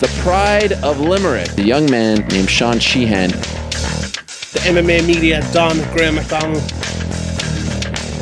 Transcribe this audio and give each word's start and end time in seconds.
the 0.00 0.08
pride 0.22 0.72
of 0.82 0.98
Limerick, 0.98 1.58
a 1.58 1.62
young 1.62 1.88
man 1.90 2.26
named 2.28 2.48
Sean 2.48 2.78
Sheehan. 2.78 3.28
The 3.28 4.60
MMA 4.64 5.06
media, 5.06 5.42
Don 5.52 5.76
Graham 5.92 6.14
McDonald. 6.14 6.62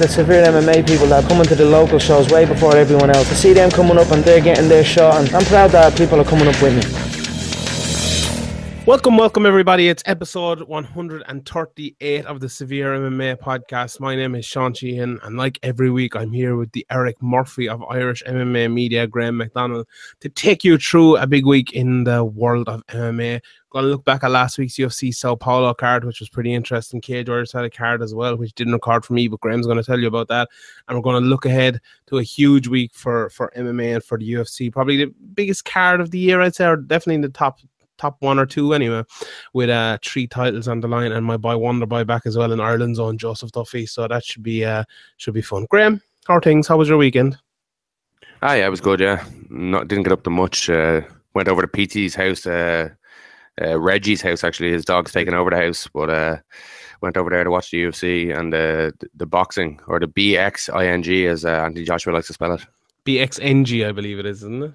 The 0.00 0.08
severe 0.08 0.44
MMA 0.44 0.84
people 0.88 1.06
that 1.06 1.24
are 1.24 1.28
coming 1.28 1.46
to 1.46 1.54
the 1.54 1.64
local 1.64 2.00
shows 2.00 2.30
way 2.30 2.44
before 2.46 2.76
everyone 2.76 3.10
else. 3.10 3.28
To 3.28 3.36
see 3.36 3.52
them 3.52 3.70
coming 3.70 3.96
up 3.96 4.10
and 4.10 4.24
they're 4.24 4.40
getting 4.40 4.68
their 4.68 4.84
shot, 4.84 5.20
and 5.24 5.32
I'm 5.32 5.44
proud 5.44 5.70
that 5.70 5.96
people 5.96 6.20
are 6.20 6.24
coming 6.24 6.48
up 6.48 6.60
with 6.60 6.74
me. 6.74 7.07
Welcome, 8.88 9.18
welcome 9.18 9.44
everybody. 9.44 9.90
It's 9.90 10.02
episode 10.06 10.62
138 10.62 12.24
of 12.24 12.40
the 12.40 12.48
Severe 12.48 12.94
MMA 12.94 13.36
podcast. 13.36 14.00
My 14.00 14.16
name 14.16 14.34
is 14.34 14.46
Sean 14.46 14.72
Sheehan, 14.72 15.20
and 15.22 15.36
like 15.36 15.58
every 15.62 15.90
week, 15.90 16.16
I'm 16.16 16.32
here 16.32 16.56
with 16.56 16.72
the 16.72 16.86
Eric 16.90 17.22
Murphy 17.22 17.68
of 17.68 17.84
Irish 17.90 18.22
MMA 18.26 18.72
Media, 18.72 19.06
Graham 19.06 19.36
McDonald, 19.36 19.86
to 20.20 20.30
take 20.30 20.64
you 20.64 20.78
through 20.78 21.18
a 21.18 21.26
big 21.26 21.44
week 21.44 21.74
in 21.74 22.04
the 22.04 22.24
world 22.24 22.66
of 22.70 22.82
MMA. 22.86 23.42
Going 23.68 23.84
to 23.84 23.90
look 23.90 24.06
back 24.06 24.24
at 24.24 24.30
last 24.30 24.56
week's 24.56 24.76
UFC 24.78 25.14
Sao 25.14 25.34
Paulo 25.34 25.74
card, 25.74 26.04
which 26.04 26.20
was 26.20 26.30
pretty 26.30 26.54
interesting. 26.54 27.02
Cage 27.02 27.28
Warriors 27.28 27.52
had 27.52 27.66
a 27.66 27.70
card 27.70 28.00
as 28.00 28.14
well, 28.14 28.38
which 28.38 28.54
didn't 28.54 28.72
record 28.72 29.04
for 29.04 29.12
me, 29.12 29.28
but 29.28 29.40
Graham's 29.40 29.66
going 29.66 29.76
to 29.76 29.84
tell 29.84 30.00
you 30.00 30.08
about 30.08 30.28
that. 30.28 30.48
And 30.88 30.96
we're 30.96 31.02
going 31.02 31.22
to 31.22 31.28
look 31.28 31.44
ahead 31.44 31.82
to 32.06 32.16
a 32.16 32.22
huge 32.22 32.68
week 32.68 32.94
for 32.94 33.28
for 33.28 33.52
MMA 33.54 33.96
and 33.96 34.02
for 34.02 34.16
the 34.16 34.32
UFC. 34.32 34.72
Probably 34.72 34.96
the 34.96 35.12
biggest 35.34 35.66
card 35.66 36.00
of 36.00 36.10
the 36.10 36.18
year, 36.18 36.40
I'd 36.40 36.54
say, 36.54 36.64
or 36.64 36.76
definitely 36.76 37.16
in 37.16 37.20
the 37.20 37.28
top 37.28 37.58
top 37.98 38.16
one 38.20 38.38
or 38.38 38.46
two 38.46 38.72
anyway, 38.72 39.04
with 39.52 39.70
uh, 39.70 39.98
three 40.04 40.26
titles 40.26 40.68
on 40.68 40.80
the 40.80 40.88
line, 40.88 41.12
and 41.12 41.26
my 41.26 41.36
boy 41.36 41.56
Wonder 41.56 41.86
Boy 41.86 42.04
back 42.04 42.22
as 42.24 42.36
well 42.36 42.52
in 42.52 42.60
Ireland's 42.60 42.98
own 42.98 43.18
Joseph 43.18 43.52
Duffy. 43.52 43.86
So 43.86 44.08
that 44.08 44.24
should 44.24 44.42
be 44.42 44.64
uh, 44.64 44.84
should 45.18 45.34
be 45.34 45.42
fun. 45.42 45.66
Graham, 45.68 46.00
how 46.26 46.36
are 46.36 46.40
things? 46.40 46.66
How 46.66 46.76
was 46.76 46.88
your 46.88 46.98
weekend? 46.98 47.38
Ah, 48.40 48.54
yeah, 48.54 48.66
it 48.66 48.70
was 48.70 48.80
good. 48.80 49.00
Yeah, 49.00 49.24
not 49.50 49.88
didn't 49.88 50.04
get 50.04 50.12
up 50.12 50.22
to 50.24 50.30
much. 50.30 50.70
Uh, 50.70 51.02
went 51.34 51.48
over 51.48 51.62
to 51.62 51.68
PT's 51.68 52.14
house, 52.14 52.46
uh, 52.46 52.88
uh, 53.60 53.78
Reggie's 53.78 54.22
house. 54.22 54.44
Actually, 54.44 54.72
his 54.72 54.84
dog's 54.84 55.12
taken 55.12 55.34
over 55.34 55.50
the 55.50 55.56
house, 55.56 55.88
but 55.92 56.08
uh, 56.08 56.36
went 57.00 57.16
over 57.16 57.30
there 57.30 57.44
to 57.44 57.50
watch 57.50 57.70
the 57.70 57.82
UFC 57.82 58.36
and 58.36 58.54
uh, 58.54 58.92
the, 58.98 59.08
the 59.16 59.26
boxing 59.26 59.80
or 59.86 59.98
the 59.98 60.06
BXING, 60.06 61.28
as 61.28 61.44
uh, 61.44 61.48
Anthony 61.48 61.84
Joshua 61.84 62.12
likes 62.12 62.28
to 62.28 62.32
spell 62.32 62.52
it. 62.52 62.64
BXNG, 63.04 63.88
I 63.88 63.92
believe 63.92 64.18
it 64.18 64.26
is, 64.26 64.38
isn't 64.38 64.62
it? 64.62 64.72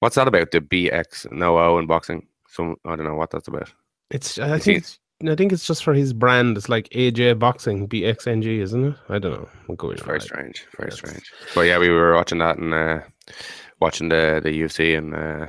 What's 0.00 0.16
that 0.16 0.28
about? 0.28 0.50
The 0.50 0.60
BX 0.60 1.32
no 1.32 1.58
O 1.58 1.78
in 1.78 1.86
boxing. 1.86 2.26
So 2.54 2.76
I 2.84 2.94
don't 2.94 3.04
know 3.04 3.16
what 3.16 3.30
that's 3.30 3.48
about. 3.48 3.72
It's 4.10 4.38
I 4.38 4.58
think 4.60 4.78
it's, 4.78 5.00
I 5.26 5.34
think 5.34 5.52
it's 5.52 5.66
just 5.66 5.82
for 5.82 5.92
his 5.92 6.12
brand. 6.12 6.56
It's 6.56 6.68
like 6.68 6.88
AJ 6.90 7.40
Boxing 7.40 7.88
BXNG, 7.88 8.60
isn't 8.60 8.84
it? 8.84 8.94
I 9.08 9.18
don't 9.18 9.32
know. 9.32 9.48
We'll 9.66 9.76
go 9.76 9.92
very 9.94 10.20
strange, 10.20 10.64
very 10.76 10.90
yes. 10.90 10.98
strange. 10.98 11.32
But 11.54 11.62
yeah, 11.62 11.78
we 11.78 11.88
were 11.88 12.14
watching 12.14 12.38
that 12.38 12.58
and 12.58 12.72
uh, 12.72 13.00
watching 13.80 14.08
the 14.08 14.40
the 14.42 14.50
UFC 14.50 14.96
and. 14.96 15.14
Uh, 15.14 15.46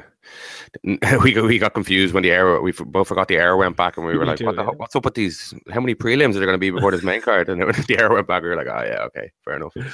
we 1.24 1.40
we 1.42 1.60
got 1.60 1.74
confused 1.74 2.14
when 2.14 2.24
the 2.24 2.32
air 2.32 2.60
we 2.62 2.72
both 2.72 3.08
forgot 3.08 3.28
the 3.28 3.38
air 3.38 3.56
went 3.58 3.78
back 3.78 3.98
and 3.98 4.06
we 4.06 4.18
were 4.18 4.26
like, 4.26 4.40
what 4.42 4.56
the, 4.56 4.64
what's 4.64 4.96
up 4.96 5.06
with 5.06 5.14
these? 5.14 5.54
How 5.72 5.80
many 5.80 5.96
prelims 5.96 6.32
are 6.32 6.40
there 6.40 6.46
going 6.46 6.56
to 6.56 6.60
be 6.60 6.72
before 6.72 6.92
this 6.92 7.04
main 7.04 7.22
card? 7.22 7.50
And 7.50 7.62
the 7.88 7.98
air 8.00 8.12
went 8.12 8.28
back, 8.28 8.44
we 8.44 8.50
were 8.50 8.56
like, 8.56 8.68
oh 8.68 8.84
yeah, 8.84 9.02
okay, 9.06 9.32
fair 9.44 9.56
enough. 9.56 9.74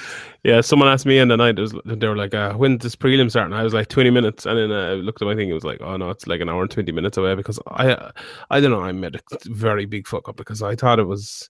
Yeah, 0.44 0.62
someone 0.62 0.90
asked 0.90 1.06
me 1.06 1.20
in 1.20 1.28
the 1.28 1.38
night. 1.38 1.60
Was, 1.60 1.76
they 1.86 2.08
were 2.08 2.16
like, 2.16 2.34
uh, 2.34 2.54
"When's 2.54 2.82
this 2.82 2.96
prelim 2.96 3.30
start? 3.30 3.46
And 3.46 3.54
I 3.54 3.62
was 3.62 3.76
like, 3.76 3.90
"20 3.90 4.10
minutes," 4.10 4.48
and 4.48 4.58
then 4.58 4.72
uh, 4.72 4.90
I 4.90 4.94
looked 4.94 5.22
at 5.22 5.26
my 5.26 5.36
thing. 5.36 5.50
It 5.50 5.54
was 5.54 5.64
like, 5.64 5.80
"Oh 5.82 5.98
no, 5.98 6.10
it's 6.10 6.26
like 6.26 6.42
an 6.42 6.50
hour 6.50 6.64
and 6.64 6.72
20 6.72 6.92
minutes 6.92 7.18
away." 7.18 7.36
Because 7.36 7.60
I, 7.68 8.12
I 8.50 8.60
don't 8.60 8.72
know, 8.72 8.82
I 8.82 8.92
made 8.92 9.16
a 9.16 9.20
very 9.46 9.86
big 9.86 10.08
fuck 10.08 10.28
up 10.28 10.38
because 10.38 10.64
I 10.64 10.76
thought 10.76 10.98
it 10.98 11.04
was. 11.04 11.50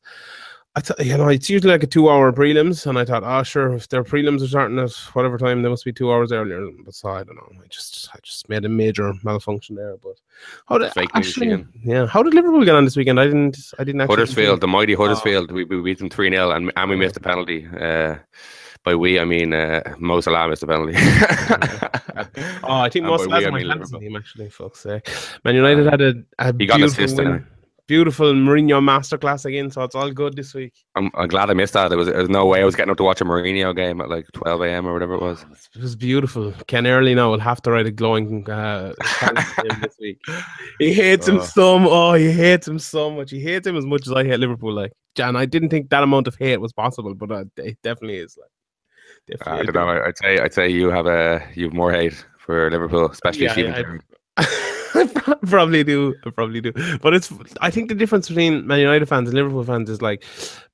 I 0.74 0.80
thought, 0.80 1.06
you 1.06 1.18
know, 1.18 1.28
it's 1.28 1.50
usually 1.50 1.74
like 1.74 1.84
a 1.84 1.88
two 1.88 2.10
hour 2.10 2.32
prelims, 2.32 2.88
and 2.88 2.98
I 2.98 3.04
thought, 3.04 3.24
oh, 3.26 3.44
sure, 3.44 3.74
if 3.74 3.90
their 3.90 4.06
prelims 4.06 4.42
are 4.42 4.48
starting 4.48 4.80
at 4.80 4.90
whatever 5.14 5.38
time, 5.38 5.62
they 5.62 5.70
must 5.70 5.84
be 5.84 5.92
two 5.92 6.10
hours 6.10 6.32
earlier. 6.32 6.66
But 6.86 6.94
so 6.94 7.10
I 7.10 7.24
don't 7.24 7.36
know. 7.36 7.52
I 7.62 7.68
just, 7.68 8.10
I 8.14 8.20
just 8.24 8.48
made 8.48 8.64
a 8.64 8.70
major 8.70 9.12
malfunction 9.24 9.76
there. 9.76 9.98
But 9.98 10.16
how 10.68 10.78
did 10.78 10.94
fake 10.94 11.10
actually, 11.14 11.66
Yeah, 11.84 12.08
how 12.08 12.24
did 12.24 12.34
Liverpool 12.34 12.64
get 12.64 12.76
on 12.76 12.86
this 12.86 12.96
weekend? 12.96 13.20
I 13.20 13.26
didn't, 13.26 13.58
I 13.80 13.84
didn't. 13.84 14.00
Actually 14.00 14.16
Huddersfield, 14.16 14.62
the 14.62 14.68
mighty 14.68 14.94
Huddersfield, 14.94 15.52
oh. 15.52 15.56
we, 15.56 15.66
we 15.66 15.82
beat 15.82 15.98
them 15.98 16.10
three 16.10 16.30
0 16.30 16.52
and 16.52 16.72
and 16.74 16.90
we 16.90 16.96
missed 16.96 17.16
the 17.16 17.20
penalty. 17.20 17.68
Uh, 17.68 18.16
by 18.86 18.96
we, 18.96 19.20
I 19.20 19.26
mean 19.26 19.54
uh, 19.54 19.82
Mo 20.00 20.22
Salah 20.22 20.48
missed 20.48 20.62
the 20.62 20.68
penalty. 20.68 20.94
oh, 22.64 22.80
I 22.80 22.90
think 22.90 23.06
Mo 23.06 23.18
Salah 23.18 23.52
my 23.52 23.62
fantasy 23.62 24.00
team 24.00 24.16
actually. 24.16 24.50
Fuck's 24.50 24.80
sake, 24.80 25.08
Man 25.44 25.56
United 25.56 25.86
had 25.86 26.02
a, 26.02 26.14
a 26.40 26.58
he 26.58 26.66
got 26.66 26.80
an 26.80 26.86
assist 26.86 27.18
win 27.18 27.46
beautiful 27.92 28.32
Mourinho 28.32 28.80
masterclass 28.82 29.44
again. 29.44 29.70
So 29.70 29.84
it's 29.84 29.96
all 29.96 30.10
good 30.12 30.38
this 30.38 30.54
week. 30.54 30.74
I'm, 30.96 31.12
I'm 31.14 31.28
glad 31.28 31.50
I 31.50 31.54
missed 31.54 31.74
that. 31.74 31.90
There 31.90 31.98
was, 31.98 32.08
there 32.08 32.20
was 32.20 32.30
no 32.30 32.46
way 32.46 32.62
I 32.62 32.64
was 32.64 32.74
getting 32.74 32.90
up 32.90 32.96
to 32.96 33.04
watch 33.04 33.20
a 33.20 33.26
Mourinho 33.26 33.76
game 33.76 34.00
at 34.00 34.10
like 34.10 34.26
12 34.32 34.62
a.m. 34.62 34.88
or 34.88 34.94
whatever 34.94 35.16
it 35.16 35.22
was. 35.22 35.46
It 35.76 35.82
was 35.82 35.98
beautiful. 35.98 36.54
Ken 36.68 36.88
Early 36.88 37.14
now 37.14 37.32
will 37.32 37.42
have 37.42 37.62
to 37.64 37.72
write 37.72 37.88
a 37.88 37.92
glowing 37.92 38.50
uh, 38.50 38.94
this 39.82 39.98
week. 40.00 40.22
He 40.80 40.94
hates 40.94 41.28
oh. 41.28 41.34
him 41.34 41.42
so. 41.42 41.90
Oh, 41.90 42.14
he 42.14 42.32
hates 42.32 42.66
him 42.66 42.80
so 42.80 43.12
much. 43.12 43.30
He 43.30 43.42
hates 43.42 43.68
him 43.68 43.76
as 43.76 43.86
much 43.86 44.08
as 44.08 44.14
I 44.14 44.24
hate 44.24 44.40
Liverpool. 44.40 44.74
Like 44.74 44.94
Jan, 45.16 45.36
I 45.36 45.46
didn't 45.46 45.70
think 45.70 45.90
that 45.90 46.02
amount 46.02 46.28
of 46.28 46.36
hate 46.36 46.62
was 46.62 46.72
possible, 46.72 47.14
but 47.14 47.30
uh, 47.30 47.44
it 47.58 47.78
definitely 47.84 48.20
is. 48.20 48.38
Like, 48.40 49.38
definitely 49.38 49.60
I 49.60 49.64
don't 49.66 49.76
know. 49.76 50.04
I'd 50.08 50.18
say 50.18 50.40
I'd 50.40 50.54
say 50.54 50.70
you 50.70 50.90
have 50.90 51.08
a 51.08 51.46
you 51.56 51.66
have 51.66 51.74
more 51.74 51.92
hate 51.92 52.26
for 52.40 52.72
Liverpool, 52.72 53.12
especially 53.12 53.46
yeah, 53.46 53.98
probably 55.46 55.84
do. 55.84 56.16
I 56.26 56.30
probably 56.30 56.62
do. 56.62 56.72
But 57.02 57.14
it's. 57.14 57.32
I 57.62 57.70
think 57.70 57.90
the 57.90 57.96
difference 57.96 58.28
between 58.28 58.66
Man 58.68 58.80
United 58.80 59.08
fans 59.08 59.30
and 59.30 59.36
Liverpool 59.36 59.64
fans 59.64 59.90
is 59.90 60.02
like 60.02 60.24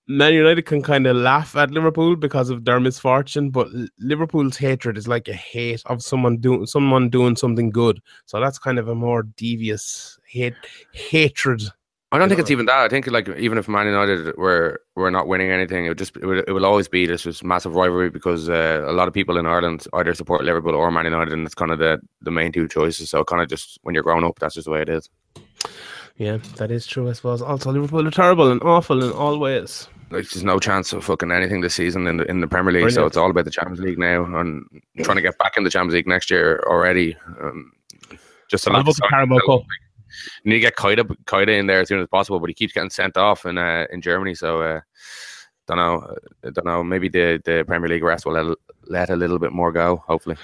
Man 0.08 0.34
United 0.34 0.66
can 0.66 0.82
kind 0.82 1.06
of 1.06 1.18
laugh 1.18 1.56
at 1.58 1.72
Liverpool 1.72 2.16
because 2.16 2.50
of 2.50 2.64
their 2.64 2.80
misfortune, 2.80 3.50
but 3.50 3.68
Liverpool's 4.00 4.56
hatred 4.56 4.98
is 4.98 5.08
like 5.08 5.28
a 5.28 5.34
hate 5.34 5.84
of 5.88 6.02
someone 6.02 6.38
doing 6.38 6.66
someone 6.66 7.10
doing 7.10 7.36
something 7.36 7.70
good. 7.70 8.00
So 8.26 8.40
that's 8.40 8.58
kind 8.58 8.80
of 8.80 8.88
a 8.88 8.96
more 8.96 9.24
devious 9.24 10.18
hate 10.26 10.56
hatred 10.94 11.62
I 12.12 12.18
don't 12.18 12.30
think 12.30 12.40
it's 12.40 12.52
even 12.52 12.68
that. 12.68 12.80
I 12.80 12.88
think 12.88 13.08
like 13.08 13.28
even 13.38 13.58
if 13.58 13.68
Man 13.68 13.86
United 13.86 14.38
were 14.38 14.80
were 14.96 15.12
not 15.12 15.28
winning 15.28 15.52
anything, 15.52 15.86
it 15.86 15.90
would 15.90 15.98
just 15.98 16.16
it, 16.16 16.26
would, 16.26 16.46
it 16.48 16.54
will 16.54 16.66
always 16.66 16.88
be 16.88 17.06
this 17.06 17.24
just 17.24 17.44
massive 17.44 17.76
rivalry 17.76 18.10
because 18.10 18.48
uh, 18.48 18.86
a 18.88 18.94
lot 18.94 19.10
of 19.10 19.14
people 19.14 19.38
in 19.38 19.46
Ireland 19.46 19.86
either 19.94 20.14
support 20.14 20.46
Liverpool 20.46 20.74
or 20.74 20.90
Man 20.90 21.04
United, 21.04 21.34
and 21.34 21.46
it's 21.46 21.56
kind 21.56 21.72
of 21.72 21.80
the 21.80 22.00
the 22.22 22.32
main 22.32 22.54
two 22.54 22.68
choices. 22.70 23.10
So 23.10 23.26
kind 23.26 23.42
of 23.42 23.50
just 23.50 23.78
when 23.84 23.94
you're 23.94 24.04
growing 24.04 24.24
up, 24.24 24.40
that's 24.40 24.56
just 24.56 24.66
the 24.66 24.72
way 24.72 24.82
it 24.82 24.90
is. 24.90 25.10
Yeah, 26.16 26.38
that 26.56 26.72
is 26.72 26.88
true. 26.88 27.10
I 27.10 27.14
suppose. 27.14 27.42
Also, 27.42 27.72
Liverpool 27.72 28.08
are 28.08 28.12
terrible 28.12 28.52
and 28.52 28.62
awful 28.64 29.04
in 29.04 29.12
all 29.12 29.38
ways. 29.38 29.90
Like, 30.10 30.30
there's 30.30 30.46
no 30.46 30.60
chance 30.60 30.94
of 30.94 31.04
fucking 31.04 31.34
anything 31.34 31.60
this 31.60 31.76
season 31.76 32.08
in 32.08 32.18
the 32.18 32.24
in 32.30 32.40
the 32.40 32.48
Premier 32.48 32.72
League. 32.72 32.84
Brilliant. 32.84 32.96
So 32.96 33.06
it's 33.06 33.18
all 33.18 33.30
about 33.30 33.44
the 33.44 33.52
Champions 33.52 33.82
League 33.82 34.00
now 34.00 34.24
and 34.24 34.66
trying 35.04 35.18
to 35.18 35.22
get 35.22 35.38
back 35.38 35.58
in 35.58 35.66
the 35.66 35.70
Champions 35.70 35.96
League 35.96 36.08
next 36.08 36.32
year 36.32 36.64
already. 36.68 37.18
Um, 37.42 37.74
just 38.48 38.66
a 38.66 38.70
lot 38.70 38.88
of 38.88 38.96
the 38.96 39.08
Carabao 39.10 39.40
Cup. 39.46 39.64
You 39.64 39.87
need 40.44 40.56
to 40.56 40.60
get 40.60 40.76
Keita, 40.76 41.04
Keita 41.26 41.58
in 41.58 41.68
there 41.68 41.82
as 41.82 41.88
soon 41.88 42.02
as 42.02 42.08
possible, 42.08 42.40
but 42.40 42.50
he 42.50 42.54
keeps 42.54 42.74
getting 42.74 42.90
sent 42.90 43.18
off 43.18 43.46
in 43.46 43.58
uh, 43.58 43.86
in 43.92 44.02
Germany. 44.02 44.36
So 44.36 44.62
uh, 44.62 44.82
don't 45.68 45.78
know, 45.78 46.18
uh, 46.44 46.50
don't 46.52 46.66
know. 46.66 46.84
Maybe 46.84 47.10
the, 47.10 47.42
the 47.44 47.64
Premier 47.68 47.90
League 47.90 48.04
rest 48.04 48.26
will 48.26 48.34
let, 48.34 48.58
let 48.88 49.10
a 49.10 49.16
little 49.16 49.40
bit 49.40 49.52
more 49.52 49.72
go. 49.72 49.98
Hopefully, 50.08 50.38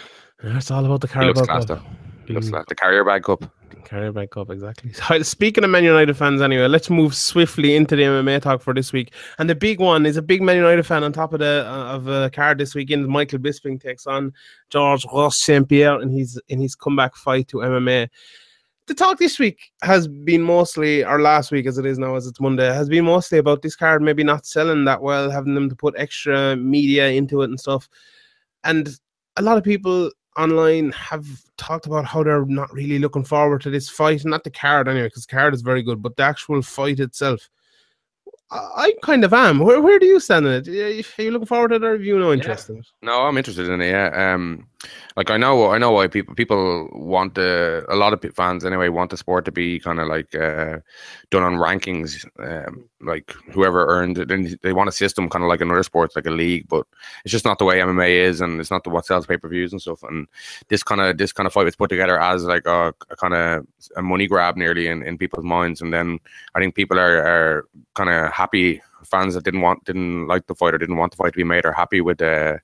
it's 0.43 0.71
all 0.71 0.85
about 0.85 1.01
the 1.01 1.07
Carabao 1.07 1.45
Cup. 1.45 1.83
Looks 2.29 2.51
like 2.51 2.67
the 2.67 2.75
Carrier 2.75 3.03
Bag 3.03 3.23
Cup. 3.23 3.43
Carrier 3.83 4.11
Bag 4.11 4.31
Cup, 4.31 4.49
exactly. 4.49 4.93
Speaking 5.23 5.63
of 5.63 5.69
Man 5.69 5.83
United 5.83 6.15
fans, 6.15 6.41
anyway, 6.41 6.67
let's 6.67 6.89
move 6.89 7.13
swiftly 7.15 7.75
into 7.75 7.95
the 7.95 8.03
MMA 8.03 8.41
talk 8.41 8.61
for 8.61 8.73
this 8.73 8.93
week. 8.93 9.13
And 9.37 9.49
the 9.49 9.55
big 9.55 9.79
one 9.79 10.05
is 10.05 10.17
a 10.17 10.21
big 10.21 10.41
Man 10.41 10.55
United 10.55 10.85
fan 10.85 11.03
on 11.03 11.11
top 11.11 11.33
of 11.33 11.39
the 11.39 11.65
uh, 11.67 11.95
of 11.95 12.07
a 12.07 12.29
card 12.29 12.57
this 12.57 12.75
weekend. 12.75 13.07
Michael 13.07 13.39
Bisping 13.39 13.81
takes 13.81 14.07
on 14.07 14.33
George 14.69 15.05
Ross 15.13 15.37
St 15.37 15.67
Pierre 15.67 16.01
in 16.01 16.09
his 16.09 16.41
in 16.47 16.59
his 16.59 16.75
comeback 16.75 17.15
fight 17.15 17.47
to 17.49 17.57
MMA 17.57 18.09
the 18.87 18.93
talk 18.93 19.17
this 19.17 19.39
week 19.39 19.71
has 19.81 20.07
been 20.07 20.41
mostly, 20.41 21.05
or 21.05 21.21
last 21.21 21.51
week 21.51 21.65
as 21.67 21.77
it 21.77 21.85
is 21.85 21.97
now, 21.97 22.15
as 22.15 22.27
it's 22.27 22.41
Monday, 22.41 22.71
has 22.73 22.89
been 22.89 23.05
mostly 23.05 23.37
about 23.37 23.61
this 23.61 23.75
card 23.75 24.01
maybe 24.01 24.23
not 24.23 24.45
selling 24.45 24.83
that 24.85 25.01
well, 25.01 25.29
having 25.29 25.55
them 25.55 25.69
to 25.69 25.75
put 25.75 25.95
extra 25.97 26.55
media 26.55 27.09
into 27.09 27.41
it 27.41 27.49
and 27.49 27.59
stuff. 27.59 27.87
And 28.63 28.89
a 29.37 29.41
lot 29.41 29.57
of 29.57 29.63
people 29.63 30.11
online 30.37 30.91
have 30.91 31.25
talked 31.57 31.85
about 31.85 32.05
how 32.05 32.23
they're 32.23 32.45
not 32.45 32.73
really 32.73 32.99
looking 32.99 33.23
forward 33.23 33.61
to 33.61 33.69
this 33.69 33.89
fight, 33.89 34.25
not 34.25 34.43
the 34.43 34.51
card 34.51 34.87
anyway, 34.87 35.07
because 35.07 35.25
the 35.25 35.35
card 35.35 35.53
is 35.53 35.61
very 35.61 35.83
good, 35.83 36.01
but 36.01 36.15
the 36.17 36.23
actual 36.23 36.61
fight 36.61 36.99
itself. 36.99 37.49
I 38.53 38.93
kind 39.01 39.23
of 39.23 39.33
am. 39.33 39.59
Where 39.59 39.81
where 39.81 39.99
do 39.99 40.05
you 40.05 40.19
stand 40.19 40.45
on 40.45 40.53
it? 40.53 40.67
Are 40.67 41.21
you 41.23 41.31
looking 41.31 41.47
forward 41.47 41.69
to 41.69 41.75
it, 41.75 41.83
or 41.83 41.93
have 41.93 42.03
you 42.03 42.19
no 42.19 42.31
interest 42.31 42.69
yeah. 42.69 42.81
No, 43.01 43.23
I'm 43.23 43.37
interested 43.37 43.67
in 43.69 43.81
it. 43.81 43.89
Yeah. 43.89 44.33
Um, 44.33 44.67
like 45.15 45.29
I 45.29 45.37
know, 45.37 45.71
I 45.71 45.77
know 45.77 45.91
why 45.91 46.07
people 46.07 46.35
people 46.35 46.89
want 46.91 47.35
the 47.35 47.85
a 47.87 47.95
lot 47.95 48.13
of 48.13 48.35
fans 48.35 48.65
anyway 48.65 48.89
want 48.89 49.11
the 49.11 49.17
sport 49.17 49.45
to 49.45 49.51
be 49.51 49.79
kind 49.79 49.99
of 49.99 50.07
like 50.07 50.33
uh, 50.35 50.79
done 51.29 51.43
on 51.43 51.55
rankings. 51.55 52.25
Um, 52.39 52.89
like 53.01 53.31
whoever 53.51 53.85
earned 53.87 54.17
it, 54.17 54.31
and 54.31 54.57
they 54.61 54.73
want 54.73 54.89
a 54.89 54.93
system 54.93 55.29
kind 55.29 55.43
of 55.43 55.49
like 55.49 55.61
another 55.61 55.83
sports, 55.83 56.15
like 56.15 56.25
a 56.25 56.31
league. 56.31 56.67
But 56.67 56.85
it's 57.23 57.31
just 57.31 57.45
not 57.45 57.59
the 57.59 57.65
way 57.65 57.79
MMA 57.79 58.09
is, 58.09 58.41
and 58.41 58.59
it's 58.59 58.71
not 58.71 58.83
the 58.83 58.89
what 58.89 59.05
sells 59.05 59.25
pay 59.25 59.37
per 59.37 59.49
views 59.49 59.71
and 59.71 59.81
stuff. 59.81 60.03
And 60.03 60.27
this 60.69 60.83
kind 60.83 61.01
of 61.01 61.17
this 61.17 61.31
kind 61.31 61.47
of 61.47 61.53
fight 61.53 61.65
was 61.65 61.75
put 61.75 61.89
together 61.89 62.19
as 62.19 62.45
like 62.45 62.65
a, 62.65 62.93
a 63.09 63.15
kind 63.15 63.33
of 63.33 63.67
a 63.95 64.01
money 64.01 64.27
grab 64.27 64.57
nearly 64.57 64.87
in, 64.87 65.03
in 65.03 65.17
people's 65.17 65.45
minds. 65.45 65.81
And 65.81 65.93
then 65.93 66.19
I 66.55 66.59
think 66.59 66.75
people 66.75 66.99
are 66.99 67.23
are 67.23 67.67
kind 67.93 68.09
of 68.09 68.31
happy. 68.43 68.81
Fans 69.05 69.33
that 69.33 69.43
didn't 69.43 69.61
want 69.61 69.83
didn't 69.85 70.27
like 70.27 70.47
the 70.47 70.55
fight 70.55 70.73
or 70.73 70.77
didn't 70.77 70.97
want 70.97 71.11
the 71.11 71.17
fight 71.17 71.33
to 71.33 71.37
be 71.37 71.43
made 71.43 71.65
are 71.65 71.73
happy 71.73 72.01
with 72.01 72.17
the 72.17 72.59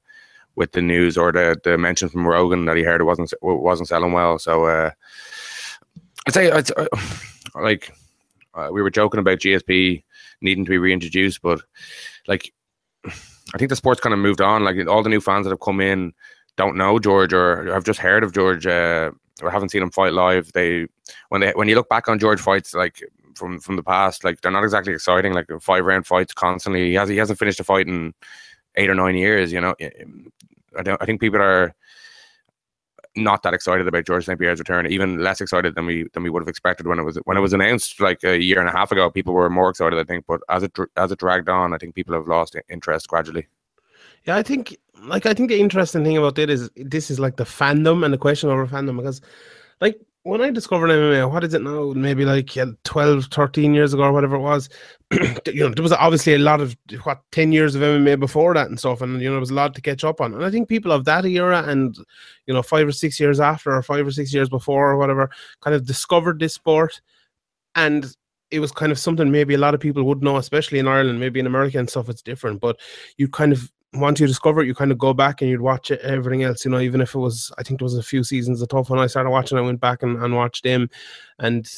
with 0.55 0.71
the 0.73 0.81
news 0.81 1.17
or 1.17 1.31
the, 1.31 1.57
the 1.63 1.77
mention 1.77 2.09
from 2.09 2.27
Rogan 2.27 2.65
that 2.65 2.77
he 2.77 2.83
heard 2.83 3.01
it 3.01 3.05
wasn't 3.05 3.33
wasn't 3.41 3.87
selling 3.87 4.13
well. 4.13 4.39
So 4.39 4.65
uh, 4.65 4.91
I'd 6.27 6.33
say 6.33 6.47
it's 6.47 6.71
uh, 6.71 6.87
like 7.55 7.93
uh, 8.53 8.69
we 8.71 8.81
were 8.81 8.89
joking 8.89 9.19
about 9.19 9.39
GSP 9.39 10.03
needing 10.41 10.65
to 10.65 10.69
be 10.69 10.77
reintroduced, 10.77 11.41
but 11.41 11.61
like 12.27 12.53
I 13.05 13.57
think 13.57 13.69
the 13.69 13.75
sport's 13.75 14.01
kind 14.01 14.13
of 14.13 14.19
moved 14.19 14.41
on. 14.41 14.63
Like 14.63 14.87
all 14.87 15.03
the 15.03 15.09
new 15.09 15.21
fans 15.21 15.45
that 15.45 15.51
have 15.51 15.59
come 15.59 15.81
in 15.81 16.13
don't 16.57 16.77
know 16.77 16.99
George 16.99 17.33
or 17.33 17.73
have 17.73 17.85
just 17.85 17.99
heard 17.99 18.23
of 18.23 18.33
George 18.33 18.67
uh, 18.67 19.11
or 19.41 19.49
haven't 19.49 19.69
seen 19.69 19.83
him 19.83 19.91
fight 19.91 20.13
live. 20.13 20.51
They 20.53 20.87
when 21.29 21.41
they 21.41 21.51
when 21.51 21.67
you 21.69 21.75
look 21.75 21.89
back 21.89 22.07
on 22.09 22.19
George 22.19 22.41
fights 22.41 22.73
like 22.73 23.01
from 23.39 23.59
from 23.59 23.75
the 23.75 23.83
past, 23.83 24.23
like 24.23 24.41
they're 24.41 24.51
not 24.51 24.63
exactly 24.63 24.93
exciting. 24.93 25.33
Like 25.33 25.47
five 25.61 25.85
round 25.85 26.05
fights 26.05 26.33
constantly. 26.33 26.89
He 26.89 26.93
has 26.95 27.09
he 27.09 27.17
hasn't 27.17 27.39
finished 27.39 27.59
a 27.59 27.63
fight 27.63 27.87
in 27.87 28.13
eight 28.75 28.89
or 28.89 28.95
nine 28.95 29.15
years. 29.15 29.51
You 29.51 29.61
know, 29.61 29.75
I 29.81 29.91
um, 30.03 30.31
don't. 30.83 31.01
I 31.01 31.05
think 31.05 31.21
people 31.21 31.41
are 31.41 31.73
not 33.15 33.43
that 33.43 33.53
excited 33.53 33.87
about 33.87 34.05
George 34.05 34.25
St 34.25 34.39
Pierre's 34.39 34.59
return, 34.59 34.85
even 34.87 35.19
less 35.19 35.41
excited 35.41 35.75
than 35.75 35.85
we 35.85 36.07
than 36.13 36.23
we 36.23 36.29
would 36.29 36.41
have 36.41 36.47
expected 36.47 36.87
when 36.87 36.99
it 36.99 37.03
was 37.03 37.17
when 37.25 37.37
it 37.37 37.41
was 37.41 37.53
announced 37.53 37.99
like 37.99 38.23
a 38.23 38.41
year 38.41 38.59
and 38.59 38.69
a 38.69 38.71
half 38.71 38.91
ago. 38.91 39.09
People 39.09 39.33
were 39.33 39.49
more 39.49 39.69
excited, 39.69 39.97
I 39.97 40.03
think, 40.03 40.25
but 40.27 40.41
as 40.49 40.63
it 40.63 40.77
as 40.95 41.11
it 41.11 41.19
dragged 41.19 41.49
on, 41.49 41.73
I 41.73 41.77
think 41.77 41.95
people 41.95 42.13
have 42.13 42.27
lost 42.27 42.55
interest 42.69 43.07
gradually. 43.07 43.47
Yeah, 44.25 44.35
I 44.35 44.43
think 44.43 44.77
like 45.03 45.25
I 45.25 45.33
think 45.33 45.49
the 45.49 45.59
interesting 45.59 46.03
thing 46.03 46.17
about 46.17 46.37
it 46.37 46.49
is 46.49 46.69
this 46.75 47.09
is 47.09 47.19
like 47.19 47.37
the 47.37 47.45
fandom 47.45 48.03
and 48.03 48.13
the 48.13 48.17
question 48.17 48.49
over 48.49 48.67
fandom 48.67 48.97
because 48.97 49.21
like 49.81 49.99
when 50.23 50.41
I 50.41 50.51
discovered 50.51 50.89
MMA, 50.89 51.31
what 51.31 51.43
is 51.43 51.53
it 51.53 51.61
now? 51.61 51.93
Maybe 51.93 52.25
like 52.25 52.55
yeah, 52.55 52.65
12, 52.83 53.25
13 53.25 53.73
years 53.73 53.93
ago 53.93 54.03
or 54.03 54.11
whatever 54.11 54.35
it 54.35 54.41
was. 54.41 54.69
you 55.11 55.29
know, 55.55 55.69
there 55.69 55.83
was 55.83 55.93
obviously 55.93 56.33
a 56.33 56.39
lot 56.39 56.61
of 56.61 56.75
what 57.03 57.21
10 57.31 57.51
years 57.51 57.75
of 57.75 57.81
MMA 57.81 58.19
before 58.19 58.53
that 58.53 58.67
and 58.67 58.77
stuff, 58.77 59.01
and 59.01 59.21
you 59.21 59.27
know, 59.27 59.33
there 59.33 59.39
was 59.39 59.49
a 59.49 59.55
lot 59.55 59.73
to 59.75 59.81
catch 59.81 60.03
up 60.03 60.21
on. 60.21 60.33
And 60.33 60.43
I 60.43 60.51
think 60.51 60.67
people 60.67 60.91
of 60.91 61.05
that 61.05 61.25
era 61.25 61.63
and 61.65 61.95
you 62.45 62.53
know, 62.53 62.61
five 62.61 62.87
or 62.87 62.91
six 62.91 63.19
years 63.19 63.39
after 63.39 63.71
or 63.71 63.81
five 63.81 64.05
or 64.05 64.11
six 64.11 64.33
years 64.33 64.49
before 64.49 64.91
or 64.91 64.97
whatever, 64.97 65.29
kind 65.61 65.75
of 65.75 65.85
discovered 65.85 66.39
this 66.39 66.53
sport 66.53 67.01
and 67.75 68.13
it 68.51 68.59
was 68.59 68.71
kind 68.71 68.91
of 68.91 68.99
something 68.99 69.31
maybe 69.31 69.53
a 69.53 69.59
lot 69.59 69.73
of 69.73 69.79
people 69.79 70.03
would 70.03 70.23
know, 70.23 70.37
especially 70.37 70.79
in 70.79 70.87
Ireland, 70.87 71.19
maybe 71.19 71.39
in 71.39 71.45
America 71.45 71.77
and 71.77 71.89
stuff, 71.89 72.09
it's 72.09 72.21
different. 72.21 72.59
But 72.59 72.79
you 73.17 73.27
kind 73.27 73.53
of 73.53 73.71
once 73.93 74.19
you 74.19 74.27
discover 74.27 74.61
it, 74.61 74.67
you 74.67 74.75
kind 74.75 74.91
of 74.91 74.97
go 74.97 75.13
back 75.13 75.41
and 75.41 75.49
you'd 75.49 75.61
watch 75.61 75.89
it, 75.89 75.99
everything 76.01 76.43
else, 76.43 76.63
you 76.63 76.71
know, 76.71 76.79
even 76.79 77.01
if 77.01 77.15
it 77.15 77.19
was, 77.19 77.51
I 77.57 77.63
think 77.63 77.79
there 77.79 77.85
was 77.85 77.97
a 77.97 78.03
few 78.03 78.23
seasons 78.23 78.61
of 78.61 78.69
TUF 78.69 78.89
when 78.89 78.99
I 78.99 79.07
started 79.07 79.31
watching, 79.31 79.57
I 79.57 79.61
went 79.61 79.79
back 79.79 80.03
and, 80.03 80.21
and 80.21 80.35
watched 80.35 80.63
them 80.63 80.89
and, 81.39 81.71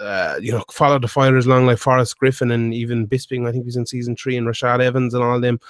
uh, 0.00 0.38
you 0.40 0.52
know, 0.52 0.64
followed 0.70 1.02
the 1.02 1.08
fighters 1.08 1.46
along 1.46 1.66
like 1.66 1.78
Forrest 1.78 2.18
Griffin 2.18 2.50
and 2.50 2.72
even 2.72 3.06
Bisping, 3.06 3.46
I 3.46 3.52
think 3.52 3.64
he 3.64 3.66
was 3.66 3.76
in 3.76 3.84
season 3.84 4.16
three 4.16 4.36
and 4.36 4.46
Rashad 4.46 4.80
Evans 4.80 5.12
and 5.12 5.22
all 5.22 5.40
them. 5.40 5.60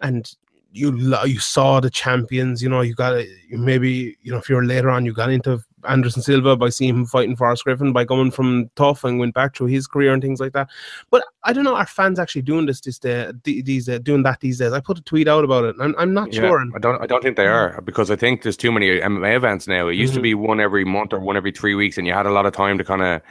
And 0.00 0.34
you 0.72 0.96
you 1.26 1.38
saw 1.38 1.80
the 1.80 1.90
champions, 1.90 2.62
you 2.62 2.68
know, 2.68 2.80
you 2.80 2.94
got 2.94 3.22
maybe, 3.50 4.16
you 4.22 4.32
know, 4.32 4.38
if 4.38 4.48
you're 4.48 4.64
later 4.64 4.88
on, 4.88 5.04
you 5.04 5.12
got 5.12 5.30
into 5.30 5.62
Anderson 5.88 6.22
Silva 6.22 6.56
by 6.56 6.68
seeing 6.68 6.90
him 6.94 7.06
fighting 7.06 7.36
Forrest 7.36 7.64
Griffin 7.64 7.92
by 7.92 8.04
going 8.04 8.30
from 8.30 8.70
TUF 8.76 9.04
and 9.04 9.18
went 9.18 9.34
back 9.34 9.56
through 9.56 9.68
his 9.68 9.86
career 9.86 10.12
and 10.12 10.22
things 10.22 10.40
like 10.40 10.52
that. 10.52 10.68
But 11.10 11.24
I 11.44 11.52
don't 11.52 11.64
know, 11.64 11.74
are 11.74 11.86
fans 11.86 12.18
actually 12.18 12.42
doing 12.42 12.66
this 12.66 12.80
this 12.80 12.98
day, 12.98 13.30
these 13.44 13.88
uh, 13.88 13.98
doing 13.98 14.22
that 14.22 14.40
these 14.40 14.58
days? 14.58 14.72
I 14.72 14.80
put 14.80 14.98
a 14.98 15.02
tweet 15.02 15.28
out 15.28 15.44
about 15.44 15.64
it. 15.64 15.76
I'm, 15.80 15.94
I'm 15.98 16.14
not 16.14 16.32
yeah, 16.32 16.42
sure. 16.42 16.64
I 16.74 16.78
don't 16.78 17.02
I 17.02 17.06
don't 17.06 17.22
think 17.22 17.36
they 17.36 17.46
are 17.46 17.80
because 17.82 18.10
I 18.10 18.16
think 18.16 18.42
there's 18.42 18.56
too 18.56 18.72
many 18.72 18.88
MMA 18.88 19.36
events 19.36 19.66
now. 19.66 19.88
It 19.88 19.94
used 19.94 20.12
mm-hmm. 20.12 20.18
to 20.18 20.22
be 20.22 20.34
one 20.34 20.60
every 20.60 20.84
month 20.84 21.12
or 21.12 21.20
one 21.20 21.36
every 21.36 21.52
three 21.52 21.74
weeks, 21.74 21.98
and 21.98 22.06
you 22.06 22.12
had 22.12 22.26
a 22.26 22.32
lot 22.32 22.46
of 22.46 22.52
time 22.52 22.78
to 22.78 22.84
kind 22.84 23.02
of 23.02 23.22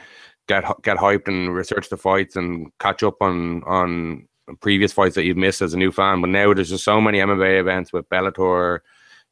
get 0.48 0.64
get 0.82 0.96
hyped 0.96 1.28
and 1.28 1.54
research 1.54 1.88
the 1.88 1.96
fights 1.96 2.36
and 2.36 2.70
catch 2.78 3.02
up 3.02 3.20
on 3.20 3.62
on 3.64 4.28
previous 4.60 4.92
fights 4.92 5.14
that 5.14 5.24
you've 5.24 5.36
missed 5.36 5.62
as 5.62 5.74
a 5.74 5.78
new 5.78 5.92
fan. 5.92 6.20
But 6.20 6.30
now 6.30 6.52
there's 6.52 6.70
just 6.70 6.84
so 6.84 7.00
many 7.00 7.18
MMA 7.18 7.60
events 7.60 7.92
with 7.92 8.08
Bellator, 8.08 8.80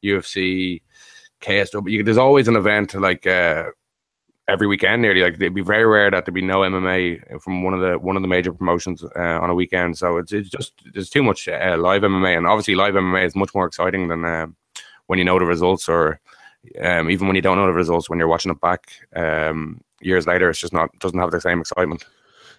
UFC 0.03 0.81
KSW. 1.41 2.05
There's 2.05 2.17
always 2.17 2.47
an 2.47 2.55
event 2.55 2.93
like 2.93 3.27
uh, 3.27 3.65
every 4.47 4.67
weekend 4.67 5.01
nearly. 5.01 5.21
Like 5.21 5.33
it'd 5.33 5.53
be 5.53 5.61
very 5.61 5.85
rare 5.85 6.11
that 6.11 6.25
there'd 6.25 6.33
be 6.33 6.41
no 6.41 6.59
MMA 6.59 7.41
from 7.41 7.63
one 7.63 7.73
of 7.73 7.81
the 7.81 7.97
one 7.97 8.15
of 8.15 8.21
the 8.21 8.27
major 8.27 8.53
promotions 8.53 9.03
uh, 9.03 9.39
on 9.41 9.49
a 9.49 9.55
weekend. 9.55 9.97
So 9.97 10.17
it's 10.17 10.31
it's 10.31 10.49
just 10.49 10.73
there's 10.93 11.09
too 11.09 11.23
much 11.23 11.47
uh, 11.47 11.77
live 11.79 12.03
MMA, 12.03 12.37
and 12.37 12.47
obviously 12.47 12.75
live 12.75 12.93
MMA 12.93 13.25
is 13.25 13.35
much 13.35 13.53
more 13.55 13.65
exciting 13.65 14.07
than 14.07 14.25
uh, 14.25 14.47
when 15.07 15.19
you 15.19 15.25
know 15.25 15.39
the 15.39 15.45
results, 15.45 15.89
or 15.89 16.19
um, 16.81 17.09
even 17.09 17.27
when 17.27 17.35
you 17.35 17.41
don't 17.41 17.57
know 17.57 17.67
the 17.67 17.73
results. 17.73 18.09
When 18.09 18.19
you're 18.19 18.27
watching 18.27 18.51
it 18.51 18.61
back 18.61 18.91
um, 19.15 19.81
years 20.01 20.27
later, 20.27 20.49
it's 20.49 20.59
just 20.59 20.73
not 20.73 20.89
doesn't 20.99 21.19
have 21.19 21.31
the 21.31 21.41
same 21.41 21.61
excitement. 21.61 22.05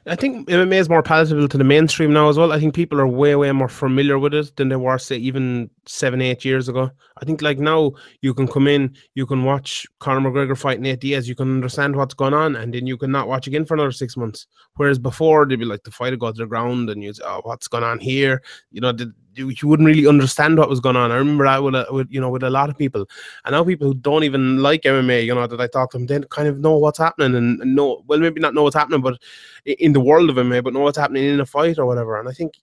I 0.04 0.16
think 0.16 0.48
MMA 0.48 0.74
is 0.74 0.88
more 0.88 1.02
palatable 1.02 1.46
to 1.46 1.58
the 1.58 1.62
mainstream 1.62 2.12
now 2.12 2.28
as 2.28 2.36
well. 2.36 2.50
I 2.50 2.58
think 2.58 2.74
people 2.74 3.00
are 3.00 3.06
way, 3.06 3.36
way 3.36 3.52
more 3.52 3.68
familiar 3.68 4.18
with 4.18 4.34
it 4.34 4.56
than 4.56 4.68
they 4.68 4.74
were, 4.74 4.98
say, 4.98 5.16
even 5.16 5.70
seven, 5.86 6.22
eight 6.22 6.44
years 6.44 6.68
ago. 6.68 6.90
I 7.20 7.24
think 7.24 7.42
like 7.42 7.58
now 7.58 7.92
you 8.20 8.34
can 8.34 8.46
come 8.46 8.68
in, 8.68 8.94
you 9.14 9.26
can 9.26 9.44
watch 9.44 9.86
Conor 9.98 10.30
McGregor 10.30 10.56
fight 10.56 10.80
Nate 10.80 11.00
Diaz, 11.00 11.28
you 11.28 11.34
can 11.34 11.50
understand 11.50 11.96
what's 11.96 12.14
going 12.14 12.34
on, 12.34 12.56
and 12.56 12.72
then 12.72 12.86
you 12.86 12.96
can 12.96 13.10
not 13.10 13.28
watch 13.28 13.46
again 13.46 13.64
for 13.64 13.74
another 13.74 13.92
six 13.92 14.16
months. 14.16 14.46
Whereas 14.76 14.98
before 14.98 15.46
they'd 15.46 15.56
be 15.56 15.64
like 15.64 15.82
the 15.82 15.90
fight 15.90 16.12
would 16.12 16.20
go 16.20 16.30
to 16.30 16.38
the 16.38 16.46
ground 16.46 16.90
and 16.90 17.02
you 17.02 17.12
say, 17.12 17.22
oh, 17.26 17.40
what's 17.44 17.68
going 17.68 17.84
on 17.84 17.98
here? 17.98 18.42
You 18.70 18.80
know, 18.80 18.92
the, 18.92 19.12
you, 19.34 19.48
you 19.48 19.68
wouldn't 19.68 19.86
really 19.86 20.06
understand 20.06 20.58
what 20.58 20.68
was 20.68 20.80
going 20.80 20.96
on. 20.96 21.10
I 21.10 21.16
remember 21.16 21.44
that 21.44 21.62
with, 21.62 21.74
a, 21.74 21.86
with 21.90 22.08
you 22.10 22.20
know 22.20 22.30
with 22.30 22.42
a 22.42 22.50
lot 22.50 22.70
of 22.70 22.78
people, 22.78 23.08
and 23.44 23.52
now 23.52 23.64
people 23.64 23.88
who 23.88 23.94
don't 23.94 24.24
even 24.24 24.58
like 24.58 24.82
MMA, 24.82 25.24
you 25.24 25.34
know, 25.34 25.46
that 25.46 25.60
I 25.60 25.66
talk 25.66 25.92
to 25.92 25.98
them, 25.98 26.06
they 26.06 26.20
kind 26.30 26.48
of 26.48 26.58
know 26.60 26.76
what's 26.76 26.98
happening 26.98 27.34
and, 27.34 27.60
and 27.60 27.74
know 27.74 28.02
well 28.06 28.18
maybe 28.18 28.40
not 28.40 28.54
know 28.54 28.62
what's 28.62 28.76
happening, 28.76 29.00
but 29.00 29.20
in 29.64 29.92
the 29.92 30.00
world 30.00 30.30
of 30.30 30.36
MMA, 30.36 30.62
but 30.62 30.74
know 30.74 30.80
what's 30.80 30.98
happening 30.98 31.24
in 31.24 31.40
a 31.40 31.46
fight 31.46 31.78
or 31.78 31.86
whatever. 31.86 32.18
And 32.18 32.28
I 32.28 32.32
think 32.32 32.54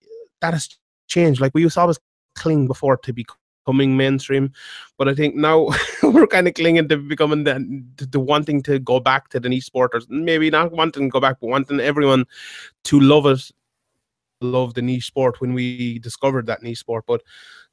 that 0.42 0.54
has 0.54 0.70
changed. 1.08 1.42
Like 1.42 1.54
we 1.54 1.62
used 1.62 1.76
to 1.76 1.82
always 1.82 2.00
cling 2.40 2.68
before 2.68 2.98
to 2.98 3.14
becoming 3.14 3.96
mainstream, 3.96 4.52
but 4.98 5.08
I 5.08 5.14
think 5.14 5.36
now 5.36 5.70
we're 6.04 6.28
kind 6.28 6.48
of 6.48 6.54
clinging 6.56 6.88
to 6.90 6.98
becoming 6.98 7.44
the, 7.44 8.08
to, 8.12 8.20
wanting 8.20 8.64
to 8.64 8.80
go 8.80 9.00
back 9.00 9.30
to 9.30 9.40
the 9.40 9.50
niche 9.50 9.66
sport, 9.66 9.92
or 9.94 10.02
maybe 10.10 10.50
not 10.50 10.72
wanting 10.72 11.04
to 11.04 11.10
go 11.10 11.20
back, 11.20 11.38
but 11.40 11.48
wanting 11.48 11.80
everyone 11.80 12.26
to 12.86 13.00
love 13.00 13.26
it 13.26 13.52
love 14.42 14.74
the 14.74 14.82
niche 14.82 15.08
sport 15.08 15.42
when 15.42 15.54
we 15.54 16.00
discovered 16.00 16.46
that 16.46 16.64
niche 16.64 16.80
sport 16.80 17.04
but 17.06 17.22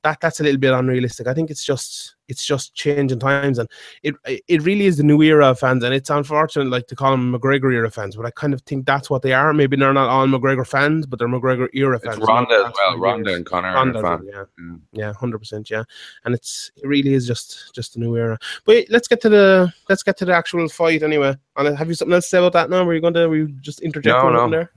that 0.07 0.21
that's 0.21 0.39
a 0.39 0.45
little 0.45 0.61
bit 0.61 0.73
unrealistic. 0.73 1.27
I 1.27 1.35
think 1.35 1.51
it's 1.51 1.65
just 1.65 2.15
it's 2.29 2.45
just 2.45 2.75
changing 2.75 3.19
times 3.19 3.59
and 3.59 3.69
it 4.05 4.15
it 4.25 4.63
really 4.63 4.87
is 4.87 4.97
the 4.97 5.03
new 5.03 5.21
era 5.23 5.49
of 5.51 5.59
fans 5.59 5.83
and 5.83 5.93
it's 5.95 6.11
unfortunate 6.11 6.69
like 6.69 6.87
to 6.87 6.97
call 6.97 7.13
them 7.13 7.33
mcgregor 7.33 7.73
era 7.73 7.89
fans 7.89 8.17
but 8.17 8.27
i 8.27 8.31
kind 8.33 8.53
of 8.53 8.61
think 8.63 8.85
that's 8.85 9.09
what 9.09 9.23
they 9.23 9.33
are. 9.33 9.53
Maybe 9.53 9.77
they're 9.77 9.93
not 9.93 10.09
all 10.09 10.27
mcgregor 10.27 10.67
fans 10.67 11.07
but 11.07 11.19
they're 11.19 11.29
mcgregor 11.29 11.69
era 11.75 11.99
fans. 11.99 12.19
It's 12.19 12.27
ronda 12.27 12.67
as 12.67 12.73
well 12.77 12.99
ronda 12.99 13.35
and 13.35 13.45
conor 13.45 13.75
ronda, 13.75 14.01
fan. 14.01 14.29
yeah. 14.33 14.45
Mm. 14.61 14.81
yeah 14.93 15.13
100% 15.13 15.71
yeah. 15.71 15.83
And 16.25 16.35
it's 16.35 16.71
it 16.77 16.87
really 16.87 17.15
is 17.15 17.27
just 17.27 17.75
just 17.75 17.97
a 17.97 18.01
new 18.01 18.17
era. 18.17 18.39
But 18.65 18.87
let's 18.89 19.09
get 19.09 19.21
to 19.23 19.29
the 19.29 19.73
let's 19.89 20.05
get 20.05 20.17
to 20.19 20.25
the 20.25 20.35
actual 20.35 20.69
fight 20.69 21.03
anyway. 21.03 21.35
And 21.57 21.77
have 21.77 21.89
you 21.89 21.95
something 21.95 22.15
else 22.15 22.27
to 22.27 22.31
say 22.31 22.39
about 22.39 22.53
that 22.53 22.71
now 22.71 22.85
were 22.85 22.95
you 22.95 23.01
going 23.01 23.15
to 23.15 23.29
were 23.29 23.37
you 23.37 23.49
just 23.61 23.81
interject 23.81 24.17
no, 24.23 24.31
no. 24.31 24.51
there? 24.51 24.71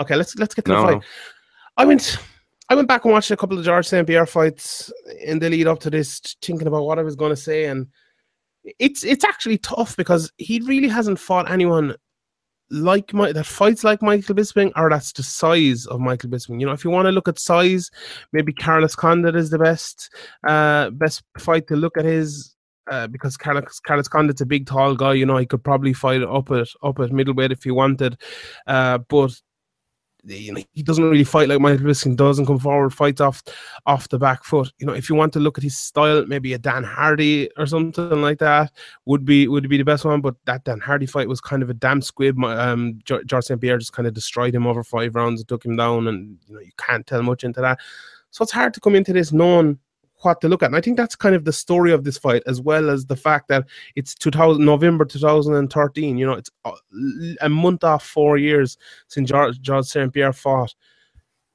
Okay, 0.00 0.16
let's 0.16 0.36
let's 0.36 0.54
get 0.54 0.66
to 0.66 0.72
no, 0.72 0.80
the 0.82 0.92
fight. 0.92 1.02
I 1.76 1.84
went 1.86 2.18
I 2.72 2.74
went 2.74 2.88
back 2.88 3.04
and 3.04 3.12
watched 3.12 3.30
a 3.30 3.36
couple 3.36 3.58
of 3.58 3.66
George 3.66 3.86
St. 3.86 4.06
Pierre 4.06 4.24
fights 4.24 4.90
in 5.22 5.40
the 5.40 5.50
lead 5.50 5.66
up 5.66 5.80
to 5.80 5.90
this, 5.90 6.20
thinking 6.40 6.66
about 6.66 6.86
what 6.86 6.98
I 6.98 7.02
was 7.02 7.14
going 7.14 7.28
to 7.28 7.36
say, 7.36 7.66
and 7.66 7.86
it's 8.78 9.04
it's 9.04 9.24
actually 9.24 9.58
tough 9.58 9.94
because 9.94 10.32
he 10.38 10.58
really 10.60 10.88
hasn't 10.88 11.18
fought 11.18 11.50
anyone 11.50 11.94
like 12.70 13.12
my 13.12 13.30
that 13.30 13.44
fights 13.44 13.84
like 13.84 14.00
Michael 14.00 14.34
Bisping 14.34 14.72
or 14.74 14.88
that's 14.88 15.12
the 15.12 15.22
size 15.22 15.84
of 15.84 16.00
Michael 16.00 16.30
Bisping. 16.30 16.60
You 16.60 16.66
know, 16.66 16.72
if 16.72 16.82
you 16.82 16.90
want 16.90 17.04
to 17.04 17.12
look 17.12 17.28
at 17.28 17.38
size, 17.38 17.90
maybe 18.32 18.54
Carlos 18.54 18.94
Condit 18.94 19.36
is 19.36 19.50
the 19.50 19.58
best 19.58 20.08
uh 20.48 20.88
best 20.90 21.24
fight 21.36 21.66
to 21.66 21.76
look 21.76 21.98
at 21.98 22.06
his 22.06 22.56
uh, 22.90 23.06
because 23.06 23.36
Carlos 23.36 23.80
Carlos 23.80 24.08
Condit's 24.08 24.40
a 24.40 24.46
big 24.46 24.64
tall 24.64 24.96
guy, 24.96 25.12
you 25.12 25.26
know, 25.26 25.36
he 25.36 25.44
could 25.44 25.62
probably 25.62 25.92
fight 25.92 26.22
up 26.22 26.50
at 26.50 26.68
up 26.82 27.00
at 27.00 27.12
middleweight 27.12 27.52
if 27.52 27.64
he 27.64 27.70
wanted. 27.70 28.18
Uh, 28.66 28.96
but 28.96 29.38
you 30.24 30.52
know, 30.52 30.62
he 30.72 30.82
doesn't 30.82 31.04
really 31.04 31.24
fight 31.24 31.48
like 31.48 31.60
Michael 31.60 31.86
Bisping 31.86 32.16
doesn't 32.16 32.46
come 32.46 32.58
forward, 32.58 32.94
fights 32.94 33.20
off 33.20 33.42
off 33.86 34.08
the 34.08 34.18
back 34.18 34.44
foot. 34.44 34.72
You 34.78 34.86
know, 34.86 34.92
if 34.92 35.08
you 35.08 35.16
want 35.16 35.32
to 35.32 35.40
look 35.40 35.58
at 35.58 35.64
his 35.64 35.76
style, 35.76 36.24
maybe 36.26 36.52
a 36.52 36.58
Dan 36.58 36.84
Hardy 36.84 37.50
or 37.56 37.66
something 37.66 38.22
like 38.22 38.38
that 38.38 38.72
would 39.04 39.24
be 39.24 39.48
would 39.48 39.68
be 39.68 39.78
the 39.78 39.84
best 39.84 40.04
one. 40.04 40.20
But 40.20 40.36
that 40.44 40.64
Dan 40.64 40.80
Hardy 40.80 41.06
fight 41.06 41.28
was 41.28 41.40
kind 41.40 41.62
of 41.62 41.70
a 41.70 41.74
damn 41.74 42.02
squib. 42.02 42.42
Um, 42.44 43.00
George 43.04 43.44
St 43.44 43.60
Pierre 43.60 43.78
just 43.78 43.92
kind 43.92 44.06
of 44.06 44.14
destroyed 44.14 44.54
him 44.54 44.66
over 44.66 44.84
five 44.84 45.14
rounds 45.14 45.40
and 45.40 45.48
took 45.48 45.64
him 45.64 45.76
down, 45.76 46.06
and 46.06 46.38
you 46.46 46.54
know 46.54 46.60
you 46.60 46.72
can't 46.78 47.06
tell 47.06 47.22
much 47.22 47.42
into 47.42 47.60
that. 47.60 47.80
So 48.30 48.42
it's 48.42 48.52
hard 48.52 48.74
to 48.74 48.80
come 48.80 48.94
into 48.94 49.12
this 49.12 49.32
knowing 49.32 49.78
what 50.24 50.40
to 50.40 50.48
look 50.48 50.62
at. 50.62 50.66
And 50.66 50.76
I 50.76 50.80
think 50.80 50.96
that's 50.96 51.16
kind 51.16 51.34
of 51.34 51.44
the 51.44 51.52
story 51.52 51.92
of 51.92 52.04
this 52.04 52.18
fight, 52.18 52.42
as 52.46 52.60
well 52.60 52.90
as 52.90 53.06
the 53.06 53.16
fact 53.16 53.48
that 53.48 53.64
it's 53.96 54.14
2000 54.14 54.64
November 54.64 55.04
2013. 55.04 56.18
You 56.18 56.26
know, 56.26 56.32
it's 56.32 56.50
uh, 56.64 56.72
a 57.40 57.48
month 57.48 57.84
off 57.84 58.04
four 58.04 58.38
years 58.38 58.76
since 59.08 59.28
George, 59.28 59.60
George 59.60 59.86
St. 59.86 60.12
Pierre 60.12 60.32
fought. 60.32 60.74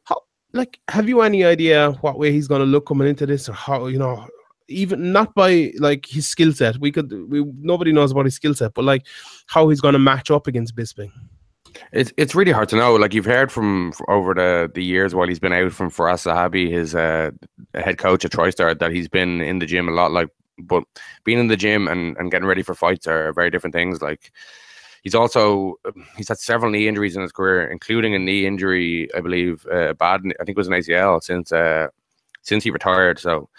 How, 0.04 0.22
like, 0.54 0.80
have 0.90 1.08
you 1.10 1.22
any 1.22 1.44
idea 1.44 1.92
what 2.02 2.20
way 2.20 2.32
he's 2.32 2.48
going 2.48 2.62
to 2.62 2.66
look 2.66 2.88
coming 2.88 3.08
into 3.08 3.26
this, 3.26 3.50
or 3.50 3.54
how 3.54 3.88
you 3.88 4.00
know? 4.00 4.28
Even 4.70 5.14
not 5.14 5.34
by 5.34 5.72
like 5.80 6.06
his 6.06 6.28
skill 6.28 6.52
set, 6.52 6.78
we 6.78 6.92
could 6.92 7.10
we 7.30 7.42
nobody 7.60 7.94
knows 7.94 8.12
about 8.12 8.26
his 8.26 8.36
skill 8.36 8.54
set, 8.54 8.74
but 8.74 8.84
like 8.84 9.08
how 9.46 9.70
he's 9.70 9.80
going 9.80 9.94
to 9.94 10.00
match 10.00 10.30
up 10.30 10.46
against 10.46 10.76
Bisping. 10.76 11.10
It's 11.92 12.12
it's 12.18 12.36
really 12.36 12.52
hard 12.52 12.70
to 12.70 12.76
know. 12.76 12.96
Like 12.96 13.14
you've 13.14 13.26
heard 13.26 13.52
from 13.52 13.94
over 14.08 14.34
the, 14.34 14.72
the 14.74 14.84
years 14.84 15.14
while 15.16 15.28
he's 15.28 15.40
been 15.40 15.54
out 15.54 15.72
from 15.72 15.90
Firas 15.90 16.26
Zahabi, 16.26 16.70
his 16.70 16.96
uh, 16.96 17.32
head 17.74 17.98
coach 17.98 18.26
at 18.26 18.32
TriStar, 18.32 18.78
that 18.80 18.92
he's 18.92 19.08
been 19.08 19.42
in 19.42 19.60
the 19.60 19.66
gym 19.66 19.88
a 19.88 19.92
lot. 19.92 20.12
Like, 20.12 20.30
but 20.60 20.84
being 21.24 21.40
in 21.40 21.48
the 21.48 21.58
gym 21.58 21.88
and, 21.88 22.18
and 22.18 22.32
getting 22.32 22.48
ready 22.48 22.64
for 22.64 22.76
fights 22.76 23.08
are 23.08 23.32
very 23.34 23.50
different 23.50 23.74
things. 23.74 24.02
Like, 24.02 24.32
he's 25.04 25.16
also 25.16 25.76
he's 26.18 26.28
had 26.28 26.40
several 26.40 26.72
knee 26.72 26.88
injuries 26.88 27.16
in 27.16 27.22
his 27.22 27.32
career, 27.32 27.68
including 27.68 28.16
a 28.16 28.20
knee 28.20 28.46
injury, 28.46 29.10
I 29.16 29.22
believe, 29.22 29.66
uh, 29.72 29.94
bad. 29.94 30.22
I 30.40 30.44
think 30.44 30.50
it 30.50 30.58
was 30.58 30.68
an 30.68 30.74
ACL 30.74 31.24
since 31.24 31.52
uh, 31.52 31.88
since 32.42 32.64
he 32.64 32.72
retired. 32.72 33.20
So 33.20 33.50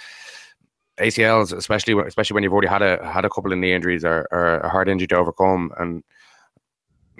ACLs, 0.99 1.53
especially 1.53 1.95
especially 2.07 2.35
when 2.35 2.43
you've 2.43 2.53
already 2.53 2.69
had 2.69 2.83
a 2.83 3.05
had 3.11 3.25
a 3.25 3.31
couple 3.31 3.53
of 3.53 3.59
knee 3.59 3.73
injuries, 3.73 4.05
are, 4.05 4.27
are 4.31 4.61
a 4.61 4.69
hard 4.69 4.88
injury 4.88 5.07
to 5.09 5.17
overcome. 5.17 5.73
And 5.79 6.03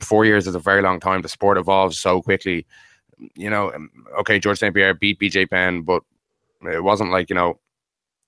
four 0.01 0.25
years 0.25 0.47
is 0.47 0.55
a 0.55 0.61
very 0.61 0.83
long 0.83 1.01
time. 1.01 1.23
The 1.23 1.29
sport 1.29 1.59
evolves 1.59 1.99
so 1.99 2.23
quickly. 2.23 2.67
You 3.35 3.51
know, 3.51 3.73
um, 3.73 3.91
okay, 4.21 4.39
George 4.39 4.59
St. 4.59 4.75
Pierre 4.75 4.95
beat 4.95 5.19
BJ 5.19 5.51
Penn, 5.51 5.83
but 5.83 6.03
it 6.63 6.83
wasn't 6.83 7.11
like 7.11 7.31
you 7.31 7.37
know, 7.37 7.59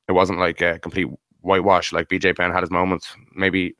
it 0.08 0.12
wasn't 0.12 0.38
like 0.38 0.60
a 0.60 0.78
complete 0.78 1.08
whitewash. 1.42 1.92
Like 1.92 2.08
BJ 2.08 2.36
Penn 2.36 2.50
had 2.50 2.62
his 2.62 2.70
moments. 2.70 3.14
Maybe, 3.34 3.76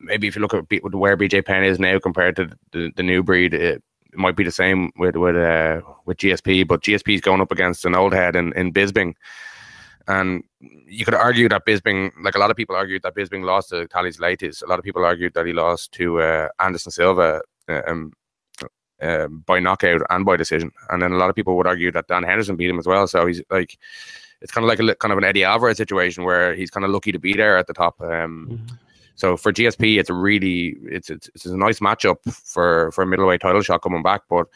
maybe 0.00 0.26
if 0.26 0.34
you 0.34 0.42
look 0.42 0.54
at 0.54 0.64
where 0.82 1.16
BJ 1.16 1.44
Penn 1.44 1.64
is 1.64 1.78
now 1.78 1.98
compared 1.98 2.36
to 2.36 2.50
the, 2.72 2.90
the 2.96 3.02
new 3.02 3.22
breed, 3.22 3.54
it, 3.54 3.82
it 4.12 4.18
might 4.18 4.36
be 4.36 4.44
the 4.44 4.50
same 4.50 4.90
with 4.96 5.16
with 5.16 5.36
uh, 5.36 5.80
with 6.06 6.18
GSP. 6.18 6.66
But 6.66 6.82
GSP 6.82 7.14
is 7.14 7.20
going 7.20 7.40
up 7.40 7.52
against 7.52 7.84
an 7.84 7.94
old 7.94 8.12
head 8.12 8.34
in 8.34 8.52
in 8.54 8.72
Bisping 8.72 9.14
and 10.10 10.42
you 10.60 11.04
could 11.04 11.14
argue 11.14 11.48
that 11.48 11.64
Bisping, 11.64 12.12
like 12.22 12.34
a 12.34 12.38
lot 12.38 12.50
of 12.50 12.56
people 12.56 12.76
argued 12.76 13.02
that 13.02 13.14
Bisping 13.14 13.44
lost 13.44 13.70
to 13.70 13.86
Thales 13.88 14.18
Leites. 14.18 14.62
A 14.62 14.66
lot 14.66 14.78
of 14.78 14.84
people 14.84 15.04
argued 15.04 15.34
that 15.34 15.46
he 15.46 15.52
lost 15.52 15.92
to 15.92 16.20
uh, 16.20 16.48
Anderson 16.58 16.92
Silva 16.92 17.40
uh, 17.68 17.82
um, 17.86 18.12
uh, 19.00 19.26
by 19.28 19.58
knockout 19.58 20.02
and 20.10 20.24
by 20.24 20.36
decision. 20.36 20.70
And 20.90 21.00
then 21.00 21.12
a 21.12 21.16
lot 21.16 21.30
of 21.30 21.36
people 21.36 21.56
would 21.56 21.66
argue 21.66 21.90
that 21.92 22.08
Dan 22.08 22.24
Henderson 22.24 22.56
beat 22.56 22.68
him 22.68 22.78
as 22.78 22.86
well. 22.86 23.06
So 23.06 23.26
he's 23.26 23.42
like, 23.50 23.78
it's 24.42 24.52
kind 24.52 24.64
of 24.64 24.68
like 24.68 24.80
a 24.80 24.94
kind 24.96 25.12
of 25.12 25.18
an 25.18 25.24
Eddie 25.24 25.44
Alvarez 25.44 25.76
situation 25.76 26.24
where 26.24 26.54
he's 26.54 26.70
kind 26.70 26.84
of 26.84 26.90
lucky 26.90 27.12
to 27.12 27.18
be 27.18 27.34
there 27.34 27.56
at 27.56 27.66
the 27.66 27.74
top. 27.74 28.00
Um, 28.00 28.48
mm-hmm. 28.50 28.74
So 29.14 29.36
for 29.36 29.52
GSP, 29.52 29.98
it's 29.98 30.10
a 30.10 30.14
really 30.14 30.76
it's, 30.82 31.10
it's 31.10 31.28
it's 31.34 31.46
a 31.46 31.56
nice 31.56 31.80
matchup 31.80 32.16
for 32.32 32.90
for 32.92 33.02
a 33.02 33.06
middleweight 33.06 33.42
title 33.42 33.60
shot 33.62 33.82
coming 33.82 34.02
back, 34.02 34.22
but 34.30 34.46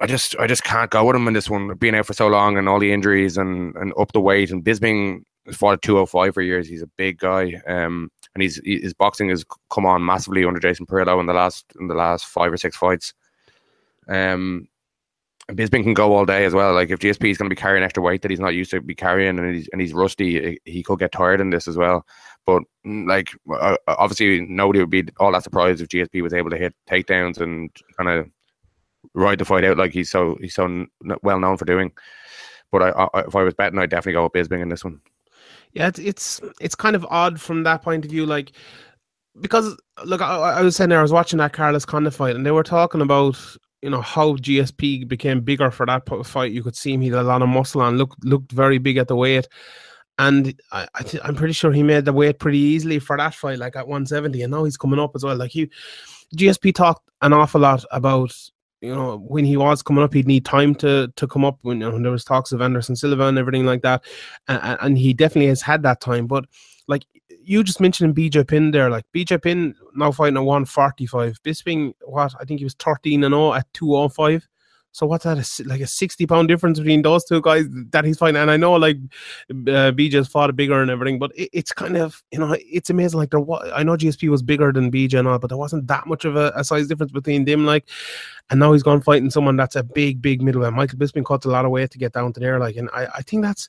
I 0.00 0.06
just 0.06 0.36
I 0.38 0.46
just 0.46 0.64
can't 0.64 0.90
go 0.90 1.04
with 1.04 1.16
him 1.16 1.26
in 1.26 1.34
this 1.34 1.50
one, 1.50 1.74
being 1.74 1.94
out 1.94 2.06
for 2.06 2.12
so 2.12 2.28
long 2.28 2.56
and 2.56 2.68
all 2.68 2.78
the 2.78 2.92
injuries 2.92 3.36
and, 3.36 3.74
and 3.76 3.92
up 3.98 4.12
the 4.12 4.20
weight. 4.20 4.50
And 4.50 4.64
Bisping 4.64 5.22
has 5.46 5.56
fought 5.56 5.74
at 5.74 5.82
205 5.82 6.34
for 6.34 6.42
years. 6.42 6.68
He's 6.68 6.82
a 6.82 6.90
big 6.96 7.18
guy. 7.18 7.60
Um, 7.66 8.10
and 8.34 8.42
he's 8.42 8.60
his 8.64 8.94
boxing 8.94 9.28
has 9.30 9.44
come 9.70 9.86
on 9.86 10.04
massively 10.04 10.44
under 10.44 10.60
Jason 10.60 10.86
Parillo 10.86 11.18
in 11.18 11.26
the 11.26 11.32
last 11.32 11.64
in 11.80 11.88
the 11.88 11.94
last 11.94 12.26
five 12.26 12.52
or 12.52 12.56
six 12.56 12.76
fights. 12.76 13.12
Um, 14.08 14.68
and 15.48 15.58
Bisping 15.58 15.82
can 15.82 15.94
go 15.94 16.14
all 16.14 16.26
day 16.26 16.44
as 16.44 16.54
well. 16.54 16.74
Like 16.74 16.90
if 16.90 17.00
GSP 17.00 17.30
is 17.30 17.38
going 17.38 17.48
to 17.48 17.54
be 17.54 17.60
carrying 17.60 17.82
extra 17.82 18.02
weight 18.02 18.22
that 18.22 18.30
he's 18.30 18.38
not 18.38 18.54
used 18.54 18.70
to 18.70 18.80
be 18.80 18.94
carrying, 18.94 19.38
and 19.38 19.54
he's 19.54 19.68
and 19.72 19.80
he's 19.80 19.94
rusty, 19.94 20.58
he 20.64 20.82
could 20.82 20.98
get 20.98 21.10
tired 21.10 21.40
in 21.40 21.50
this 21.50 21.66
as 21.66 21.76
well. 21.76 22.06
But 22.46 22.62
mm, 22.86 23.08
like 23.08 23.30
obviously, 23.88 24.42
nobody 24.42 24.80
would 24.80 24.90
be 24.90 25.04
all 25.18 25.32
that 25.32 25.42
surprised 25.42 25.80
if 25.80 25.88
GSP 25.88 26.22
was 26.22 26.34
able 26.34 26.50
to 26.50 26.58
hit 26.58 26.74
takedowns 26.88 27.40
and 27.40 27.70
kind 27.96 28.10
of 28.10 28.30
ride 29.14 29.38
the 29.38 29.44
fight 29.44 29.64
out 29.64 29.78
like 29.78 29.92
he's 29.92 30.10
so 30.10 30.36
he's 30.40 30.54
so 30.54 30.86
well 31.22 31.40
known 31.40 31.56
for 31.56 31.64
doing. 31.64 31.92
But 32.70 32.82
I, 32.82 32.90
I, 32.90 33.20
if 33.20 33.34
I 33.34 33.42
was 33.42 33.54
betting, 33.54 33.78
I'd 33.78 33.90
definitely 33.90 34.12
go 34.12 34.24
with 34.24 34.32
Bisping 34.32 34.60
in 34.60 34.68
this 34.68 34.84
one. 34.84 35.00
Yeah, 35.72 35.88
it's 35.88 35.98
it's 35.98 36.40
it's 36.60 36.74
kind 36.74 36.96
of 36.96 37.06
odd 37.10 37.40
from 37.40 37.62
that 37.62 37.82
point 37.82 38.04
of 38.04 38.10
view, 38.10 38.26
like 38.26 38.52
because 39.40 39.76
look, 40.04 40.20
I, 40.20 40.36
I 40.36 40.62
was 40.62 40.76
saying 40.76 40.90
there, 40.90 40.98
I 40.98 41.02
was 41.02 41.12
watching 41.12 41.38
that 41.38 41.52
Carlos 41.52 41.84
Condit 41.84 42.14
fight, 42.14 42.36
and 42.36 42.44
they 42.44 42.50
were 42.50 42.62
talking 42.62 43.00
about 43.00 43.38
you 43.82 43.90
know 43.90 44.00
how 44.00 44.34
GSP 44.36 45.06
became 45.06 45.40
bigger 45.40 45.70
for 45.70 45.86
that 45.86 46.08
fight. 46.26 46.52
You 46.52 46.62
could 46.62 46.76
see 46.76 46.94
him; 46.94 47.00
he 47.00 47.08
had 47.08 47.18
a 47.18 47.22
lot 47.22 47.42
of 47.42 47.48
muscle 47.48 47.82
and 47.82 47.98
looked 47.98 48.22
looked 48.24 48.52
very 48.52 48.78
big 48.78 48.96
at 48.96 49.08
the 49.08 49.16
weight. 49.16 49.48
And 50.18 50.60
I, 50.72 50.88
I 50.96 51.02
th- 51.04 51.22
I'm 51.24 51.36
pretty 51.36 51.52
sure 51.52 51.72
he 51.72 51.84
made 51.84 52.04
the 52.04 52.12
weight 52.12 52.40
pretty 52.40 52.58
easily 52.58 52.98
for 52.98 53.16
that 53.16 53.34
fight, 53.34 53.58
like 53.58 53.76
at 53.76 53.86
170. 53.86 54.42
And 54.42 54.50
now 54.50 54.64
he's 54.64 54.76
coming 54.76 54.98
up 54.98 55.12
as 55.14 55.22
well. 55.22 55.36
Like 55.36 55.52
he, 55.52 55.70
GSP 56.36 56.74
talked 56.74 57.08
an 57.22 57.32
awful 57.32 57.60
lot 57.60 57.84
about 57.92 58.36
you 58.80 58.94
know, 58.94 59.18
when 59.18 59.44
he 59.44 59.56
was 59.56 59.82
coming 59.82 60.04
up, 60.04 60.14
he'd 60.14 60.26
need 60.26 60.44
time 60.44 60.74
to 60.76 61.12
to 61.16 61.26
come 61.26 61.44
up. 61.44 61.58
When, 61.62 61.80
you 61.80 61.90
know, 61.90 61.98
there 62.00 62.12
was 62.12 62.24
talks 62.24 62.52
of 62.52 62.60
Anderson 62.60 62.96
Silva 62.96 63.24
and 63.24 63.38
everything 63.38 63.66
like 63.66 63.82
that, 63.82 64.04
and, 64.46 64.78
and, 64.80 64.98
he 64.98 65.12
definitely 65.12 65.48
has 65.48 65.62
had 65.62 65.82
that 65.82 66.00
time. 66.00 66.26
But 66.26 66.44
like 66.86 67.04
you 67.42 67.64
just 67.64 67.80
mentioned 67.80 68.14
BJ 68.14 68.46
Penn 68.46 68.70
there, 68.70 68.90
like 68.90 69.04
BJ 69.14 69.42
Penn 69.42 69.74
now 69.94 70.12
fighting 70.12 70.36
at 70.36 70.44
one 70.44 70.64
forty 70.64 71.06
five. 71.06 71.38
Bisping, 71.42 71.92
what 72.02 72.34
I 72.40 72.44
think 72.44 72.60
he 72.60 72.64
was 72.64 72.74
thirteen 72.74 73.24
and 73.24 73.34
all 73.34 73.54
at 73.54 73.66
two 73.72 73.96
oh 73.96 74.08
five. 74.08 74.46
So 74.98 75.06
what's 75.06 75.22
that? 75.22 75.38
Like 75.64 75.80
a 75.80 75.86
sixty 75.86 76.26
pound 76.26 76.48
difference 76.48 76.80
between 76.80 77.02
those 77.02 77.24
two 77.24 77.40
guys 77.40 77.66
that 77.92 78.04
he's 78.04 78.18
fighting. 78.18 78.40
And 78.40 78.50
I 78.50 78.56
know 78.56 78.72
like 78.72 78.96
uh, 79.48 79.94
BJ's 79.94 80.26
fought 80.26 80.56
bigger 80.56 80.82
and 80.82 80.90
everything, 80.90 81.20
but 81.20 81.30
it, 81.36 81.50
it's 81.52 81.72
kind 81.72 81.96
of 81.96 82.20
you 82.32 82.40
know 82.40 82.56
it's 82.58 82.90
amazing. 82.90 83.20
Like 83.20 83.30
there, 83.30 83.38
was, 83.38 83.70
I 83.72 83.84
know 83.84 83.96
GSP 83.96 84.28
was 84.28 84.42
bigger 84.42 84.72
than 84.72 84.90
BJ 84.90 85.20
and 85.20 85.28
all, 85.28 85.38
but 85.38 85.50
there 85.50 85.56
wasn't 85.56 85.86
that 85.86 86.08
much 86.08 86.24
of 86.24 86.34
a, 86.34 86.52
a 86.56 86.64
size 86.64 86.88
difference 86.88 87.12
between 87.12 87.44
them. 87.44 87.64
Like, 87.64 87.88
and 88.50 88.58
now 88.58 88.72
he's 88.72 88.82
gone 88.82 89.00
fighting 89.00 89.30
someone 89.30 89.56
that's 89.56 89.76
a 89.76 89.84
big, 89.84 90.20
big 90.20 90.42
middleweight. 90.42 90.72
Michael 90.72 90.98
Bisping 90.98 91.24
cut 91.24 91.44
a 91.44 91.48
lot 91.48 91.64
of 91.64 91.70
weight 91.70 91.92
to 91.92 91.98
get 91.98 92.12
down 92.12 92.32
to 92.32 92.40
there. 92.40 92.58
Like, 92.58 92.74
and 92.74 92.90
I, 92.92 93.06
I 93.18 93.22
think 93.22 93.44
that's 93.44 93.68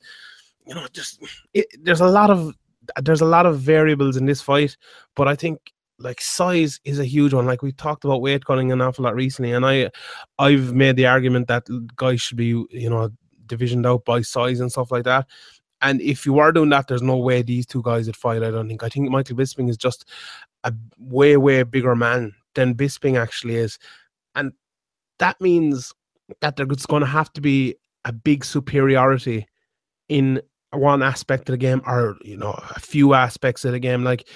you 0.65 0.73
know 0.73 0.87
just 0.93 1.21
it, 1.53 1.67
there's 1.83 2.01
a 2.01 2.07
lot 2.07 2.31
of 2.31 2.55
there's 3.03 3.21
a 3.21 3.25
lot 3.25 3.45
of 3.45 3.59
variables 3.59 4.17
in 4.17 4.25
this 4.25 4.41
fight, 4.41 4.75
but 5.15 5.27
I 5.27 5.35
think 5.35 5.73
like 5.99 6.21
size 6.21 6.79
is 6.85 6.99
a 6.99 7.05
huge 7.05 7.33
one. 7.33 7.45
Like 7.45 7.61
we 7.61 7.71
talked 7.71 8.05
about 8.05 8.21
weight 8.21 8.45
cutting 8.45 8.71
an 8.71 8.81
awful 8.81 9.03
lot 9.03 9.15
recently, 9.15 9.51
and 9.51 9.65
I 9.65 9.89
I've 10.37 10.73
made 10.73 10.95
the 10.95 11.07
argument 11.07 11.47
that 11.47 11.67
guys 11.95 12.21
should 12.21 12.37
be 12.37 12.47
you 12.47 12.89
know 12.89 13.09
divisioned 13.45 13.85
out 13.85 14.05
by 14.05 14.21
size 14.21 14.59
and 14.59 14.71
stuff 14.71 14.91
like 14.91 15.03
that. 15.03 15.27
And 15.81 16.01
if 16.01 16.25
you 16.25 16.39
are 16.39 16.51
doing 16.51 16.69
that, 16.69 16.87
there's 16.87 17.01
no 17.01 17.17
way 17.17 17.41
these 17.41 17.65
two 17.65 17.81
guys 17.81 18.07
would 18.07 18.17
fight. 18.17 18.43
I 18.43 18.51
don't 18.51 18.67
think. 18.67 18.83
I 18.83 18.89
think 18.89 19.09
Michael 19.09 19.37
Bisping 19.37 19.69
is 19.69 19.77
just 19.77 20.05
a 20.63 20.73
way 20.97 21.37
way 21.37 21.63
bigger 21.63 21.95
man 21.95 22.33
than 22.55 22.75
Bisping 22.75 23.19
actually 23.19 23.55
is, 23.55 23.77
and 24.35 24.53
that 25.19 25.39
means 25.41 25.93
that 26.41 26.55
there's 26.55 26.85
going 26.85 27.01
to 27.01 27.07
have 27.07 27.31
to 27.33 27.41
be 27.41 27.75
a 28.05 28.13
big 28.13 28.45
superiority 28.45 29.47
in 30.07 30.41
one 30.71 31.01
aspect 31.01 31.49
of 31.49 31.53
the 31.53 31.57
game, 31.57 31.81
or 31.85 32.17
you 32.23 32.37
know, 32.37 32.51
a 32.75 32.79
few 32.79 33.13
aspects 33.13 33.65
of 33.65 33.71
the 33.71 33.79
game, 33.79 34.03
like 34.03 34.27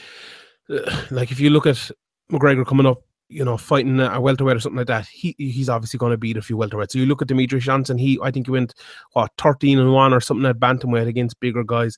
like 1.12 1.32
if 1.32 1.39
you 1.39 1.50
look 1.50 1.65
at 1.65 1.91
McGregor 2.32 2.65
coming 2.65 2.86
up, 2.86 3.03
you 3.29 3.43
know, 3.43 3.58
fighting 3.58 4.00
a 4.00 4.22
welterweight 4.22 4.58
or 4.58 4.60
something 4.60 4.77
like 4.77 4.88
that, 4.88 5.08
he 5.08 5.36
he's 5.38 5.70
obviously 5.70 5.98
going 5.98 6.12
to 6.12 6.17
beat 6.17 6.38
a 6.38 6.41
few 6.41 6.58
welterweights. 6.58 6.91
So 6.91 7.00
you 7.00 7.05
look 7.05 7.22
at 7.22 7.27
Demetrious 7.27 7.62
Johnson, 7.62 7.98
he 7.98 8.20
I 8.22 8.32
think 8.32 8.48
he 8.48 8.51
went 8.51 8.74
what 9.13 9.32
thirteen 9.38 9.79
and 9.79 9.91
one 9.91 10.13
or 10.13 10.20
something 10.20 10.46
at 10.46 10.60
bantamweight 10.60 11.08
against 11.08 11.39
bigger 11.39 11.63
guys. 11.63 11.98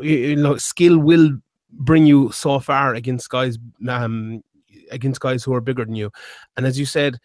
You 0.00 0.36
know, 0.36 0.56
skill 0.56 0.98
will 0.98 1.38
bring 1.70 2.06
you 2.06 2.30
so 2.32 2.58
far 2.58 2.94
against 2.94 3.28
guys 3.30 3.58
um 3.88 4.42
against 4.90 5.20
guys 5.20 5.42
who 5.42 5.54
are 5.54 5.60
bigger 5.60 5.84
than 5.84 5.94
you. 5.94 6.10
And 6.56 6.66
as 6.66 6.78
you 6.78 6.86
said, 6.86 7.18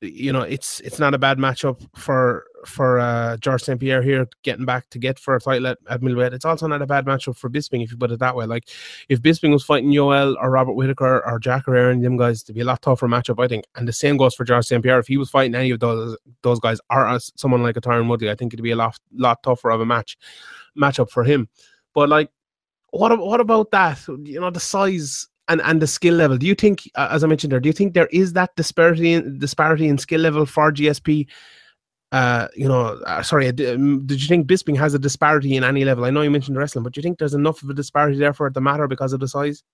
you 0.00 0.32
know, 0.32 0.42
it's 0.42 0.80
it's 0.80 0.98
not 0.98 1.14
a 1.14 1.18
bad 1.18 1.38
matchup 1.38 1.86
for 1.96 2.44
for 2.66 2.98
uh, 2.98 3.36
George 3.38 3.62
St. 3.62 3.78
Pierre 3.78 4.02
here 4.02 4.26
getting 4.42 4.64
back 4.64 4.88
to 4.90 4.98
get 4.98 5.18
for 5.18 5.34
a 5.34 5.40
title 5.40 5.68
at, 5.68 5.78
at 5.88 6.02
middleweight. 6.02 6.32
It's 6.32 6.44
also 6.44 6.66
not 6.66 6.82
a 6.82 6.86
bad 6.86 7.06
matchup 7.06 7.36
for 7.36 7.50
Bisping 7.50 7.82
if 7.82 7.90
you 7.90 7.96
put 7.96 8.10
it 8.10 8.18
that 8.20 8.36
way. 8.36 8.46
Like 8.46 8.68
if 9.08 9.20
Bisping 9.20 9.52
was 9.52 9.64
fighting 9.64 9.90
Yoel 9.90 10.36
or 10.40 10.50
Robert 10.50 10.74
Whitaker 10.74 11.24
or 11.26 11.38
Jacare 11.38 11.90
and 11.90 12.04
them 12.04 12.16
guys, 12.16 12.42
to 12.44 12.52
be 12.52 12.60
a 12.60 12.64
lot 12.64 12.82
tougher 12.82 13.08
matchup, 13.08 13.42
I 13.42 13.48
think. 13.48 13.64
And 13.76 13.88
the 13.88 13.92
same 13.92 14.16
goes 14.16 14.34
for 14.34 14.44
George 14.44 14.66
St. 14.66 14.82
Pierre. 14.82 14.98
If 14.98 15.06
he 15.06 15.16
was 15.16 15.30
fighting 15.30 15.54
any 15.54 15.70
of 15.70 15.80
those 15.80 16.16
those 16.42 16.60
guys 16.60 16.80
or 16.90 17.18
someone 17.36 17.62
like 17.62 17.76
a 17.76 17.80
Tyron 17.80 18.08
Woodley, 18.08 18.30
I 18.30 18.34
think 18.34 18.52
it'd 18.52 18.62
be 18.62 18.70
a 18.72 18.76
lot 18.76 18.98
lot 19.14 19.42
tougher 19.42 19.70
of 19.70 19.80
a 19.80 19.86
match 19.86 20.16
matchup 20.78 21.10
for 21.10 21.24
him. 21.24 21.48
But 21.94 22.08
like, 22.08 22.30
what 22.90 23.18
what 23.18 23.40
about 23.40 23.70
that? 23.70 24.06
You 24.08 24.40
know, 24.40 24.50
the 24.50 24.60
size 24.60 25.28
and 25.48 25.60
and 25.62 25.80
the 25.80 25.86
skill 25.86 26.14
level. 26.14 26.36
Do 26.36 26.46
you 26.46 26.54
think, 26.54 26.90
as 26.96 27.24
I 27.24 27.26
mentioned 27.26 27.52
there, 27.52 27.60
do 27.60 27.68
you 27.68 27.72
think 27.72 27.94
there 27.94 28.08
is 28.12 28.32
that 28.34 28.54
disparity 28.56 29.12
in, 29.12 29.38
disparity 29.38 29.88
in 29.88 29.98
skill 29.98 30.20
level 30.20 30.46
for 30.46 30.72
GSP? 30.72 31.26
Uh, 32.14 32.46
you 32.54 32.68
know, 32.68 33.00
uh, 33.06 33.24
sorry, 33.24 33.48
um, 33.48 34.06
did 34.06 34.22
you 34.22 34.28
think 34.28 34.46
Bisping 34.46 34.78
has 34.78 34.94
a 34.94 35.00
disparity 35.00 35.56
in 35.56 35.64
any 35.64 35.84
level? 35.84 36.04
I 36.04 36.10
know 36.10 36.22
you 36.22 36.30
mentioned 36.30 36.56
wrestling, 36.56 36.84
but 36.84 36.92
do 36.92 37.00
you 37.00 37.02
think 37.02 37.18
there's 37.18 37.34
enough 37.34 37.60
of 37.64 37.70
a 37.70 37.74
disparity 37.74 38.16
there 38.20 38.32
for 38.32 38.46
it 38.46 38.54
to 38.54 38.60
matter 38.60 38.86
because 38.86 39.12
of 39.12 39.18
the 39.18 39.26
size? 39.26 39.64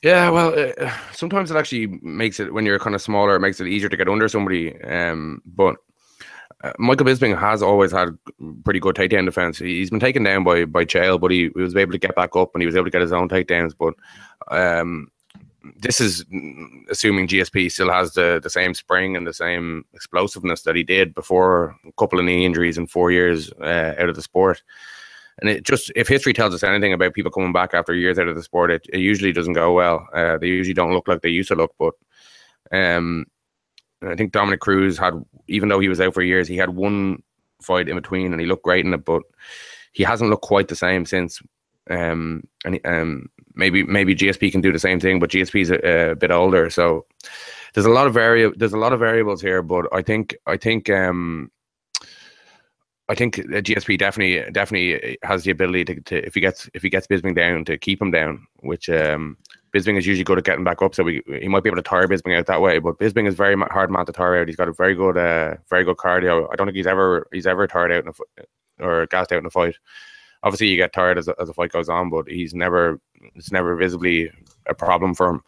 Yeah, 0.00 0.30
well, 0.30 0.58
uh, 0.58 0.90
sometimes 1.12 1.50
it 1.50 1.56
actually 1.58 1.98
makes 2.00 2.40
it 2.40 2.54
when 2.54 2.64
you're 2.64 2.78
kind 2.78 2.94
of 2.94 3.02
smaller, 3.02 3.36
it 3.36 3.40
makes 3.40 3.60
it 3.60 3.66
easier 3.66 3.90
to 3.90 3.96
get 3.98 4.08
under 4.08 4.26
somebody. 4.26 4.82
Um, 4.84 5.42
but 5.44 5.76
uh, 6.64 6.72
Michael 6.78 7.04
Bisping 7.04 7.38
has 7.38 7.62
always 7.62 7.92
had 7.92 8.16
pretty 8.64 8.80
good 8.80 8.96
takedown 8.96 9.26
defense. 9.26 9.58
He's 9.58 9.90
been 9.90 10.00
taken 10.00 10.22
down 10.22 10.44
by 10.44 10.64
by 10.64 10.86
Chael, 10.86 11.20
but 11.20 11.30
he, 11.30 11.50
he, 11.54 11.60
was 11.60 11.76
able 11.76 11.92
to 11.92 11.98
get 11.98 12.16
back 12.16 12.34
up 12.36 12.52
and 12.54 12.62
he 12.62 12.66
was 12.66 12.74
able 12.74 12.86
to 12.86 12.90
get 12.90 13.02
his 13.02 13.12
own 13.12 13.28
takedowns. 13.28 13.74
But 13.78 13.92
um, 14.50 15.08
this 15.76 16.00
is 16.00 16.24
assuming 16.90 17.28
GSP 17.28 17.70
still 17.70 17.90
has 17.90 18.14
the, 18.14 18.40
the 18.42 18.50
same 18.50 18.74
spring 18.74 19.16
and 19.16 19.26
the 19.26 19.34
same 19.34 19.84
explosiveness 19.94 20.62
that 20.62 20.76
he 20.76 20.82
did 20.82 21.14
before 21.14 21.76
a 21.86 21.92
couple 21.98 22.18
of 22.18 22.24
knee 22.24 22.44
injuries 22.44 22.78
in 22.78 22.86
four 22.86 23.10
years 23.10 23.52
uh, 23.60 23.94
out 23.98 24.08
of 24.08 24.16
the 24.16 24.22
sport. 24.22 24.62
And 25.40 25.48
it 25.48 25.64
just, 25.64 25.90
if 25.96 26.08
history 26.08 26.32
tells 26.32 26.54
us 26.54 26.62
anything 26.62 26.92
about 26.92 27.14
people 27.14 27.30
coming 27.30 27.52
back 27.52 27.74
after 27.74 27.94
years 27.94 28.18
out 28.18 28.28
of 28.28 28.36
the 28.36 28.42
sport, 28.42 28.70
it, 28.70 28.86
it 28.92 28.98
usually 28.98 29.32
doesn't 29.32 29.54
go 29.54 29.72
well. 29.72 30.06
Uh, 30.14 30.38
they 30.38 30.48
usually 30.48 30.74
don't 30.74 30.92
look 30.92 31.08
like 31.08 31.22
they 31.22 31.30
used 31.30 31.48
to 31.48 31.54
look. 31.54 31.74
But 31.78 31.94
um, 32.70 33.26
I 34.02 34.14
think 34.14 34.32
Dominick 34.32 34.60
Cruz 34.60 34.98
had, 34.98 35.14
even 35.48 35.68
though 35.68 35.80
he 35.80 35.88
was 35.88 36.00
out 36.00 36.14
for 36.14 36.22
years, 36.22 36.48
he 36.48 36.56
had 36.56 36.70
one 36.70 37.22
fight 37.62 37.88
in 37.88 37.96
between 37.96 38.32
and 38.32 38.40
he 38.40 38.46
looked 38.46 38.64
great 38.64 38.84
in 38.84 38.94
it, 38.94 39.04
but 39.04 39.22
he 39.92 40.02
hasn't 40.02 40.30
looked 40.30 40.44
quite 40.44 40.68
the 40.68 40.76
same 40.76 41.06
since. 41.06 41.40
Um, 41.90 42.44
and 42.64 42.80
um, 42.84 43.28
maybe 43.54 43.82
maybe 43.82 44.14
GSP 44.14 44.52
can 44.52 44.60
do 44.60 44.72
the 44.72 44.78
same 44.78 45.00
thing, 45.00 45.18
but 45.18 45.30
GSP 45.30 45.62
is 45.62 45.70
a, 45.70 46.10
a 46.10 46.14
bit 46.14 46.30
older, 46.30 46.70
so 46.70 47.06
there's 47.74 47.86
a 47.86 47.90
lot 47.90 48.06
of 48.06 48.14
vari- 48.14 48.52
there's 48.56 48.72
a 48.72 48.78
lot 48.78 48.92
of 48.92 49.00
variables 49.00 49.42
here. 49.42 49.62
But 49.62 49.86
I 49.92 50.02
think 50.02 50.36
I 50.46 50.56
think 50.56 50.88
um, 50.90 51.50
I 53.08 53.14
think 53.14 53.36
GSP 53.36 53.98
definitely 53.98 54.50
definitely 54.52 55.18
has 55.22 55.42
the 55.42 55.50
ability 55.50 55.84
to, 55.84 56.00
to, 56.00 56.26
if 56.26 56.34
he 56.34 56.40
gets 56.40 56.70
if 56.72 56.82
he 56.82 56.88
gets 56.88 57.06
Bisping 57.06 57.34
down 57.34 57.64
to 57.64 57.76
keep 57.76 58.00
him 58.00 58.10
down, 58.10 58.46
which 58.60 58.88
um, 58.88 59.36
Bisping 59.74 59.98
is 59.98 60.06
usually 60.06 60.24
good 60.24 60.38
at 60.38 60.44
getting 60.44 60.64
back 60.64 60.82
up, 60.82 60.94
so 60.94 61.02
we, 61.02 61.22
he 61.40 61.48
might 61.48 61.62
be 61.64 61.68
able 61.68 61.76
to 61.76 61.82
tire 61.82 62.06
Bisping 62.06 62.38
out 62.38 62.46
that 62.46 62.60
way. 62.60 62.78
But 62.78 62.98
Bisping 62.98 63.26
is 63.26 63.34
very 63.34 63.56
hard 63.70 63.90
man 63.90 64.06
to 64.06 64.12
tire 64.12 64.36
out. 64.36 64.46
He's 64.46 64.56
got 64.56 64.68
a 64.68 64.72
very 64.72 64.94
good 64.94 65.18
uh, 65.18 65.56
very 65.68 65.84
good 65.84 65.96
cardio. 65.96 66.46
I 66.52 66.56
don't 66.56 66.66
think 66.66 66.76
he's 66.76 66.86
ever 66.86 67.26
he's 67.32 67.46
ever 67.46 67.66
tired 67.66 67.92
out 67.92 68.04
in 68.04 68.10
a, 68.10 68.84
or 68.84 69.06
gassed 69.06 69.32
out 69.32 69.40
in 69.40 69.46
a 69.46 69.50
fight. 69.50 69.76
Obviously, 70.42 70.68
you 70.68 70.76
get 70.76 70.92
tired 70.92 71.18
as 71.18 71.28
as 71.28 71.48
the 71.48 71.54
fight 71.54 71.72
goes 71.72 71.88
on, 71.88 72.10
but 72.10 72.28
he's 72.28 72.54
never 72.54 73.00
it's 73.34 73.52
never 73.52 73.76
visibly 73.76 74.30
a 74.66 74.74
problem 74.74 75.14
for 75.14 75.28
him. 75.28 75.42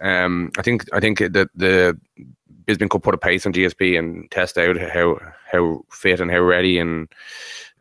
Um, 0.00 0.50
I 0.58 0.62
think 0.62 0.84
I 0.92 1.00
think 1.00 1.18
that 1.18 1.48
the 1.54 1.98
Bisping 2.66 2.88
could 2.90 3.02
put 3.02 3.14
a 3.14 3.18
pace 3.18 3.46
on 3.46 3.52
GSP 3.52 3.98
and 3.98 4.30
test 4.30 4.56
out 4.56 4.78
how 4.78 5.18
how 5.50 5.84
fit 5.90 6.20
and 6.20 6.30
how 6.30 6.40
ready 6.40 6.78
and 6.78 7.08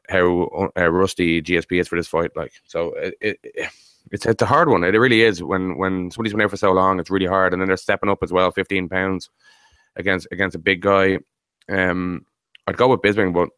how 0.09 0.71
uh, 0.77 0.89
rusty 0.89 1.41
GSP 1.41 1.79
is 1.79 1.87
for 1.87 1.97
this 1.97 2.07
fight. 2.07 2.31
Like 2.35 2.53
so, 2.65 2.93
it, 2.93 3.15
it, 3.21 3.69
it's 4.11 4.25
it's 4.25 4.41
a 4.41 4.47
hard 4.47 4.69
one. 4.69 4.83
It 4.83 4.97
really 4.97 5.21
is. 5.21 5.43
When 5.43 5.77
when 5.77 6.11
somebody's 6.11 6.33
been 6.33 6.41
out 6.41 6.49
for 6.49 6.57
so 6.57 6.71
long, 6.71 6.99
it's 6.99 7.11
really 7.11 7.25
hard. 7.25 7.53
And 7.53 7.61
then 7.61 7.67
they're 7.67 7.77
stepping 7.77 8.09
up 8.09 8.23
as 8.23 8.31
well, 8.31 8.51
fifteen 8.51 8.89
pounds 8.89 9.29
against 9.95 10.27
against 10.31 10.55
a 10.55 10.59
big 10.59 10.81
guy. 10.81 11.19
Um, 11.69 12.25
I'd 12.67 12.77
go 12.77 12.87
with 12.87 13.01
Bisping, 13.01 13.33
but 13.33 13.49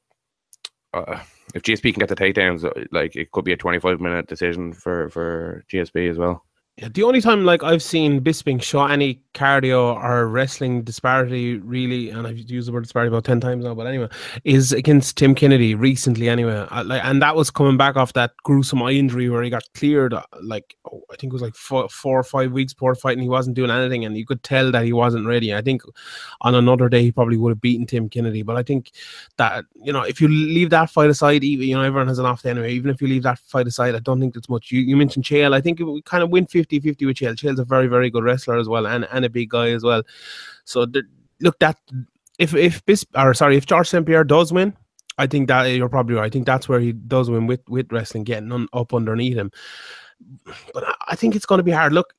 uh, 0.93 1.19
if 1.53 1.63
GSP 1.63 1.93
can 1.93 2.00
get 2.00 2.10
the 2.10 2.15
takedowns, 2.15 2.63
like 2.91 3.15
it 3.15 3.31
could 3.31 3.46
be 3.46 3.53
a 3.53 3.58
twenty 3.58 3.79
five 3.79 4.00
minute 4.00 4.27
decision 4.27 4.74
for 4.74 5.10
for 5.10 5.65
GSP 5.72 6.10
as 6.10 6.17
well. 6.17 6.46
The 6.77 7.03
only 7.03 7.21
time 7.21 7.43
like 7.45 7.63
I've 7.63 7.83
seen 7.83 8.21
Bisping 8.21 8.61
show 8.61 8.85
any 8.85 9.21
cardio 9.33 9.93
or 9.93 10.27
wrestling 10.27 10.83
disparity 10.83 11.57
really, 11.57 12.09
and 12.09 12.25
I've 12.25 12.37
used 12.37 12.67
the 12.67 12.71
word 12.71 12.83
disparity 12.83 13.09
about 13.09 13.25
ten 13.25 13.41
times 13.41 13.65
now, 13.65 13.75
but 13.75 13.87
anyway, 13.87 14.07
is 14.45 14.71
against 14.71 15.17
Tim 15.17 15.35
Kennedy 15.35 15.75
recently. 15.75 16.29
Anyway, 16.29 16.65
I, 16.71 16.81
like, 16.81 17.03
and 17.03 17.21
that 17.21 17.35
was 17.35 17.51
coming 17.51 17.75
back 17.75 17.97
off 17.97 18.13
that 18.13 18.31
gruesome 18.43 18.81
eye 18.81 18.91
injury 18.91 19.29
where 19.29 19.43
he 19.43 19.49
got 19.49 19.63
cleared. 19.75 20.13
Uh, 20.13 20.23
like 20.41 20.75
oh, 20.91 21.03
I 21.11 21.17
think 21.17 21.31
it 21.31 21.33
was 21.33 21.41
like 21.41 21.55
four, 21.55 21.89
four 21.89 22.19
or 22.19 22.23
five 22.23 22.53
weeks 22.53 22.73
before 22.73 22.95
fight, 22.95 23.13
and 23.17 23.21
he 23.21 23.29
wasn't 23.29 23.57
doing 23.57 23.69
anything, 23.69 24.05
and 24.05 24.17
you 24.17 24.25
could 24.25 24.41
tell 24.41 24.71
that 24.71 24.85
he 24.85 24.93
wasn't 24.93 25.27
ready. 25.27 25.53
I 25.53 25.61
think 25.61 25.81
on 26.39 26.55
another 26.55 26.87
day 26.87 27.03
he 27.03 27.11
probably 27.11 27.37
would 27.37 27.51
have 27.51 27.61
beaten 27.61 27.85
Tim 27.85 28.09
Kennedy, 28.09 28.43
but 28.43 28.55
I 28.55 28.63
think 28.63 28.91
that 29.35 29.65
you 29.75 29.91
know 29.91 30.03
if 30.03 30.21
you 30.21 30.29
leave 30.29 30.69
that 30.69 30.89
fight 30.89 31.09
aside, 31.09 31.43
even 31.43 31.67
you 31.67 31.75
know 31.75 31.83
everyone 31.83 32.07
has 32.07 32.17
an 32.17 32.25
off 32.25 32.41
day 32.43 32.51
anyway. 32.51 32.73
Even 32.73 32.89
if 32.89 33.01
you 33.01 33.07
leave 33.07 33.23
that 33.23 33.39
fight 33.39 33.67
aside, 33.67 33.93
I 33.93 33.99
don't 33.99 34.21
think 34.21 34.37
it's 34.37 34.49
much. 34.49 34.71
You, 34.71 34.79
you 34.79 34.95
mentioned 34.95 35.25
Chael, 35.25 35.53
I 35.53 35.61
think 35.61 35.79
it 35.79 36.05
kind 36.05 36.23
of 36.23 36.29
win 36.29 36.47
50 36.47 36.60
50 36.61 36.79
50 36.79 37.05
with 37.05 37.17
Chael. 37.17 37.35
Chael's 37.35 37.59
a 37.59 37.65
very, 37.65 37.87
very 37.87 38.09
good 38.09 38.23
wrestler 38.23 38.57
as 38.57 38.69
well 38.69 38.85
and, 38.85 39.07
and 39.11 39.25
a 39.25 39.29
big 39.29 39.49
guy 39.49 39.69
as 39.69 39.83
well. 39.83 40.03
So 40.63 40.85
the, 40.85 41.03
look, 41.39 41.57
that 41.59 41.77
if 42.39 42.53
if 42.53 42.85
this 42.85 43.05
or 43.15 43.33
sorry, 43.33 43.57
if 43.57 43.65
George 43.65 43.89
St. 43.89 44.05
Pierre 44.05 44.23
does 44.23 44.53
win, 44.53 44.75
I 45.17 45.27
think 45.27 45.47
that 45.47 45.63
you're 45.65 45.89
probably 45.89 46.15
right. 46.15 46.25
I 46.25 46.29
think 46.29 46.45
that's 46.45 46.69
where 46.69 46.79
he 46.79 46.91
does 46.93 47.29
win 47.29 47.47
with 47.47 47.61
with 47.67 47.91
wrestling, 47.91 48.23
getting 48.23 48.51
on, 48.51 48.67
up 48.73 48.93
underneath 48.93 49.35
him. 49.35 49.51
But 50.73 50.83
I 51.07 51.15
think 51.15 51.35
it's 51.35 51.47
going 51.47 51.59
to 51.59 51.63
be 51.63 51.71
hard. 51.71 51.93
Look, 51.93 52.13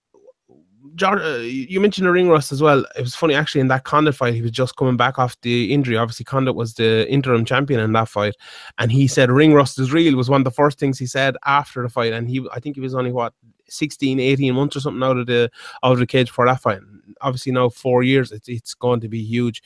John, 0.97 1.21
uh, 1.21 1.37
you 1.37 1.81
mentioned 1.81 2.07
the 2.07 2.13
ring 2.13 2.29
rust 2.29 2.53
as 2.53 2.61
well. 2.61 2.85
It 2.97 3.01
was 3.01 3.15
funny 3.15 3.35
actually 3.35 3.61
in 3.61 3.69
that 3.69 3.85
Condit 3.85 4.15
fight. 4.15 4.35
He 4.35 4.43
was 4.43 4.51
just 4.51 4.77
coming 4.77 4.97
back 4.97 5.19
off 5.19 5.41
the 5.43 5.73
injury. 5.73 5.97
Obviously, 5.97 6.25
Condit 6.25 6.55
was 6.55 6.75
the 6.75 7.09
interim 7.09 7.45
champion 7.45 7.81
in 7.81 7.93
that 7.93 8.09
fight, 8.09 8.35
and 8.79 8.93
he 8.93 9.07
said 9.07 9.31
ring 9.31 9.55
rust 9.55 9.79
is 9.79 9.93
real. 9.93 10.17
Was 10.17 10.29
one 10.29 10.41
of 10.41 10.45
the 10.45 10.51
first 10.51 10.79
things 10.79 10.99
he 10.99 11.07
said 11.07 11.37
after 11.47 11.83
the 11.83 11.89
fight. 11.89 12.13
And 12.13 12.29
he, 12.29 12.47
I 12.53 12.61
think 12.61 12.77
he 12.77 12.83
was 12.83 12.95
only 12.95 13.13
what 13.13 13.33
16, 13.69 14.21
18 14.21 14.55
months 14.55 14.77
or 14.77 14.81
something 14.81 15.03
out 15.03 15.19
of 15.19 15.27
the 15.27 15.51
out 15.83 15.93
of 15.93 15.99
the 15.99 16.07
cage 16.07 16.31
for 16.31 16.47
that 16.47 16.61
fight. 16.61 16.81
Obviously, 17.21 17.53
now 17.53 17.69
four 17.69 18.03
years, 18.03 18.33
it's 18.33 18.49
it's 18.49 18.75
going 18.75 19.01
to 19.01 19.09
be 19.09 19.23
huge 19.23 19.63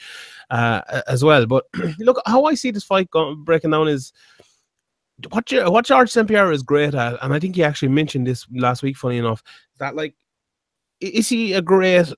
uh, 0.51 0.81
as 1.09 1.25
well. 1.25 1.47
But 1.47 1.65
look, 1.99 2.21
how 2.27 2.45
I 2.45 2.55
see 2.55 2.71
this 2.71 2.85
fight 2.85 3.11
going, 3.11 3.45
breaking 3.45 3.71
down 3.71 3.89
is 3.89 4.13
what 5.31 5.51
you, 5.51 5.71
what 5.71 5.87
George 5.87 6.11
St 6.11 6.29
Pierre 6.29 6.53
is 6.53 6.63
great 6.63 6.95
at, 6.95 7.19
and 7.23 7.33
I 7.33 7.39
think 7.39 7.57
he 7.57 7.65
actually 7.65 7.89
mentioned 7.89 8.27
this 8.27 8.47
last 8.53 8.83
week. 8.83 8.97
Funny 8.97 9.19
enough, 9.19 9.43
that 9.79 9.97
like 9.97 10.15
is 11.01 11.29
he 11.29 11.53
a 11.53 11.63
great 11.63 12.13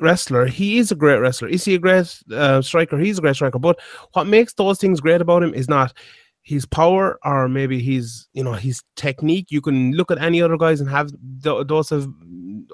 wrestler? 0.00 0.46
He 0.46 0.78
is 0.78 0.90
a 0.90 0.96
great 0.96 1.18
wrestler. 1.18 1.48
Is 1.48 1.64
he 1.64 1.74
a 1.74 1.78
great 1.78 2.14
uh, 2.32 2.62
striker? 2.62 2.98
He's 2.98 3.18
a 3.18 3.20
great 3.20 3.34
striker. 3.34 3.58
But 3.58 3.78
what 4.12 4.26
makes 4.26 4.54
those 4.54 4.78
things 4.78 5.00
great 5.00 5.20
about 5.20 5.42
him 5.42 5.54
is 5.54 5.68
not 5.68 5.92
his 6.42 6.66
power 6.66 7.18
or 7.24 7.48
maybe 7.48 7.80
his 7.80 8.26
you 8.32 8.42
know 8.42 8.52
his 8.52 8.82
technique. 8.96 9.50
You 9.50 9.60
can 9.60 9.92
look 9.92 10.10
at 10.10 10.18
any 10.18 10.42
other 10.42 10.56
guys 10.56 10.80
and 10.80 10.90
have 10.90 11.10
those 11.20 11.92
of 11.92 12.08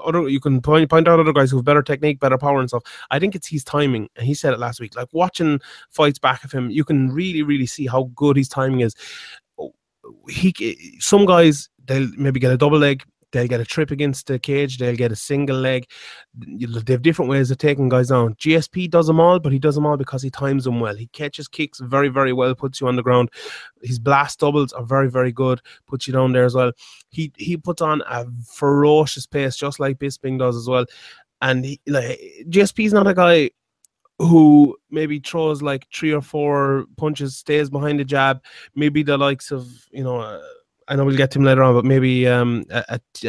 other. 0.04 0.28
You 0.28 0.40
can 0.40 0.60
point 0.60 0.88
point 0.90 1.08
out 1.08 1.20
other 1.20 1.32
guys 1.32 1.50
who 1.50 1.58
have 1.58 1.64
better 1.64 1.82
technique, 1.82 2.20
better 2.20 2.38
power 2.38 2.60
and 2.60 2.68
stuff. 2.68 2.82
I 3.10 3.18
think 3.18 3.34
it's 3.34 3.48
his 3.48 3.64
timing, 3.64 4.08
and 4.16 4.26
he 4.26 4.34
said 4.34 4.52
it 4.52 4.58
last 4.58 4.80
week. 4.80 4.96
Like 4.96 5.08
watching 5.12 5.60
fights 5.90 6.18
back 6.18 6.44
of 6.44 6.52
him, 6.52 6.70
you 6.70 6.84
can 6.84 7.10
really 7.10 7.42
really 7.42 7.66
see 7.66 7.86
how 7.86 8.10
good 8.14 8.36
his 8.36 8.48
timing 8.48 8.80
is. 8.80 8.94
He 10.28 10.96
some 11.00 11.26
guys 11.26 11.68
they'll 11.84 12.10
maybe 12.16 12.40
get 12.40 12.52
a 12.52 12.56
double 12.56 12.78
leg 12.78 13.04
They'll 13.32 13.48
get 13.48 13.60
a 13.60 13.64
trip 13.64 13.90
against 13.90 14.26
the 14.26 14.38
cage. 14.38 14.78
They'll 14.78 14.96
get 14.96 15.12
a 15.12 15.16
single 15.16 15.56
leg. 15.56 15.86
They 16.34 16.92
have 16.92 17.02
different 17.02 17.30
ways 17.30 17.50
of 17.50 17.58
taking 17.58 17.88
guys 17.88 18.08
down. 18.08 18.34
GSP 18.34 18.90
does 18.90 19.06
them 19.06 19.20
all, 19.20 19.38
but 19.38 19.52
he 19.52 19.58
does 19.58 19.74
them 19.74 19.86
all 19.86 19.96
because 19.96 20.22
he 20.22 20.30
times 20.30 20.64
them 20.64 20.80
well. 20.80 20.94
He 20.94 21.08
catches 21.08 21.46
kicks 21.46 21.78
very, 21.80 22.08
very 22.08 22.32
well, 22.32 22.54
puts 22.54 22.80
you 22.80 22.88
on 22.88 22.96
the 22.96 23.02
ground. 23.02 23.30
His 23.82 23.98
blast 23.98 24.40
doubles 24.40 24.72
are 24.72 24.84
very, 24.84 25.10
very 25.10 25.32
good, 25.32 25.60
puts 25.86 26.06
you 26.06 26.12
down 26.12 26.32
there 26.32 26.44
as 26.44 26.54
well. 26.54 26.72
He 27.10 27.32
he 27.36 27.56
puts 27.56 27.82
on 27.82 28.02
a 28.08 28.26
ferocious 28.46 29.26
pace, 29.26 29.56
just 29.56 29.78
like 29.78 29.98
Bisping 29.98 30.38
does 30.38 30.56
as 30.56 30.68
well. 30.68 30.86
And 31.42 31.64
he, 31.64 31.80
like 31.86 32.20
GSP 32.48 32.86
is 32.86 32.92
not 32.92 33.06
a 33.06 33.14
guy 33.14 33.50
who 34.18 34.76
maybe 34.90 35.20
throws 35.20 35.62
like 35.62 35.86
three 35.94 36.12
or 36.12 36.22
four 36.22 36.86
punches, 36.96 37.36
stays 37.36 37.70
behind 37.70 38.00
the 38.00 38.04
jab. 38.04 38.42
Maybe 38.74 39.02
the 39.02 39.18
likes 39.18 39.50
of 39.50 39.68
you 39.90 40.02
know. 40.02 40.20
Uh, 40.20 40.40
I 40.88 40.96
know 40.96 41.04
we'll 41.04 41.16
get 41.16 41.30
to 41.32 41.38
him 41.38 41.44
later 41.44 41.62
on, 41.62 41.74
but 41.74 41.84
maybe 41.84 42.26
um, 42.26 42.64
a, 42.70 42.98
a, 43.24 43.28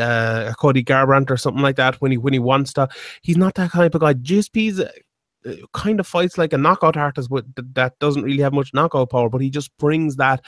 a, 0.49 0.55
Cody 0.57 0.83
Garbrandt 0.83 1.29
or 1.29 1.37
something 1.37 1.61
like 1.61 1.75
that 1.75 1.95
when 2.01 2.11
he 2.11 2.17
when 2.17 2.33
he 2.33 2.39
wants 2.39 2.73
to. 2.73 2.87
He's 3.21 3.37
not 3.37 3.55
that 3.55 3.71
kind 3.71 3.93
of 3.93 4.01
guy. 4.01 4.13
GSP's 4.13 4.79
uh, 4.79 5.55
kind 5.73 5.99
of 5.99 6.07
fights 6.07 6.37
like 6.37 6.53
a 6.53 6.57
knockout 6.57 6.97
artist, 6.97 7.29
but 7.29 7.45
that 7.55 7.99
doesn't 7.99 8.23
really 8.23 8.41
have 8.41 8.53
much 8.53 8.73
knockout 8.73 9.09
power. 9.09 9.29
But 9.29 9.41
he 9.41 9.49
just 9.49 9.75
brings 9.77 10.15
that 10.15 10.43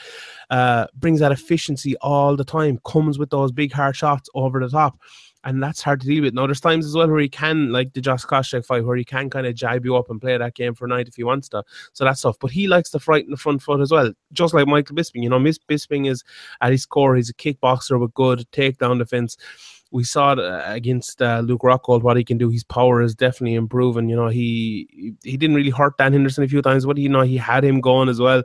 uh, 0.50 0.86
brings 0.94 1.20
that 1.20 1.32
efficiency 1.32 1.96
all 1.98 2.36
the 2.36 2.44
time. 2.44 2.78
Comes 2.86 3.18
with 3.18 3.30
those 3.30 3.52
big 3.52 3.72
hard 3.72 3.96
shots 3.96 4.28
over 4.34 4.60
the 4.60 4.68
top 4.68 4.98
and 5.44 5.62
that's 5.62 5.82
hard 5.82 6.00
to 6.00 6.06
deal 6.06 6.22
with. 6.22 6.34
Now, 6.34 6.46
there's 6.46 6.60
times 6.60 6.86
as 6.86 6.94
well 6.94 7.08
where 7.08 7.20
he 7.20 7.28
can, 7.28 7.72
like 7.72 7.92
the 7.92 8.00
Josh 8.00 8.24
Koscheck 8.24 8.64
fight, 8.64 8.84
where 8.84 8.96
he 8.96 9.04
can 9.04 9.28
kind 9.28 9.46
of 9.46 9.54
jab 9.54 9.84
you 9.84 9.96
up 9.96 10.10
and 10.10 10.20
play 10.20 10.36
that 10.36 10.54
game 10.54 10.74
for 10.74 10.84
a 10.84 10.88
night 10.88 11.08
if 11.08 11.16
he 11.16 11.24
wants 11.24 11.48
to. 11.50 11.64
So 11.92 12.04
that's 12.04 12.20
tough. 12.20 12.38
But 12.40 12.50
he 12.52 12.68
likes 12.68 12.90
to 12.90 12.98
frighten 12.98 13.30
the 13.30 13.36
front 13.36 13.62
foot 13.62 13.80
as 13.80 13.90
well, 13.90 14.12
just 14.32 14.54
like 14.54 14.66
Michael 14.66 14.96
Bisping. 14.96 15.22
You 15.22 15.28
know, 15.28 15.38
Miss 15.38 15.58
Bisping 15.58 16.08
is 16.08 16.22
at 16.60 16.72
his 16.72 16.86
core, 16.86 17.16
he's 17.16 17.30
a 17.30 17.34
kickboxer 17.34 17.98
with 17.98 18.14
good 18.14 18.46
takedown 18.52 18.98
defense 18.98 19.36
we 19.92 20.04
saw 20.04 20.32
it 20.32 20.38
uh, 20.38 20.62
against 20.66 21.20
uh, 21.20 21.40
Luke 21.40 21.60
Rockhold 21.60 22.02
what 22.02 22.16
he 22.16 22.24
can 22.24 22.38
do. 22.38 22.48
His 22.48 22.64
power 22.64 23.02
is 23.02 23.14
definitely 23.14 23.54
improving. 23.54 24.08
You 24.08 24.16
know, 24.16 24.28
he 24.28 25.14
he 25.22 25.36
didn't 25.36 25.54
really 25.54 25.70
hurt 25.70 25.98
Dan 25.98 26.12
Henderson 26.12 26.44
a 26.44 26.48
few 26.48 26.62
times, 26.62 26.86
but 26.86 26.96
you 26.96 27.08
know 27.08 27.20
he 27.20 27.36
had 27.36 27.62
him 27.62 27.80
going 27.80 28.08
as 28.08 28.18
well. 28.18 28.42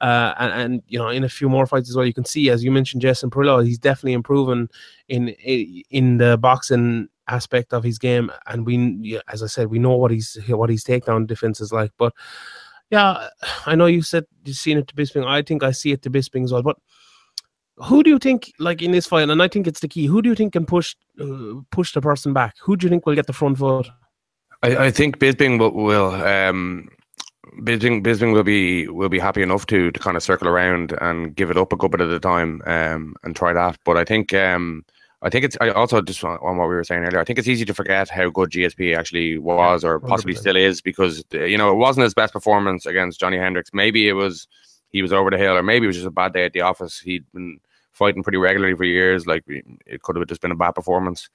Uh, 0.00 0.34
and, 0.38 0.52
and, 0.52 0.82
you 0.88 0.98
know, 0.98 1.08
in 1.08 1.22
a 1.22 1.28
few 1.28 1.48
more 1.48 1.66
fights 1.66 1.90
as 1.90 1.96
well, 1.96 2.06
you 2.06 2.14
can 2.14 2.24
see 2.24 2.48
as 2.50 2.64
you 2.64 2.70
mentioned, 2.70 3.02
Jason 3.02 3.30
Parillo, 3.30 3.64
he's 3.64 3.78
definitely 3.78 4.14
improving 4.14 4.68
in 5.08 5.28
in 5.28 6.16
the 6.16 6.38
boxing 6.38 7.08
aspect 7.28 7.72
of 7.74 7.84
his 7.84 7.98
game. 7.98 8.30
And 8.46 8.64
we, 8.64 9.20
as 9.28 9.42
I 9.42 9.46
said, 9.46 9.68
we 9.68 9.78
know 9.78 9.96
what 9.96 10.10
he's 10.10 10.38
what 10.48 10.70
his 10.70 10.82
takedown 10.82 11.26
defense 11.26 11.60
is 11.60 11.72
like. 11.72 11.92
But 11.98 12.14
yeah, 12.90 13.28
I 13.66 13.74
know 13.74 13.86
you 13.86 14.00
said 14.00 14.24
you've 14.44 14.56
seen 14.56 14.78
it 14.78 14.88
to 14.88 14.94
Bisping. 14.94 15.26
I 15.26 15.42
think 15.42 15.62
I 15.62 15.72
see 15.72 15.92
it 15.92 16.02
to 16.02 16.10
Bisping 16.10 16.44
as 16.44 16.52
well, 16.52 16.62
but 16.62 16.78
who 17.78 18.02
do 18.02 18.10
you 18.10 18.18
think, 18.18 18.52
like 18.58 18.82
in 18.82 18.92
this 18.92 19.06
fight, 19.06 19.28
and 19.28 19.42
I 19.42 19.48
think 19.48 19.66
it's 19.66 19.80
the 19.80 19.88
key. 19.88 20.06
Who 20.06 20.22
do 20.22 20.28
you 20.30 20.34
think 20.34 20.54
can 20.54 20.66
push 20.66 20.94
uh, 21.20 21.60
push 21.70 21.92
the 21.92 22.00
person 22.00 22.32
back? 22.32 22.54
Who 22.62 22.76
do 22.76 22.86
you 22.86 22.90
think 22.90 23.04
will 23.04 23.14
get 23.14 23.26
the 23.26 23.32
front 23.32 23.58
foot? 23.58 23.88
I, 24.62 24.86
I 24.86 24.90
think 24.90 25.18
Bisping 25.18 25.58
will, 25.58 25.72
will 25.72 26.10
um, 26.14 26.88
Bisping, 27.60 28.02
Bisping 28.02 28.32
will 28.32 28.42
be 28.42 28.88
will 28.88 29.10
be 29.10 29.18
happy 29.18 29.42
enough 29.42 29.66
to 29.66 29.90
to 29.90 30.00
kind 30.00 30.16
of 30.16 30.22
circle 30.22 30.48
around 30.48 30.92
and 31.00 31.34
give 31.34 31.50
it 31.50 31.58
up 31.58 31.72
a 31.72 31.76
good 31.76 31.90
bit 31.90 32.00
at 32.00 32.10
a 32.10 32.20
time 32.20 32.62
um, 32.66 33.14
and 33.22 33.36
try 33.36 33.52
that. 33.52 33.78
But 33.84 33.98
I 33.98 34.04
think 34.04 34.32
um, 34.32 34.84
I 35.22 35.28
think 35.28 35.44
it's 35.44 35.56
I 35.60 35.70
also 35.70 36.00
just 36.00 36.24
on 36.24 36.56
what 36.56 36.68
we 36.68 36.74
were 36.74 36.84
saying 36.84 37.04
earlier. 37.04 37.20
I 37.20 37.24
think 37.24 37.38
it's 37.38 37.48
easy 37.48 37.64
to 37.66 37.74
forget 37.74 38.08
how 38.08 38.30
good 38.30 38.50
GSP 38.50 38.96
actually 38.96 39.38
was 39.38 39.84
or 39.84 40.00
possibly 40.00 40.34
100%. 40.34 40.38
still 40.38 40.56
is 40.56 40.80
because 40.80 41.24
you 41.32 41.58
know 41.58 41.70
it 41.70 41.76
wasn't 41.76 42.04
his 42.04 42.14
best 42.14 42.32
performance 42.32 42.86
against 42.86 43.20
Johnny 43.20 43.36
Hendricks. 43.36 43.70
Maybe 43.74 44.08
it 44.08 44.14
was 44.14 44.46
he 44.90 45.02
was 45.02 45.12
over 45.12 45.30
the 45.30 45.38
hill, 45.38 45.56
or 45.56 45.62
maybe 45.62 45.84
it 45.84 45.88
was 45.88 45.96
just 45.96 46.06
a 46.06 46.10
bad 46.10 46.32
day 46.32 46.44
at 46.44 46.52
the 46.52 46.62
office. 46.62 46.98
He'd 46.98 47.24
been 47.32 47.60
fighting 47.96 48.22
pretty 48.22 48.38
regularly 48.38 48.76
for 48.76 48.84
years. 48.84 49.26
Like 49.26 49.44
it 49.46 50.02
could 50.02 50.16
have 50.16 50.26
just 50.28 50.40
been 50.40 50.52
a 50.52 50.56
bad 50.56 50.72
performance. 50.72 51.28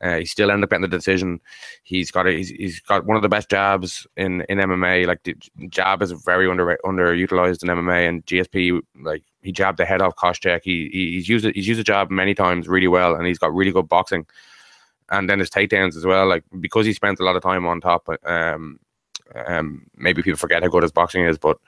Uh, 0.00 0.18
he 0.18 0.26
still 0.26 0.50
ended 0.50 0.64
up 0.64 0.70
getting 0.70 0.82
the 0.82 0.88
decision. 0.88 1.40
He's 1.82 2.10
got 2.10 2.26
a, 2.26 2.32
he's, 2.32 2.50
he's 2.50 2.80
got 2.80 3.06
one 3.06 3.16
of 3.16 3.22
the 3.22 3.28
best 3.28 3.48
jabs 3.48 4.06
in, 4.16 4.42
in 4.42 4.58
MMA. 4.58 5.06
Like 5.06 5.22
the 5.22 5.34
jab 5.68 6.02
is 6.02 6.12
very 6.12 6.48
under 6.50 6.78
underutilized 6.84 7.62
in 7.62 7.70
MMA, 7.70 8.08
and 8.08 8.26
GSP 8.26 8.80
like 9.02 9.22
he 9.42 9.52
jabbed 9.52 9.78
the 9.78 9.86
head 9.86 10.02
off 10.02 10.16
Koscheck. 10.16 10.60
He, 10.64 10.90
he 10.92 11.12
he's 11.12 11.28
used. 11.28 11.46
He's 11.46 11.66
used 11.66 11.80
the 11.80 11.84
jab 11.84 12.10
many 12.10 12.34
times 12.34 12.68
really 12.68 12.88
well, 12.88 13.14
and 13.14 13.26
he's 13.26 13.38
got 13.38 13.54
really 13.54 13.72
good 13.72 13.88
boxing. 13.88 14.26
And 15.08 15.30
then 15.30 15.38
his 15.38 15.50
takedowns 15.50 15.96
as 15.96 16.04
well, 16.04 16.26
like 16.26 16.44
because 16.60 16.84
he 16.84 16.92
spent 16.92 17.20
a 17.20 17.24
lot 17.24 17.36
of 17.36 17.42
time 17.42 17.66
on 17.66 17.80
top. 17.80 18.08
Um, 18.24 18.80
um, 19.34 19.86
maybe 19.96 20.22
people 20.22 20.38
forget 20.38 20.62
how 20.62 20.68
good 20.68 20.82
his 20.82 20.92
boxing 20.92 21.24
is, 21.24 21.38
but 21.38 21.58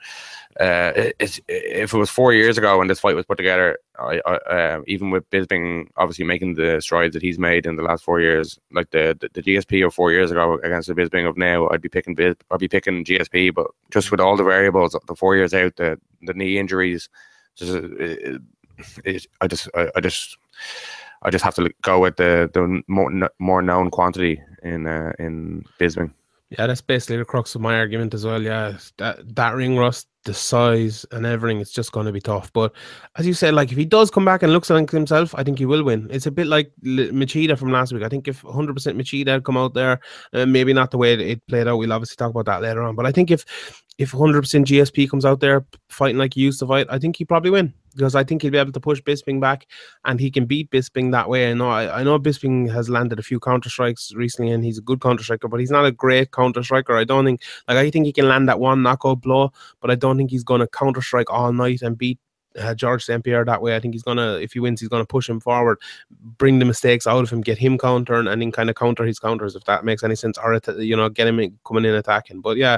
uh, 0.59 0.91
it, 0.95 1.39
if 1.47 1.93
it 1.93 1.97
was 1.97 2.09
four 2.09 2.33
years 2.33 2.57
ago 2.57 2.77
when 2.77 2.87
this 2.87 2.99
fight 2.99 3.15
was 3.15 3.25
put 3.25 3.37
together, 3.37 3.77
I, 3.99 4.21
I, 4.25 4.33
uh, 4.35 4.81
even 4.87 5.11
with 5.11 5.29
Bisping 5.29 5.87
obviously 5.97 6.25
making 6.25 6.55
the 6.55 6.81
strides 6.81 7.13
that 7.13 7.21
he's 7.21 7.37
made 7.37 7.65
in 7.65 7.75
the 7.75 7.83
last 7.83 8.03
four 8.03 8.19
years, 8.19 8.59
like 8.71 8.89
the, 8.91 9.17
the, 9.19 9.29
the 9.33 9.41
GSP 9.41 9.85
of 9.85 9.93
four 9.93 10.11
years 10.11 10.31
ago 10.31 10.59
against 10.63 10.87
the 10.87 10.95
Bisping 10.95 11.27
of 11.29 11.37
now, 11.37 11.69
I'd 11.69 11.81
be 11.81 11.89
picking 11.89 12.15
Bis, 12.15 12.35
I'd 12.51 12.59
be 12.59 12.67
picking 12.67 13.05
GSP, 13.05 13.53
but 13.53 13.67
just 13.91 14.11
with 14.11 14.19
all 14.19 14.35
the 14.35 14.43
variables, 14.43 14.97
the 15.07 15.15
four 15.15 15.35
years 15.35 15.53
out, 15.53 15.75
the 15.75 15.99
the 16.23 16.33
knee 16.33 16.57
injuries, 16.57 17.09
just 17.55 17.73
it, 17.73 18.41
it, 19.05 19.27
I 19.41 19.47
just 19.47 19.69
I, 19.75 19.89
I, 19.95 20.01
just 20.01 20.37
I 21.21 21.29
just 21.29 21.43
have 21.43 21.55
to 21.55 21.69
go 21.81 21.99
with 21.99 22.17
the 22.17 22.49
the 22.53 22.81
more 22.87 23.29
more 23.39 23.61
known 23.61 23.91
quantity 23.91 24.41
in 24.63 24.87
uh, 24.87 25.13
in 25.19 25.63
Bisping. 25.79 26.13
Yeah, 26.49 26.65
that's 26.67 26.81
basically 26.81 27.17
the 27.17 27.25
crux 27.25 27.53
of 27.55 27.61
my 27.61 27.75
argument 27.77 28.13
as 28.13 28.25
well. 28.25 28.41
Yeah, 28.41 28.77
that 28.97 29.35
that 29.35 29.53
ring 29.55 29.77
rust, 29.77 30.07
the 30.25 30.33
size 30.33 31.05
and 31.11 31.25
everything, 31.25 31.61
it's 31.61 31.71
just 31.71 31.91
going 31.91 32.05
to 32.05 32.11
be 32.11 32.21
tough. 32.21 32.51
But 32.53 32.73
as 33.17 33.25
you 33.25 33.33
said, 33.33 33.53
like 33.53 33.71
if 33.71 33.77
he 33.77 33.85
does 33.85 34.11
come 34.11 34.25
back 34.25 34.43
and 34.43 34.51
looks 34.51 34.69
like 34.69 34.89
himself, 34.89 35.33
I 35.35 35.43
think 35.43 35.59
he 35.59 35.65
will 35.65 35.83
win. 35.83 36.07
It's 36.11 36.25
a 36.25 36.31
bit 36.31 36.47
like 36.47 36.71
Machida 36.83 37.57
from 37.57 37.71
last 37.71 37.93
week. 37.93 38.03
I 38.03 38.09
think 38.09 38.27
if 38.27 38.41
100% 38.41 38.73
Machida 38.75 39.29
had 39.29 39.43
come 39.43 39.57
out 39.57 39.73
there, 39.73 39.99
uh, 40.33 40.45
maybe 40.45 40.73
not 40.73 40.91
the 40.91 40.97
way 40.97 41.13
it 41.13 41.45
played 41.47 41.67
out. 41.67 41.77
We'll 41.77 41.93
obviously 41.93 42.15
talk 42.15 42.31
about 42.31 42.45
that 42.45 42.61
later 42.61 42.83
on. 42.83 42.95
But 42.95 43.05
I 43.05 43.11
think 43.11 43.31
if 43.31 43.45
if 43.99 44.13
100% 44.13 44.41
GSP 44.63 45.09
comes 45.09 45.25
out 45.25 45.41
there 45.41 45.65
fighting 45.89 46.17
like 46.17 46.33
he 46.33 46.41
used 46.41 46.59
to 46.59 46.67
fight, 46.67 46.87
I 46.89 46.97
think 46.97 47.17
he 47.17 47.25
probably 47.25 47.51
win 47.51 47.73
because 47.95 48.15
I 48.15 48.23
think 48.23 48.41
he'll 48.41 48.51
be 48.51 48.57
able 48.57 48.71
to 48.71 48.79
push 48.79 49.01
Bisping 49.01 49.41
back 49.41 49.67
and 50.05 50.21
he 50.21 50.31
can 50.31 50.45
beat 50.45 50.71
Bisping 50.71 51.11
that 51.11 51.29
way. 51.29 51.51
I 51.51 51.53
know 51.53 51.69
I, 51.69 51.99
I 51.99 52.03
know 52.03 52.17
Bisping 52.17 52.71
has 52.71 52.89
landed 52.89 53.19
a 53.19 53.23
few 53.23 53.41
counter 53.41 53.69
strikes 53.69 54.13
recently 54.13 54.51
and 54.51 54.63
he's 54.63 54.77
a 54.77 54.81
good 54.81 55.01
counter 55.01 55.23
striker, 55.23 55.49
but 55.49 55.59
he's 55.59 55.69
not 55.69 55.85
a 55.85 55.91
great 55.91 56.31
counter 56.31 56.63
striker. 56.63 56.95
I 56.95 57.03
don't 57.03 57.25
think 57.25 57.41
like 57.67 57.77
I 57.77 57.89
think 57.89 58.05
he 58.05 58.13
can 58.13 58.29
land 58.29 58.47
that 58.47 58.61
one 58.61 58.81
knockout 58.81 59.21
blow, 59.21 59.51
but 59.81 59.91
I 59.91 59.95
don't 59.95 60.08
think 60.17 60.31
he's 60.31 60.43
going 60.43 60.61
to 60.61 60.67
counter 60.67 61.01
strike 61.01 61.31
all 61.31 61.51
night 61.53 61.81
and 61.81 61.97
beat 61.97 62.19
uh, 62.57 62.73
George 62.73 63.03
St. 63.03 63.23
Pierre 63.23 63.45
that 63.45 63.61
way. 63.61 63.75
I 63.75 63.79
think 63.79 63.93
he's 63.93 64.03
gonna, 64.03 64.33
if 64.33 64.53
he 64.53 64.59
wins, 64.59 64.79
he's 64.79 64.89
gonna 64.89 65.05
push 65.05 65.29
him 65.29 65.39
forward, 65.39 65.79
bring 66.09 66.59
the 66.59 66.65
mistakes 66.65 67.07
out 67.07 67.23
of 67.23 67.29
him, 67.29 67.41
get 67.41 67.57
him 67.57 67.77
countering, 67.77 68.27
and 68.27 68.41
then 68.41 68.51
kind 68.51 68.69
of 68.69 68.75
counter 68.75 69.05
his 69.05 69.19
counters 69.19 69.55
if 69.55 69.63
that 69.65 69.85
makes 69.85 70.03
any 70.03 70.15
sense, 70.15 70.37
or 70.37 70.59
you 70.77 70.95
know, 70.95 71.09
get 71.09 71.27
him 71.27 71.39
in, 71.39 71.57
coming 71.65 71.85
in 71.85 71.93
attacking. 71.93 72.41
But 72.41 72.57
yeah, 72.57 72.77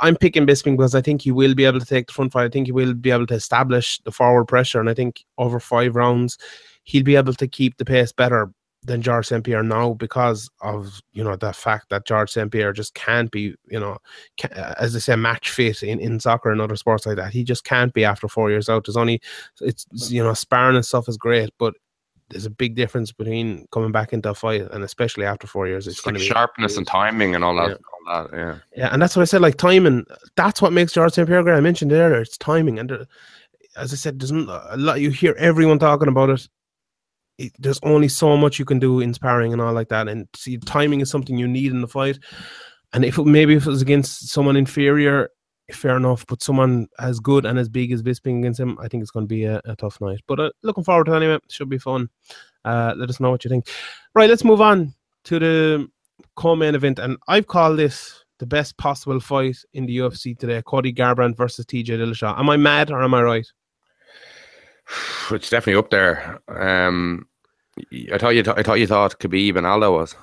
I'm 0.00 0.16
picking 0.16 0.46
Bisping 0.46 0.76
because 0.76 0.94
I 0.94 1.00
think 1.00 1.22
he 1.22 1.32
will 1.32 1.54
be 1.54 1.64
able 1.64 1.80
to 1.80 1.86
take 1.86 2.06
the 2.06 2.12
front 2.12 2.32
fight. 2.32 2.44
I 2.44 2.48
think 2.48 2.66
he 2.66 2.72
will 2.72 2.94
be 2.94 3.10
able 3.10 3.26
to 3.28 3.34
establish 3.34 4.00
the 4.04 4.12
forward 4.12 4.46
pressure, 4.46 4.80
and 4.80 4.90
I 4.90 4.94
think 4.94 5.24
over 5.38 5.60
five 5.60 5.96
rounds, 5.96 6.38
he'll 6.84 7.04
be 7.04 7.16
able 7.16 7.34
to 7.34 7.48
keep 7.48 7.76
the 7.76 7.84
pace 7.84 8.12
better 8.12 8.50
than 8.88 9.02
George 9.02 9.26
St. 9.26 9.44
Pierre 9.44 9.62
now 9.62 9.92
because 9.92 10.50
of 10.62 11.00
you 11.12 11.22
know 11.22 11.36
the 11.36 11.52
fact 11.52 11.90
that 11.90 12.06
George 12.06 12.30
St. 12.30 12.50
Pierre 12.50 12.72
just 12.72 12.94
can't 12.94 13.30
be 13.30 13.54
you 13.68 13.78
know 13.78 13.98
can, 14.36 14.50
as 14.52 14.96
I 14.96 14.98
say 14.98 15.14
match 15.14 15.50
fit 15.50 15.82
in, 15.82 16.00
in 16.00 16.18
soccer 16.18 16.50
and 16.50 16.60
other 16.60 16.74
sports 16.74 17.06
like 17.06 17.16
that. 17.16 17.32
He 17.32 17.44
just 17.44 17.64
can't 17.64 17.92
be 17.92 18.04
after 18.04 18.26
four 18.26 18.50
years 18.50 18.68
out. 18.68 18.86
There's 18.86 18.96
only 18.96 19.20
it's 19.60 19.86
you 20.10 20.24
know 20.24 20.34
sparring 20.34 20.76
and 20.76 20.84
stuff 20.84 21.08
is 21.08 21.16
great, 21.16 21.50
but 21.58 21.74
there's 22.30 22.46
a 22.46 22.50
big 22.50 22.74
difference 22.74 23.12
between 23.12 23.66
coming 23.72 23.92
back 23.92 24.12
into 24.12 24.30
a 24.30 24.34
fight 24.34 24.62
and 24.72 24.84
especially 24.84 25.24
after 25.24 25.46
four 25.46 25.66
years. 25.66 25.86
It's, 25.86 25.98
it's 25.98 26.06
like 26.06 26.16
be 26.16 26.20
sharpness 26.20 26.76
and 26.76 26.86
timing 26.86 27.34
and 27.34 27.44
all 27.44 27.56
that. 27.56 27.68
Yeah. 27.68 27.74
All 28.12 28.24
that, 28.28 28.36
yeah, 28.36 28.58
yeah, 28.74 28.88
and 28.92 29.00
that's 29.00 29.14
what 29.14 29.22
I 29.22 29.26
said. 29.26 29.42
Like 29.42 29.56
timing, 29.56 30.04
that's 30.34 30.60
what 30.60 30.72
makes 30.72 30.92
George 30.92 31.12
St. 31.12 31.28
Pierre 31.28 31.42
great. 31.42 31.56
I 31.56 31.60
mentioned 31.60 31.92
earlier, 31.92 32.20
it's 32.20 32.38
timing, 32.38 32.78
and 32.78 32.90
uh, 32.90 33.04
as 33.76 33.92
I 33.92 33.96
said, 33.96 34.18
doesn't 34.18 34.48
a 34.48 34.76
lot. 34.76 35.00
You 35.00 35.10
hear 35.10 35.36
everyone 35.38 35.78
talking 35.78 36.08
about 36.08 36.30
it. 36.30 36.48
It. 37.38 37.52
There's 37.58 37.80
only 37.82 38.08
so 38.08 38.36
much 38.36 38.58
you 38.58 38.64
can 38.64 38.78
do 38.78 39.00
in 39.00 39.14
sparring 39.14 39.52
and 39.52 39.62
all 39.62 39.72
like 39.72 39.88
that, 39.88 40.08
and 40.08 40.28
see, 40.36 40.58
timing 40.58 41.00
is 41.00 41.10
something 41.10 41.38
you 41.38 41.48
need 41.48 41.72
in 41.72 41.80
the 41.80 41.88
fight. 41.88 42.18
And 42.92 43.04
if 43.04 43.18
it, 43.18 43.24
maybe 43.24 43.54
if 43.54 43.66
it 43.66 43.70
was 43.70 43.82
against 43.82 44.28
someone 44.28 44.56
inferior, 44.56 45.28
fair 45.72 45.96
enough. 45.96 46.26
But 46.26 46.42
someone 46.42 46.88
as 46.98 47.20
good 47.20 47.44
and 47.44 47.58
as 47.58 47.68
big 47.68 47.92
as 47.92 48.02
Bisping 48.02 48.38
against 48.38 48.60
him, 48.60 48.78
I 48.80 48.88
think 48.88 49.02
it's 49.02 49.10
going 49.10 49.26
to 49.26 49.34
be 49.34 49.44
a, 49.44 49.60
a 49.64 49.76
tough 49.76 50.00
night. 50.00 50.20
But 50.26 50.40
uh, 50.40 50.50
looking 50.62 50.84
forward 50.84 51.04
to 51.06 51.12
it 51.12 51.16
anyway. 51.16 51.38
Should 51.48 51.68
be 51.68 51.78
fun. 51.78 52.08
Uh, 52.64 52.94
let 52.96 53.10
us 53.10 53.20
know 53.20 53.30
what 53.30 53.44
you 53.44 53.50
think. 53.50 53.68
Right, 54.14 54.28
let's 54.28 54.44
move 54.44 54.60
on 54.60 54.94
to 55.24 55.38
the 55.38 55.88
co-main 56.36 56.74
event, 56.74 56.98
and 56.98 57.16
I've 57.28 57.46
called 57.46 57.78
this 57.78 58.24
the 58.38 58.46
best 58.46 58.76
possible 58.78 59.20
fight 59.20 59.58
in 59.74 59.86
the 59.86 59.98
UFC 59.98 60.38
today: 60.38 60.62
Cody 60.64 60.92
Garbrandt 60.92 61.36
versus 61.36 61.66
TJ 61.66 61.86
Dillashaw. 61.86 62.38
Am 62.38 62.50
I 62.50 62.56
mad 62.56 62.90
or 62.90 63.02
am 63.02 63.14
I 63.14 63.22
right? 63.22 63.46
It's 65.30 65.50
definitely 65.50 65.78
up 65.78 65.90
there. 65.90 66.40
Um, 66.48 67.27
I 68.12 68.18
thought 68.18 68.34
you, 68.34 68.42
th- 68.42 68.56
I 68.56 68.62
thought 68.62 68.80
you 68.80 68.86
thought 68.86 69.18
Khabib 69.18 69.56
and 69.56 69.66
Aldo 69.66 69.92
was. 69.92 70.14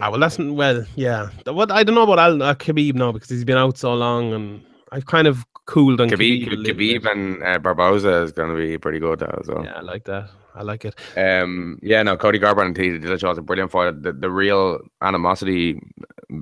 Ah, 0.00 0.10
well, 0.10 0.20
that's 0.20 0.38
well, 0.38 0.84
yeah. 0.96 1.28
What 1.46 1.70
I 1.70 1.84
don't 1.84 1.94
know 1.94 2.02
about 2.02 2.18
Al- 2.18 2.42
uh, 2.42 2.54
Khabib 2.54 2.94
now 2.94 3.12
because 3.12 3.28
he's 3.28 3.44
been 3.44 3.56
out 3.56 3.78
so 3.78 3.94
long, 3.94 4.32
and 4.32 4.64
I've 4.92 5.06
kind 5.06 5.26
of 5.28 5.44
cooled 5.66 6.00
on 6.00 6.10
Khabib. 6.10 6.48
Khabib, 6.48 6.66
Khabib 6.66 7.10
and 7.10 7.42
uh, 7.42 7.58
Barboza 7.58 8.22
is 8.22 8.32
going 8.32 8.50
to 8.50 8.56
be 8.56 8.76
pretty 8.78 8.98
good 8.98 9.22
as 9.22 9.46
well. 9.46 9.64
Yeah, 9.64 9.74
I 9.76 9.80
like 9.80 10.04
that. 10.04 10.30
I 10.54 10.62
like 10.62 10.84
it. 10.84 10.94
Um, 11.16 11.78
yeah, 11.82 12.02
no, 12.02 12.16
Cody 12.16 12.38
Garbrandt 12.38 12.66
and 12.66 12.76
TJ 12.76 13.02
Dillashaw 13.02 13.32
is 13.32 13.38
a 13.38 13.42
brilliant 13.42 13.72
fight. 13.72 14.02
The, 14.02 14.12
the 14.12 14.30
real 14.30 14.78
animosity 15.02 15.80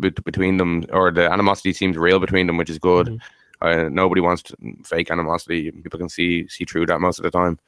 between 0.01 0.59
them, 0.59 0.85
or 0.93 1.11
the 1.11 1.31
animosity 1.31 1.73
seems 1.73 1.97
real 1.97 2.19
between 2.19 2.47
them, 2.47 2.59
which 2.59 2.71
is 2.71 2.79
good. 2.79 3.07
Mm-hmm. 3.07 3.17
Uh, 3.67 3.89
nobody 3.89 4.21
wants 4.21 4.43
to, 4.43 4.57
fake 4.85 5.11
animosity. 5.11 5.71
People 5.71 5.99
can 5.99 6.09
see 6.09 6.49
see 6.49 6.65
through 6.65 6.87
that 6.87 7.01
most 7.01 7.19
of 7.19 7.23
the 7.23 7.31
time. 7.31 7.59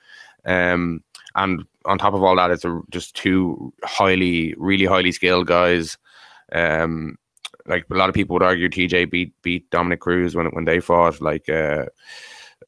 Um, 0.44 1.02
and 1.34 1.64
on 1.84 1.98
top 1.98 2.14
of 2.14 2.22
all 2.22 2.36
that, 2.36 2.50
it's 2.50 2.64
a, 2.64 2.80
just 2.90 3.14
two 3.14 3.72
highly, 3.84 4.54
really 4.56 4.84
highly 4.84 5.12
skilled 5.12 5.46
guys. 5.46 5.98
Um, 6.52 7.16
like 7.66 7.86
a 7.90 7.94
lot 7.94 8.08
of 8.08 8.14
people 8.14 8.34
would 8.34 8.42
argue 8.42 8.68
TJ 8.68 9.10
beat 9.10 9.32
beat 9.42 9.70
Dominick 9.70 10.00
Cruz 10.00 10.34
when 10.34 10.46
when 10.48 10.64
they 10.64 10.80
fought. 10.80 11.20
Like 11.20 11.48
uh, 11.48 11.86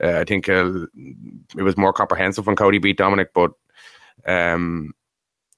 uh, 0.02 0.20
I 0.20 0.24
think 0.24 0.48
uh, 0.48 0.86
it 1.56 1.62
was 1.62 1.76
more 1.76 1.92
comprehensive 1.92 2.46
when 2.46 2.56
Cody 2.56 2.78
beat 2.78 2.96
Dominick, 2.96 3.32
but 3.34 3.52
um, 4.26 4.92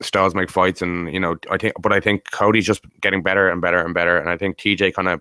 styles 0.02 0.34
make 0.34 0.50
fights, 0.50 0.82
and 0.82 1.12
you 1.12 1.20
know 1.20 1.36
I 1.50 1.56
think, 1.56 1.74
but 1.80 1.92
I 1.92 2.00
think 2.00 2.30
Cody's 2.30 2.66
just 2.66 2.82
getting 3.00 3.22
better 3.22 3.48
and 3.48 3.60
better 3.60 3.84
and 3.84 3.94
better, 3.94 4.18
and 4.18 4.28
I 4.28 4.36
think 4.36 4.58
TJ 4.58 4.94
kind 4.94 5.08
of 5.08 5.20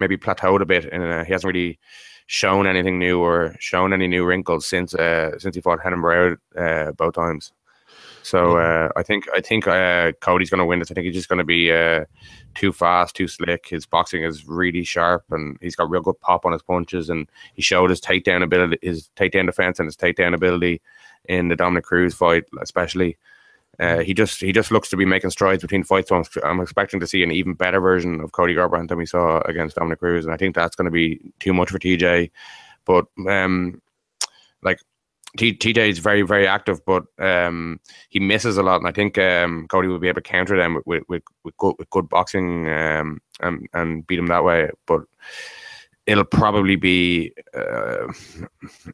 maybe 0.00 0.16
plateaued 0.16 0.62
a 0.62 0.66
bit, 0.66 0.86
and 0.86 1.26
he 1.26 1.32
hasn't 1.32 1.52
really 1.52 1.78
shown 2.26 2.66
anything 2.66 2.98
new 2.98 3.20
or 3.20 3.54
shown 3.60 3.92
any 3.92 4.08
new 4.08 4.24
wrinkles 4.24 4.66
since 4.66 4.94
uh, 4.94 5.38
since 5.38 5.54
he 5.54 5.60
fought 5.60 5.80
Barão 5.80 6.36
uh, 6.56 6.92
both 6.92 7.14
times. 7.14 7.52
So 8.22 8.58
uh, 8.58 8.88
I 8.96 9.04
think 9.04 9.26
I 9.32 9.40
think 9.40 9.68
uh, 9.68 10.10
Cody's 10.20 10.50
going 10.50 10.58
to 10.58 10.64
win 10.64 10.80
this. 10.80 10.90
I 10.90 10.94
think 10.94 11.04
he's 11.04 11.14
just 11.14 11.28
going 11.28 11.38
to 11.38 11.44
be 11.44 11.70
uh, 11.70 12.06
too 12.56 12.72
fast, 12.72 13.14
too 13.14 13.28
slick. 13.28 13.68
His 13.68 13.86
boxing 13.86 14.24
is 14.24 14.48
really 14.48 14.82
sharp, 14.82 15.24
and 15.30 15.56
he's 15.60 15.76
got 15.76 15.88
real 15.88 16.02
good 16.02 16.20
pop 16.20 16.44
on 16.44 16.52
his 16.52 16.62
punches. 16.62 17.08
And 17.08 17.28
he 17.54 17.62
showed 17.62 17.90
his 17.90 18.00
takedown 18.00 18.42
ability, 18.42 18.78
his 18.82 19.10
takedown 19.14 19.46
defense, 19.46 19.78
and 19.78 19.86
his 19.86 19.96
takedown 19.96 20.34
ability 20.34 20.82
in 21.26 21.48
the 21.48 21.54
Dominick 21.54 21.84
Cruz 21.84 22.14
fight, 22.14 22.44
especially. 22.60 23.16
Uh, 23.78 23.98
he 23.98 24.14
just 24.14 24.40
he 24.40 24.52
just 24.52 24.70
looks 24.70 24.88
to 24.88 24.96
be 24.96 25.04
making 25.04 25.30
strides 25.30 25.62
between 25.62 25.84
fights. 25.84 26.08
So 26.08 26.16
I'm, 26.16 26.24
I'm, 26.44 26.60
expecting 26.60 26.98
to 27.00 27.06
see 27.06 27.22
an 27.22 27.30
even 27.30 27.54
better 27.54 27.80
version 27.80 28.20
of 28.20 28.32
Cody 28.32 28.54
Garbrandt 28.54 28.88
than 28.88 28.98
we 28.98 29.06
saw 29.06 29.40
against 29.42 29.76
Dominick 29.76 29.98
Cruz, 29.98 30.24
and 30.24 30.32
I 30.32 30.36
think 30.36 30.54
that's 30.54 30.76
going 30.76 30.86
to 30.86 30.90
be 30.90 31.20
too 31.40 31.52
much 31.52 31.70
for 31.70 31.78
TJ. 31.78 32.30
But 32.86 33.06
um, 33.28 33.82
like 34.62 34.78
T- 35.36 35.56
TJ 35.56 35.90
is 35.90 35.98
very, 35.98 36.22
very 36.22 36.46
active, 36.46 36.84
but 36.86 37.04
um, 37.18 37.80
he 38.08 38.18
misses 38.20 38.56
a 38.56 38.62
lot, 38.62 38.78
and 38.78 38.88
I 38.88 38.92
think 38.92 39.18
um, 39.18 39.66
Cody 39.68 39.88
will 39.88 39.98
be 39.98 40.08
able 40.08 40.22
to 40.22 40.30
counter 40.30 40.56
them 40.56 40.80
with 40.86 41.04
with, 41.08 41.22
with, 41.44 41.56
good, 41.58 41.74
with 41.78 41.90
good 41.90 42.08
boxing 42.08 42.68
um, 42.70 43.20
and 43.40 43.68
and 43.74 44.06
beat 44.06 44.18
him 44.18 44.28
that 44.28 44.44
way. 44.44 44.70
But 44.86 45.02
it'll 46.06 46.24
probably 46.24 46.76
be 46.76 47.32
uh, 47.54 48.06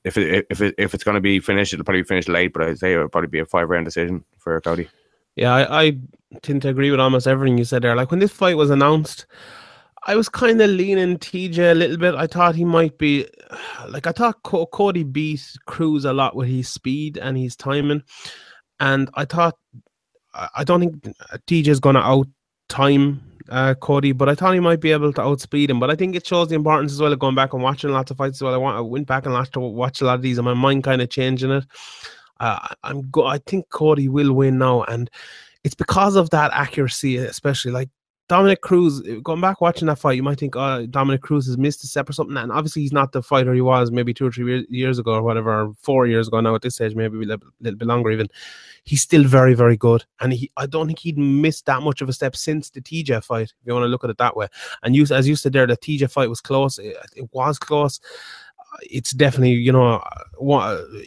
if 0.05 0.16
it, 0.16 0.46
if 0.51 0.61
it, 0.61 0.75
if 0.79 0.94
it's 0.94 1.05
going 1.05 1.14
to 1.14 1.20
be 1.20 1.40
finished, 1.40 1.72
it'll 1.72 1.85
probably 1.85 2.03
finish 2.03 2.29
late. 2.29 2.53
But 2.53 2.62
I'd 2.62 2.79
say 2.79 2.94
it'll 2.94 3.09
probably 3.09 3.29
be 3.29 3.38
a 3.38 3.46
five 3.46 3.68
round 3.68 3.85
decision 3.85 4.25
for 4.38 4.61
Cody. 4.61 4.88
Yeah, 5.37 5.55
I, 5.55 5.85
I 5.85 5.98
tend 6.42 6.62
to 6.62 6.68
agree 6.68 6.90
with 6.90 7.01
almost 7.01 7.27
everything 7.27 7.59
you 7.59 7.64
said 7.64 7.83
there. 7.83 7.96
Like 7.96 8.11
when 8.11 8.20
this 8.20 8.33
fight 8.33 8.57
was 8.57 8.70
announced, 8.70 9.27
I 10.05 10.16
was 10.16 10.29
kind 10.29 10.61
of 10.61 10.70
leaning 10.70 11.18
TJ 11.18 11.72
a 11.72 11.75
little 11.75 11.96
bit. 11.96 12.14
I 12.14 12.27
thought 12.27 12.55
he 12.55 12.64
might 12.64 12.98
be 12.98 13.27
like 13.88 14.07
I 14.07 14.12
thought 14.12 14.42
Co- 14.42 14.66
Cody 14.66 15.05
beat 15.05 15.44
Cruz 15.66 16.05
a 16.05 16.12
lot 16.12 16.37
with 16.37 16.48
his 16.48 16.68
speed 16.68 17.18
and 17.18 17.37
his 17.37 17.57
timing, 17.57 18.03
and 18.81 19.11
I 19.14 19.25
thought 19.25 19.57
I 20.35 20.64
don't 20.64 20.81
think 20.81 21.16
TJ 21.46 21.68
is 21.68 21.81
going 21.81 21.94
to 21.94 22.01
out 22.01 22.27
time 22.68 23.22
uh, 23.48 23.74
Cody, 23.74 24.12
but 24.12 24.28
I 24.28 24.35
thought 24.35 24.55
he 24.55 24.61
might 24.61 24.81
be 24.81 24.92
able 24.92 25.12
to 25.12 25.22
outspeed 25.22 25.70
him. 25.70 25.81
But 25.81 25.90
I 25.90 25.96
think 25.96 26.14
it 26.14 26.26
shows 26.26 26.48
the 26.48 26.55
importance 26.55 26.92
as 26.92 27.00
well 27.00 27.12
of 27.12 27.18
going 27.18 27.35
back 27.35 27.52
and 27.52 27.62
watching 27.62 27.90
lots 27.90 28.11
of 28.11 28.16
fights 28.16 28.38
as 28.38 28.42
well. 28.42 28.55
I 28.55 28.59
want 28.59 28.76
I 28.76 28.81
went 28.81 29.07
back 29.07 29.26
and 29.26 29.35
watched 29.35 29.57
watch 29.57 30.00
a 30.00 30.05
lot 30.05 30.14
of 30.14 30.22
these, 30.22 30.38
and 30.38 30.44
my 30.44 30.55
mind 30.55 30.85
kind 30.85 31.02
of 31.02 31.11
changing 31.11 31.50
it. 31.50 31.64
Uh, 32.40 32.66
I'm 32.83 33.09
go- 33.11 33.26
I 33.26 33.38
think 33.38 33.68
Cody 33.70 34.09
will 34.09 34.33
win 34.33 34.59
now, 34.59 34.83
and 34.85 35.11
it's 35.64 35.74
because 35.74 36.16
of 36.16 36.31
that 36.31 36.50
accuracy, 36.52 37.16
especially 37.18 37.72
like 37.72 37.88
Dominick 38.28 38.62
Cruz, 38.62 39.02
going 39.22 39.40
back 39.40 39.61
watching 39.61 39.88
that 39.88 39.98
fight, 39.98 40.16
you 40.16 40.22
might 40.22 40.38
think, 40.38 40.57
oh, 40.57 40.87
Dominick 40.87 41.20
Cruz 41.20 41.46
has 41.46 41.59
missed 41.59 41.85
a 41.85 41.87
step 41.87 42.09
or 42.09 42.14
something. 42.14 42.37
And 42.37 42.50
obviously, 42.50 42.81
he's 42.81 42.92
not 42.92 43.12
the 43.12 43.22
fighter 43.22 43.52
he 43.52 43.61
was 43.61 43.90
maybe 43.90 44.14
two 44.14 44.26
or 44.26 44.33
three 44.33 44.66
years 44.70 44.98
ago 44.98 45.12
or 45.12 45.22
whatever, 45.22 45.64
or 45.64 45.74
four 45.83 46.07
years 46.07 46.28
ago 46.28 46.40
now 46.40 46.55
at 46.55 46.62
this 46.62 46.76
stage, 46.76 46.94
maybe 46.94 47.18
a 47.18 47.20
little, 47.20 47.48
little 47.61 47.78
bit 47.78 47.88
longer 47.88 48.11
even. 48.11 48.28
He's 48.85 49.03
still 49.03 49.25
very, 49.25 49.55
very 49.55 49.77
good. 49.77 50.05
And 50.21 50.33
he, 50.33 50.51
I 50.57 50.66
don't 50.66 50.87
think 50.87 50.99
he'd 50.99 51.18
missed 51.18 51.66
that 51.66 51.83
much 51.83 52.01
of 52.03 52.09
a 52.09 52.12
step 52.12 52.35
since 52.35 52.71
the 52.71 52.81
TJ 52.81 53.25
fight, 53.25 53.53
if 53.61 53.66
you 53.66 53.73
want 53.73 53.85
to 53.85 53.88
look 53.88 54.05
at 54.05 54.11
it 54.11 54.18
that 54.18 54.37
way. 54.37 54.49
And 54.83 54.97
you, 54.97 55.07
as 55.11 55.29
you 55.29 55.37
said 55.37 55.53
there, 55.53 55.66
the 55.66 55.77
TJ 55.77 56.11
fight 56.11 56.29
was 56.29 56.40
close. 56.40 56.79
It, 56.79 56.97
it 57.16 57.29
was 57.33 57.59
close 57.59 58.01
it's 58.83 59.12
definitely 59.12 59.53
you 59.53 59.73
know 59.73 60.03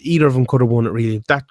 either 0.02 0.28
of 0.28 0.34
them 0.34 0.46
could 0.46 0.62
have 0.62 0.70
won 0.70 0.86
it 0.86 0.92
really. 0.92 1.24
That 1.28 1.44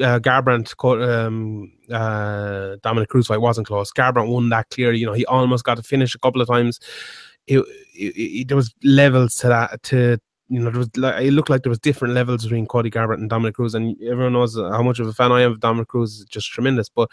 uh, 0.00 0.18
Garbrandt 0.18 0.74
um, 1.02 1.72
uh, 1.90 2.76
Dominick 2.82 3.08
Cruz 3.08 3.26
fight 3.26 3.40
wasn't 3.40 3.66
close. 3.66 3.92
Garbrandt 3.92 4.28
won 4.28 4.48
that 4.50 4.68
clearly. 4.70 4.98
You 4.98 5.06
know 5.06 5.12
he 5.12 5.26
almost 5.26 5.64
got 5.64 5.76
to 5.76 5.82
finish 5.82 6.14
a 6.14 6.18
couple 6.18 6.40
of 6.40 6.48
times. 6.48 6.80
It, 7.46 7.60
it, 7.94 8.16
it, 8.16 8.48
there 8.48 8.56
was 8.56 8.74
levels 8.84 9.34
to 9.36 9.48
that 9.48 9.82
to 9.84 10.18
you 10.50 10.58
know, 10.58 10.70
there 10.70 10.80
was 10.80 10.96
like 10.96 11.24
it 11.24 11.30
looked 11.30 11.48
like 11.48 11.62
there 11.62 11.70
was 11.70 11.78
different 11.78 12.12
levels 12.12 12.42
between 12.42 12.66
Cody 12.66 12.90
Garbrandt 12.90 13.20
and 13.20 13.30
Dominick 13.30 13.54
Cruz, 13.54 13.74
and 13.74 13.96
everyone 14.02 14.32
knows 14.32 14.56
how 14.56 14.82
much 14.82 14.98
of 14.98 15.06
a 15.06 15.12
fan 15.12 15.30
I 15.30 15.42
am 15.42 15.52
of 15.52 15.60
Dominick 15.60 15.88
Cruz. 15.88 16.26
Just 16.28 16.50
tremendous. 16.50 16.88
But 16.88 17.08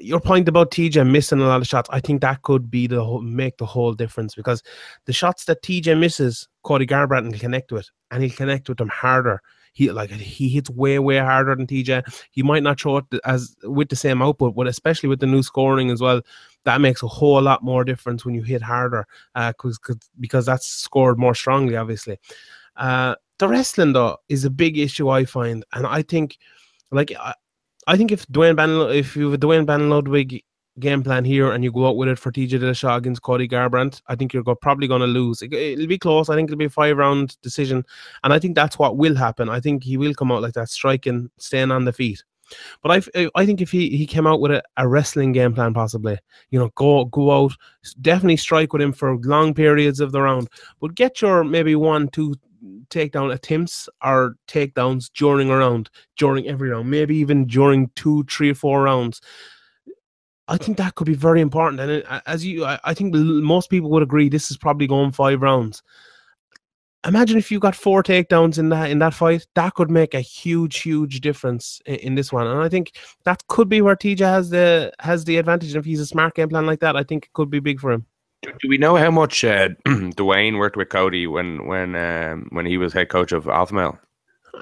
your 0.00 0.20
point 0.20 0.48
about 0.48 0.70
TJ 0.70 1.10
missing 1.10 1.40
a 1.40 1.46
lot 1.46 1.60
of 1.60 1.66
shots, 1.66 1.90
I 1.92 1.98
think 1.98 2.20
that 2.20 2.42
could 2.42 2.70
be 2.70 2.86
the 2.86 3.02
whole, 3.04 3.20
make 3.20 3.58
the 3.58 3.66
whole 3.66 3.92
difference 3.92 4.36
because 4.36 4.62
the 5.06 5.12
shots 5.12 5.46
that 5.46 5.62
TJ 5.62 5.98
misses, 5.98 6.48
Cody 6.62 6.86
Garbrandt 6.86 7.32
will 7.32 7.38
connect 7.40 7.72
with, 7.72 7.90
and 8.12 8.22
he'll 8.22 8.32
connect 8.32 8.68
with 8.68 8.78
them 8.78 8.88
harder. 8.88 9.42
He 9.72 9.90
like 9.90 10.10
he 10.10 10.48
hits 10.48 10.70
way 10.70 11.00
way 11.00 11.18
harder 11.18 11.56
than 11.56 11.66
TJ. 11.66 12.04
He 12.30 12.44
might 12.44 12.62
not 12.62 12.78
show 12.78 12.98
it 12.98 13.06
as 13.24 13.56
with 13.64 13.88
the 13.88 13.96
same 13.96 14.22
output, 14.22 14.54
but 14.54 14.68
especially 14.68 15.08
with 15.08 15.18
the 15.18 15.26
new 15.26 15.42
scoring 15.42 15.90
as 15.90 16.00
well, 16.00 16.20
that 16.64 16.80
makes 16.80 17.02
a 17.02 17.08
whole 17.08 17.42
lot 17.42 17.62
more 17.62 17.84
difference 17.84 18.24
when 18.24 18.34
you 18.34 18.42
hit 18.42 18.62
harder, 18.62 19.06
because 19.34 19.78
uh, 19.88 19.94
because 20.20 20.46
that's 20.46 20.66
scored 20.66 21.18
more 21.18 21.34
strongly, 21.34 21.76
obviously. 21.76 22.18
Uh, 22.76 23.14
the 23.38 23.48
wrestling 23.48 23.92
though 23.92 24.18
is 24.28 24.44
a 24.44 24.50
big 24.50 24.78
issue 24.78 25.08
I 25.08 25.24
find, 25.24 25.64
and 25.72 25.86
I 25.86 26.02
think 26.02 26.38
like 26.90 27.12
I, 27.18 27.34
I 27.86 27.96
think 27.96 28.12
if 28.12 28.26
Duane 28.28 28.54
Bannon, 28.54 28.90
if 28.90 29.16
you 29.16 29.24
have 29.24 29.34
a 29.34 29.38
Duane 29.38 29.64
Bannon 29.64 29.90
Ludwig 29.90 30.42
game 30.78 31.02
plan 31.02 31.24
here 31.24 31.52
and 31.52 31.62
you 31.62 31.70
go 31.70 31.86
out 31.86 31.96
with 31.96 32.08
it 32.08 32.18
for 32.18 32.32
TJ 32.32 32.60
Dillashaw 32.60 32.96
against 32.96 33.22
Cody 33.22 33.46
Garbrandt, 33.46 34.00
I 34.06 34.14
think 34.14 34.32
you're 34.32 34.42
go, 34.42 34.54
probably 34.54 34.88
going 34.88 35.00
to 35.00 35.06
lose. 35.06 35.42
It, 35.42 35.50
will 35.78 35.86
be 35.86 35.98
close. 35.98 36.28
I 36.28 36.34
think 36.34 36.48
it'll 36.48 36.58
be 36.58 36.66
a 36.66 36.70
five 36.70 36.96
round 36.96 37.40
decision, 37.42 37.84
and 38.24 38.32
I 38.32 38.38
think 38.38 38.54
that's 38.54 38.78
what 38.78 38.96
will 38.96 39.16
happen. 39.16 39.48
I 39.48 39.60
think 39.60 39.82
he 39.82 39.96
will 39.96 40.14
come 40.14 40.30
out 40.32 40.42
like 40.42 40.54
that, 40.54 40.68
striking, 40.68 41.30
staying 41.38 41.70
on 41.70 41.84
the 41.84 41.92
feet. 41.92 42.22
But 42.82 43.10
I, 43.14 43.28
I 43.34 43.46
think 43.46 43.60
if 43.60 43.70
he, 43.70 43.96
he 43.96 44.06
came 44.06 44.26
out 44.26 44.40
with 44.40 44.52
a, 44.52 44.62
a 44.76 44.88
wrestling 44.88 45.32
game 45.32 45.54
plan, 45.54 45.74
possibly, 45.74 46.18
you 46.50 46.58
know, 46.58 46.70
go 46.74 47.04
go 47.06 47.30
out, 47.30 47.52
definitely 48.00 48.36
strike 48.36 48.72
with 48.72 48.82
him 48.82 48.92
for 48.92 49.16
long 49.18 49.54
periods 49.54 50.00
of 50.00 50.12
the 50.12 50.22
round, 50.22 50.48
but 50.80 50.94
get 50.94 51.20
your 51.20 51.44
maybe 51.44 51.74
one, 51.74 52.08
two, 52.08 52.34
takedown 52.88 53.32
attempts 53.32 53.88
or 54.04 54.36
takedowns 54.46 55.10
during 55.14 55.50
a 55.50 55.56
round, 55.56 55.90
during 56.16 56.46
every 56.46 56.70
round, 56.70 56.90
maybe 56.90 57.16
even 57.16 57.46
during 57.46 57.90
two, 57.96 58.24
three, 58.24 58.52
four 58.52 58.82
rounds. 58.82 59.20
I 60.48 60.58
think 60.58 60.76
that 60.76 60.94
could 60.96 61.06
be 61.06 61.14
very 61.14 61.40
important. 61.40 61.80
And 61.80 62.04
uh, 62.08 62.20
as 62.26 62.44
you, 62.44 62.64
I 62.64 62.94
think 62.94 63.14
most 63.14 63.70
people 63.70 63.90
would 63.90 64.02
agree, 64.02 64.28
this 64.28 64.50
is 64.50 64.56
probably 64.56 64.86
going 64.86 65.12
five 65.12 65.40
rounds. 65.40 65.82
Imagine 67.04 67.36
if 67.36 67.50
you 67.50 67.58
got 67.58 67.74
four 67.74 68.02
takedowns 68.02 68.58
in 68.58 68.68
that 68.68 68.90
in 68.90 69.00
that 69.00 69.12
fight, 69.14 69.46
that 69.54 69.74
could 69.74 69.90
make 69.90 70.14
a 70.14 70.20
huge, 70.20 70.82
huge 70.82 71.20
difference 71.20 71.80
in, 71.84 71.96
in 71.96 72.14
this 72.14 72.32
one. 72.32 72.46
And 72.46 72.60
I 72.60 72.68
think 72.68 72.92
that 73.24 73.44
could 73.48 73.68
be 73.68 73.80
where 73.80 73.96
TJ 73.96 74.20
has 74.20 74.50
the 74.50 74.92
has 75.00 75.24
the 75.24 75.36
advantage. 75.38 75.70
And 75.70 75.78
if 75.78 75.84
he's 75.84 76.00
a 76.00 76.06
smart 76.06 76.34
game 76.34 76.48
plan 76.48 76.66
like 76.66 76.80
that, 76.80 76.96
I 76.96 77.02
think 77.02 77.26
it 77.26 77.32
could 77.32 77.50
be 77.50 77.58
big 77.58 77.80
for 77.80 77.90
him. 77.90 78.06
Do, 78.42 78.52
do 78.60 78.68
we 78.68 78.78
know 78.78 78.96
how 78.96 79.10
much 79.10 79.44
uh, 79.44 79.70
Duane 80.16 80.58
worked 80.58 80.76
with 80.76 80.90
Cody 80.90 81.26
when 81.26 81.66
when 81.66 81.96
um, 81.96 82.48
when 82.50 82.66
he 82.66 82.78
was 82.78 82.92
head 82.92 83.08
coach 83.08 83.32
of 83.32 83.48
Alpha 83.48 83.74
Male? 83.74 83.98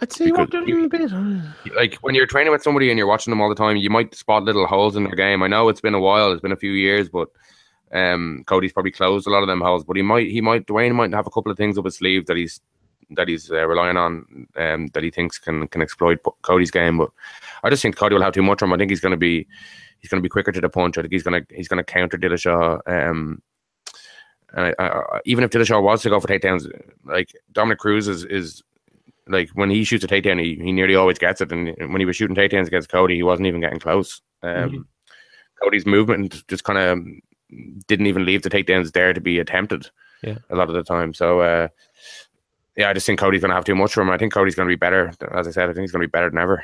I'd 0.00 0.12
say 0.12 0.26
because 0.26 0.48
he 0.64 0.72
worked 0.74 0.94
a 0.94 0.98
bit. 0.98 1.74
Like 1.76 1.96
when 1.96 2.14
you're 2.14 2.26
training 2.26 2.52
with 2.52 2.62
somebody 2.62 2.90
and 2.90 2.96
you're 2.96 3.06
watching 3.06 3.32
them 3.32 3.40
all 3.40 3.48
the 3.48 3.54
time, 3.54 3.76
you 3.76 3.90
might 3.90 4.14
spot 4.14 4.44
little 4.44 4.66
holes 4.66 4.96
in 4.96 5.04
their 5.04 5.14
game. 5.14 5.42
I 5.42 5.48
know 5.48 5.68
it's 5.68 5.80
been 5.80 5.94
a 5.94 6.00
while; 6.00 6.32
it's 6.32 6.40
been 6.40 6.52
a 6.52 6.56
few 6.56 6.72
years, 6.72 7.08
but 7.08 7.28
um, 7.92 8.44
Cody's 8.46 8.72
probably 8.72 8.92
closed 8.92 9.26
a 9.26 9.30
lot 9.30 9.42
of 9.42 9.48
them 9.48 9.60
holes. 9.60 9.84
But 9.84 9.96
he 9.96 10.02
might, 10.02 10.28
he 10.28 10.40
might, 10.40 10.66
Duane 10.66 10.94
might 10.94 11.12
have 11.12 11.26
a 11.26 11.30
couple 11.30 11.50
of 11.50 11.58
things 11.58 11.78
up 11.78 11.84
his 11.84 11.96
sleeve 11.96 12.26
that 12.26 12.36
he's 12.36 12.60
that 13.12 13.26
he's 13.26 13.50
uh, 13.50 13.66
relying 13.66 13.96
on, 13.96 14.46
um, 14.56 14.86
that 14.88 15.02
he 15.02 15.10
thinks 15.10 15.38
can 15.38 15.66
can 15.68 15.82
exploit 15.82 16.18
Cody's 16.42 16.70
game. 16.70 16.98
But 16.98 17.10
I 17.62 17.70
just 17.70 17.82
think 17.82 17.96
Cody 17.96 18.14
will 18.14 18.22
have 18.22 18.34
too 18.34 18.42
much 18.42 18.60
for 18.60 18.66
him. 18.66 18.72
I 18.72 18.76
think 18.76 18.90
he's 18.90 19.00
going 19.00 19.10
to 19.12 19.16
be 19.18 19.46
he's 19.98 20.10
going 20.10 20.20
to 20.20 20.26
be 20.26 20.28
quicker 20.28 20.52
to 20.52 20.60
the 20.60 20.68
punch. 20.68 20.96
I 20.96 21.02
think 21.02 21.12
he's 21.12 21.22
going 21.22 21.44
to 21.44 21.54
he's 21.54 21.68
going 21.68 21.84
to 21.84 21.92
counter 21.92 22.18
Dillashaw. 22.18 22.80
Um, 22.86 23.42
and 24.52 24.74
I, 24.78 24.84
I, 24.84 25.20
even 25.24 25.44
if 25.44 25.50
Dillashaw 25.50 25.82
was 25.82 26.02
to 26.02 26.10
go 26.10 26.20
for 26.20 26.28
takedowns, 26.28 26.68
like 27.04 27.32
Dominick 27.52 27.78
Cruz 27.78 28.08
is, 28.08 28.24
is 28.24 28.62
like 29.28 29.48
when 29.50 29.70
he 29.70 29.84
shoots 29.84 30.04
a 30.04 30.08
takedown, 30.08 30.40
he, 30.42 30.56
he 30.56 30.72
nearly 30.72 30.96
always 30.96 31.18
gets 31.18 31.40
it. 31.40 31.52
And 31.52 31.76
when 31.92 32.00
he 32.00 32.04
was 32.04 32.16
shooting 32.16 32.36
takedowns 32.36 32.66
against 32.66 32.88
Cody, 32.88 33.14
he 33.14 33.22
wasn't 33.22 33.46
even 33.46 33.60
getting 33.60 33.78
close. 33.78 34.20
Um, 34.42 34.50
mm-hmm. 34.50 34.80
Cody's 35.62 35.86
movement 35.86 36.42
just 36.48 36.64
kind 36.64 36.78
of 36.78 36.98
didn't 37.86 38.06
even 38.06 38.24
leave 38.24 38.42
the 38.42 38.50
takedowns 38.50 38.92
there 38.92 39.12
to 39.12 39.20
be 39.20 39.38
attempted. 39.38 39.90
Yeah, 40.22 40.38
a 40.50 40.56
lot 40.56 40.68
of 40.68 40.74
the 40.74 40.82
time. 40.82 41.14
So 41.14 41.40
uh, 41.40 41.68
yeah, 42.76 42.90
I 42.90 42.92
just 42.92 43.06
think 43.06 43.18
Cody's 43.18 43.40
going 43.40 43.50
to 43.50 43.54
have 43.54 43.64
too 43.64 43.74
much 43.74 43.92
for 43.92 44.02
him. 44.02 44.10
I 44.10 44.18
think 44.18 44.32
Cody's 44.32 44.54
going 44.54 44.68
to 44.68 44.72
be 44.72 44.78
better. 44.78 45.12
As 45.32 45.46
I 45.46 45.50
said, 45.50 45.68
I 45.68 45.72
think 45.72 45.82
he's 45.82 45.92
going 45.92 46.02
to 46.02 46.08
be 46.08 46.10
better 46.10 46.30
than 46.30 46.38
ever. 46.38 46.62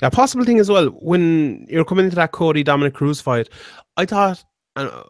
Yeah, 0.00 0.10
possible 0.10 0.44
thing 0.44 0.58
as 0.58 0.68
well. 0.68 0.88
When 0.88 1.66
you're 1.68 1.84
coming 1.84 2.04
into 2.04 2.16
that 2.16 2.32
Cody 2.32 2.62
Dominick 2.62 2.94
Cruz 2.94 3.20
fight, 3.20 3.48
I 3.96 4.06
thought. 4.06 4.44
Uh, 4.76 5.02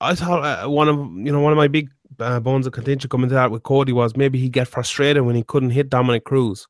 I 0.00 0.14
thought 0.14 0.44
uh, 0.44 0.68
one 0.68 0.88
of 0.88 0.98
you 0.98 1.32
know 1.32 1.40
one 1.40 1.52
of 1.52 1.56
my 1.56 1.68
big 1.68 1.88
uh, 2.20 2.40
bones 2.40 2.66
of 2.66 2.72
contention 2.72 3.08
coming 3.08 3.28
to 3.28 3.34
that 3.34 3.50
with 3.50 3.62
Cody 3.62 3.92
was 3.92 4.16
maybe 4.16 4.38
he'd 4.38 4.52
get 4.52 4.68
frustrated 4.68 5.22
when 5.22 5.36
he 5.36 5.42
couldn't 5.42 5.70
hit 5.70 5.90
Dominic 5.90 6.24
Cruz. 6.24 6.66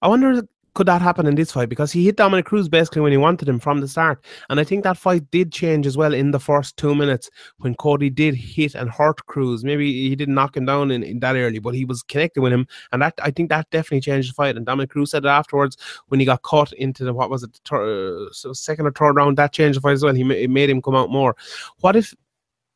I 0.00 0.08
wonder 0.08 0.42
could 0.76 0.86
that 0.86 1.02
happen 1.02 1.26
in 1.26 1.34
this 1.34 1.50
fight 1.50 1.68
because 1.68 1.90
he 1.90 2.04
hit 2.04 2.16
Dominick 2.16 2.44
Cruz 2.44 2.68
basically 2.68 3.00
when 3.00 3.10
he 3.10 3.18
wanted 3.18 3.48
him 3.48 3.58
from 3.58 3.80
the 3.80 3.88
start, 3.88 4.22
and 4.48 4.60
I 4.60 4.64
think 4.64 4.84
that 4.84 4.98
fight 4.98 5.28
did 5.30 5.50
change 5.50 5.86
as 5.86 5.96
well 5.96 6.14
in 6.14 6.30
the 6.30 6.38
first 6.38 6.76
two 6.76 6.94
minutes 6.94 7.30
when 7.58 7.74
Cody 7.74 8.10
did 8.10 8.34
hit 8.34 8.74
and 8.74 8.90
hurt 8.90 9.24
Cruz. 9.26 9.64
Maybe 9.64 10.08
he 10.08 10.14
didn't 10.14 10.34
knock 10.34 10.56
him 10.56 10.66
down 10.66 10.90
in, 10.90 11.02
in 11.02 11.18
that 11.20 11.34
early, 11.34 11.58
but 11.58 11.74
he 11.74 11.84
was 11.84 12.02
connecting 12.02 12.42
with 12.42 12.52
him, 12.52 12.68
and 12.92 13.02
that 13.02 13.14
I 13.22 13.30
think 13.30 13.48
that 13.48 13.70
definitely 13.70 14.02
changed 14.02 14.30
the 14.30 14.34
fight. 14.34 14.56
And 14.56 14.66
Dominick 14.66 14.90
Cruz 14.90 15.10
said 15.10 15.24
it 15.24 15.28
afterwards 15.28 15.76
when 16.08 16.20
he 16.20 16.26
got 16.26 16.42
caught 16.42 16.72
into 16.74 17.04
the 17.04 17.14
what 17.14 17.30
was 17.30 17.42
it, 17.42 17.58
the 17.68 18.30
uh, 18.30 18.54
second 18.54 18.86
or 18.86 18.92
third 18.92 19.16
round. 19.16 19.38
That 19.38 19.52
changed 19.52 19.78
the 19.78 19.80
fight 19.80 19.92
as 19.92 20.04
well. 20.04 20.14
He 20.14 20.22
it 20.44 20.50
made 20.50 20.70
him 20.70 20.82
come 20.82 20.94
out 20.94 21.10
more. 21.10 21.34
What 21.80 21.96
if 21.96 22.14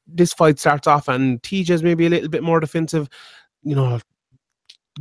this 0.06 0.32
fight 0.32 0.58
starts 0.58 0.86
off 0.86 1.08
and 1.08 1.40
TJ's 1.42 1.82
maybe 1.82 2.06
a 2.06 2.10
little 2.10 2.28
bit 2.28 2.42
more 2.42 2.60
defensive, 2.60 3.08
you 3.62 3.76
know, 3.76 4.00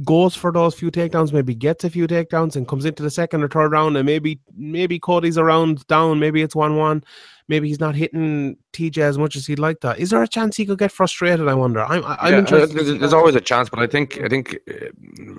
goes 0.06 0.36
for 0.36 0.52
those 0.52 0.76
few 0.76 0.92
takedowns, 0.92 1.34
maybe 1.34 1.56
gets 1.56 1.84
a 1.84 1.90
few 1.90 2.08
takedowns 2.08 2.56
and 2.56 2.68
comes 2.68 2.86
into 2.86 3.04
the 3.04 3.10
second 3.10 3.44
or 3.44 3.48
third 3.48 3.72
round 3.72 3.98
and 3.98 4.06
maybe 4.06 4.40
maybe 4.56 5.00
Cody's 5.00 5.38
around 5.38 5.86
down, 5.88 6.20
maybe 6.20 6.42
it's 6.42 6.56
one 6.56 6.76
one, 6.76 7.04
maybe 7.48 7.68
he's 7.68 7.80
not 7.80 7.96
hitting 7.96 8.58
TJ 8.74 9.00
as 9.00 9.18
much 9.18 9.36
as 9.36 9.46
he'd 9.46 9.60
like 9.60 9.82
that. 9.82 10.00
Is 10.00 10.12
there 10.12 10.22
a 10.24 10.28
chance 10.28 10.56
he 10.56 10.66
could 10.66 10.80
get 10.80 10.92
frustrated? 10.92 11.48
I 11.48 11.54
wonder. 11.54 11.84
I'm 11.84 12.04
I'm 12.06 12.34
yeah, 12.34 12.40
interested. 12.40 12.78
There's, 12.78 13.00
there's, 13.00 13.14
always 13.14 13.36
a 13.36 13.42
chance, 13.42 13.70
but 13.70 13.80
I 13.80 13.88
think 13.88 14.22
I 14.22 14.28
think 14.28 14.58
uh, 14.70 14.88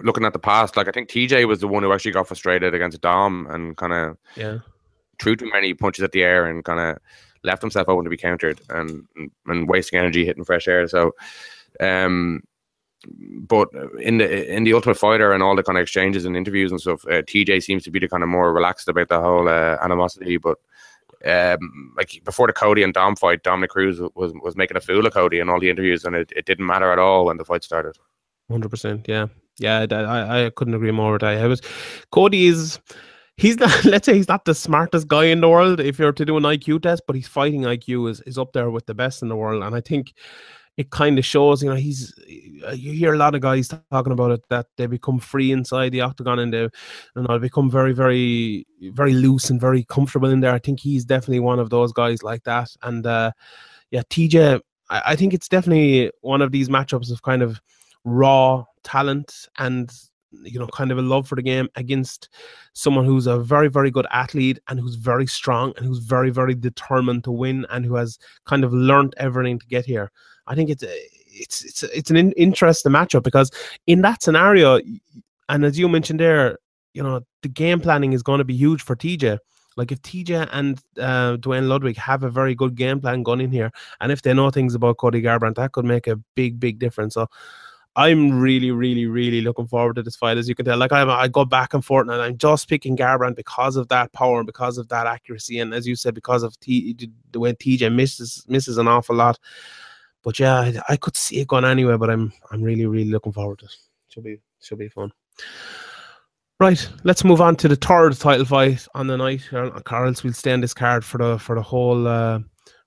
looking 0.03 0.25
at 0.25 0.33
the 0.33 0.39
past, 0.39 0.77
like 0.77 0.89
I 0.89 0.93
think 0.93 1.09
TJ 1.09 1.47
was 1.47 1.61
the 1.61 1.69
one 1.69 1.83
who 1.83 1.93
actually 1.93 2.13
got 2.13 2.29
frustrated 2.29 2.75
against 2.75 3.01
Dom 3.01 3.47
and 3.51 3.77
kind 3.77 3.93
of 3.93 4.17
yeah 4.37 4.59
threw 5.21 5.37
too 5.37 5.51
many 5.53 5.75
punches 5.75 6.03
at 6.03 6.13
the 6.13 6.23
air 6.23 6.47
and 6.47 6.65
kind 6.65 6.81
of 6.81 6.99
left 7.45 7.63
himself 7.63 7.89
open 7.89 8.05
to 8.05 8.11
be 8.11 8.17
countered 8.17 8.61
and 8.71 9.07
and 9.47 9.69
wasting 9.69 9.99
energy 9.99 10.25
hitting 10.25 10.45
fresh 10.45 10.67
air. 10.67 10.87
So, 10.89 11.13
um, 11.79 12.43
but 13.09 13.69
in 13.99 14.19
the 14.19 14.55
in 14.55 14.65
the 14.65 14.75
Ultimate 14.75 14.99
Fighter 14.99 15.33
and 15.33 15.43
all 15.43 15.57
the 15.57 15.63
kind 15.63 15.79
of 15.79 15.83
exchanges 15.83 16.25
and 16.25 16.37
interviews 16.37 16.71
and 16.71 16.81
stuff, 16.81 17.05
uh, 17.07 17.23
TJ 17.23 17.63
seems 17.63 17.83
to 17.85 17.91
be 17.91 17.99
the 17.99 18.09
kind 18.09 18.23
of 18.23 18.29
more 18.29 18.53
relaxed 18.53 18.89
about 18.89 19.09
the 19.09 19.21
whole 19.21 19.49
uh, 19.49 19.79
animosity. 19.83 20.37
But 20.37 20.59
um, 21.25 21.93
like 21.97 22.21
before 22.25 22.47
the 22.47 22.53
Cody 22.53 22.83
and 22.83 22.95
Dom 22.95 23.17
fight, 23.17 23.43
Dominick 23.43 23.71
Cruz 23.71 24.01
was 24.15 24.33
was 24.43 24.57
making 24.57 24.77
a 24.77 24.81
fool 24.81 25.07
of 25.07 25.15
Cody 25.15 25.39
in 25.39 25.49
all 25.49 25.61
the 25.61 25.71
interviews, 25.71 26.05
and 26.05 26.15
it, 26.15 26.33
it 26.37 26.47
didn't 26.47 26.67
matter 26.67 26.93
at 26.93 26.99
all 26.99 27.27
when 27.27 27.37
the 27.37 27.45
fight 27.45 27.65
started. 27.65 27.97
Hundred 28.51 28.71
percent, 28.71 29.07
yeah, 29.09 29.27
yeah. 29.59 29.87
I 29.91 30.47
I 30.47 30.51
couldn't 30.51 30.75
agree 30.75 30.91
more 30.91 31.13
with 31.13 31.23
that. 31.23 31.39
I 31.39 31.47
was 31.47 31.63
Cody 32.11 32.47
is 32.47 32.81
he's 33.37 33.59
not 33.59 33.85
let's 33.85 34.07
say 34.07 34.15
he's 34.15 34.29
not 34.29 34.45
the 34.45 34.55
smartest 34.55 35.09
guy 35.09 35.25
in 35.25 35.41
the 35.41 35.49
world 35.49 35.81
if 35.81 35.99
you're 35.99 36.13
to 36.13 36.25
do 36.25 36.37
an 36.37 36.43
IQ 36.43 36.83
test, 36.83 37.03
but 37.07 37.17
he's 37.17 37.29
fighting 37.29 37.63
IQ 37.63 38.11
is, 38.11 38.21
is 38.23 38.39
up 38.39 38.53
there 38.53 38.71
with 38.71 38.87
the 38.87 38.95
best 38.95 39.23
in 39.23 39.29
the 39.29 39.37
world. 39.37 39.63
And 39.63 39.75
I 39.75 39.81
think 39.81 40.13
it 40.81 40.89
kind 40.89 41.19
of 41.19 41.27
shows, 41.27 41.63
you 41.63 41.69
know, 41.69 41.77
he's 41.77 42.15
you 42.75 42.93
hear 42.93 43.13
a 43.13 43.19
lot 43.19 43.35
of 43.35 43.43
guys 43.43 43.69
talking 43.91 44.13
about 44.13 44.31
it 44.31 44.43
that 44.49 44.67
they 44.79 44.87
become 44.87 45.19
free 45.19 45.53
inside 45.53 45.91
the 45.91 46.01
octagon 46.01 46.39
and 46.39 46.55
they 46.55 46.63
you 46.63 46.71
know 47.17 47.39
become 47.39 47.71
very, 47.71 47.93
very, 47.93 48.67
very 48.81 49.13
loose 49.13 49.51
and 49.51 49.61
very 49.61 49.85
comfortable 49.85 50.31
in 50.31 50.41
there. 50.41 50.55
I 50.55 50.59
think 50.59 50.81
he's 50.81 51.05
definitely 51.05 51.41
one 51.41 51.59
of 51.59 51.69
those 51.69 51.93
guys 51.93 52.23
like 52.23 52.45
that. 52.45 52.71
And 52.83 53.07
uh 53.07 53.33
yeah, 53.91 54.03
TJ, 54.09 54.61
I, 54.89 55.03
I 55.09 55.17
think 55.17 55.35
it's 55.35 55.49
definitely 55.49 56.11
one 56.23 56.41
of 56.41 56.51
these 56.51 56.71
matchups 56.71 57.13
of 57.13 57.21
kind 57.21 57.43
of 57.43 57.61
raw 58.05 58.65
talent 58.83 59.49
and 59.59 59.93
you 60.33 60.59
know, 60.59 60.67
kind 60.69 60.93
of 60.93 60.99
a 60.99 61.03
love 61.03 61.27
for 61.29 61.35
the 61.35 61.43
game 61.43 61.69
against 61.75 62.29
someone 62.73 63.05
who's 63.05 63.27
a 63.27 63.39
very, 63.39 63.69
very 63.69 63.91
good 63.91 64.07
athlete 64.13 64.59
and 64.69 64.79
who's 64.79 64.95
very 64.95 65.27
strong 65.27 65.73
and 65.77 65.85
who's 65.85 65.99
very, 65.99 66.31
very 66.31 66.55
determined 66.55 67.25
to 67.25 67.33
win 67.33 67.67
and 67.71 67.85
who 67.85 67.97
has 67.97 68.19
kind 68.47 68.65
of 68.65 68.73
learned 68.73 69.15
everything 69.19 69.59
to 69.59 69.67
get 69.67 69.85
here. 69.85 70.11
I 70.51 70.57
think 70.57 70.69
it's 70.69 70.83
it's 70.83 71.65
it's 71.65 71.83
it's 71.85 72.11
an 72.11 72.17
in, 72.17 72.33
interesting 72.33 72.93
matchup 72.93 73.23
because 73.23 73.51
in 73.87 74.03
that 74.03 74.23
scenario, 74.23 74.81
and 75.49 75.65
as 75.65 75.79
you 75.79 75.89
mentioned 75.89 76.19
there, 76.19 76.59
you 76.93 77.03
know, 77.03 77.21
the 77.43 77.49
game 77.49 77.81
planning 77.81 78.13
is 78.13 78.23
going 78.23 78.39
to 78.39 78.45
be 78.45 78.57
huge 78.57 78.83
for 78.83 78.97
TJ. 78.97 79.39
Like 79.77 79.93
if 79.93 80.03
TJ 80.03 80.49
and 80.53 80.81
uh, 80.99 81.37
Duane 81.37 81.69
Ludwig 81.69 81.97
have 81.97 82.25
a 82.25 82.31
very 82.31 82.57
good 82.57 82.75
game 82.75 83.01
plan 83.01 83.23
going 83.23 83.41
in 83.41 83.53
here, 83.53 83.71
and 84.01 84.11
if 84.11 84.23
they 84.23 84.35
know 84.35 84.51
things 84.51 84.75
about 84.75 84.99
Cody 84.99 85.23
Garbrandt, 85.23 85.55
that 85.55 85.71
could 85.71 85.85
make 85.85 86.09
a 86.09 86.17
big, 86.35 86.59
big 86.59 86.81
difference. 86.81 87.15
So 87.15 87.29
I'm 87.95 88.41
really, 88.41 88.73
really, 88.73 89.07
really 89.07 89.41
looking 89.41 89.69
forward 89.69 89.95
to 89.97 90.03
this 90.03 90.17
fight. 90.17 90.37
As 90.37 90.49
you 90.49 90.57
can 90.57 90.65
tell, 90.65 90.79
like 90.79 90.91
I'm, 90.91 91.09
I 91.09 91.29
go 91.29 91.45
back 91.45 91.75
and 91.75 91.85
forth, 91.85 92.09
and 92.09 92.21
I'm 92.21 92.37
just 92.37 92.69
picking 92.69 92.97
Garbrandt 92.97 93.37
because 93.37 93.77
of 93.77 93.87
that 93.89 94.13
power 94.13 94.39
and 94.39 94.47
because 94.47 94.79
of 94.79 94.89
that 94.89 95.07
accuracy, 95.07 95.61
and 95.61 95.73
as 95.73 95.87
you 95.87 95.95
said, 95.95 96.15
because 96.15 96.43
of 96.43 96.59
T, 96.59 97.09
the 97.31 97.39
way 97.39 97.53
TJ 97.53 97.95
misses 97.95 98.45
misses 98.49 98.79
an 98.79 98.89
awful 98.89 99.15
lot. 99.15 99.39
But 100.23 100.39
yeah, 100.39 100.81
I, 100.89 100.97
could 100.97 101.17
see 101.17 101.41
it 101.41 101.49
going 101.49 101.65
anywhere. 101.65 101.99
But 101.99 102.11
I'm 102.11 102.33
I'm 102.51 102.63
really, 102.63 102.87
really 102.87 103.11
looking 103.11 103.33
forward 103.33 103.61
to 103.61 103.67
it. 103.67 103.77
Should 104.09 104.25
be 104.25 104.41
should 104.61 104.79
be 104.79 104.89
fun. 104.89 105.13
Right, 106.59 106.87
let's 107.05 107.25
move 107.25 107.41
on 107.41 107.57
to 107.57 107.69
the 107.69 107.77
third 107.77 108.15
title 108.19 108.45
fight 108.45 108.87
on 108.95 109.07
the 109.07 109.17
night. 109.17 109.49
Carlos 109.85 110.23
will 110.23 110.35
stay 110.35 110.53
on 110.53 110.61
this 110.61 110.75
card 110.75 111.05
for 111.05 111.17
the 111.17 111.39
for 111.39 111.55
the 111.55 111.63
whole 111.63 112.07
uh, 112.07 112.41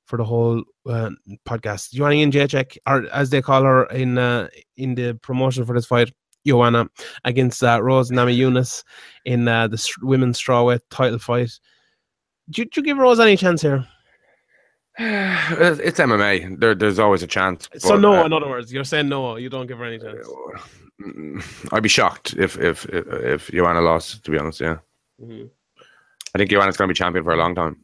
for 0.05 0.17
the 0.17 0.23
whole 0.23 0.63
uh, 0.87 1.09
podcast. 1.47 1.91
Joanna 1.91 2.31
Jacek, 2.31 2.77
or 2.85 3.07
as 3.11 3.31
they 3.31 3.41
call 3.41 3.63
her 3.63 3.85
in 3.85 4.19
uh, 4.19 4.47
in 4.77 4.93
the 4.93 5.15
promotion 5.23 5.65
for 5.65 5.73
this 5.73 5.87
fight, 5.87 6.11
Joanna 6.45 6.87
against 7.23 7.63
uh, 7.63 7.81
Rose 7.81 8.11
Namajunas 8.11 8.83
in 9.25 9.47
uh, 9.47 9.67
the 9.67 9.83
women's 10.01 10.39
strawweight 10.39 10.81
title 10.91 11.19
fight. 11.19 11.49
Do, 12.49 12.65
do 12.65 12.69
you 12.75 12.83
give 12.83 12.97
Rose 12.97 13.19
any 13.19 13.37
chance 13.37 13.61
here? 13.61 13.87
It's 14.99 15.99
MMA. 15.99 16.59
There, 16.59 16.75
there's 16.75 16.99
always 16.99 17.23
a 17.23 17.27
chance. 17.27 17.67
So 17.77 17.89
but, 17.89 18.01
no, 18.01 18.21
uh, 18.21 18.25
in 18.25 18.33
other 18.33 18.47
words, 18.47 18.71
you're 18.71 18.83
saying 18.83 19.09
no. 19.09 19.37
You 19.37 19.49
don't 19.49 19.65
give 19.65 19.79
her 19.79 19.85
any 19.85 19.97
chance. 19.97 20.27
I'd 21.71 21.83
be 21.83 21.89
shocked 21.89 22.35
if 22.37 22.57
if 22.59 22.85
if, 22.85 23.07
if 23.07 23.51
Joanna 23.51 23.81
lost. 23.81 24.23
To 24.23 24.31
be 24.31 24.37
honest, 24.37 24.61
yeah. 24.61 24.77
Mm-hmm. 25.19 25.45
I 26.35 26.37
think 26.37 26.51
Joanna's 26.51 26.77
going 26.77 26.87
to 26.87 26.93
be 26.93 26.97
champion 26.97 27.23
for 27.23 27.33
a 27.33 27.37
long 27.37 27.55
time. 27.55 27.83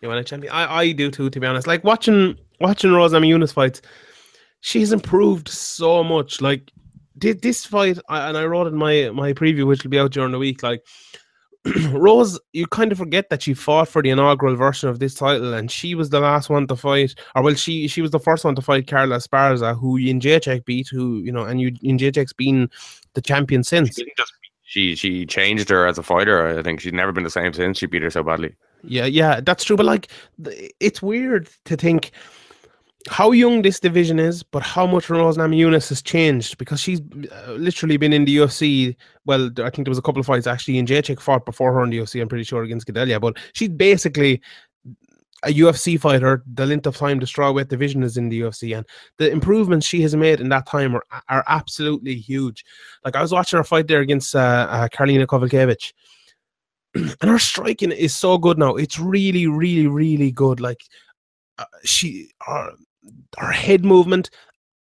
Joanna 0.00 0.22
champion. 0.22 0.52
I, 0.52 0.76
I 0.76 0.92
do 0.92 1.10
too. 1.10 1.28
To 1.28 1.40
be 1.40 1.46
honest, 1.46 1.66
like 1.66 1.82
watching 1.82 2.38
watching 2.60 2.92
Rose 2.92 3.12
Namajunas 3.12 3.52
fights, 3.52 3.82
she's 4.60 4.92
improved 4.92 5.48
so 5.48 6.04
much. 6.04 6.40
Like 6.40 6.70
did 7.18 7.42
this 7.42 7.64
fight, 7.66 7.98
and 8.08 8.36
I 8.36 8.44
wrote 8.44 8.68
in 8.68 8.76
my 8.76 9.10
my 9.10 9.32
preview, 9.32 9.66
which 9.66 9.82
will 9.82 9.90
be 9.90 9.98
out 9.98 10.12
during 10.12 10.32
the 10.32 10.38
week. 10.38 10.62
Like 10.62 10.84
Rose, 11.92 12.38
you 12.52 12.66
kind 12.66 12.92
of 12.92 12.98
forget 12.98 13.30
that 13.30 13.42
she 13.42 13.54
fought 13.54 13.88
for 13.88 14.02
the 14.02 14.10
inaugural 14.10 14.56
version 14.56 14.88
of 14.88 14.98
this 14.98 15.14
title, 15.14 15.54
and 15.54 15.70
she 15.70 15.94
was 15.94 16.10
the 16.10 16.20
last 16.20 16.50
one 16.50 16.66
to 16.66 16.76
fight, 16.76 17.14
or 17.34 17.42
well, 17.42 17.54
she 17.54 17.88
she 17.88 18.02
was 18.02 18.10
the 18.10 18.20
first 18.20 18.44
one 18.44 18.54
to 18.54 18.62
fight 18.62 18.86
Carla 18.86 19.16
Esparza, 19.16 19.78
who 19.78 19.98
Jędrzejczyk 19.98 20.64
beat, 20.64 20.88
who 20.88 21.18
you 21.18 21.32
know, 21.32 21.44
and 21.44 21.60
you 21.60 21.72
Jędrzejczyk's 21.72 22.32
been 22.32 22.70
the 23.14 23.22
champion 23.22 23.62
since. 23.64 23.96
She, 23.96 24.12
just, 24.16 24.32
she 24.62 24.94
she 24.94 25.26
changed 25.26 25.68
her 25.70 25.86
as 25.86 25.98
a 25.98 26.02
fighter. 26.02 26.58
I 26.58 26.62
think 26.62 26.80
she's 26.80 26.92
never 26.92 27.12
been 27.12 27.24
the 27.24 27.30
same 27.30 27.52
since. 27.52 27.78
She 27.78 27.86
beat 27.86 28.02
her 28.02 28.10
so 28.10 28.22
badly. 28.22 28.54
Yeah, 28.84 29.06
yeah, 29.06 29.40
that's 29.40 29.64
true. 29.64 29.76
But 29.76 29.86
like, 29.86 30.08
it's 30.80 31.02
weird 31.02 31.48
to 31.64 31.76
think 31.76 32.12
how 33.08 33.32
young 33.32 33.62
this 33.62 33.80
division 33.80 34.18
is, 34.18 34.42
but 34.42 34.62
how 34.62 34.86
much 34.86 35.10
Rose 35.10 35.36
Namajunas 35.36 35.88
has 35.88 36.02
changed 36.02 36.58
because 36.58 36.80
she's 36.80 37.00
uh, 37.00 37.52
literally 37.52 37.96
been 37.96 38.12
in 38.12 38.24
the 38.24 38.36
UFC. 38.36 38.96
Well, 39.26 39.50
I 39.58 39.70
think 39.70 39.86
there 39.86 39.90
was 39.90 39.98
a 39.98 40.02
couple 40.02 40.20
of 40.20 40.26
fights 40.26 40.46
actually, 40.46 40.78
in 40.78 40.86
Jacek 40.86 41.20
fought 41.20 41.44
before 41.44 41.72
her 41.72 41.82
in 41.82 41.90
the 41.90 41.98
UFC. 41.98 42.20
I'm 42.20 42.28
pretty 42.28 42.44
sure 42.44 42.62
against 42.62 42.86
Gadelha, 42.86 43.20
but 43.20 43.36
she's 43.52 43.68
basically 43.68 44.40
a 45.44 45.54
UFC 45.54 46.00
fighter. 46.00 46.42
The 46.54 46.66
length 46.66 46.86
of 46.86 46.96
time 46.96 47.18
the 47.18 47.26
strawweight 47.26 47.68
division 47.68 48.02
is 48.02 48.16
in 48.16 48.28
the 48.28 48.40
UFC, 48.40 48.76
and 48.76 48.86
the 49.18 49.30
improvements 49.30 49.86
she 49.86 50.02
has 50.02 50.16
made 50.16 50.40
in 50.40 50.48
that 50.48 50.66
time 50.66 50.96
are 50.96 51.04
are 51.28 51.44
absolutely 51.46 52.16
huge. 52.16 52.64
Like 53.04 53.16
I 53.16 53.22
was 53.22 53.32
watching 53.32 53.58
her 53.58 53.64
fight 53.64 53.86
there 53.86 54.00
against 54.00 54.34
uh, 54.34 54.66
uh, 54.70 54.88
Karolina 54.88 55.26
Kowalkiewicz. 55.26 55.92
and 56.94 57.30
her 57.30 57.38
striking 57.38 57.92
is 57.92 58.14
so 58.14 58.38
good 58.38 58.58
now. 58.58 58.76
It's 58.76 58.98
really, 58.98 59.46
really, 59.46 59.86
really 59.86 60.30
good. 60.30 60.60
Like 60.60 60.80
uh, 61.58 61.64
she, 61.84 62.30
uh, 62.46 62.70
her 63.38 63.52
head 63.52 63.84
movement, 63.84 64.30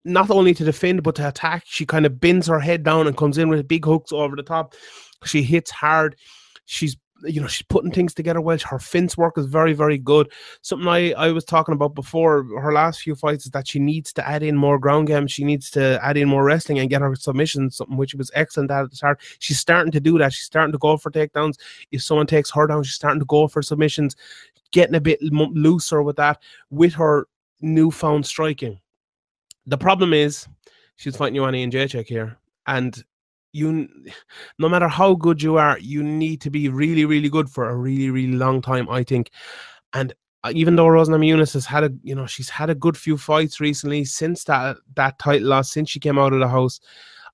not 0.05 0.29
only 0.29 0.53
to 0.53 0.63
defend 0.63 1.03
but 1.03 1.15
to 1.15 1.27
attack. 1.27 1.63
She 1.65 1.85
kind 1.85 2.05
of 2.05 2.19
bends 2.19 2.47
her 2.47 2.59
head 2.59 2.83
down 2.83 3.07
and 3.07 3.17
comes 3.17 3.37
in 3.37 3.49
with 3.49 3.67
big 3.67 3.85
hooks 3.85 4.11
over 4.11 4.35
the 4.35 4.43
top. 4.43 4.73
She 5.25 5.43
hits 5.43 5.71
hard. 5.71 6.15
She's 6.65 6.97
you 7.23 7.39
know 7.39 7.47
she's 7.47 7.65
putting 7.67 7.91
things 7.91 8.13
together 8.13 8.41
well. 8.41 8.57
Her 8.57 8.79
fence 8.79 9.17
work 9.17 9.37
is 9.37 9.45
very 9.45 9.73
very 9.73 9.97
good. 9.97 10.31
Something 10.61 10.87
I 10.87 11.13
I 11.13 11.31
was 11.31 11.45
talking 11.45 11.73
about 11.73 11.95
before 11.95 12.43
her 12.59 12.73
last 12.73 13.01
few 13.01 13.15
fights 13.15 13.45
is 13.45 13.51
that 13.51 13.67
she 13.67 13.79
needs 13.79 14.13
to 14.13 14.27
add 14.27 14.43
in 14.43 14.55
more 14.55 14.79
ground 14.79 15.07
game. 15.07 15.27
She 15.27 15.43
needs 15.43 15.69
to 15.71 15.99
add 16.03 16.17
in 16.17 16.27
more 16.27 16.43
wrestling 16.43 16.79
and 16.79 16.89
get 16.89 17.01
her 17.01 17.15
submissions, 17.15 17.77
something 17.77 17.97
which 17.97 18.15
was 18.15 18.31
excellent 18.33 18.71
at 18.71 18.89
the 18.89 18.95
start. 18.95 19.21
She's 19.39 19.59
starting 19.59 19.91
to 19.91 19.99
do 19.99 20.17
that. 20.17 20.33
She's 20.33 20.45
starting 20.45 20.71
to 20.71 20.77
go 20.77 20.97
for 20.97 21.11
takedowns. 21.11 21.57
If 21.91 22.01
someone 22.01 22.27
takes 22.27 22.51
her 22.51 22.67
down, 22.67 22.83
she's 22.83 22.95
starting 22.95 23.19
to 23.19 23.25
go 23.25 23.47
for 23.47 23.61
submissions, 23.61 24.15
getting 24.71 24.95
a 24.95 25.01
bit 25.01 25.19
looser 25.21 26.01
with 26.01 26.15
that 26.17 26.39
with 26.69 26.93
her 26.95 27.27
newfound 27.61 28.25
striking. 28.25 28.79
The 29.65 29.77
problem 29.77 30.13
is 30.13 30.47
she's 30.95 31.15
fighting 31.15 31.35
Joanna 31.35 31.57
Jędrzejczyk 31.57 32.07
here, 32.07 32.37
and 32.67 33.03
you, 33.53 33.87
no 34.59 34.69
matter 34.69 34.87
how 34.87 35.13
good 35.13 35.41
you 35.41 35.57
are, 35.57 35.77
you 35.79 36.03
need 36.03 36.41
to 36.41 36.49
be 36.49 36.69
really, 36.69 37.05
really 37.05 37.29
good 37.29 37.49
for 37.49 37.69
a 37.69 37.75
really, 37.75 38.09
really 38.09 38.33
long 38.33 38.61
time. 38.61 38.89
I 38.89 39.03
think, 39.03 39.31
and 39.93 40.13
uh, 40.43 40.51
even 40.55 40.75
though 40.75 40.87
Namajunas 40.87 41.53
has 41.53 41.65
had 41.65 41.83
a, 41.83 41.91
you 42.03 42.15
know, 42.15 42.25
she's 42.25 42.49
had 42.49 42.69
a 42.69 42.75
good 42.75 42.97
few 42.97 43.17
fights 43.17 43.59
recently 43.59 44.05
since 44.05 44.43
that 44.45 44.77
that 44.95 45.19
title 45.19 45.49
loss, 45.49 45.71
since 45.71 45.89
she 45.89 45.99
came 45.99 46.17
out 46.17 46.33
of 46.33 46.39
the 46.39 46.47
house. 46.47 46.79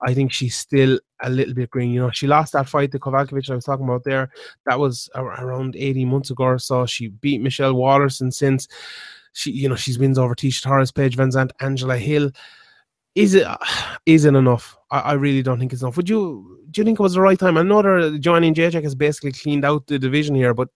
I 0.05 0.13
think 0.13 0.31
she's 0.31 0.55
still 0.55 0.99
a 1.23 1.29
little 1.29 1.55
bit 1.55 1.71
green. 1.71 1.91
You 1.91 2.01
know, 2.01 2.11
she 2.11 2.27
lost 2.27 2.53
that 2.53 2.69
fight 2.69 2.91
to 2.91 2.99
Kowalkiewicz 2.99 3.49
I 3.49 3.55
was 3.55 3.65
talking 3.65 3.85
about 3.85 4.03
there. 4.03 4.29
That 4.67 4.79
was 4.79 5.09
around 5.15 5.75
80 5.75 6.05
months 6.05 6.29
ago 6.29 6.43
or 6.43 6.59
so. 6.59 6.85
She 6.85 7.07
beat 7.07 7.41
Michelle 7.41 7.73
Waterson 7.73 8.31
since 8.31 8.67
she, 9.33 9.51
you 9.51 9.69
know, 9.69 9.75
she's 9.75 9.99
wins 9.99 10.17
over 10.17 10.35
Tecia 10.35 10.61
Torres, 10.61 10.91
Paige 10.91 11.17
VanZant, 11.17 11.51
Angela 11.59 11.97
Hill. 11.97 12.31
Is 13.15 13.33
it 13.33 13.47
is 14.05 14.25
it 14.25 14.35
enough? 14.35 14.77
I, 14.91 14.99
I, 14.99 15.13
really 15.13 15.41
don't 15.41 15.59
think 15.59 15.73
it's 15.73 15.81
enough. 15.81 15.97
Would 15.97 16.09
you 16.09 16.59
do 16.71 16.81
you 16.81 16.85
think 16.85 16.99
it 16.99 17.03
was 17.03 17.13
the 17.13 17.21
right 17.21 17.37
time? 17.37 17.57
I 17.57 17.63
know 17.63 17.81
that 17.81 18.19
Joanna 18.19 18.47
Jędrzejczyk 18.47 18.83
has 18.83 18.95
basically 18.95 19.31
cleaned 19.31 19.65
out 19.65 19.87
the 19.87 19.99
division 19.99 20.35
here, 20.35 20.53
but 20.53 20.69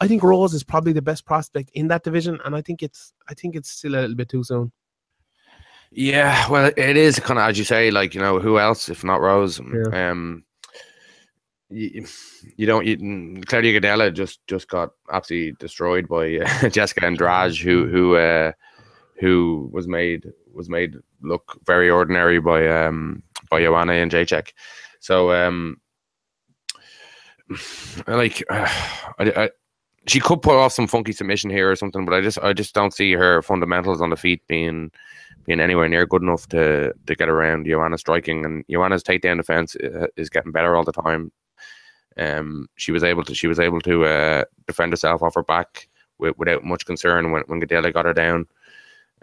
I 0.00 0.08
think 0.08 0.22
Rose 0.22 0.54
is 0.54 0.64
probably 0.64 0.92
the 0.92 1.02
best 1.02 1.24
prospect 1.24 1.70
in 1.74 1.88
that 1.88 2.02
division, 2.02 2.38
and 2.44 2.54
I 2.54 2.62
think 2.62 2.82
it's 2.82 3.12
I 3.28 3.34
think 3.34 3.54
it's 3.54 3.70
still 3.70 3.94
a 3.94 4.00
little 4.00 4.16
bit 4.16 4.28
too 4.28 4.44
soon. 4.44 4.72
Yeah, 5.92 6.48
well, 6.50 6.72
it 6.76 6.96
is 6.96 7.20
kind 7.20 7.38
of 7.38 7.48
as 7.48 7.58
you 7.58 7.64
say, 7.64 7.90
like 7.90 8.14
you 8.14 8.20
know, 8.20 8.40
who 8.40 8.58
else 8.58 8.88
if 8.88 9.04
not 9.04 9.20
Rose? 9.20 9.60
Yeah. 9.60 10.10
Um, 10.10 10.44
you, 11.70 12.06
you 12.56 12.66
don't 12.66 12.86
you, 12.86 13.42
Claudia 13.46 13.80
Gadelha 13.80 14.12
just 14.12 14.46
just 14.46 14.68
got 14.68 14.90
absolutely 15.12 15.52
destroyed 15.58 16.08
by 16.08 16.38
uh, 16.38 16.68
Jessica 16.68 17.06
Andrade 17.06 17.56
who 17.56 17.86
who 17.86 18.16
uh, 18.16 18.52
who 19.18 19.68
was 19.72 19.88
made 19.88 20.32
was 20.52 20.68
made 20.68 20.96
look 21.22 21.58
very 21.64 21.90
ordinary 21.90 22.40
by 22.40 22.66
um 22.68 23.22
by 23.50 23.60
Joanna 23.60 23.92
Jędrzejczyk. 23.92 24.52
So 25.00 25.32
um 25.32 25.80
like 28.06 28.42
uh, 28.50 28.66
I, 29.18 29.32
I, 29.36 29.50
she 30.06 30.20
could 30.20 30.42
pull 30.42 30.56
off 30.56 30.72
some 30.72 30.86
funky 30.86 31.12
submission 31.12 31.50
here 31.50 31.70
or 31.70 31.76
something, 31.76 32.04
but 32.04 32.14
I 32.14 32.20
just 32.20 32.38
I 32.38 32.52
just 32.52 32.74
don't 32.74 32.94
see 32.94 33.12
her 33.12 33.42
fundamentals 33.42 34.00
on 34.00 34.10
the 34.10 34.16
feet 34.16 34.42
being 34.46 34.90
being 35.46 35.60
anywhere 35.60 35.88
near 35.88 36.06
good 36.06 36.22
enough 36.22 36.46
to 36.48 36.92
to 37.06 37.14
get 37.14 37.28
around 37.28 37.66
Joanna 37.66 37.98
striking 37.98 38.44
and 38.44 38.64
Joanna's 38.70 39.02
takedown 39.02 39.38
defense 39.38 39.76
uh, 39.76 40.06
is 40.16 40.30
getting 40.30 40.52
better 40.52 40.76
all 40.76 40.84
the 40.84 40.92
time. 40.92 41.32
Um, 42.18 42.68
she 42.76 42.92
was 42.92 43.04
able 43.04 43.24
to 43.24 43.34
she 43.34 43.46
was 43.46 43.60
able 43.60 43.80
to 43.82 44.04
uh, 44.04 44.44
defend 44.66 44.92
herself 44.92 45.22
off 45.22 45.34
her 45.34 45.42
back 45.42 45.88
with, 46.18 46.36
without 46.38 46.64
much 46.64 46.86
concern 46.86 47.30
when 47.30 47.42
when 47.46 47.60
got 47.60 48.06
her 48.06 48.14
down. 48.14 48.46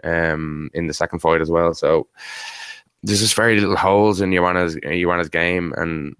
Um, 0.02 0.70
in 0.74 0.86
the 0.86 0.92
second 0.92 1.20
fight 1.20 1.40
as 1.40 1.50
well. 1.50 1.72
So 1.72 2.08
there's 3.02 3.20
just 3.20 3.36
very 3.36 3.58
little 3.58 3.76
holes 3.76 4.20
in 4.20 4.32
Joanna's 4.32 4.76
Joanna's 4.82 5.30
game, 5.30 5.72
and 5.76 6.14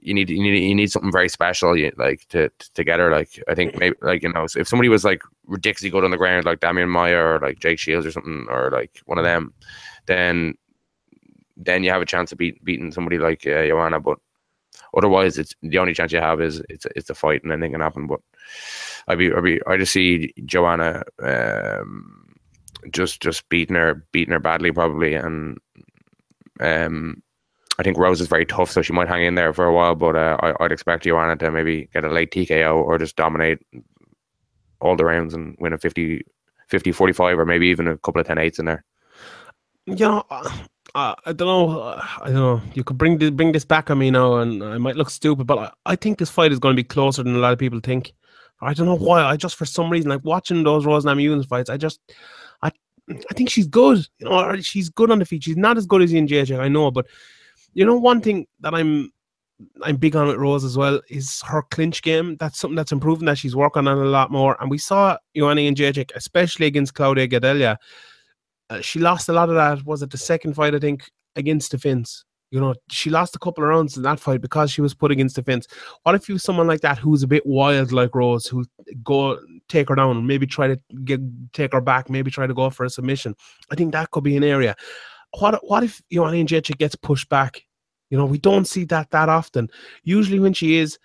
you 0.00 0.14
need 0.14 0.30
you 0.30 0.42
need 0.42 0.58
you 0.58 0.74
need 0.74 0.90
something 0.90 1.12
very 1.12 1.28
special, 1.28 1.76
like 1.96 2.26
to 2.28 2.50
to 2.74 2.84
get 2.84 3.00
her. 3.00 3.10
Like 3.10 3.42
I 3.48 3.54
think 3.54 3.78
maybe 3.78 3.96
like 4.02 4.22
you 4.22 4.32
know 4.32 4.46
if 4.56 4.68
somebody 4.68 4.88
was 4.88 5.04
like 5.04 5.22
ridiculously 5.46 5.90
good 5.90 6.04
on 6.04 6.10
the 6.10 6.16
ground, 6.16 6.46
like 6.46 6.60
Demian 6.60 6.88
Maia 6.88 7.18
or 7.18 7.38
like 7.40 7.58
Jake 7.60 7.78
Shields 7.78 8.06
or 8.06 8.10
something, 8.12 8.46
or 8.48 8.70
like 8.70 9.02
one 9.06 9.18
of 9.18 9.24
them, 9.24 9.52
then 10.06 10.54
then 11.56 11.82
you 11.82 11.90
have 11.90 12.02
a 12.02 12.06
chance 12.06 12.30
of 12.32 12.38
beat, 12.38 12.64
beating 12.64 12.92
somebody 12.92 13.18
like 13.18 13.46
uh, 13.46 13.66
Joanna. 13.66 14.00
But 14.00 14.18
Otherwise, 14.96 15.38
it's 15.38 15.54
the 15.62 15.78
only 15.78 15.94
chance 15.94 16.12
you 16.12 16.20
have 16.20 16.40
is 16.40 16.62
it's 16.68 16.86
it's 16.96 17.10
a 17.10 17.14
fight 17.14 17.42
and 17.42 17.52
anything 17.52 17.72
can 17.72 17.80
happen. 17.80 18.06
But 18.06 18.20
I 19.06 19.14
be 19.14 19.32
I 19.32 19.40
be 19.40 19.60
I 19.66 19.76
just 19.76 19.92
see 19.92 20.32
Joanna 20.44 21.02
um, 21.22 22.34
just 22.90 23.20
just 23.20 23.48
beating 23.48 23.76
her 23.76 24.06
beating 24.12 24.32
her 24.32 24.40
badly 24.40 24.72
probably 24.72 25.14
and 25.14 25.58
um 26.60 27.22
I 27.78 27.84
think 27.84 27.96
Rose 27.96 28.20
is 28.20 28.26
very 28.26 28.44
tough, 28.44 28.70
so 28.72 28.82
she 28.82 28.92
might 28.92 29.06
hang 29.06 29.24
in 29.24 29.36
there 29.36 29.52
for 29.52 29.64
a 29.64 29.72
while. 29.72 29.94
But 29.94 30.16
uh, 30.16 30.36
I, 30.40 30.54
would 30.60 30.72
expect 30.72 31.04
Joanna 31.04 31.36
to 31.36 31.50
maybe 31.50 31.88
get 31.94 32.04
a 32.04 32.10
late 32.10 32.32
TKO 32.32 32.74
or 32.74 32.98
just 32.98 33.14
dominate 33.14 33.60
all 34.80 34.96
the 34.96 35.04
rounds 35.04 35.32
and 35.32 35.56
win 35.60 35.72
a 35.72 35.78
50, 35.78 36.24
50 36.66 36.92
45 36.92 37.38
or 37.38 37.46
maybe 37.46 37.68
even 37.68 37.86
a 37.86 37.96
couple 37.98 38.20
of 38.20 38.26
10 38.26 38.36
8s 38.36 38.58
in 38.58 38.64
there. 38.64 38.84
Yeah, 39.86 40.22
uh, 40.28 40.50
uh, 40.94 41.14
I 41.24 41.32
don't 41.32 41.48
know. 41.48 41.80
Uh, 41.80 42.02
I 42.22 42.26
don't 42.26 42.34
know. 42.34 42.62
You 42.74 42.84
could 42.84 42.98
bring 42.98 43.18
this, 43.18 43.30
bring 43.30 43.52
this 43.52 43.64
back 43.64 43.90
on 43.90 43.98
me 43.98 44.10
now, 44.10 44.38
and 44.38 44.62
I 44.62 44.78
might 44.78 44.96
look 44.96 45.10
stupid, 45.10 45.46
but 45.46 45.58
I, 45.58 45.70
I 45.92 45.96
think 45.96 46.18
this 46.18 46.30
fight 46.30 46.52
is 46.52 46.58
going 46.58 46.74
to 46.74 46.82
be 46.82 46.86
closer 46.86 47.22
than 47.22 47.34
a 47.34 47.38
lot 47.38 47.52
of 47.52 47.58
people 47.58 47.80
think. 47.80 48.12
I 48.60 48.74
don't 48.74 48.86
know 48.86 48.96
why. 48.96 49.22
I 49.22 49.36
just 49.36 49.56
for 49.56 49.66
some 49.66 49.90
reason 49.90 50.10
like 50.10 50.24
watching 50.24 50.64
those 50.64 50.84
Rose 50.84 51.04
Namajunas 51.04 51.46
fights. 51.46 51.70
I 51.70 51.76
just, 51.76 52.00
I, 52.62 52.70
I 53.08 53.34
think 53.34 53.50
she's 53.50 53.66
good. 53.66 54.06
You 54.18 54.28
know, 54.28 54.56
she's 54.60 54.88
good 54.88 55.10
on 55.10 55.20
the 55.20 55.24
feet. 55.24 55.44
She's 55.44 55.56
not 55.56 55.76
as 55.76 55.86
good 55.86 56.02
as 56.02 56.12
Ian 56.12 56.26
Jacek, 56.26 56.58
I 56.58 56.68
know, 56.68 56.90
but 56.90 57.06
you 57.74 57.84
know, 57.84 57.96
one 57.96 58.20
thing 58.20 58.46
that 58.60 58.74
I'm 58.74 59.12
I'm 59.82 59.96
big 59.96 60.14
on 60.14 60.28
with 60.28 60.36
Rose 60.36 60.64
as 60.64 60.76
well 60.76 61.00
is 61.08 61.42
her 61.46 61.62
clinch 61.62 62.02
game. 62.02 62.36
That's 62.36 62.58
something 62.58 62.76
that's 62.76 62.92
improving 62.92 63.26
that 63.26 63.38
she's 63.38 63.56
working 63.56 63.88
on 63.88 63.98
a 63.98 64.04
lot 64.04 64.30
more. 64.30 64.56
And 64.60 64.70
we 64.70 64.78
saw 64.78 65.18
Joanna 65.36 65.62
Jędrzejczyk, 65.62 66.12
especially 66.14 66.66
against 66.66 66.94
Claudia 66.94 67.26
Gadelha. 67.28 67.76
Uh, 68.70 68.80
she 68.80 68.98
lost 68.98 69.28
a 69.28 69.32
lot 69.32 69.48
of 69.48 69.54
that. 69.54 69.84
Was 69.84 70.02
it 70.02 70.10
the 70.10 70.18
second 70.18 70.54
fight, 70.54 70.74
I 70.74 70.78
think, 70.78 71.10
against 71.36 71.70
the? 71.72 72.24
You 72.50 72.60
know, 72.60 72.74
she 72.90 73.10
lost 73.10 73.36
a 73.36 73.38
couple 73.38 73.62
of 73.62 73.68
rounds 73.68 73.96
in 73.96 74.02
that 74.04 74.20
fight 74.20 74.40
because 74.40 74.70
she 74.70 74.80
was 74.80 74.94
put 74.94 75.10
against 75.10 75.36
the 75.36 75.42
fence. 75.42 75.66
What 76.04 76.14
if 76.14 76.28
you 76.28 76.38
someone 76.38 76.66
like 76.66 76.80
that 76.80 76.96
who's 76.96 77.22
a 77.22 77.26
bit 77.26 77.44
wild 77.44 77.92
like 77.92 78.14
Rose, 78.14 78.46
who 78.46 78.64
go 79.04 79.38
take 79.68 79.90
her 79.90 79.94
down, 79.94 80.26
maybe 80.26 80.46
try 80.46 80.66
to 80.68 80.80
get 81.04 81.20
take 81.52 81.72
her 81.72 81.82
back, 81.82 82.08
maybe 82.08 82.30
try 82.30 82.46
to 82.46 82.54
go 82.54 82.70
for 82.70 82.84
a 82.84 82.90
submission? 82.90 83.34
I 83.70 83.74
think 83.74 83.92
that 83.92 84.10
could 84.12 84.24
be 84.24 84.36
an 84.36 84.44
area. 84.44 84.76
What 85.38 85.60
what 85.68 85.84
if 85.84 86.00
Joanna 86.10 86.38
Jędrzejczyk 86.38 86.78
gets 86.78 86.96
pushed 86.96 87.28
back 87.28 87.64
you 88.10 88.16
know, 88.16 88.24
we 88.24 88.38
don't 88.38 88.66
see 88.66 88.84
that 88.84 89.10
that 89.10 89.28
often. 89.28 89.68
Usually, 90.02 90.38
when 90.38 90.52
she 90.52 90.76
is, 90.76 90.98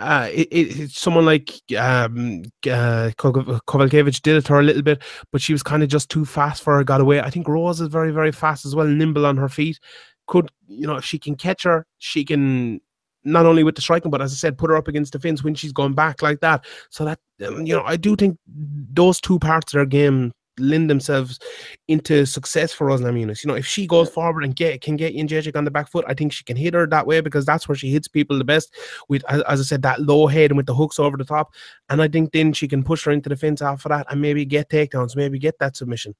uh, 0.00 0.28
it, 0.32 0.48
it, 0.50 0.90
someone 0.90 1.24
like 1.24 1.50
um, 1.78 2.42
uh, 2.70 3.10
did 3.10 4.36
it 4.36 4.48
her 4.48 4.60
a 4.60 4.62
little 4.62 4.82
bit, 4.82 5.02
but 5.30 5.40
she 5.40 5.52
was 5.52 5.62
kind 5.62 5.82
of 5.82 5.88
just 5.88 6.08
too 6.08 6.24
fast 6.24 6.62
for 6.62 6.76
her, 6.76 6.84
got 6.84 7.00
away. 7.00 7.20
I 7.20 7.30
think 7.30 7.48
Rose 7.48 7.80
is 7.80 7.88
very, 7.88 8.10
very 8.10 8.32
fast 8.32 8.64
as 8.64 8.74
well, 8.74 8.86
nimble 8.86 9.26
on 9.26 9.36
her 9.36 9.48
feet. 9.48 9.78
Could, 10.26 10.50
you 10.66 10.86
know, 10.86 10.96
if 10.96 11.04
she 11.04 11.18
can 11.18 11.36
catch 11.36 11.64
her, 11.64 11.86
she 11.98 12.24
can 12.24 12.80
not 13.24 13.46
only 13.46 13.64
with 13.64 13.74
the 13.74 13.82
striking, 13.82 14.10
but 14.10 14.22
as 14.22 14.32
I 14.32 14.36
said, 14.36 14.58
put 14.58 14.70
her 14.70 14.76
up 14.76 14.88
against 14.88 15.12
the 15.12 15.18
fence 15.18 15.44
when 15.44 15.54
she's 15.54 15.72
going 15.72 15.94
back 15.94 16.22
like 16.22 16.40
that. 16.40 16.64
So 16.90 17.04
that, 17.04 17.18
um, 17.46 17.66
you 17.66 17.74
know, 17.74 17.82
I 17.84 17.96
do 17.96 18.16
think 18.16 18.38
those 18.46 19.20
two 19.20 19.38
parts 19.38 19.74
of 19.74 19.78
her 19.78 19.86
game 19.86 20.32
lend 20.60 20.90
themselves 20.90 21.38
into 21.88 22.26
success 22.26 22.72
for 22.72 22.86
Rose 22.86 23.00
Namajunas. 23.00 23.42
You 23.42 23.48
know, 23.48 23.56
if 23.56 23.66
she 23.66 23.86
goes 23.86 24.08
forward 24.08 24.44
and 24.44 24.54
get 24.54 24.80
can 24.80 24.96
get 24.96 25.14
Jędrzejczyk 25.14 25.56
on 25.56 25.64
the 25.64 25.70
back 25.70 25.88
foot, 25.88 26.04
I 26.08 26.14
think 26.14 26.32
she 26.32 26.44
can 26.44 26.56
hit 26.56 26.74
her 26.74 26.86
that 26.86 27.06
way 27.06 27.20
because 27.20 27.44
that's 27.44 27.68
where 27.68 27.76
she 27.76 27.90
hits 27.90 28.08
people 28.08 28.38
the 28.38 28.44
best. 28.44 28.74
With 29.08 29.24
as, 29.28 29.42
as 29.42 29.60
I 29.60 29.64
said, 29.64 29.82
that 29.82 30.00
low 30.00 30.26
head 30.26 30.50
and 30.50 30.56
with 30.56 30.66
the 30.66 30.74
hooks 30.74 30.98
over 30.98 31.16
the 31.16 31.24
top, 31.24 31.54
and 31.88 32.02
I 32.02 32.08
think 32.08 32.32
then 32.32 32.52
she 32.52 32.68
can 32.68 32.82
push 32.82 33.04
her 33.04 33.10
into 33.12 33.28
the 33.28 33.36
fence 33.36 33.62
after 33.62 33.88
that 33.88 34.06
and 34.10 34.20
maybe 34.20 34.44
get 34.44 34.68
takedowns, 34.68 35.16
maybe 35.16 35.38
get 35.38 35.58
that 35.58 35.76
submission. 35.76 36.14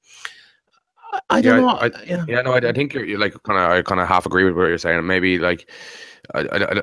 I, 1.29 1.41
don't 1.41 1.55
yeah, 1.55 1.61
know. 1.61 1.69
I, 1.69 1.91
yeah. 2.05 2.25
yeah, 2.27 2.41
no, 2.41 2.53
I, 2.53 2.57
I 2.57 2.71
think 2.71 2.93
you're, 2.93 3.05
you're 3.05 3.19
like 3.19 3.33
kind 3.43 3.59
of 3.59 3.69
I 3.69 3.81
kind 3.81 3.99
of 3.99 4.07
half 4.07 4.25
agree 4.25 4.43
with 4.43 4.55
what 4.55 4.67
you're 4.67 4.77
saying. 4.77 5.05
Maybe 5.05 5.39
like 5.39 5.69
I, 6.33 6.39
I, 6.41 6.81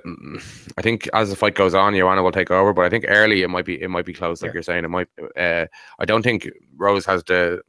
I, 0.76 0.82
think 0.82 1.08
as 1.14 1.30
the 1.30 1.36
fight 1.36 1.54
goes 1.54 1.74
on, 1.74 1.94
Joanna 1.94 2.22
will 2.22 2.32
take 2.32 2.50
over, 2.50 2.72
but 2.72 2.84
I 2.84 2.90
think 2.90 3.06
early 3.08 3.42
it 3.42 3.48
might 3.48 3.64
be 3.64 3.80
it 3.80 3.88
might 3.88 4.04
be 4.04 4.12
close, 4.12 4.42
like 4.42 4.50
yeah. 4.50 4.54
you're 4.54 4.62
saying. 4.62 4.84
It 4.84 4.88
might. 4.88 5.08
Uh, 5.36 5.66
I 5.98 6.04
don't 6.04 6.22
think 6.22 6.48
Rose 6.76 7.06
has 7.06 7.24
the 7.24 7.62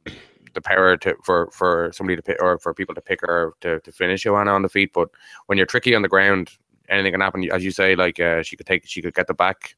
the 0.54 0.60
power 0.60 0.96
to 0.98 1.16
for 1.24 1.50
for 1.52 1.90
somebody 1.94 2.16
to 2.16 2.22
pick 2.22 2.42
or 2.42 2.58
for 2.58 2.74
people 2.74 2.94
to 2.94 3.00
pick 3.00 3.20
her 3.22 3.52
to, 3.60 3.80
to 3.80 3.92
finish 3.92 4.22
Joanna 4.22 4.52
on 4.52 4.62
the 4.62 4.68
feet. 4.68 4.92
But 4.92 5.08
when 5.46 5.56
you're 5.56 5.66
tricky 5.66 5.94
on 5.94 6.02
the 6.02 6.08
ground, 6.08 6.50
anything 6.88 7.12
can 7.12 7.20
happen. 7.20 7.48
As 7.50 7.64
you 7.64 7.70
say, 7.70 7.94
like 7.94 8.20
uh, 8.20 8.42
she 8.42 8.56
could 8.56 8.66
take, 8.66 8.86
she 8.86 9.00
could 9.00 9.14
get 9.14 9.26
the 9.26 9.34
back, 9.34 9.76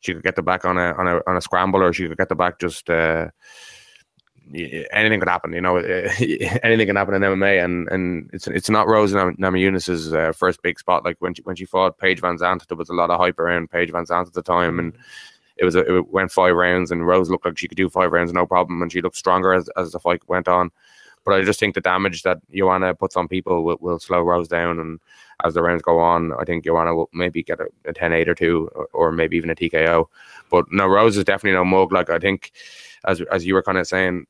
she 0.00 0.14
could 0.14 0.22
get 0.22 0.36
the 0.36 0.42
back 0.42 0.64
on 0.64 0.78
a 0.78 0.92
on 0.94 1.06
a 1.08 1.20
on 1.26 1.36
a 1.36 1.40
scramble, 1.40 1.82
or 1.82 1.92
she 1.92 2.08
could 2.08 2.18
get 2.18 2.28
the 2.28 2.36
back 2.36 2.58
just. 2.58 2.88
Uh, 2.88 3.28
anything 4.54 5.20
could 5.20 5.28
happen. 5.28 5.52
You 5.52 5.60
know, 5.60 5.76
anything 6.62 6.86
can 6.86 6.96
happen 6.96 7.14
in 7.14 7.22
MMA, 7.22 7.64
and 7.64 7.88
and 7.88 8.30
it's 8.32 8.46
it's 8.46 8.70
not 8.70 8.88
Rose 8.88 9.12
Namajunas' 9.12 10.12
uh, 10.12 10.32
first 10.32 10.62
big 10.62 10.78
spot. 10.78 11.04
Like 11.04 11.16
when 11.20 11.34
she 11.34 11.42
when 11.42 11.56
she 11.56 11.64
fought 11.64 11.98
Paige 11.98 12.20
VanZant, 12.20 12.66
there 12.66 12.76
was 12.76 12.88
a 12.88 12.94
lot 12.94 13.10
of 13.10 13.18
hype 13.18 13.38
around 13.38 13.70
Paige 13.70 13.92
VanZant 13.92 14.26
at 14.26 14.32
the 14.32 14.42
time, 14.42 14.78
and 14.78 14.96
it 15.56 15.64
was 15.64 15.74
a, 15.74 15.96
it 15.96 16.08
went 16.08 16.32
five 16.32 16.54
rounds, 16.54 16.90
and 16.90 17.06
Rose 17.06 17.30
looked 17.30 17.44
like 17.44 17.58
she 17.58 17.68
could 17.68 17.76
do 17.76 17.88
five 17.88 18.12
rounds 18.12 18.32
no 18.32 18.46
problem, 18.46 18.82
and 18.82 18.92
she 18.92 19.02
looked 19.02 19.16
stronger 19.16 19.52
as 19.52 19.68
as 19.76 19.92
the 19.92 20.00
fight 20.00 20.22
went 20.28 20.48
on. 20.48 20.70
But 21.24 21.34
I 21.34 21.42
just 21.42 21.58
think 21.58 21.74
the 21.74 21.80
damage 21.80 22.22
that 22.22 22.38
Joanna 22.54 22.94
puts 22.94 23.16
on 23.16 23.26
people 23.26 23.64
will, 23.64 23.78
will 23.80 23.98
slow 23.98 24.22
Rose 24.22 24.46
down, 24.46 24.78
and 24.78 25.00
as 25.44 25.54
the 25.54 25.62
rounds 25.62 25.82
go 25.82 25.98
on, 25.98 26.32
I 26.38 26.44
think 26.44 26.64
Joanna 26.64 26.94
will 26.94 27.10
maybe 27.12 27.42
get 27.42 27.58
a, 27.58 27.66
a 27.84 27.92
10-8 27.92 28.28
or 28.28 28.34
two, 28.36 28.70
or, 28.76 28.86
or 28.92 29.12
maybe 29.12 29.36
even 29.36 29.50
a 29.50 29.56
TKO. 29.56 30.06
But 30.50 30.66
no, 30.70 30.86
Rose 30.86 31.16
is 31.16 31.24
definitely 31.24 31.56
no 31.56 31.64
mug. 31.64 31.90
Like 31.90 32.10
I 32.10 32.20
think, 32.20 32.52
as 33.04 33.20
as 33.32 33.44
you 33.44 33.54
were 33.54 33.62
kind 33.62 33.78
of 33.78 33.88
saying, 33.88 34.26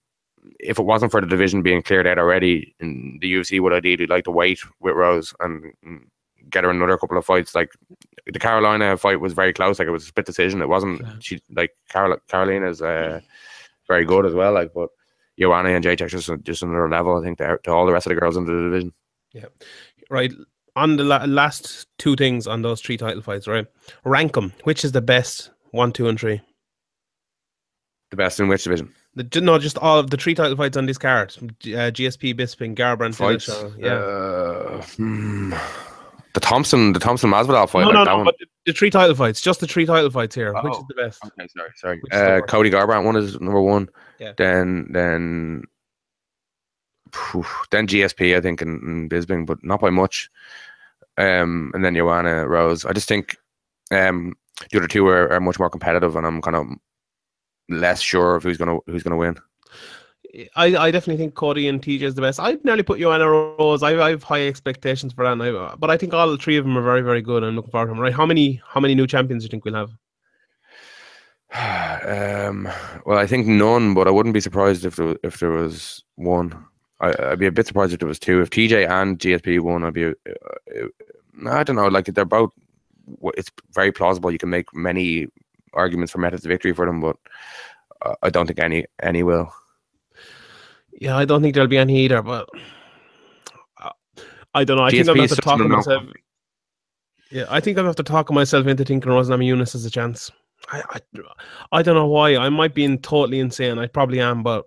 if 0.61 0.79
it 0.79 0.85
wasn't 0.85 1.13
for 1.13 1.21
the 1.21 1.27
division 1.27 1.63
being 1.63 1.83
cleared 1.83 2.07
out 2.07 2.19
already, 2.19 2.75
in 2.81 3.19
the 3.21 3.33
UFC 3.33 3.61
would 3.61 3.73
ideally 3.73 4.07
like 4.07 4.25
to 4.25 4.31
wait 4.31 4.61
with 4.81 4.95
Rose 4.95 5.35
and 5.41 5.73
get 6.51 6.65
her 6.65 6.71
another 6.71 6.99
couple 6.99 7.19
of 7.19 7.25
fights. 7.25 7.55
Like 7.55 7.73
the 8.27 8.39
Karolina 8.39 8.99
fight 8.99 9.21
was 9.21 9.33
very 9.33 9.53
close. 9.53 9.79
Like 9.79 9.89
it 9.89 9.93
was 9.93 10.05
a 10.05 10.09
split 10.09 10.27
decision. 10.27 10.63
It 10.63 10.69
wasn't. 10.69 11.01
Yeah. 11.01 11.13
She 11.21 11.41
like 11.55 11.73
Carol, 11.89 12.17
Karolina's 12.29 12.83
uh, 12.83 13.21
very 13.89 14.05
good 14.05 14.27
as 14.27 14.35
well. 14.35 14.53
Like 14.53 14.73
but 14.75 14.91
Joanna 15.39 15.71
and 15.71 15.85
Jacek 15.85 16.09
just 16.09 16.31
just 16.43 16.63
another 16.63 16.89
level. 16.89 17.19
I 17.19 17.25
think 17.25 17.39
to, 17.39 17.59
to 17.65 17.71
all 17.71 17.87
the 17.87 17.93
rest 17.93 18.07
of 18.07 18.11
the 18.11 18.21
girls 18.21 18.37
in 18.37 18.45
the 18.45 18.53
division. 18.53 18.93
Yeah, 19.33 19.47
right. 20.11 20.33
On 20.77 20.97
the 20.97 21.05
la- 21.05 21.25
last 21.25 21.87
two 21.99 22.17
things 22.17 22.47
on 22.47 22.63
those 22.63 22.83
three 22.83 22.99
title 22.99 23.23
fights, 23.23 23.49
right? 23.49 23.67
Rank 24.05 24.35
them. 24.35 24.53
Which 24.65 24.85
is 24.85 24.93
the 24.93 25.01
best? 25.01 25.51
One, 25.71 25.91
two, 25.93 26.09
and 26.09 26.21
three. 26.21 26.41
The 28.11 28.17
best 28.17 28.39
in 28.41 28.49
which 28.49 28.65
division? 28.65 28.93
The, 29.17 29.41
no, 29.41 29.59
just 29.59 29.79
all 29.79 29.99
of 29.99 30.11
the 30.11 30.19
three 30.19 30.35
title 30.35 30.57
fights 30.57 30.77
on 30.77 30.85
this 30.85 30.99
card: 30.99 31.35
uh, 31.41 31.89
GSP, 31.91 32.35
Bisping, 32.35 32.77
Garbrandt, 32.77 33.14
fights. 33.14 33.49
Yeah. 33.79 33.95
Uh, 33.95 34.83
hmm. 34.83 35.55
The 36.35 36.41
Thompson, 36.41 36.93
the 36.93 37.01
Thompson 37.01 37.31
Masvidal 37.31 37.67
fight. 37.67 37.85
No, 37.85 37.87
like 37.87 38.05
no, 38.05 38.19
no. 38.19 38.25
But 38.25 38.37
the, 38.39 38.47
the, 38.67 38.73
three 38.75 38.91
title 38.91 39.14
fights, 39.14 39.41
just 39.41 39.61
the 39.61 39.67
three 39.67 39.87
title 39.87 40.11
fights 40.11 40.35
here. 40.35 40.55
Oh, 40.55 40.62
which 40.62 40.75
is 40.75 40.85
the 40.87 40.95
best? 40.95 41.25
Okay, 41.25 41.49
sorry, 41.57 41.71
sorry. 41.77 42.01
Uh, 42.12 42.43
Cody 42.47 42.71
Garbrandt 42.71 43.07
one 43.07 43.17
is 43.17 43.41
number 43.41 43.62
one. 43.62 43.89
Yeah. 44.19 44.33
Then, 44.37 44.89
then, 44.91 45.62
phew, 47.11 47.47
then 47.71 47.87
GSP, 47.87 48.37
I 48.37 48.43
think, 48.43 48.61
and, 48.61 48.83
and 48.83 49.11
Bisping, 49.11 49.47
but 49.47 49.64
not 49.64 49.81
by 49.81 49.89
much. 49.89 50.29
Um, 51.17 51.71
and 51.73 51.83
then 51.83 51.95
Joanna 51.95 52.47
Rose. 52.47 52.85
I 52.85 52.93
just 52.93 53.09
think 53.09 53.39
um, 53.91 54.35
the 54.71 54.77
other 54.77 54.89
two 54.89 55.07
are, 55.09 55.33
are 55.33 55.41
much 55.41 55.59
more 55.59 55.71
competitive, 55.71 56.17
and 56.17 56.27
I'm 56.27 56.43
kind 56.43 56.57
of 56.57 56.67
less 57.69 58.01
sure 58.01 58.37
of 58.37 58.43
who's 58.43 58.57
gonna 58.57 58.79
who's 58.87 59.03
gonna 59.03 59.17
win. 59.17 59.37
I, 60.55 60.77
I 60.77 60.91
definitely 60.91 61.17
think 61.17 61.35
Cody 61.35 61.67
and 61.67 61.81
TJ 61.81 62.03
is 62.03 62.14
the 62.14 62.21
best. 62.21 62.39
I'd 62.39 62.62
nearly 62.64 62.83
put 62.83 62.99
you 62.99 63.07
Joanna 63.07 63.29
Rose. 63.29 63.83
I, 63.83 63.99
I 63.99 64.11
have 64.11 64.23
high 64.23 64.47
expectations 64.47 65.14
for 65.14 65.25
that, 65.25 65.41
I, 65.41 65.75
but 65.77 65.91
I 65.91 65.97
think 65.97 66.12
all 66.12 66.37
three 66.37 66.59
of 66.59 66.64
them 66.64 66.77
are 66.77 66.83
very 66.83 67.01
very 67.01 67.23
good. 67.23 67.43
I'm 67.43 67.57
looking 67.57 67.71
forward 67.71 67.87
to 67.87 67.93
them. 67.93 68.01
Right? 68.01 68.12
How 68.12 68.27
many 68.27 68.61
how 68.67 68.81
many 68.81 68.95
new 68.95 69.07
champions 69.07 69.43
do 69.43 69.47
you 69.47 69.51
think 69.51 69.64
we'll 69.64 69.75
have? 69.75 69.93
um, 72.49 72.69
well, 73.05 73.19
I 73.19 73.27
think 73.27 73.47
none, 73.47 73.95
but 73.95 74.09
I 74.09 74.11
wouldn't 74.11 74.35
be 74.35 74.41
surprised 74.41 74.85
if 74.85 74.97
there, 74.97 75.17
if 75.23 75.39
there 75.39 75.51
was 75.51 76.05
one. 76.17 76.64
I, 77.01 77.14
would 77.29 77.39
be 77.39 77.47
a 77.47 77.53
bit 77.53 77.67
surprised 77.67 77.93
if 77.93 78.01
there 78.01 78.09
was 78.09 78.19
two. 78.19 78.41
If 78.41 78.51
TJ 78.51 78.89
and 78.89 79.19
GSP 79.19 79.61
won, 79.61 79.85
I'd 79.85 79.95
be. 79.95 80.07
Uh, 80.07 80.12
uh, 80.27 81.51
I 81.51 81.62
don't 81.62 81.77
know. 81.77 81.89
Like 81.89 82.07
they're 82.07 82.25
both. 82.25 82.53
It's 83.37 83.51
very 83.73 83.93
plausible. 83.93 84.31
You 84.31 84.39
can 84.39 84.51
make 84.51 84.75
many 84.75 85.29
arguments 85.77 86.12
for 86.12 86.18
methods 86.18 86.45
of 86.45 86.49
victory 86.49 86.72
for 86.72 86.87
them, 86.87 87.01
but 87.01 87.16
uh, 88.03 88.14
I 88.22 88.31
don't 88.31 88.47
think 88.47 88.59
any 88.59 88.85
any 89.03 89.22
will. 89.22 89.53
Yeah, 90.93 91.16
I 91.16 91.24
don't 91.24 91.43
think 91.43 91.55
there'll 91.55 91.68
be 91.68 91.79
any 91.79 92.05
either. 92.05 92.22
But 92.22 92.49
uh, 93.83 93.91
I 94.55 94.64
don't 94.64 94.77
know. 94.77 94.85
I 94.85 94.91
GSP 94.91 94.93
think 94.93 95.09
I'm 95.09 95.16
going 95.16 95.29
to 95.29 95.37
talk 95.37 95.61
myself. 95.61 96.05
Yeah, 97.31 97.45
I 97.49 97.61
think 97.61 97.77
I'm 97.79 97.87
have 97.87 97.97
to 97.97 98.03
talk 98.03 98.31
myself 98.31 98.66
into 98.66 98.85
thinking 98.85 99.11
Rose 99.11 99.29
Namajunas 99.29 99.72
has 99.72 99.85
a 99.85 99.91
chance. 99.91 100.31
I, 100.70 100.83
I, 100.91 101.01
I 101.72 101.83
don't 101.83 101.97
know 101.97 102.07
why. 102.07 102.37
I 102.37 102.49
might 102.49 102.74
be 102.74 102.85
in 102.85 102.99
totally 102.99 103.41
insane. 103.41 103.79
I 103.79 103.87
probably 103.87 104.20
am, 104.20 104.43
but 104.43 104.64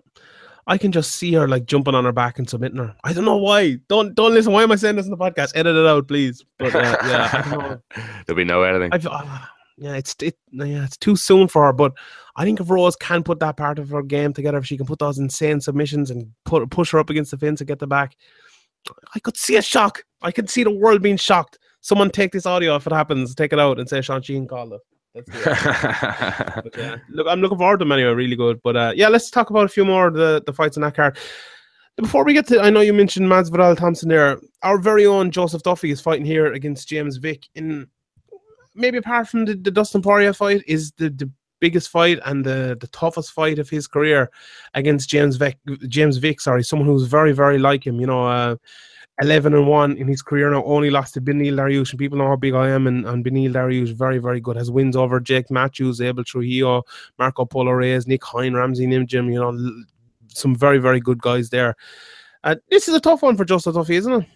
I 0.67 0.77
can 0.77 0.91
just 0.91 1.13
see 1.13 1.33
her 1.33 1.47
like 1.47 1.65
jumping 1.65 1.95
on 1.95 2.05
her 2.05 2.11
back 2.11 2.37
and 2.37 2.49
submitting 2.49 2.77
her. 2.77 2.95
I 3.03 3.13
don't 3.13 3.25
know 3.25 3.37
why. 3.37 3.79
Don't 3.87 4.13
don't 4.13 4.33
listen. 4.33 4.53
Why 4.53 4.63
am 4.63 4.71
I 4.71 4.75
saying 4.75 4.97
this 4.97 5.05
in 5.05 5.11
the 5.11 5.17
podcast? 5.17 5.53
Edit 5.55 5.75
it 5.75 5.87
out, 5.87 6.07
please. 6.07 6.45
But 6.57 6.75
uh, 6.75 6.97
yeah, 7.05 7.77
There'll 8.25 8.37
be 8.37 8.43
no 8.43 8.63
editing. 8.63 8.91
I've, 8.93 9.07
uh, 9.07 9.39
yeah, 9.79 9.93
it's 9.93 10.15
it, 10.21 10.37
yeah, 10.51 10.83
it's 10.83 10.97
too 10.97 11.15
soon 11.15 11.47
for 11.47 11.65
her. 11.65 11.73
But 11.73 11.93
I 12.35 12.43
think 12.43 12.59
if 12.59 12.69
Rose 12.69 12.95
can 12.95 13.23
put 13.23 13.39
that 13.39 13.57
part 13.57 13.79
of 13.79 13.89
her 13.89 14.03
game 14.03 14.33
together, 14.33 14.57
if 14.57 14.65
she 14.65 14.77
can 14.77 14.85
put 14.85 14.99
those 14.99 15.17
insane 15.17 15.61
submissions 15.61 16.11
and 16.11 16.31
put 16.45 16.69
push 16.69 16.91
her 16.91 16.99
up 16.99 17.09
against 17.09 17.31
the 17.31 17.37
fence 17.37 17.61
and 17.61 17.67
get 17.67 17.79
the 17.79 17.87
back, 17.87 18.15
I 19.15 19.19
could 19.19 19.37
see 19.37 19.55
a 19.55 19.61
shock. 19.61 20.03
I 20.21 20.31
could 20.31 20.49
see 20.49 20.63
the 20.63 20.71
world 20.71 21.01
being 21.01 21.17
shocked. 21.17 21.59
Someone 21.81 22.09
take 22.09 22.33
this 22.33 22.45
audio 22.45 22.75
if 22.75 22.87
it 22.87 22.93
happens, 22.93 23.33
take 23.33 23.53
it 23.53 23.59
out 23.59 23.79
and 23.79 23.87
say 23.87 24.01
Sean 24.01 24.21
Sheen 24.21 24.47
called 24.47 24.73
it. 24.73 24.81
but, 25.25 26.77
yeah, 26.77 26.97
look, 27.09 27.27
I'm 27.27 27.41
looking 27.41 27.57
forward 27.57 27.79
to 27.79 27.85
them 27.85 27.91
anyway. 27.91 28.11
Really 28.11 28.35
good. 28.35 28.59
But 28.63 28.75
uh, 28.75 28.93
yeah, 28.95 29.07
let's 29.07 29.31
talk 29.31 29.49
about 29.49 29.65
a 29.65 29.69
few 29.69 29.85
more 29.85 30.07
of 30.07 30.13
the 30.13 30.43
the 30.45 30.53
fights 30.53 30.77
in 30.77 30.83
that 30.83 30.95
card. 30.95 31.17
Before 31.95 32.23
we 32.23 32.33
get 32.33 32.47
to, 32.47 32.61
I 32.61 32.69
know 32.69 32.81
you 32.81 32.93
mentioned 32.93 33.27
Masvidal 33.27 33.75
Thompson 33.77 34.07
there. 34.07 34.39
Our 34.63 34.77
very 34.77 35.05
own 35.05 35.31
Joseph 35.31 35.63
Duffy 35.63 35.91
is 35.91 35.99
fighting 35.99 36.25
here 36.25 36.53
against 36.53 36.87
James 36.87 37.17
Vick. 37.17 37.47
In 37.55 37.87
maybe 38.79 38.97
apart 38.97 39.27
from 39.27 39.45
the, 39.45 39.55
the 39.55 39.71
Dustin 39.71 40.01
Poirier 40.01 40.33
fight, 40.33 40.63
is 40.67 40.91
the, 40.93 41.09
the 41.09 41.29
biggest 41.59 41.89
fight 41.89 42.19
and 42.25 42.45
the, 42.45 42.77
the 42.79 42.87
toughest 42.87 43.31
fight 43.31 43.59
of 43.59 43.69
his 43.69 43.87
career 43.87 44.31
against 44.73 45.09
James 45.09 45.35
Vick. 45.35 45.57
James 45.87 46.17
Vick, 46.17 46.41
sorry, 46.41 46.63
someone 46.63 46.87
who's 46.87 47.07
very 47.07 47.33
very 47.33 47.59
like 47.59 47.85
him. 47.85 47.99
You 47.99 48.07
know, 48.07 48.27
uh, 48.27 48.55
11 49.21 49.53
and 49.53 49.67
1 49.67 49.97
in 49.97 50.07
his 50.07 50.21
career 50.21 50.49
now, 50.49 50.63
only 50.63 50.89
lost 50.89 51.13
to 51.13 51.21
Beneil 51.21 51.55
Dariush. 51.55 51.89
And 51.91 51.99
people 51.99 52.17
know 52.17 52.27
how 52.27 52.37
big 52.37 52.53
I 52.53 52.69
am. 52.69 52.87
And, 52.87 53.05
and 53.05 53.23
Beneil 53.23 53.51
Dariush, 53.51 53.93
very, 53.93 54.17
very 54.17 54.39
good. 54.39 54.55
Has 54.55 54.71
wins 54.71 54.95
over 54.95 55.19
Jake 55.19 55.51
Matthews, 55.51 55.99
Abel 55.99 56.23
Trujillo, 56.23 56.83
Marco 57.17 57.45
Polo 57.45 57.71
Reyes, 57.71 58.07
Nick 58.07 58.23
Hein, 58.23 58.53
Ramsey 58.53 58.87
Nijem, 58.87 59.31
you 59.31 59.39
know, 59.39 59.83
some 60.29 60.55
very, 60.55 60.77
very 60.77 61.01
good 61.01 61.19
guys 61.21 61.49
there. 61.49 61.75
Uh, 62.45 62.55
this 62.69 62.87
is 62.87 62.95
a 62.95 62.99
tough 63.01 63.21
one 63.21 63.35
for 63.35 63.43
Joseph 63.43 63.75
Duffy, 63.75 63.95
isn't 63.95 64.21
it? 64.21 64.29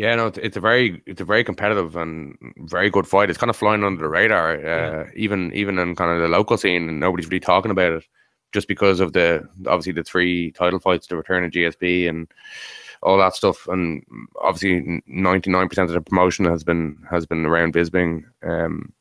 Yeah, 0.00 0.14
no, 0.14 0.28
it's 0.28 0.56
a 0.56 0.60
very 0.60 1.02
it's 1.04 1.20
a 1.20 1.26
very 1.26 1.44
competitive 1.44 1.94
and 1.94 2.34
very 2.56 2.88
good 2.88 3.06
fight. 3.06 3.28
It's 3.28 3.38
kind 3.38 3.50
of 3.50 3.56
flying 3.56 3.84
under 3.84 4.02
the 4.02 4.08
radar, 4.08 4.52
uh, 4.52 4.60
yeah. 4.62 5.04
even 5.14 5.52
even 5.52 5.78
in 5.78 5.94
kind 5.94 6.10
of 6.10 6.22
the 6.22 6.34
local 6.34 6.56
scene, 6.56 6.88
and 6.88 6.98
nobody's 6.98 7.26
really 7.26 7.38
talking 7.38 7.70
about 7.70 7.92
it, 7.92 8.04
just 8.52 8.66
because 8.66 9.00
of 9.00 9.12
the 9.12 9.46
obviously 9.66 9.92
the 9.92 10.02
three 10.02 10.52
title 10.52 10.78
fights, 10.78 11.06
the 11.06 11.18
return 11.18 11.44
of 11.44 11.50
GSP, 11.50 12.08
and 12.08 12.32
all 13.02 13.18
that 13.18 13.34
stuff. 13.34 13.68
And 13.68 14.02
obviously, 14.40 15.02
ninety 15.06 15.50
nine 15.50 15.68
percent 15.68 15.90
of 15.90 15.94
the 15.94 16.00
promotion 16.00 16.46
has 16.46 16.64
been 16.64 16.96
has 17.10 17.26
been 17.26 17.44
around 17.44 17.74
Bisping. 17.74 18.24
Um, 18.42 18.94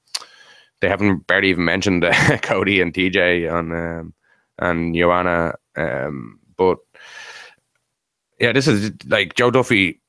they 0.82 0.90
haven't 0.90 1.28
barely 1.28 1.48
even 1.52 1.64
mentioned 1.64 2.04
uh, 2.04 2.38
Cody 2.42 2.82
and 2.82 2.94
TJ 2.94 3.50
on 3.50 3.72
um, 3.72 4.14
and 4.58 4.94
Joanna, 4.94 5.54
um, 5.78 6.42
but 6.58 6.80
yeah, 8.38 8.52
this 8.52 8.68
is 8.68 8.92
like 9.08 9.36
Joe 9.36 9.50
Duffy. 9.50 10.02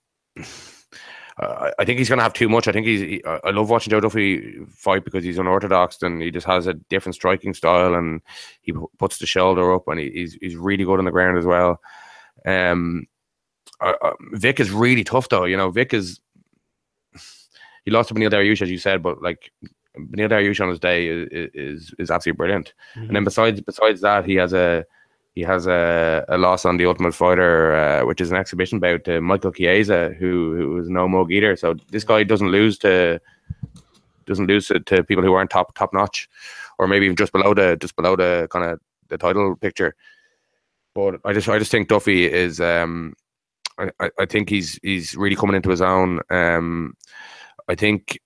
Uh, 1.41 1.71
I 1.79 1.87
think 1.87 1.99
he's 1.99 2.09
going 2.09 2.19
to 2.19 2.23
have 2.23 2.35
too 2.35 2.51
much. 2.51 2.69
I 2.69 2.73
think 2.73 2.87
he's. 2.87 3.01
He, 3.01 3.25
I 3.25 3.51
love 3.51 3.71
watching 3.71 3.91
Joe 3.91 4.01
Duffy 4.01 4.59
fight 4.69 5.05
because 5.05 5.25
he's 5.25 5.39
unorthodox 5.39 6.03
and 6.03 6.21
he 6.21 6.31
just 6.31 6.47
has 6.47 6.67
a 6.67 6.75
different 6.75 7.15
striking 7.15 7.55
style 7.55 7.95
and 7.95 8.21
he 8.61 8.75
puts 8.99 9.19
the 9.19 9.27
shoulder 9.27 9.73
up 9.73 9.89
and 9.89 9.99
he, 9.99 10.11
he's 10.11 10.35
he's 10.35 10.57
really 10.57 10.85
good 10.85 10.99
on 10.99 11.07
the 11.07 11.11
ground 11.11 11.39
as 11.39 11.47
well. 11.47 11.81
Um, 12.45 13.07
uh, 13.81 13.95
uh, 14.03 14.13
Vick 14.33 14.61
is 14.61 14.71
really 14.71 15.03
tough 15.03 15.31
though. 15.31 15.47
You 15.47 15.57
know, 15.57 15.71
Vick 15.71 15.95
is 15.95 16.21
he 17.87 17.91
lost 17.91 18.09
to 18.09 18.15
Beneil 18.15 18.31
Dariush 18.31 18.61
as 18.61 18.71
you 18.71 18.79
said, 18.79 19.03
but 19.03 19.23
like 19.23 19.51
Beneil 19.97 20.29
Dariush 20.29 20.61
on 20.61 20.69
his 20.69 20.79
day 20.79 21.07
is 21.07 21.29
is, 21.55 21.95
is 21.99 22.11
absolutely 22.11 22.37
brilliant. 22.37 22.75
Mm-hmm. 22.95 23.07
And 23.07 23.17
then 23.17 23.25
besides 23.25 23.63
besides 23.63 24.03
that, 24.03 24.27
he 24.27 24.35
has 24.35 24.53
a 24.53 24.85
he 25.35 25.43
has 25.43 25.67
a, 25.67 26.25
a 26.29 26.39
loss 26.39 26.65
on 26.65 26.77
the 26.77 26.87
Ultimate 26.87 27.15
Fighter, 27.15 27.75
uh, 27.75 28.05
which 28.05 28.21
is 28.21 28.31
an 28.31 28.37
exhibition 28.37 28.81
bout 28.81 29.05
to 29.05 29.21
Michael 29.21 29.53
Chiesa, 29.53 30.15
who 30.19 30.57
who 30.57 30.79
is 30.79 30.89
no 30.89 31.09
mug 31.09 31.31
either. 31.31 31.57
So 31.57 31.75
this 31.91 32.05
guy 32.05 32.25
doesn't 32.25 32.51
lose 32.51 32.79
to 32.79 33.21
doesn't 34.27 34.47
lose 34.47 34.69
to, 34.69 34.81
to 34.81 35.05
people 35.05 35.25
who 35.25 35.33
aren't 35.33 35.51
top 35.51 35.75
top 35.75 35.93
notch, 35.93 36.29
or 36.79 36.89
maybe 36.89 37.07
even 37.07 37.17
just 37.17 37.33
below 37.33 37.55
the 37.55 37.77
just 37.81 37.97
below 37.97 38.17
the 38.17 38.49
kind 38.51 38.65
of 38.65 38.81
the 39.09 39.19
title 39.19 39.57
picture. 39.57 39.95
But 40.95 41.21
I 41.25 41.33
just 41.33 41.49
I 41.49 41.59
just 41.59 41.71
think 41.71 41.89
Duffy 41.89 42.31
is 42.31 42.61
um 42.61 43.15
I, 44.01 44.11
I 44.19 44.27
think 44.27 44.49
he's 44.49 44.79
he's 44.83 45.15
really 45.17 45.37
coming 45.37 45.57
into 45.57 45.71
his 45.71 45.81
own. 45.81 46.21
Um, 46.31 46.95
I 47.69 47.75
think 47.75 48.21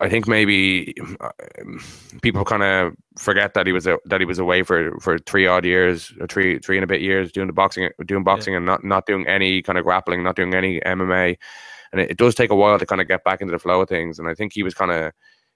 I 0.00 0.08
think 0.08 0.26
maybe 0.26 0.94
um, 1.20 1.84
people 2.22 2.44
kind 2.44 2.62
of 2.62 2.94
forget 3.18 3.52
that 3.52 3.66
he 3.66 3.72
was 3.72 3.86
a, 3.86 3.98
that 4.06 4.20
he 4.20 4.24
was 4.24 4.38
away 4.38 4.62
for, 4.62 4.98
for 5.00 5.18
three 5.18 5.46
odd 5.46 5.66
years, 5.66 6.12
three 6.30 6.58
three 6.58 6.78
and 6.78 6.84
a 6.84 6.86
bit 6.86 7.02
years 7.02 7.30
doing 7.30 7.46
the 7.46 7.52
boxing, 7.52 7.90
doing 8.06 8.24
boxing, 8.24 8.54
yeah. 8.54 8.58
and 8.58 8.66
not 8.66 8.82
not 8.82 9.04
doing 9.06 9.26
any 9.26 9.60
kind 9.60 9.78
of 9.78 9.84
grappling, 9.84 10.22
not 10.22 10.36
doing 10.36 10.54
any 10.54 10.80
MMA, 10.80 11.36
and 11.92 12.00
it, 12.00 12.12
it, 12.12 12.16
does 12.16 12.34
take 12.34 12.50
a 12.50 12.54
while 12.54 12.78
to 12.78 12.86
kind 12.86 13.02
of 13.02 13.08
get 13.08 13.24
back 13.24 13.42
into 13.42 13.52
the 13.52 13.58
flow 13.58 13.82
of 13.82 13.90
things. 13.90 14.18
And 14.18 14.26
I 14.26 14.34
think 14.34 14.54
he 14.54 14.62
was 14.62 14.72
kind 14.72 14.90
of 14.90 15.12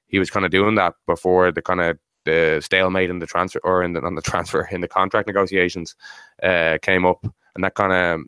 he 0.08 0.18
was 0.18 0.30
kind 0.30 0.44
of 0.44 0.50
doing 0.50 0.74
that 0.74 0.94
before 1.06 1.50
the 1.50 1.62
kind 1.62 1.80
of 1.80 1.98
the 2.26 2.60
stalemate 2.62 3.10
in 3.10 3.20
the 3.20 3.26
transfer 3.26 3.60
or 3.64 3.82
in 3.82 3.94
the 3.94 4.02
on 4.02 4.14
the 4.14 4.22
transfer 4.22 4.68
in 4.70 4.82
the 4.82 4.88
contract 4.88 5.26
negotiations 5.26 5.96
uh, 6.42 6.76
came 6.82 7.06
up, 7.06 7.24
and 7.54 7.64
that 7.64 7.74
kind 7.74 7.92
of 7.92 8.20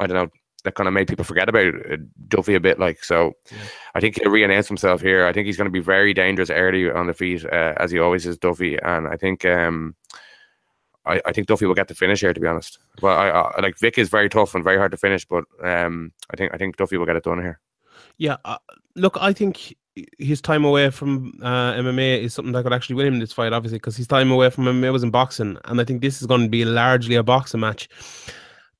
I 0.00 0.06
don't 0.06 0.16
know 0.16 0.30
that 0.68 0.74
kind 0.74 0.86
of 0.86 0.92
made 0.92 1.08
people 1.08 1.24
forget 1.24 1.48
about 1.48 1.74
uh, 1.90 1.96
Duffy 2.28 2.54
a 2.54 2.60
bit. 2.60 2.78
Like 2.78 3.02
so, 3.02 3.32
yeah. 3.50 3.58
I 3.94 4.00
think 4.00 4.16
he'll 4.16 4.30
re-announce 4.30 4.68
himself 4.68 5.00
here. 5.00 5.26
I 5.26 5.32
think 5.32 5.46
he's 5.46 5.56
going 5.56 5.66
to 5.66 5.70
be 5.72 5.80
very 5.80 6.12
dangerous 6.12 6.50
early 6.50 6.90
on 6.90 7.06
the 7.06 7.14
feet, 7.14 7.44
uh, 7.46 7.74
as 7.78 7.90
he 7.90 7.98
always 7.98 8.26
is, 8.26 8.36
Duffy. 8.36 8.78
And 8.78 9.08
I 9.08 9.16
think 9.16 9.46
um, 9.46 9.96
I, 11.06 11.22
I, 11.24 11.32
think 11.32 11.46
Duffy 11.46 11.64
will 11.64 11.74
get 11.74 11.88
the 11.88 11.94
finish 11.94 12.20
here. 12.20 12.34
To 12.34 12.40
be 12.40 12.46
honest, 12.46 12.78
but 13.00 13.16
I, 13.16 13.30
I, 13.30 13.60
like 13.62 13.78
Vick 13.78 13.96
is 13.96 14.10
very 14.10 14.28
tough 14.28 14.54
and 14.54 14.62
very 14.62 14.76
hard 14.76 14.90
to 14.90 14.98
finish. 14.98 15.24
But 15.24 15.44
um, 15.64 16.12
I 16.30 16.36
think 16.36 16.52
I 16.52 16.58
think 16.58 16.76
Duffy 16.76 16.98
will 16.98 17.06
get 17.06 17.16
it 17.16 17.24
done 17.24 17.40
here. 17.40 17.58
Yeah, 18.18 18.36
uh, 18.44 18.58
look, 18.94 19.16
I 19.20 19.32
think 19.32 19.74
his 20.18 20.40
time 20.40 20.64
away 20.64 20.90
from 20.90 21.40
uh, 21.42 21.72
MMA 21.72 22.20
is 22.22 22.34
something 22.34 22.52
that 22.52 22.62
could 22.62 22.72
actually 22.72 22.96
win 22.96 23.06
him 23.06 23.20
this 23.20 23.32
fight, 23.32 23.52
obviously, 23.52 23.78
because 23.78 23.96
his 23.96 24.06
time 24.06 24.30
away 24.30 24.50
from 24.50 24.64
MMA 24.64 24.92
was 24.92 25.02
in 25.02 25.10
boxing, 25.10 25.56
and 25.64 25.80
I 25.80 25.84
think 25.84 26.02
this 26.02 26.20
is 26.20 26.26
going 26.26 26.42
to 26.42 26.48
be 26.48 26.64
largely 26.64 27.14
a 27.14 27.22
boxing 27.22 27.60
match 27.60 27.88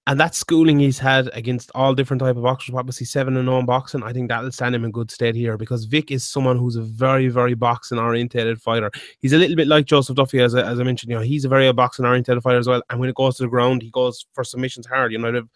and 0.09 0.19
that 0.19 0.35
schooling 0.35 0.79
he's 0.79 0.99
had 0.99 1.29
against 1.35 1.71
all 1.75 1.95
different 1.95 2.21
type 2.21 2.35
of 2.35 2.43
boxers, 2.43 2.75
obviously 2.75 3.05
seven 3.05 3.37
and 3.37 3.47
oh 3.47 3.57
on 3.57 3.67
boxing, 3.67 4.03
I 4.03 4.15
think 4.15 4.31
that'll 4.31 4.51
stand 4.51 4.75
him 4.75 4.87
in 4.87 4.91
good 4.91 5.11
stead 5.11 5.35
here 5.35 5.59
because 5.59 5.85
Vick 5.85 6.11
is 6.11 6.25
someone 6.25 6.59
who's 6.59 6.77
a 6.77 6.83
very, 6.83 7.29
very 7.29 7.53
boxing 7.53 7.99
orientated 7.99 8.59
fighter. 8.63 8.91
He's 9.21 9.35
a 9.35 9.37
little 9.37 9.55
bit 9.55 9.69
like 9.69 9.85
Joseph 9.85 10.17
Duffy, 10.17 10.41
as 10.41 10.55
as 10.55 10.81
I 10.81 10.83
mentioned. 10.83 11.11
You 11.11 11.19
know, 11.19 11.23
he's 11.23 11.45
a 11.45 11.49
very 11.51 11.71
boxing 11.75 12.07
orientated 12.07 12.43
fighter 12.43 12.57
as 12.57 12.67
well. 12.67 12.83
And 12.89 12.99
when 12.99 13.11
it 13.11 13.17
goes 13.17 13.37
to 13.37 13.43
the 13.43 13.51
ground, 13.51 13.83
he 13.83 13.91
goes 13.91 14.25
for 14.33 14.45
submissions 14.45 14.87
hard. 14.87 15.13
You 15.13 15.19
know, 15.19 15.47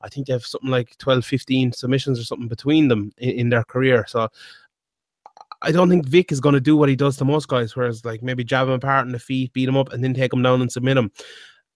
I 0.00 0.08
think 0.08 0.26
they 0.26 0.32
have 0.32 0.44
something 0.44 0.70
like 0.70 0.98
12, 0.98 1.24
15 1.24 1.70
submissions 1.70 2.18
or 2.18 2.24
something 2.24 2.48
between 2.48 2.88
them 2.88 3.12
in, 3.18 3.30
in 3.30 3.48
their 3.50 3.62
career. 3.62 4.04
So 4.08 4.28
I 5.62 5.70
don't 5.70 5.88
think 5.88 6.06
Vick 6.08 6.32
is 6.32 6.40
going 6.40 6.54
to 6.54 6.60
do 6.60 6.76
what 6.76 6.88
he 6.88 6.96
does 6.96 7.16
to 7.18 7.24
most 7.24 7.46
guys, 7.46 7.76
whereas 7.76 8.04
like 8.04 8.20
maybe 8.20 8.42
jab 8.42 8.66
him 8.66 8.74
apart 8.74 9.06
in 9.06 9.12
the 9.12 9.20
feet, 9.20 9.52
beat 9.52 9.68
him 9.68 9.76
up, 9.76 9.92
and 9.92 10.02
then 10.02 10.12
take 10.12 10.32
him 10.32 10.42
down 10.42 10.60
and 10.60 10.72
submit 10.72 10.96
him. 10.96 11.12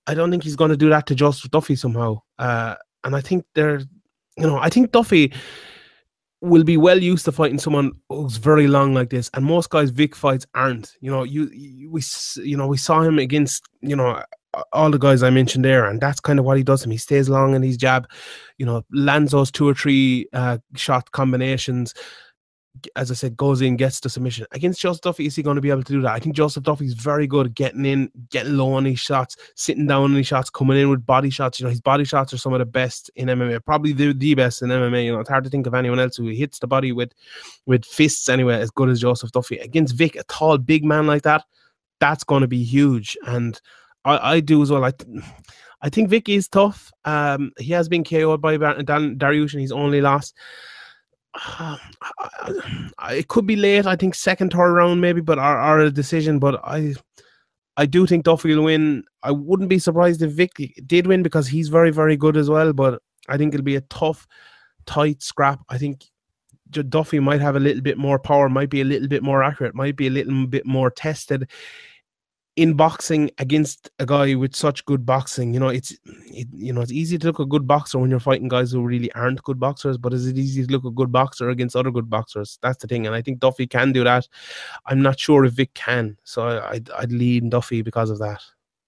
I 0.06 0.14
don't 0.14 0.30
think 0.30 0.42
he's 0.42 0.56
going 0.56 0.70
to 0.70 0.76
do 0.76 0.88
that 0.90 1.06
to 1.06 1.14
Joseph 1.14 1.50
Duffy 1.50 1.76
somehow. 1.76 2.20
Uh, 2.38 2.76
and 3.04 3.16
I 3.16 3.20
think 3.20 3.44
they're, 3.54 3.80
you 4.36 4.46
know, 4.46 4.58
I 4.58 4.68
think 4.68 4.92
Duffy 4.92 5.32
will 6.40 6.64
be 6.64 6.76
well 6.76 7.02
used 7.02 7.24
to 7.24 7.32
fighting 7.32 7.58
someone 7.58 7.92
who's 8.08 8.36
very 8.36 8.68
long 8.68 8.94
like 8.94 9.10
this. 9.10 9.30
And 9.34 9.44
most 9.44 9.70
guys 9.70 9.90
Vick 9.90 10.14
fights 10.14 10.46
aren't. 10.54 10.92
You 11.00 11.10
know, 11.10 11.22
you, 11.22 11.50
you 11.52 11.90
we 11.90 12.02
you 12.36 12.56
know 12.56 12.66
we 12.66 12.76
saw 12.76 13.02
him 13.02 13.18
against 13.18 13.64
you 13.80 13.96
know 13.96 14.22
all 14.72 14.90
the 14.90 14.98
guys 14.98 15.22
I 15.22 15.30
mentioned 15.30 15.64
there, 15.64 15.86
and 15.86 16.00
that's 16.00 16.20
kind 16.20 16.38
of 16.38 16.44
what 16.44 16.56
he 16.56 16.62
does. 16.62 16.84
Him, 16.84 16.90
he 16.90 16.98
stays 16.98 17.28
long 17.28 17.54
in 17.54 17.62
his 17.62 17.76
jab, 17.76 18.08
you 18.58 18.66
know, 18.66 18.82
lands 18.90 19.32
those 19.32 19.50
two 19.50 19.68
or 19.68 19.74
three 19.74 20.28
uh, 20.32 20.58
shot 20.74 21.10
combinations 21.12 21.94
as 22.96 23.10
I 23.10 23.14
said, 23.14 23.36
goes 23.36 23.62
in, 23.62 23.76
gets 23.76 24.00
the 24.00 24.08
submission. 24.08 24.46
Against 24.52 24.80
Joseph 24.80 25.02
Duffy, 25.02 25.26
is 25.26 25.36
he 25.36 25.42
going 25.42 25.56
to 25.56 25.60
be 25.60 25.70
able 25.70 25.82
to 25.82 25.92
do 25.92 26.00
that? 26.02 26.12
I 26.12 26.18
think 26.18 26.34
Joseph 26.34 26.64
Duffy 26.64 26.86
is 26.86 26.94
very 26.94 27.26
good 27.26 27.54
getting 27.54 27.84
in, 27.84 28.10
getting 28.30 28.56
low 28.56 28.72
on 28.72 28.84
his 28.84 29.00
shots, 29.00 29.36
sitting 29.54 29.86
down 29.86 30.04
on 30.04 30.14
his 30.14 30.26
shots, 30.26 30.50
coming 30.50 30.78
in 30.78 30.90
with 30.90 31.04
body 31.06 31.30
shots. 31.30 31.60
You 31.60 31.64
know, 31.64 31.70
his 31.70 31.80
body 31.80 32.04
shots 32.04 32.32
are 32.32 32.38
some 32.38 32.52
of 32.52 32.58
the 32.58 32.66
best 32.66 33.10
in 33.16 33.28
MMA, 33.28 33.64
probably 33.64 33.92
the, 33.92 34.12
the 34.12 34.34
best 34.34 34.62
in 34.62 34.68
MMA. 34.68 35.04
You 35.04 35.12
know, 35.12 35.20
it's 35.20 35.30
hard 35.30 35.44
to 35.44 35.50
think 35.50 35.66
of 35.66 35.74
anyone 35.74 35.98
else 35.98 36.16
who 36.16 36.28
hits 36.28 36.58
the 36.58 36.66
body 36.66 36.92
with 36.92 37.12
with 37.66 37.84
fists 37.84 38.28
anyway 38.28 38.54
as 38.54 38.70
good 38.70 38.88
as 38.88 39.00
Joseph 39.00 39.32
Duffy. 39.32 39.58
Against 39.58 39.94
Vick, 39.94 40.16
a 40.16 40.24
tall, 40.24 40.58
big 40.58 40.84
man 40.84 41.06
like 41.06 41.22
that, 41.22 41.44
that's 42.00 42.24
going 42.24 42.42
to 42.42 42.48
be 42.48 42.62
huge. 42.62 43.16
And 43.26 43.60
I, 44.04 44.34
I 44.34 44.40
do 44.40 44.62
as 44.62 44.70
well. 44.70 44.84
I, 44.84 44.92
I 45.82 45.88
think 45.90 46.08
Vick 46.08 46.28
is 46.28 46.48
tough. 46.48 46.92
Um, 47.04 47.52
he 47.58 47.72
has 47.72 47.88
been 47.88 48.04
KO'd 48.04 48.40
by 48.40 48.56
Dan 48.56 49.16
Dariush 49.18 49.52
and 49.52 49.60
he's 49.60 49.72
only 49.72 50.00
lost. 51.60 51.82
it 53.10 53.28
could 53.28 53.46
be 53.46 53.56
late. 53.56 53.86
I 53.86 53.96
think 53.96 54.14
second, 54.14 54.52
third 54.52 54.72
round 54.72 55.00
maybe, 55.00 55.20
but 55.20 55.38
our, 55.38 55.58
our 55.58 55.90
decision. 55.90 56.38
But 56.38 56.60
I, 56.64 56.94
I 57.76 57.86
do 57.86 58.06
think 58.06 58.24
Duffy 58.24 58.54
will 58.54 58.64
win. 58.64 59.04
I 59.22 59.30
wouldn't 59.30 59.68
be 59.68 59.78
surprised 59.78 60.22
if 60.22 60.32
Vick 60.32 60.52
did 60.86 61.06
win 61.06 61.22
because 61.22 61.48
he's 61.48 61.68
very, 61.68 61.90
very 61.90 62.16
good 62.16 62.36
as 62.36 62.48
well. 62.48 62.72
But 62.72 63.02
I 63.28 63.36
think 63.36 63.54
it'll 63.54 63.64
be 63.64 63.76
a 63.76 63.82
tough, 63.82 64.26
tight 64.86 65.22
scrap. 65.22 65.60
I 65.68 65.78
think 65.78 66.04
Duffy 66.70 67.20
might 67.20 67.40
have 67.40 67.56
a 67.56 67.60
little 67.60 67.82
bit 67.82 67.98
more 67.98 68.18
power, 68.18 68.48
might 68.48 68.70
be 68.70 68.80
a 68.80 68.84
little 68.84 69.08
bit 69.08 69.22
more 69.22 69.42
accurate, 69.42 69.74
might 69.74 69.96
be 69.96 70.06
a 70.06 70.10
little 70.10 70.46
bit 70.46 70.66
more 70.66 70.90
tested 70.90 71.48
in 72.56 72.72
boxing 72.72 73.30
against 73.38 73.90
a 73.98 74.06
guy 74.06 74.34
with 74.34 74.56
such 74.56 74.84
good 74.86 75.04
boxing, 75.04 75.52
you 75.52 75.60
know, 75.60 75.68
it's 75.68 75.92
it, 76.04 76.48
you 76.52 76.72
know 76.72 76.80
it's 76.80 76.92
easy 76.92 77.18
to 77.18 77.26
look 77.26 77.38
a 77.38 77.46
good 77.46 77.66
boxer 77.66 77.98
when 77.98 78.10
you're 78.10 78.18
fighting 78.18 78.48
guys 78.48 78.72
who 78.72 78.82
really 78.82 79.12
aren't 79.12 79.42
good 79.42 79.60
boxers. 79.60 79.98
But 79.98 80.14
is 80.14 80.26
it 80.26 80.38
easy 80.38 80.66
to 80.66 80.72
look 80.72 80.84
a 80.84 80.90
good 80.90 81.12
boxer 81.12 81.50
against 81.50 81.76
other 81.76 81.90
good 81.90 82.08
boxers? 82.08 82.58
That's 82.62 82.78
the 82.78 82.88
thing, 82.88 83.06
and 83.06 83.14
I 83.14 83.22
think 83.22 83.40
Duffy 83.40 83.66
can 83.66 83.92
do 83.92 84.04
that. 84.04 84.26
I'm 84.86 85.02
not 85.02 85.20
sure 85.20 85.44
if 85.44 85.52
Vick 85.52 85.74
can, 85.74 86.16
so 86.24 86.48
I, 86.48 86.70
I'd, 86.70 86.90
I'd 86.90 87.12
lean 87.12 87.50
Duffy 87.50 87.82
because 87.82 88.10
of 88.10 88.18
that. 88.20 88.42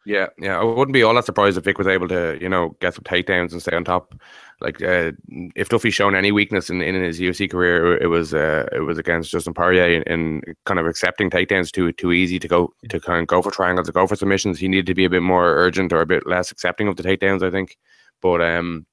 Yeah, 0.08 0.28
yeah. 0.38 0.58
I 0.58 0.64
wouldn't 0.64 0.94
be 0.94 1.02
all 1.02 1.12
that 1.16 1.26
surprised 1.26 1.58
if 1.58 1.64
Vick 1.64 1.76
was 1.76 1.86
able 1.86 2.08
to, 2.08 2.38
you 2.40 2.48
know, 2.48 2.74
get 2.80 2.94
some 2.94 3.04
takedowns 3.04 3.52
and 3.52 3.60
stay 3.60 3.76
on 3.76 3.84
top. 3.84 4.14
Like, 4.62 4.82
uh, 4.82 5.12
if 5.54 5.68
Duffy's 5.68 5.92
shown 5.92 6.14
any 6.14 6.32
weakness 6.32 6.70
in, 6.70 6.80
in 6.80 6.94
his 6.94 7.20
UFC 7.20 7.50
career, 7.50 7.94
it 7.98 8.06
was 8.06 8.32
uh, 8.32 8.66
it 8.72 8.80
was 8.80 8.96
against 8.96 9.32
Dustin 9.32 9.52
Poirier 9.52 10.00
in, 10.00 10.02
in 10.04 10.54
kind 10.64 10.80
of 10.80 10.86
accepting 10.86 11.28
takedowns 11.28 11.70
too 11.70 11.92
too 11.92 12.12
easy 12.12 12.38
to 12.38 12.48
go 12.48 12.72
to 12.88 12.98
kind 12.98 13.20
of 13.20 13.26
go 13.26 13.42
for 13.42 13.50
triangles, 13.50 13.88
to 13.88 13.92
go 13.92 14.06
for 14.06 14.16
submissions. 14.16 14.58
He 14.58 14.66
needed 14.66 14.86
to 14.86 14.94
be 14.94 15.04
a 15.04 15.10
bit 15.10 15.22
more 15.22 15.44
urgent 15.44 15.92
or 15.92 16.00
a 16.00 16.06
bit 16.06 16.26
less 16.26 16.50
accepting 16.50 16.88
of 16.88 16.96
the 16.96 17.02
takedowns, 17.02 17.42
I 17.42 17.50
think. 17.50 17.76
But 18.22 18.40
um, 18.40 18.86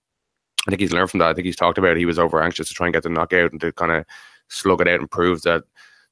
I 0.67 0.71
think 0.71 0.81
he's 0.81 0.91
learned 0.91 1.11
from 1.11 1.19
that. 1.19 1.29
I 1.29 1.33
think 1.33 1.45
he's 1.45 1.55
talked 1.55 1.77
about 1.77 1.91
it. 1.91 1.97
he 1.97 2.05
was 2.05 2.19
over 2.19 2.43
anxious 2.43 2.67
to 2.67 2.73
try 2.73 2.87
and 2.87 2.93
get 2.93 3.03
the 3.03 3.09
knockout 3.09 3.53
and 3.53 3.61
to 3.61 3.71
kind 3.71 3.93
of 3.93 4.05
slug 4.49 4.81
it 4.81 4.89
out 4.89 4.99
and 4.99 5.09
prove 5.09 5.43
that 5.43 5.63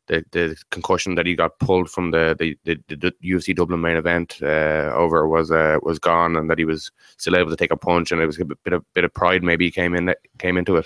the, 0.08 0.24
the 0.32 0.56
concussion 0.70 1.16
that 1.16 1.26
he 1.26 1.36
got 1.36 1.60
pulled 1.60 1.89
from 1.89 2.12
the 2.12 2.36
the, 2.38 2.58
the, 2.66 2.95
the 2.95 3.14
UFC 3.24 3.56
Dublin 3.56 3.82
main 3.82 3.97
event 3.97 4.38
uh, 4.41 4.91
over 4.93 5.28
was 5.28 5.51
uh, 5.51 5.78
was 5.82 5.99
gone, 5.99 6.36
and 6.36 6.49
that 6.49 6.58
he 6.58 6.66
was 6.66 6.91
still 7.18 7.36
able 7.36 7.49
to 7.49 7.56
take 7.56 7.72
a 7.72 7.78
punch, 7.78 8.12
and 8.12 8.22
it 8.22 8.26
was 8.26 8.39
a 8.39 8.45
bit 8.45 8.74
of 8.74 8.84
bit 8.93 9.04
of 9.04 9.14
pride 9.14 9.43
maybe 9.43 9.72
came 9.72 9.95
in 9.95 10.14
came 10.38 10.58
into 10.58 10.76
it. 10.76 10.86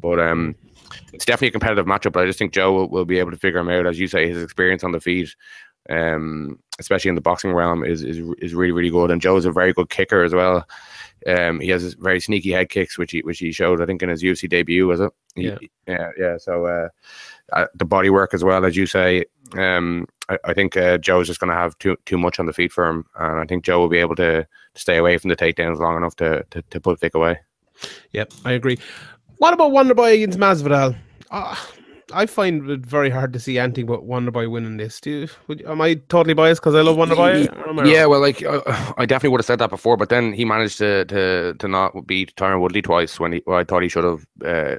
But 0.00 0.20
um, 0.20 0.54
it's 1.12 1.24
definitely 1.24 1.48
a 1.48 1.52
competitive 1.52 1.86
matchup. 1.86 2.12
But 2.12 2.24
I 2.24 2.26
just 2.26 2.38
think 2.38 2.52
Joe 2.52 2.72
will, 2.72 2.88
will 2.88 3.04
be 3.04 3.18
able 3.18 3.30
to 3.30 3.38
figure 3.38 3.60
him 3.60 3.70
out, 3.70 3.86
as 3.86 3.98
you 3.98 4.06
say, 4.06 4.28
his 4.28 4.42
experience 4.42 4.84
on 4.84 4.92
the 4.92 5.00
feet. 5.00 5.34
Um, 5.90 6.58
especially 6.78 7.08
in 7.08 7.14
the 7.14 7.22
boxing 7.22 7.52
realm, 7.54 7.82
is, 7.82 8.02
is 8.04 8.18
is 8.38 8.54
really 8.54 8.72
really 8.72 8.90
good. 8.90 9.10
And 9.10 9.22
Joe's 9.22 9.46
a 9.46 9.52
very 9.52 9.72
good 9.72 9.88
kicker 9.88 10.22
as 10.22 10.34
well. 10.34 10.66
Um, 11.26 11.60
he 11.60 11.70
has 11.70 11.94
very 11.94 12.20
sneaky 12.20 12.52
head 12.52 12.68
kicks, 12.68 12.98
which 12.98 13.12
he 13.12 13.20
which 13.20 13.38
he 13.38 13.52
showed, 13.52 13.80
I 13.80 13.86
think, 13.86 14.02
in 14.02 14.08
his 14.08 14.22
UFC 14.22 14.48
debut, 14.48 14.86
was 14.86 15.00
it? 15.00 15.12
Yeah, 15.34 15.58
yeah, 15.86 16.10
yeah. 16.18 16.36
So 16.36 16.66
uh, 16.66 16.88
uh, 17.52 17.66
the 17.74 17.84
body 17.84 18.10
work 18.10 18.34
as 18.34 18.44
well 18.44 18.64
as 18.64 18.76
you 18.76 18.86
say. 18.86 19.24
Um, 19.56 20.06
I, 20.28 20.38
I 20.44 20.54
think 20.54 20.76
uh, 20.76 20.98
Joe's 20.98 21.26
just 21.26 21.40
going 21.40 21.50
to 21.50 21.56
have 21.56 21.78
too 21.78 21.96
too 22.04 22.18
much 22.18 22.38
on 22.38 22.46
the 22.46 22.52
feet 22.52 22.72
for 22.72 22.86
him, 22.86 23.04
and 23.16 23.40
I 23.40 23.44
think 23.44 23.64
Joe 23.64 23.78
will 23.80 23.88
be 23.88 23.98
able 23.98 24.16
to, 24.16 24.42
to 24.42 24.80
stay 24.80 24.96
away 24.96 25.18
from 25.18 25.30
the 25.30 25.36
takedowns 25.36 25.78
long 25.78 25.96
enough 25.96 26.16
to 26.16 26.44
to, 26.50 26.62
to 26.62 26.80
put 26.80 27.00
Vick 27.00 27.14
away. 27.14 27.38
Yep, 28.12 28.32
I 28.44 28.52
agree. 28.52 28.78
What 29.38 29.54
about 29.54 29.72
Wonderboy 29.72 30.14
against 30.14 30.38
Masvidal? 30.38 30.96
Uh, 31.30 31.56
I 32.12 32.26
find 32.26 32.68
it 32.70 32.80
very 32.80 33.10
hard 33.10 33.32
to 33.34 33.40
see 33.40 33.58
anything 33.58 33.86
but 33.86 34.00
Wonderboy 34.00 34.50
winning 34.50 34.78
this. 34.78 35.00
Do 35.00 35.10
you? 35.10 35.28
Would, 35.46 35.62
am 35.62 35.80
I 35.80 35.94
totally 36.08 36.34
biased 36.34 36.60
because 36.60 36.74
I 36.74 36.80
love 36.80 36.96
Wonderboy? 36.96 37.86
Yeah, 37.86 38.06
well, 38.06 38.20
like 38.20 38.42
uh, 38.42 38.62
I 38.96 39.06
definitely 39.06 39.30
would 39.30 39.40
have 39.40 39.46
said 39.46 39.58
that 39.58 39.70
before, 39.70 39.96
but 39.96 40.08
then 40.08 40.32
he 40.32 40.44
managed 40.44 40.78
to 40.78 41.04
to 41.06 41.54
to 41.54 41.68
not 41.68 42.06
beat 42.06 42.34
Tyron 42.36 42.60
Woodley 42.60 42.82
twice 42.82 43.20
when 43.20 43.32
he. 43.32 43.42
Well, 43.46 43.58
I 43.58 43.64
thought 43.64 43.82
he 43.82 43.88
should 43.88 44.04
have. 44.04 44.26
Uh, 44.44 44.76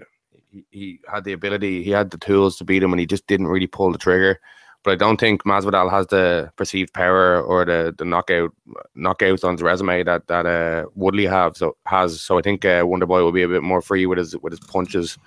he, 0.71 0.99
had 1.11 1.23
the 1.23 1.33
ability, 1.33 1.83
he 1.83 1.91
had 1.91 2.11
the 2.11 2.17
tools 2.17 2.57
to 2.57 2.63
beat 2.63 2.83
him, 2.83 2.93
and 2.93 2.99
he 2.99 3.05
just 3.05 3.27
didn't 3.27 3.47
really 3.47 3.67
pull 3.67 3.91
the 3.91 3.97
trigger. 3.97 4.39
But 4.83 4.91
I 4.91 4.95
don't 4.95 5.19
think 5.19 5.43
Masvidal 5.43 5.91
has 5.91 6.07
the 6.07 6.51
perceived 6.55 6.93
power 6.93 7.41
or 7.41 7.65
the, 7.65 7.93
the 7.97 8.05
knockout 8.05 8.51
knockouts 8.97 9.43
on 9.43 9.53
his 9.53 9.61
resume 9.61 10.03
that 10.03 10.27
that 10.27 10.45
uh, 10.45 10.85
Woodley 10.95 11.25
have 11.25 11.57
so 11.57 11.75
has. 11.85 12.21
So 12.21 12.37
I 12.37 12.41
think 12.41 12.63
uh, 12.63 12.83
Wonderboy 12.83 13.21
will 13.21 13.33
be 13.33 13.43
a 13.43 13.47
bit 13.49 13.63
more 13.63 13.81
free 13.81 14.05
with 14.05 14.17
his 14.17 14.37
with 14.37 14.53
his 14.53 14.61
punches 14.61 15.17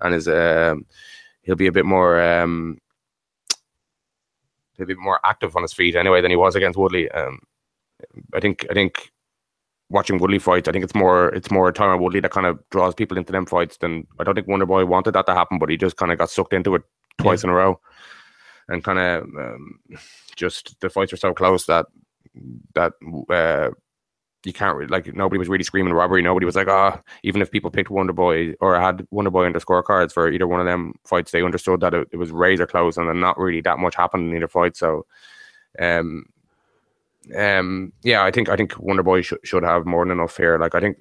and 0.00 0.14
his. 0.14 0.28
Uh, 0.28 0.76
he'll 1.42 1.56
be 1.56 1.66
a 1.66 1.72
bit 1.72 1.84
more. 1.84 2.22
Um, 2.22 2.78
he'll 4.76 4.86
be 4.86 4.94
more 4.94 5.18
active 5.24 5.56
on 5.56 5.62
his 5.62 5.72
feet 5.72 5.96
anyway 5.96 6.20
than 6.20 6.30
he 6.30 6.36
was 6.36 6.54
against 6.54 6.78
Woodley. 6.78 7.10
Um, 7.10 7.40
I 8.32 8.38
think 8.38 8.64
I 8.70 8.74
think 8.74 9.12
watching 9.94 10.18
Woodley 10.18 10.40
fights, 10.40 10.68
I 10.68 10.72
think 10.72 10.84
it's 10.84 10.94
more 10.94 11.28
it's 11.28 11.50
more 11.50 11.72
Tyron 11.72 12.00
Woodley 12.00 12.20
that 12.20 12.32
kind 12.32 12.46
of 12.46 12.58
draws 12.70 12.94
people 12.94 13.16
into 13.16 13.32
them 13.32 13.46
fights 13.46 13.78
than 13.78 14.06
I 14.18 14.24
don't 14.24 14.34
think 14.34 14.48
Wonderboy 14.48 14.86
wanted 14.86 15.12
that 15.12 15.26
to 15.26 15.34
happen, 15.34 15.58
but 15.58 15.70
he 15.70 15.76
just 15.76 15.96
kind 15.96 16.12
of 16.12 16.18
got 16.18 16.30
sucked 16.30 16.52
into 16.52 16.74
it 16.74 16.82
twice 17.18 17.42
yeah. 17.42 17.48
in 17.48 17.52
a 17.52 17.56
row, 17.56 17.80
and 18.68 18.84
kind 18.84 18.98
of 18.98 19.22
um, 19.22 19.78
just 20.36 20.78
the 20.80 20.90
fights 20.90 21.12
were 21.12 21.18
so 21.18 21.32
close 21.32 21.64
that 21.66 21.86
that 22.74 22.92
uh, 23.30 23.70
you 24.44 24.52
can't 24.52 24.90
like 24.90 25.14
nobody 25.14 25.38
was 25.38 25.48
really 25.48 25.64
screaming 25.64 25.94
robbery. 25.94 26.22
Nobody 26.22 26.44
was 26.44 26.56
like, 26.56 26.68
ah, 26.68 26.96
oh, 26.96 27.00
even 27.22 27.40
if 27.40 27.52
people 27.52 27.70
picked 27.70 27.90
Wonderboy 27.90 28.54
or 28.60 28.78
had 28.78 29.06
Wonderboy 29.12 29.46
in 29.46 29.52
the 29.52 29.60
scorecards 29.60 30.12
for 30.12 30.28
either 30.28 30.48
one 30.48 30.60
of 30.60 30.66
them 30.66 30.94
fights, 31.04 31.30
they 31.30 31.42
understood 31.42 31.80
that 31.80 31.94
it, 31.94 32.08
it 32.12 32.16
was 32.16 32.32
razor 32.32 32.66
close 32.66 32.96
and 32.96 33.08
then 33.08 33.20
not 33.20 33.38
really 33.38 33.60
that 33.60 33.78
much 33.78 33.94
happened 33.94 34.30
in 34.30 34.36
either 34.36 34.48
fight. 34.48 34.76
So, 34.76 35.06
um, 35.78 36.24
um, 37.36 37.92
yeah, 38.02 38.24
I 38.24 38.30
think 38.30 38.48
I 38.48 38.56
think 38.56 38.72
Wonderboy 38.72 39.24
sh- 39.24 39.48
should 39.48 39.62
have 39.62 39.86
more 39.86 40.04
than 40.04 40.12
enough 40.12 40.36
here. 40.36 40.58
Like 40.58 40.74
I 40.74 40.80
think 40.80 40.98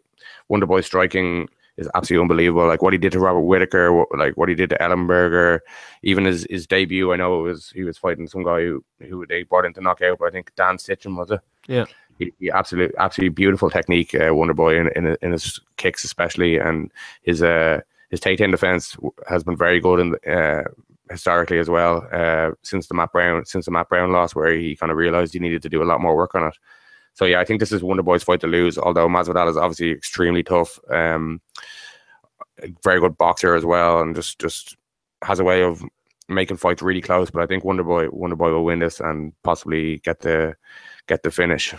Wonder 0.48 0.66
Boy 0.66 0.82
striking 0.82 1.50
is 1.78 1.90
absolutely 1.96 2.24
unbelievable. 2.24 2.68
Like 2.68 2.82
what 2.82 2.94
he 2.94 3.00
did 3.00 3.12
to 3.14 3.20
Robert 3.20 3.42
Whitaker, 3.42 3.92
what, 3.94 4.08
like 4.18 4.38
what 4.38 4.50
he 4.50 4.56
did 4.56 4.70
to 4.70 4.78
Ellenberger, 4.78 5.60
even 6.04 6.26
his, 6.26 6.46
his 6.50 6.68
debut. 6.68 7.12
I 7.12 7.16
know 7.16 7.40
it 7.40 7.44
was 7.44 7.70
he 7.70 7.84
was 7.84 7.98
fighting 7.98 8.28
some 8.28 8.44
guy 8.44 8.62
who, 8.62 8.84
who 9.00 9.26
they 9.26 9.44
brought 9.44 9.66
in 9.66 9.74
to 9.74 9.82
knock 9.82 10.02
out, 10.02 10.20
but 10.20 10.28
I 10.28 10.32
think 10.32 10.54
Dan 10.56 10.78
Stittgen 10.78 11.18
was 11.18 11.32
it. 11.32 11.40
Yeah, 11.68 11.86
he, 12.20 12.32
he 12.40 12.52
absolutely 12.52 12.96
absolutely 12.98 13.34
beautiful 13.34 13.70
technique, 13.70 14.14
uh, 14.14 14.32
Wonderboy 14.32 14.80
in, 14.80 15.06
in 15.06 15.18
in 15.22 15.32
his 15.32 15.60
kicks 15.78 16.04
especially, 16.04 16.58
and 16.58 16.92
his 17.24 17.42
uh 17.42 17.82
his 18.10 18.20
takedown 18.20 18.52
defense 18.52 18.96
has 19.28 19.44
been 19.44 19.58
very 19.58 19.80
good 19.80 20.00
in 20.00 20.16
uh, 20.32 20.64
historically 21.10 21.60
as 21.60 21.70
well 21.70 22.08
uh, 22.12 22.52
since 22.64 22.88
the 22.88 22.94
Matt 22.94 23.12
Brown 23.12 23.46
since 23.46 23.66
the 23.66 23.72
Matt 23.72 23.90
Brown 23.90 24.12
loss, 24.12 24.36
where 24.36 24.52
he 24.54 24.76
kind 24.76 24.92
of 24.92 24.98
realized 24.98 25.34
he 25.34 25.40
needed 25.40 25.62
to 25.62 25.70
do 25.70 25.84
a 25.84 25.86
lot 25.86 26.02
more 26.02 26.16
work 26.16 26.36
on 26.36 26.48
it. 26.48 26.56
So 27.14 27.26
yeah, 27.26 27.40
I 27.40 27.46
think 27.46 27.60
this 27.60 27.72
is 27.72 27.82
Wonderboy's 27.82 28.24
fight 28.24 28.40
to 28.42 28.48
lose. 28.48 28.78
Although 28.78 29.08
Masvidal 29.08 29.50
is 29.50 29.58
obviously 29.58 29.92
extremely 29.92 30.44
tough, 30.44 30.80
um, 30.90 31.42
very 32.84 33.00
good 33.00 33.18
boxer 33.18 33.56
as 33.56 33.66
well, 33.66 34.02
and 34.02 34.16
just 34.16 34.40
just 34.40 34.76
has 35.24 35.40
a 35.40 35.44
way 35.44 35.64
of 35.64 35.84
making 36.28 36.58
fights 36.58 36.82
really 36.82 37.02
close. 37.02 37.30
But 37.30 37.44
I 37.44 37.46
think 37.46 37.64
Wonderboy 37.64 38.10
Wonderboy 38.10 38.52
will 38.52 38.66
win 38.66 38.80
this 38.80 39.00
and 39.00 39.34
possibly 39.44 40.00
get 40.00 40.22
the 40.22 40.56
get 41.08 41.24
the 41.24 41.32
finish. 41.32 41.74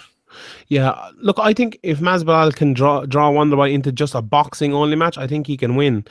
Yeah, 0.68 1.10
look, 1.16 1.38
I 1.38 1.52
think 1.52 1.78
if 1.82 2.00
Masvidal 2.00 2.54
can 2.54 2.72
draw 2.72 3.06
draw 3.06 3.32
Wonderboy 3.32 3.72
into 3.72 3.92
just 3.92 4.14
a 4.14 4.22
boxing 4.22 4.72
only 4.72 4.96
match, 4.96 5.18
I 5.18 5.26
think 5.26 5.46
he 5.46 5.56
can 5.56 5.76
win 5.76 6.04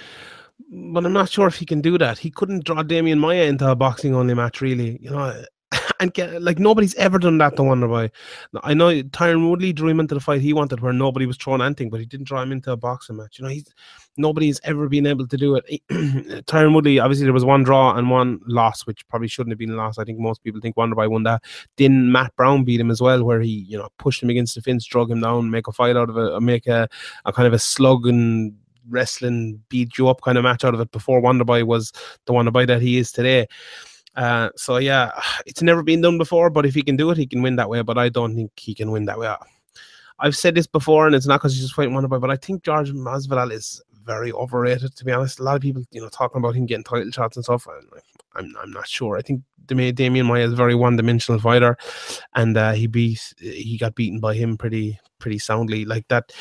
but 0.69 1.05
I'm 1.05 1.13
not 1.13 1.29
sure 1.29 1.47
if 1.47 1.55
he 1.55 1.65
can 1.65 1.81
do 1.81 1.97
that. 1.97 2.17
He 2.17 2.31
couldn't 2.31 2.65
draw 2.65 2.83
Demian 2.83 3.19
Maia 3.19 3.43
into 3.43 3.69
a 3.69 3.75
boxing 3.75 4.15
only 4.15 4.33
match, 4.33 4.61
really. 4.61 4.97
You 5.01 5.11
know, 5.11 5.43
and 5.99 6.13
get 6.13 6.41
like 6.41 6.59
nobody's 6.59 6.95
ever 6.95 7.19
done 7.19 7.37
that 7.37 7.55
to 7.55 7.61
Wonderboy. 7.61 8.09
I 8.63 8.73
know 8.73 8.89
Tyron 9.03 9.49
Woodley 9.49 9.73
drew 9.73 9.89
him 9.89 9.99
into 9.99 10.15
the 10.15 10.21
fight 10.21 10.41
he 10.41 10.53
wanted, 10.53 10.79
where 10.79 10.93
nobody 10.93 11.25
was 11.25 11.37
throwing 11.37 11.61
anything, 11.61 11.89
but 11.89 11.99
he 11.99 12.05
didn't 12.05 12.27
draw 12.27 12.41
him 12.41 12.51
into 12.51 12.71
a 12.71 12.77
boxing 12.77 13.17
match. 13.17 13.39
You 13.39 13.43
know, 13.45 13.51
he's 13.51 13.73
nobody's 14.17 14.59
ever 14.63 14.87
been 14.87 15.07
able 15.07 15.27
to 15.27 15.37
do 15.37 15.55
it. 15.55 15.65
Tyron 16.45 16.73
Woodley, 16.73 16.99
obviously, 16.99 17.25
there 17.25 17.33
was 17.33 17.45
one 17.45 17.63
draw 17.63 17.95
and 17.95 18.09
one 18.09 18.39
loss, 18.45 18.85
which 18.85 19.07
probably 19.07 19.27
shouldn't 19.27 19.51
have 19.51 19.59
been 19.59 19.71
a 19.71 19.75
loss. 19.75 19.97
I 19.97 20.03
think 20.03 20.19
most 20.19 20.43
people 20.43 20.61
think 20.61 20.75
Wonderboy 20.75 21.09
won 21.09 21.23
that. 21.23 21.43
Then 21.77 22.11
Matt 22.11 22.35
Brown 22.35 22.63
beat 22.63 22.79
him 22.79 22.91
as 22.91 23.01
well, 23.01 23.23
where 23.23 23.41
he 23.41 23.65
you 23.67 23.77
know 23.77 23.89
pushed 23.97 24.21
him 24.21 24.29
against 24.29 24.55
the 24.55 24.61
fence, 24.61 24.85
drug 24.85 25.11
him 25.11 25.21
down, 25.21 25.49
make 25.49 25.67
a 25.67 25.71
fight 25.71 25.97
out 25.97 26.09
of 26.09 26.17
it, 26.17 26.41
make 26.41 26.67
a, 26.67 26.87
a 27.25 27.33
kind 27.33 27.47
of 27.47 27.53
a 27.53 27.59
slug 27.59 28.07
and 28.07 28.55
wrestling 28.89 29.61
beat 29.69 29.97
you 29.97 30.09
up 30.09 30.21
kind 30.21 30.37
of 30.37 30.43
match 30.43 30.63
out 30.63 30.73
of 30.73 30.79
it 30.79 30.91
before 30.91 31.21
Wonderboy 31.21 31.63
was 31.63 31.91
the 32.25 32.33
Wonderboy 32.33 32.67
that 32.67 32.81
he 32.81 32.97
is 32.97 33.11
today. 33.11 33.47
Uh, 34.15 34.49
so 34.55 34.77
yeah, 34.77 35.11
it's 35.45 35.61
never 35.61 35.83
been 35.83 36.01
done 36.01 36.17
before, 36.17 36.49
but 36.49 36.65
if 36.65 36.73
he 36.73 36.81
can 36.81 36.95
do 36.95 37.09
it, 37.09 37.17
he 37.17 37.27
can 37.27 37.41
win 37.41 37.55
that 37.55 37.69
way. 37.69 37.81
But 37.81 37.97
I 37.97 38.09
don't 38.09 38.35
think 38.35 38.51
he 38.57 38.73
can 38.73 38.91
win 38.91 39.05
that 39.05 39.19
way. 39.19 39.33
I've 40.19 40.35
said 40.35 40.55
this 40.55 40.67
before, 40.67 41.07
and 41.07 41.15
it's 41.15 41.27
not 41.27 41.39
because 41.39 41.53
he's 41.53 41.63
just 41.63 41.73
fighting 41.73 41.93
Wonderboy, 41.93 42.21
but 42.21 42.29
I 42.29 42.37
think 42.37 42.63
George 42.63 42.91
Masvidal 42.91 43.51
is 43.51 43.81
very 44.05 44.31
overrated. 44.31 44.95
To 44.95 45.05
be 45.05 45.11
honest, 45.11 45.39
a 45.39 45.43
lot 45.43 45.55
of 45.55 45.61
people, 45.61 45.83
you 45.91 46.01
know, 46.01 46.09
talking 46.09 46.39
about 46.39 46.55
him 46.55 46.65
getting 46.65 46.83
title 46.83 47.11
shots 47.11 47.37
and 47.37 47.43
stuff. 47.43 47.67
And 47.67 47.89
I'm, 48.35 48.55
I'm 48.61 48.71
not 48.71 48.87
sure. 48.87 49.17
I 49.17 49.21
think 49.21 49.41
Demian 49.65 50.25
Maia 50.25 50.45
is 50.45 50.53
a 50.53 50.57
very 50.57 50.75
one-dimensional 50.75 51.39
fighter, 51.39 51.77
and 52.35 52.55
uh, 52.57 52.73
he 52.73 52.87
beat, 52.87 53.33
he 53.39 53.77
got 53.77 53.95
beaten 53.95 54.19
by 54.19 54.35
him 54.35 54.57
pretty, 54.57 54.99
pretty 55.19 55.39
soundly. 55.39 55.85
Like 55.85 56.07
that, 56.09 56.31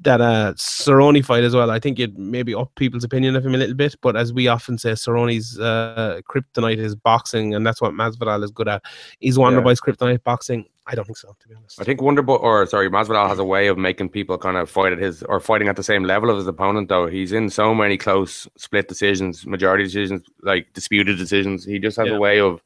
that 0.00 0.20
uh 0.20 0.52
Cerrone 0.56 1.24
fight 1.24 1.44
as 1.44 1.54
well. 1.54 1.70
I 1.70 1.78
think 1.78 1.98
it 1.98 2.16
maybe 2.18 2.54
up 2.54 2.74
people's 2.74 3.04
opinion 3.04 3.34
of 3.36 3.44
him 3.46 3.54
a 3.54 3.58
little 3.58 3.74
bit, 3.74 3.96
but 4.02 4.16
as 4.16 4.32
we 4.32 4.48
often 4.48 4.78
say, 4.78 4.92
Cerrone's 4.92 5.58
uh, 5.58 6.20
kryptonite 6.28 6.78
is 6.78 6.94
boxing, 6.94 7.54
and 7.54 7.66
that's 7.66 7.80
what 7.80 7.92
Masvidal 7.92 8.44
is 8.44 8.50
good 8.50 8.68
at. 8.68 8.82
Is 9.20 9.38
Wonderboy's 9.38 9.80
yeah. 9.86 9.92
kryptonite 9.92 10.22
boxing? 10.22 10.66
I 10.88 10.94
don't 10.94 11.04
think 11.04 11.16
so, 11.16 11.34
to 11.40 11.48
be 11.48 11.54
honest. 11.54 11.80
I 11.80 11.84
think 11.84 12.00
Wonderboy, 12.00 12.40
or 12.40 12.64
sorry, 12.66 12.88
Masvidal 12.88 13.28
has 13.28 13.40
a 13.40 13.44
way 13.44 13.66
of 13.66 13.76
making 13.76 14.10
people 14.10 14.38
kind 14.38 14.56
of 14.56 14.70
fight 14.70 14.92
at 14.92 14.98
his 14.98 15.22
or 15.24 15.40
fighting 15.40 15.68
at 15.68 15.76
the 15.76 15.82
same 15.82 16.04
level 16.04 16.30
of 16.30 16.36
his 16.36 16.46
opponent. 16.46 16.88
Though 16.88 17.06
he's 17.06 17.32
in 17.32 17.50
so 17.50 17.74
many 17.74 17.96
close 17.96 18.46
split 18.56 18.88
decisions, 18.88 19.46
majority 19.46 19.82
decisions, 19.84 20.22
like 20.42 20.72
disputed 20.74 21.18
decisions. 21.18 21.64
He 21.64 21.78
just 21.78 21.96
has 21.96 22.08
yeah. 22.08 22.14
a 22.14 22.20
way 22.20 22.38
of, 22.38 22.62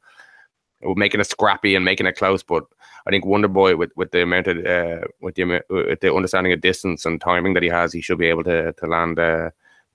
of 0.83 0.97
making 0.97 1.19
it 1.19 1.27
scrappy 1.27 1.75
and 1.75 1.83
making 1.83 2.05
it 2.05 2.15
close, 2.15 2.43
but 2.43 2.65
I 3.07 3.09
think 3.09 3.25
Wonderboy 3.25 3.77
with 3.77 3.91
with 3.95 4.11
the 4.11 4.21
amount 4.21 4.47
of 4.47 4.65
uh, 4.65 5.05
with 5.21 5.35
the 5.35 5.61
with 5.69 5.99
the 5.99 6.13
understanding 6.13 6.53
of 6.53 6.61
distance 6.61 7.05
and 7.05 7.19
timing 7.19 7.53
that 7.53 7.63
he 7.63 7.69
has, 7.69 7.93
he 7.93 8.01
should 8.01 8.17
be 8.17 8.27
able 8.27 8.43
to 8.43 8.73
to 8.73 8.87
land 8.87 9.19
a 9.19 9.51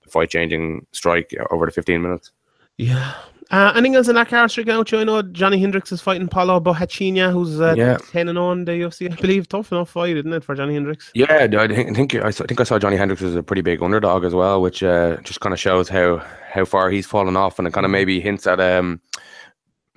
fight 0.07 0.29
changing 0.29 0.85
strike 0.91 1.33
over 1.51 1.65
the 1.65 1.71
15 1.71 2.01
minutes. 2.01 2.31
Yeah. 2.77 3.13
Uh, 3.49 3.71
anything 3.75 3.95
else 3.95 4.09
in 4.09 4.15
that 4.15 4.27
card 4.27 4.51
streak 4.51 4.67
out? 4.67 4.93
I 4.93 5.05
know 5.05 5.21
Johnny 5.21 5.57
Hendricks 5.57 5.91
is 5.93 6.01
fighting 6.01 6.27
Paulo 6.27 6.59
Borrachinha, 6.59 7.31
who's 7.31 7.61
uh, 7.61 7.75
yeah. 7.77 7.97
10 8.11 8.27
and 8.27 8.37
on 8.37 8.65
the 8.65 8.73
UFC. 8.73 9.09
I 9.11 9.15
believe 9.15 9.47
tough 9.47 9.71
enough 9.71 9.89
fight, 9.89 10.17
isn't 10.17 10.33
it, 10.33 10.43
for 10.43 10.53
Johnny 10.53 10.73
Hendricks? 10.73 11.11
Yeah, 11.13 11.47
I 11.57 11.67
think 11.67 11.89
I 11.89 11.93
think 11.93 12.15
I, 12.15 12.31
think 12.31 12.59
I 12.59 12.63
saw 12.65 12.77
Johnny 12.77 12.97
Hendricks 12.97 13.21
as 13.21 13.35
a 13.35 13.43
pretty 13.43 13.61
big 13.61 13.81
underdog 13.81 14.25
as 14.25 14.35
well, 14.35 14.61
which 14.61 14.83
uh, 14.83 15.15
just 15.23 15.39
kind 15.39 15.53
of 15.53 15.59
shows 15.59 15.87
how 15.87 16.17
how 16.51 16.65
far 16.65 16.89
he's 16.89 17.05
fallen 17.05 17.37
off, 17.37 17.57
and 17.57 17.67
it 17.67 17.73
kind 17.73 17.85
of 17.85 17.91
maybe 17.91 18.19
hints 18.19 18.47
at 18.47 18.59
um 18.59 18.99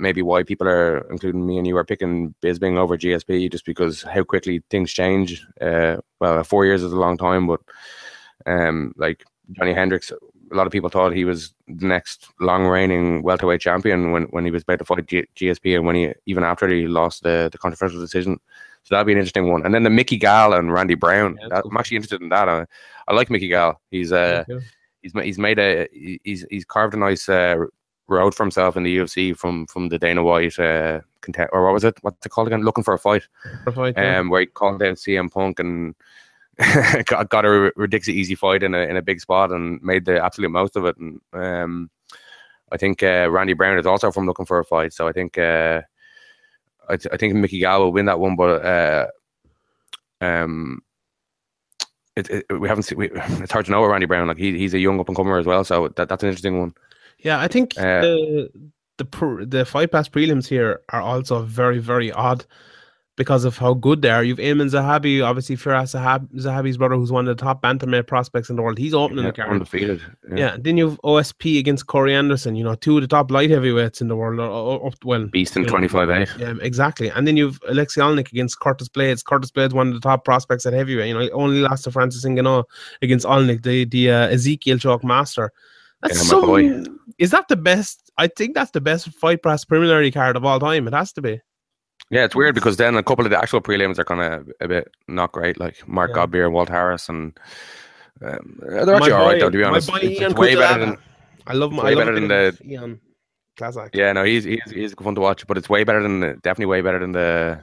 maybe 0.01 0.22
why 0.22 0.42
people 0.42 0.66
are, 0.68 1.07
including 1.11 1.46
me 1.46 1.59
and 1.59 1.66
you, 1.66 1.76
are 1.76 1.84
picking 1.84 2.34
Bisping 2.42 2.76
over 2.76 2.96
GSP 2.96 3.51
just 3.51 3.64
because 3.64 4.03
how 4.03 4.24
quickly 4.24 4.62
things 4.70 4.92
change. 4.92 5.46
Uh, 5.61 5.98
well, 6.20 6.42
four 6.44 6.64
years 6.64 6.82
is 6.82 6.92
a 6.92 6.96
long 6.96 7.16
time, 7.16 7.46
but 7.46 7.61
um, 8.46 8.92
like 8.96 9.24
Johnny 9.53 9.72
Hendricks, 9.74 10.11
a 10.11 10.55
lot 10.55 10.66
of 10.66 10.72
people 10.72 10.88
thought 10.90 11.12
he 11.12 11.24
was 11.24 11.53
the 11.68 11.86
next 11.86 12.28
long 12.40 12.66
reigning 12.66 13.22
welterweight 13.22 13.61
champion 13.61 14.12
when, 14.12 14.24
when 14.24 14.44
he 14.44 14.51
was 14.51 14.62
about 14.62 14.78
to 14.78 14.84
fight 14.84 15.07
G- 15.07 15.28
GSP 15.36 15.76
and 15.76 15.86
when 15.86 15.96
he 15.96 16.12
even 16.26 16.42
after 16.42 16.68
he 16.68 16.86
lost 16.86 17.22
the, 17.22 17.48
the 17.53 17.59
controversial 17.59 18.01
decision. 18.01 18.40
So 18.82 18.94
that'd 18.94 19.07
be 19.07 19.12
an 19.12 19.18
interesting 19.18 19.51
one. 19.51 19.64
And 19.64 19.74
then 19.74 19.82
the 19.82 19.90
Mickey 19.90 20.16
Gall 20.16 20.55
and 20.55 20.72
Randy 20.72 20.94
Brown. 20.94 21.38
Yeah, 21.40 21.48
that, 21.48 21.62
cool. 21.62 21.70
I'm 21.70 21.76
actually 21.76 21.98
interested 21.98 22.22
in 22.22 22.30
that. 22.30 22.48
I, 22.48 22.66
I 23.07 23.14
like 23.14 23.30
Mickey 23.30 23.48
Gall. 23.48 23.80
He's 23.90 24.11
uh 24.11 24.44
he's 25.03 25.12
he's 25.12 25.38
made 25.38 25.59
a 25.59 25.86
he's 25.92 26.44
he's 26.51 26.64
carved 26.64 26.94
a 26.94 26.96
nice 26.96 27.28
uh, 27.28 27.66
road 28.11 28.34
for 28.34 28.42
himself 28.42 28.76
in 28.76 28.82
the 28.82 28.98
UFC 28.98 29.36
from 29.36 29.66
from 29.66 29.88
the 29.88 29.98
Dana 29.98 30.22
White 30.22 30.58
uh 30.58 31.00
content 31.20 31.50
or 31.52 31.64
what 31.64 31.74
was 31.74 31.84
it? 31.84 31.96
What's 32.02 32.24
it 32.26 32.30
called 32.30 32.48
again? 32.48 32.62
Looking 32.62 32.84
for 32.84 32.94
a 32.94 32.98
fight. 32.98 33.26
For 33.64 33.70
a 33.70 33.72
fight, 33.72 33.94
yeah. 33.96 34.18
Um, 34.18 34.30
where 34.30 34.40
he 34.40 34.46
called 34.46 34.80
down 34.80 34.94
CM 34.94 35.30
Punk 35.30 35.61
and 35.61 35.94
got, 37.06 37.30
got 37.30 37.44
a 37.44 37.50
ri- 37.50 37.72
ridiculously 37.76 38.20
easy 38.20 38.34
fight 38.34 38.62
in 38.62 38.74
a 38.74 38.80
in 38.80 38.96
a 38.96 39.02
big 39.02 39.20
spot 39.20 39.50
and 39.50 39.82
made 39.82 40.04
the 40.04 40.22
absolute 40.22 40.50
most 40.50 40.76
of 40.76 40.84
it. 40.84 40.96
And 40.98 41.20
um, 41.32 41.90
I 42.72 42.76
think 42.76 43.02
uh, 43.02 43.28
Randy 43.30 43.54
Brown 43.54 43.78
is 43.78 43.86
also 43.86 44.11
from 44.11 44.26
looking 44.26 44.46
for 44.46 44.58
a 44.58 44.64
fight. 44.64 44.92
So 44.92 45.08
I 45.08 45.12
think 45.12 45.38
uh, 45.38 45.82
I, 46.88 46.96
th- 46.96 47.12
I 47.12 47.16
think 47.16 47.34
Mickey 47.34 47.61
Gall 47.61 47.80
will 47.80 47.92
win 47.92 48.06
that 48.06 48.20
one, 48.20 48.36
but 48.36 48.64
uh, 48.64 49.06
um. 50.20 50.82
It, 52.16 52.28
it, 52.28 52.61
we 52.61 52.68
haven't 52.68 52.82
seen. 52.82 52.98
We, 52.98 53.08
it's 53.14 53.52
hard 53.52 53.66
to 53.66 53.70
know 53.70 53.84
Randy 53.86 54.04
Brown. 54.04 54.26
Like 54.26 54.36
he, 54.36 54.58
he's 54.58 54.74
a 54.74 54.78
young 54.78 54.98
up 54.98 55.06
and 55.06 55.16
comer 55.16 55.38
as 55.38 55.46
well, 55.46 55.62
so 55.64 55.88
that, 55.94 56.08
that's 56.08 56.22
an 56.24 56.28
interesting 56.28 56.58
one. 56.58 56.74
Yeah, 57.22 57.40
I 57.40 57.48
think 57.48 57.74
Uh, 57.78 58.00
the 58.02 58.50
the 58.98 59.46
the 59.48 59.64
fight 59.64 59.92
pass 59.92 60.08
prelims 60.08 60.46
here 60.46 60.80
are 60.90 61.00
also 61.00 61.42
very 61.42 61.78
very 61.78 62.12
odd 62.12 62.44
because 63.16 63.44
of 63.44 63.58
how 63.58 63.74
good 63.74 64.00
they 64.00 64.08
are. 64.10 64.24
You've 64.24 64.38
Aiemann 64.38 64.70
Zahabi, 64.70 65.22
obviously 65.22 65.54
Firas 65.54 65.90
Zahab- 65.94 66.28
Zahabi's 66.36 66.78
brother, 66.78 66.94
who's 66.94 67.12
one 67.12 67.28
of 67.28 67.36
the 67.36 67.42
top 67.42 67.60
bantamweight 67.62 68.06
prospects 68.06 68.48
in 68.48 68.56
the 68.56 68.62
world. 68.62 68.78
He's 68.78 68.94
opening 68.94 69.24
Yeah, 69.24 69.30
the 69.32 69.36
card. 69.36 69.50
undefeated. 69.50 70.00
Yeah. 70.34 70.56
then 70.58 70.78
you've 70.78 70.98
OSP 71.02 71.58
against 71.58 71.86
Corey 71.86 72.14
Anderson. 72.14 72.56
You 72.56 72.64
know, 72.64 72.74
two 72.76 72.96
of 72.96 73.02
the 73.02 73.08
top 73.08 73.30
light 73.30 73.50
heavyweights 73.50 74.00
in 74.00 74.08
the 74.08 74.16
world. 74.16 74.40
Or, 74.40 74.48
or, 74.48 74.90
well, 75.04 75.26
beast 75.26 75.54
in 75.56 75.66
twenty 75.66 75.88
five 75.88 76.08
eight. 76.08 76.30
Yeah, 76.38 76.54
exactly. 76.62 77.10
And 77.10 77.26
then 77.26 77.36
you've 77.36 77.58
Alexei 77.68 78.00
Oleinik 78.00 78.28
against 78.32 78.58
Curtis 78.60 78.88
Blaydes. 78.88 79.22
Curtis 79.24 79.50
Blaydes, 79.50 79.74
one 79.74 79.88
of 79.88 79.94
the 79.94 80.00
top 80.00 80.24
prospects 80.24 80.64
at 80.64 80.72
heavyweight. 80.72 81.08
You 81.08 81.14
know, 81.18 81.28
only 81.32 81.60
lost 81.60 81.84
to 81.84 81.90
Francis 81.90 82.24
Ngannou 82.24 82.64
against 83.02 83.26
Oleinik, 83.26 83.62
the 83.64 83.84
the 83.84 84.10
uh, 84.10 84.28
Ezekiel 84.28 84.78
Choke 84.78 85.04
Master. 85.04 85.52
That's 86.03 86.16
Yeah, 86.16 86.22
my 86.22 86.28
some, 86.28 86.46
boy. 86.46 86.84
Is 87.18 87.30
that 87.32 87.48
the 87.48 87.57
best? 87.57 88.11
I 88.16 88.26
think 88.28 88.55
that's 88.55 88.70
the 88.70 88.80
best 88.80 89.09
fight 89.14 89.42
pass 89.42 89.64
preliminary 89.64 90.11
card 90.11 90.36
of 90.36 90.44
all 90.44 90.59
time. 90.61 90.86
It 90.88 90.94
has 90.94 91.12
to 91.14 91.22
be. 91.22 91.40
Yeah, 92.11 92.24
it's 92.24 92.34
weird 92.34 92.55
because 92.55 92.76
then 92.76 92.96
a 92.96 93.03
couple 93.03 93.24
of 93.24 93.30
the 93.30 93.38
actual 93.38 93.61
prelims 93.61 93.98
are 93.98 94.05
kind 94.05 94.20
of 94.20 94.51
a 94.61 94.66
bit 94.68 94.88
not 95.09 95.32
great, 95.32 95.61
like 95.61 95.86
Mark 95.86 96.11
Yeah. 96.14 96.26
Godbeer, 96.26 96.51
Walt 96.51 96.68
Harris, 96.68 97.09
and 97.09 97.38
um, 98.22 98.59
they're 98.61 98.94
actually 98.94 99.12
all 99.12 99.26
right 99.26 99.38
though. 99.40 99.51
To 99.51 99.57
be 99.59 99.62
honest, 99.64 99.88
my 99.88 100.01
boy 100.01 100.07
It's- 100.07 100.20
Ian 100.20 100.30
it's 100.32 100.40
way 100.40 100.55
better 100.57 100.80
than 100.86 100.96
I 101.46 101.53
love 101.55 101.72
my. 101.72 101.84
way 101.84 101.90
I 101.90 101.94
love 101.94 102.07
better 102.07 102.14
than 102.20 102.28
the 102.28 102.59
Ian. 102.64 103.01
Class 103.57 103.76
act. 103.76 103.94
yeah, 103.94 104.12
no, 104.12 104.24
he's 104.24 104.44
he's 104.44 104.62
he's 104.70 104.94
fun 104.94 105.14
to 105.16 105.20
watch, 105.20 105.46
but 105.46 105.59
it's 105.59 105.68
way 105.68 105.84
better 105.84 106.03
than 106.03 106.20
the, 106.20 106.28
definitely 106.42 106.66
way 106.66 106.80
better 106.80 106.98
than 106.98 107.12
the 107.12 107.62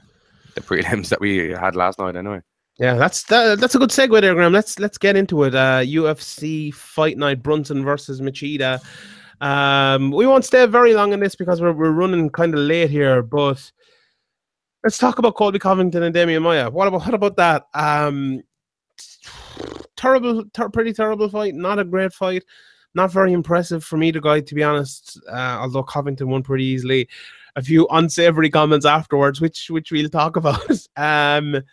the 0.56 0.62
prelims 0.62 1.10
that 1.10 1.20
we 1.20 1.50
had 1.50 1.76
last 1.76 1.98
night. 2.00 2.16
Anyway, 2.16 2.42
Yeah, 2.80 2.94
that's 2.94 3.24
that, 3.24 3.60
that's 3.60 3.74
a 3.74 3.80
good 3.80 3.90
segue 3.90 4.22
there, 4.22 4.36
Graham. 4.36 4.54
Let's 4.54 4.78
let's 4.78 5.00
get 5.00 5.16
into 5.16 5.44
it. 5.44 5.56
Uh, 5.56 5.82
UFC 5.82 6.72
Fight 6.74 7.18
Night: 7.18 7.42
Brunson 7.42 7.84
versus 7.84 8.22
Machida. 8.22 8.80
Um, 9.42 10.12
we 10.12 10.28
won't 10.28 10.46
stay 10.46 10.66
very 10.68 10.94
long 10.94 11.14
in 11.14 11.20
this 11.20 11.36
because 11.36 11.60
we're 11.60 11.74
we're 11.74 11.92
running 11.92 12.30
kind 12.30 12.54
of 12.54 12.60
late 12.60 12.92
here, 12.92 13.24
but 13.24 13.72
let's 14.84 15.00
talk 15.00 15.18
about 15.18 15.36
Colby 15.36 15.58
Covington 15.60 16.04
and 16.04 16.14
Demian 16.14 16.44
Maia. 16.44 16.70
What 16.70 16.88
about 16.88 17.02
what 17.02 17.14
about 17.16 17.36
that? 17.38 17.68
Um, 17.74 18.44
terrible, 19.96 20.46
ter- 20.54 20.70
pretty 20.70 20.94
terrible 20.94 21.30
fight. 21.30 21.56
Not 21.56 21.80
a 21.80 21.84
great 21.84 22.14
fight. 22.14 22.44
Not 22.94 23.12
very 23.12 23.34
impressive 23.34 23.84
from 23.84 24.04
either 24.04 24.22
guy, 24.22 24.42
to 24.42 24.56
be 24.56 24.64
honest. 24.64 25.20
Uh, 25.28 25.58
although 25.62 25.84
Covington 25.84 26.30
won 26.30 26.44
pretty 26.44 26.66
easily. 26.66 27.10
A 27.56 27.62
few 27.62 27.88
unsavory 27.90 28.52
comments 28.52 28.86
afterwards, 28.86 29.42
which 29.42 29.72
which 29.72 29.92
we'll 29.92 30.10
talk 30.10 30.36
about. 30.36 30.70
um, 30.96 31.64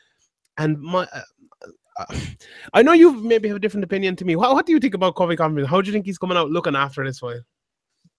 and 0.59 0.81
my. 0.81 1.07
Uh, 1.13 1.23
I 2.73 2.83
know 2.83 2.93
you 2.93 3.13
maybe 3.13 3.47
have 3.47 3.59
a 3.59 3.61
different 3.61 3.85
opinion 3.85 4.17
to 4.17 4.25
me. 4.25 4.35
What, 4.35 4.53
what 4.53 4.67
do 4.67 4.73
you 4.73 4.81
think 4.81 4.95
about 4.95 5.15
Covington? 5.15 5.65
How 5.65 5.81
do 5.81 5.87
you 5.87 5.93
think 5.93 6.07
he's 6.07 6.19
coming 6.19 6.37
out 6.37 6.51
looking 6.51 6.75
after 6.75 7.05
this 7.05 7.21
fight? 7.21 7.43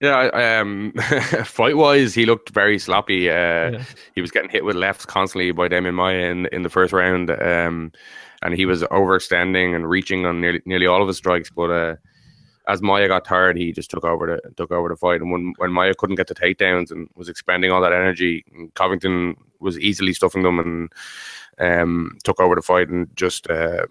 yeah, 0.00 0.26
um, 0.60 0.92
fight 1.44 1.76
wise, 1.76 2.14
he 2.14 2.26
looked 2.26 2.50
very 2.50 2.78
sloppy. 2.78 3.30
Uh, 3.30 3.32
Yeah. 3.70 3.84
He 4.14 4.20
was 4.20 4.30
getting 4.30 4.50
hit 4.50 4.64
with 4.64 4.76
lefts 4.76 5.06
constantly 5.06 5.52
by 5.52 5.68
Demian 5.68 5.94
Maia 5.94 6.30
in 6.30 6.46
in 6.46 6.62
the 6.62 6.70
first 6.70 6.92
round, 6.92 7.30
um, 7.30 7.92
and 8.42 8.54
he 8.54 8.66
was 8.66 8.82
overstanding 8.84 9.74
and 9.74 9.88
reaching 9.88 10.26
on 10.26 10.40
nearly 10.40 10.62
nearly 10.66 10.86
all 10.86 11.02
of 11.02 11.08
his 11.08 11.16
strikes, 11.16 11.50
but. 11.50 11.70
Uh, 11.70 11.96
as 12.68 12.82
Maia 12.82 13.06
got 13.06 13.24
tired, 13.24 13.56
he 13.56 13.70
just 13.70 13.92
took 13.92 14.04
over 14.04 14.26
the 14.26 14.50
took 14.56 14.72
over 14.72 14.88
the 14.88 14.96
fight. 14.96 15.20
And 15.20 15.30
when, 15.30 15.54
when 15.58 15.70
Maia 15.70 15.94
couldn't 15.94 16.16
get 16.16 16.26
the 16.26 16.34
takedowns 16.34 16.90
and 16.90 17.08
was 17.14 17.28
expending 17.28 17.70
all 17.70 17.80
that 17.80 17.92
energy, 17.92 18.44
Covington 18.74 19.36
was 19.60 19.78
easily 19.78 20.12
stuffing 20.12 20.42
them 20.42 20.58
and 20.58 20.92
um, 21.58 22.16
took 22.24 22.40
over 22.40 22.54
the 22.54 22.62
fight 22.62 22.88
and 22.88 23.08
just 23.16 23.48
uh, 23.50 23.86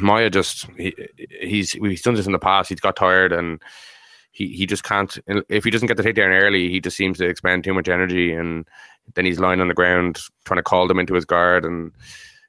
Maia 0.00 0.30
just 0.30 0.66
he, 0.76 0.94
he's 1.40 1.74
we've 1.80 2.02
done 2.02 2.14
this 2.14 2.26
in 2.26 2.32
the 2.32 2.38
past. 2.38 2.68
He's 2.68 2.80
got 2.80 2.96
tired 2.96 3.32
and 3.32 3.60
he, 4.32 4.48
he 4.48 4.66
just 4.66 4.84
can't. 4.84 5.16
If 5.48 5.64
he 5.64 5.70
doesn't 5.70 5.88
get 5.88 5.96
the 5.96 6.02
takedown 6.02 6.40
early, 6.40 6.68
he 6.68 6.80
just 6.80 6.96
seems 6.96 7.18
to 7.18 7.26
expend 7.26 7.64
too 7.64 7.74
much 7.74 7.88
energy 7.88 8.32
and 8.32 8.66
then 9.14 9.24
he's 9.24 9.40
lying 9.40 9.60
on 9.60 9.68
the 9.68 9.74
ground 9.74 10.20
trying 10.44 10.58
to 10.58 10.62
call 10.62 10.88
them 10.88 10.98
into 10.98 11.14
his 11.14 11.24
guard 11.24 11.64
and 11.64 11.92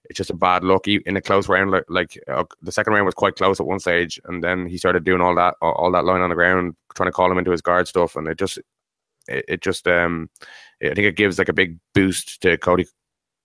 it's 0.10 0.18
just 0.18 0.30
a 0.30 0.36
bad 0.36 0.64
look 0.64 0.88
in 0.88 1.18
a 1.18 1.22
close 1.22 1.50
round. 1.50 1.72
Like, 1.72 1.86
like 1.90 2.24
uh, 2.28 2.44
the 2.62 2.72
second 2.72 2.94
round 2.94 3.06
was 3.06 3.14
quite 3.14 3.36
close 3.36 3.60
at 3.60 3.66
one 3.66 3.80
stage, 3.80 4.20
and 4.26 4.44
then 4.44 4.68
he 4.68 4.78
started 4.78 5.04
doing 5.04 5.22
all 5.22 5.36
that, 5.36 5.56
all, 5.62 5.74
all 5.74 5.92
that 5.92 6.06
lying 6.06 6.22
on 6.22 6.30
the 6.30 6.36
ground, 6.36 6.76
trying 6.96 7.08
to 7.08 7.14
call 7.14 7.32
him 7.32 7.38
into 7.38 7.52
his 7.52 7.62
guard 7.62 7.88
stuff, 7.88 8.16
and 8.16 8.28
it 8.28 8.38
just, 8.38 8.58
it, 9.28 9.46
it 9.48 9.62
just, 9.62 9.88
um, 9.88 10.30
I 10.84 10.94
think 10.94 11.08
it 11.08 11.16
gives 11.16 11.38
like 11.38 11.50
a 11.50 11.54
big 11.54 11.80
boost 11.94 12.42
to 12.42 12.58
Cody, 12.58 12.86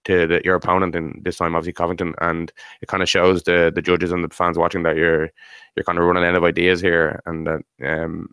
to 0.05 0.27
the, 0.27 0.41
your 0.45 0.57
opponent, 0.57 0.95
and 0.95 1.21
this 1.23 1.37
time 1.37 1.55
obviously 1.55 1.73
Covington, 1.73 2.15
and 2.21 2.53
it 2.83 2.89
kind 2.89 3.03
of 3.03 3.09
shows 3.09 3.43
the 3.43 3.71
the 3.75 3.83
judges 3.83 4.13
and 4.13 4.25
the 4.25 4.35
fans 4.35 4.59
watching 4.59 4.83
that 4.85 4.97
you're 4.97 5.31
you're 5.77 5.85
kind 5.85 5.99
of 5.99 6.05
running 6.05 6.25
out 6.25 6.35
of 6.35 6.45
ideas 6.45 6.81
here, 6.81 7.21
and 7.27 7.47
that 7.47 7.61
um, 7.85 8.29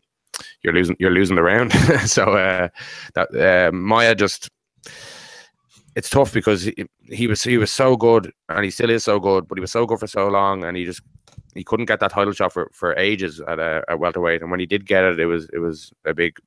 you're 0.64 0.74
losing 0.74 0.95
you're 1.00 1.12
losing 1.12 1.36
the 1.36 1.43
round. 1.43 1.74
so 2.06 2.24
uh, 2.24 2.70
that 3.16 3.36
uh, 3.36 3.72
Maia 3.72 4.16
just 4.16 4.50
it's 5.95 6.12
tough 6.12 6.32
because 6.32 6.64
he, 6.64 6.86
he 7.04 7.28
was 7.28 7.43
he 7.43 7.58
was 7.58 7.72
so 7.72 7.98
good 7.98 8.32
and 8.50 8.64
he 8.64 8.70
still 8.70 8.89
is 8.89 9.04
so 9.04 9.20
good, 9.20 9.48
but 9.48 9.58
he 9.58 9.62
was 9.62 9.72
so 9.72 9.86
good 9.86 10.00
for 10.00 10.08
so 10.08 10.28
long 10.28 10.64
and 10.64 10.78
he 10.78 10.86
just 10.86 11.02
he 11.56 11.64
couldn't 11.64 11.88
get 11.88 12.00
that 12.00 12.12
title 12.12 12.34
shot 12.34 12.54
for, 12.54 12.70
for 12.72 12.95
ages 12.98 13.41
at 13.48 13.60
a 13.60 13.84
at 13.89 14.00
welterweight. 14.00 14.41
And 14.41 14.52
when 14.52 14.60
he 14.60 14.68
did 14.68 14.86
get 14.86 15.04
it, 15.04 15.20
it 15.20 15.26
was 15.26 15.50
it 15.54 15.58
was 15.60 15.91
a 16.06 16.14
big 16.14 16.38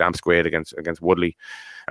damn 0.00 0.14
squid 0.14 0.46
against 0.46 0.74
against 0.76 1.00
Woodley. 1.00 1.36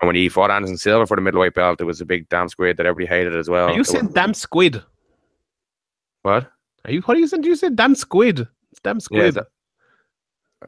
And 0.01 0.07
when 0.07 0.16
he 0.16 0.28
fought 0.30 0.51
Anderson 0.51 0.78
Silva 0.78 1.05
for 1.07 1.16
the 1.16 1.22
middleweight 1.22 1.53
belt, 1.53 1.80
it 1.80 1.86
was 1.86 2.01
a 2.01 2.05
big 2.05 2.28
damn 2.30 2.49
squid 2.49 2.76
that 2.78 2.86
everybody 2.86 3.05
hated 3.07 3.36
as 3.36 3.49
well. 3.49 3.68
Are 3.70 3.76
you 3.76 3.84
saying 3.84 4.10
damn 4.14 4.34
squid? 4.34 4.84
what? 6.24 6.51
Are 6.86 6.91
you? 6.91 7.01
What 7.01 7.16
are 7.18 7.20
you 7.20 7.28
saying? 7.28 7.41
Did 7.43 7.49
you 7.49 7.55
say 7.55 7.70
damn 7.70 7.95
squid? 7.95 8.47
It's 8.72 8.82
damn 8.82 8.99
squid. 8.99 9.36
that- 9.36 9.47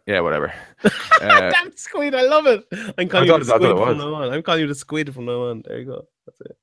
yeah, 0.07 0.21
whatever. 0.21 0.53
Uh, 1.21 1.51
damn 1.51 1.71
squid. 1.77 2.15
I 2.15 2.23
love 2.23 2.47
it. 2.47 2.65
I'm 2.97 3.07
calling 3.07 3.27
you 3.27 3.37
the 3.37 3.45
squid 3.45 3.77
from 3.77 3.97
now 3.99 4.13
on. 4.15 4.33
I'm 4.33 4.41
calling 4.41 4.61
you 4.61 4.67
the 4.67 4.73
squid 4.73 5.13
from 5.13 5.25
now 5.25 5.43
on. 5.49 5.61
There 5.67 5.77
you 5.77 5.85
go. 5.85 6.07
That's 6.25 6.41
it. 6.41 6.57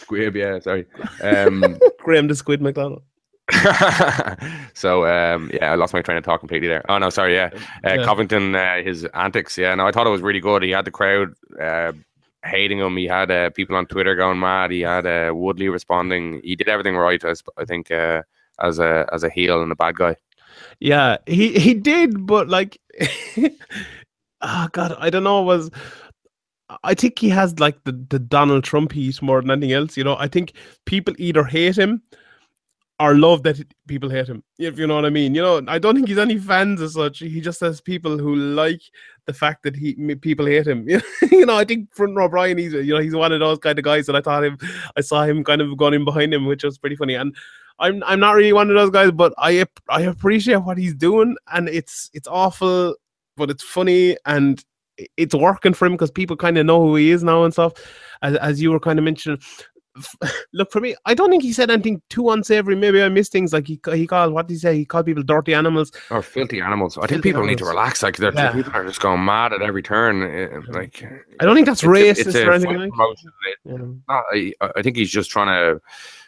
squib, 0.00 0.34
yeah, 0.34 0.58
sorry. 0.58 0.86
Um, 1.22 1.78
Graham 2.00 2.26
the 2.26 2.34
Squid 2.34 2.60
McDonald. 2.60 3.02
so 4.74 5.06
um, 5.06 5.50
yeah, 5.54 5.72
I 5.72 5.74
lost 5.76 5.94
my 5.94 6.02
train 6.02 6.18
of 6.18 6.24
thought 6.24 6.40
completely 6.40 6.66
there. 6.66 6.84
Oh 6.88 6.98
no, 6.98 7.10
sorry, 7.10 7.34
yeah, 7.34 7.50
uh, 7.84 7.94
Yeah. 7.94 8.04
Covington, 8.04 8.54
uh, 8.54 8.82
his 8.82 9.04
antics, 9.14 9.56
yeah. 9.56 9.74
No, 9.74 9.86
I 9.86 9.92
thought 9.92 10.06
it 10.06 10.10
was 10.10 10.20
really 10.20 10.40
good. 10.40 10.62
He 10.62 10.70
had 10.70 10.84
the 10.84 10.90
crowd 10.90 11.32
uh, 11.60 11.92
hating 12.44 12.78
him. 12.78 12.96
He 12.96 13.06
had 13.06 13.30
uh, 13.30 13.50
people 13.50 13.76
on 13.76 13.86
Twitter 13.86 14.16
going 14.16 14.40
mad. 14.40 14.72
He 14.72 14.80
had 14.80 15.06
uh, 15.06 15.32
Woodley 15.32 15.68
responding. 15.68 16.40
He 16.42 16.56
did 16.56 16.68
everything 16.68 16.96
right. 16.96 17.24
I, 17.24 17.34
sp- 17.38 17.54
I 17.56 17.64
think 17.64 17.90
uh, 17.92 18.22
as 18.60 18.80
a 18.80 19.06
as 19.12 19.22
a 19.22 19.30
heel 19.30 19.62
and 19.62 19.70
a 19.70 19.76
bad 19.76 19.96
guy. 19.96 20.16
Yeah, 20.80 21.18
he 21.26 21.58
he 21.58 21.72
did, 21.72 22.26
but 22.26 22.48
like, 22.48 22.80
oh 24.42 24.68
god, 24.72 24.96
I 24.98 25.08
don't 25.08 25.24
know. 25.24 25.42
Was 25.42 25.70
I 26.82 26.94
think 26.94 27.20
he 27.20 27.28
has 27.28 27.60
like 27.60 27.84
the 27.84 27.92
the 27.92 28.18
Donald 28.18 28.64
Trump 28.64 28.90
heat 28.90 29.22
more 29.22 29.40
than 29.40 29.52
anything 29.52 29.72
else. 29.72 29.96
You 29.96 30.02
know, 30.02 30.16
I 30.18 30.26
think 30.26 30.52
people 30.84 31.14
either 31.18 31.44
hate 31.44 31.78
him 31.78 32.02
or 32.98 33.14
love 33.14 33.42
that 33.42 33.62
people 33.86 34.08
hate 34.08 34.26
him. 34.26 34.42
If 34.58 34.78
you 34.78 34.86
know 34.86 34.94
what 34.94 35.04
I 35.04 35.10
mean. 35.10 35.34
You 35.34 35.42
know, 35.42 35.62
I 35.68 35.78
don't 35.78 35.94
think 35.94 36.08
he's 36.08 36.18
any 36.18 36.38
fans 36.38 36.80
as 36.80 36.94
such. 36.94 37.18
He 37.18 37.40
just 37.40 37.60
has 37.60 37.80
people 37.80 38.18
who 38.18 38.34
like 38.34 38.80
the 39.26 39.34
fact 39.34 39.62
that 39.64 39.76
he 39.76 39.94
people 40.16 40.46
hate 40.46 40.66
him. 40.66 40.88
you 41.30 41.46
know, 41.46 41.56
I 41.56 41.64
think 41.64 41.92
Front 41.94 42.16
Row 42.16 42.28
Brian, 42.28 42.58
he's 42.58 42.72
you 42.72 42.94
know 42.94 43.00
he's 43.00 43.14
one 43.14 43.32
of 43.32 43.40
those 43.40 43.58
kind 43.58 43.78
of 43.78 43.84
guys 43.84 44.06
that 44.06 44.16
I 44.16 44.20
thought 44.20 44.44
him. 44.44 44.58
I 44.96 45.00
saw 45.00 45.24
him 45.24 45.44
kind 45.44 45.60
of 45.60 45.76
going 45.76 45.94
in 45.94 46.04
behind 46.04 46.32
him, 46.32 46.46
which 46.46 46.64
was 46.64 46.78
pretty 46.78 46.96
funny. 46.96 47.14
And 47.14 47.34
I'm 47.78 48.02
I'm 48.04 48.20
not 48.20 48.34
really 48.34 48.52
one 48.52 48.70
of 48.70 48.76
those 48.76 48.90
guys, 48.90 49.10
but 49.10 49.34
I 49.38 49.66
I 49.88 50.02
appreciate 50.02 50.56
what 50.56 50.78
he's 50.78 50.94
doing, 50.94 51.36
and 51.52 51.68
it's 51.68 52.10
it's 52.14 52.28
awful 52.28 52.96
but 53.36 53.50
it's 53.50 53.62
funny 53.62 54.16
and 54.26 54.64
it's 55.16 55.34
working 55.34 55.74
for 55.74 55.86
him 55.86 55.92
because 55.92 56.10
people 56.10 56.36
kind 56.36 56.56
of 56.56 56.66
know 56.66 56.80
who 56.80 56.96
he 56.96 57.10
is 57.10 57.22
now 57.22 57.44
and 57.44 57.52
stuff. 57.52 57.74
As, 58.22 58.36
as 58.36 58.62
you 58.62 58.72
were 58.72 58.80
kind 58.80 58.98
of 58.98 59.04
mentioning, 59.04 59.38
look 60.52 60.70
for 60.72 60.80
me. 60.80 60.94
I 61.06 61.14
don't 61.14 61.30
think 61.30 61.42
he 61.42 61.52
said 61.52 61.70
anything 61.70 62.00
too 62.10 62.30
unsavory. 62.30 62.76
Maybe 62.76 63.02
I 63.02 63.08
missed 63.08 63.32
things 63.32 63.52
like 63.52 63.66
he 63.66 63.80
he 63.92 64.06
called 64.06 64.32
what 64.32 64.46
did 64.48 64.54
he 64.54 64.58
say? 64.58 64.76
He 64.76 64.84
called 64.84 65.06
people 65.06 65.22
dirty 65.22 65.54
animals 65.54 65.92
or 66.10 66.22
filthy 66.22 66.60
animals. 66.60 66.96
I 66.96 67.00
Filthy 67.02 67.14
think 67.14 67.22
people 67.24 67.44
need 67.44 67.58
to 67.58 67.64
relax. 67.64 68.02
Like 68.02 68.16
they're, 68.16 68.32
Yeah. 68.34 68.52
people 68.52 68.72
are 68.74 68.84
just 68.84 69.00
going 69.00 69.24
mad 69.24 69.52
at 69.52 69.62
every 69.62 69.82
turn. 69.82 70.22
uh, 70.22 70.60
Like 70.68 71.02
I 71.40 71.44
don't 71.44 71.54
think 71.54 71.66
that's 71.66 71.82
a- 71.82 71.86
racist 71.86 72.34
a 72.34 72.46
or 72.46 72.52
anything 72.52 72.78
like. 72.78 72.90
It- 72.90 73.58
You 73.64 74.02
not, 74.08 74.24
I, 74.32 74.52
I 74.76 74.82
think 74.82 74.96
he's 74.96 75.10
just 75.10 75.30
trying 75.30 75.48
to 75.48 75.80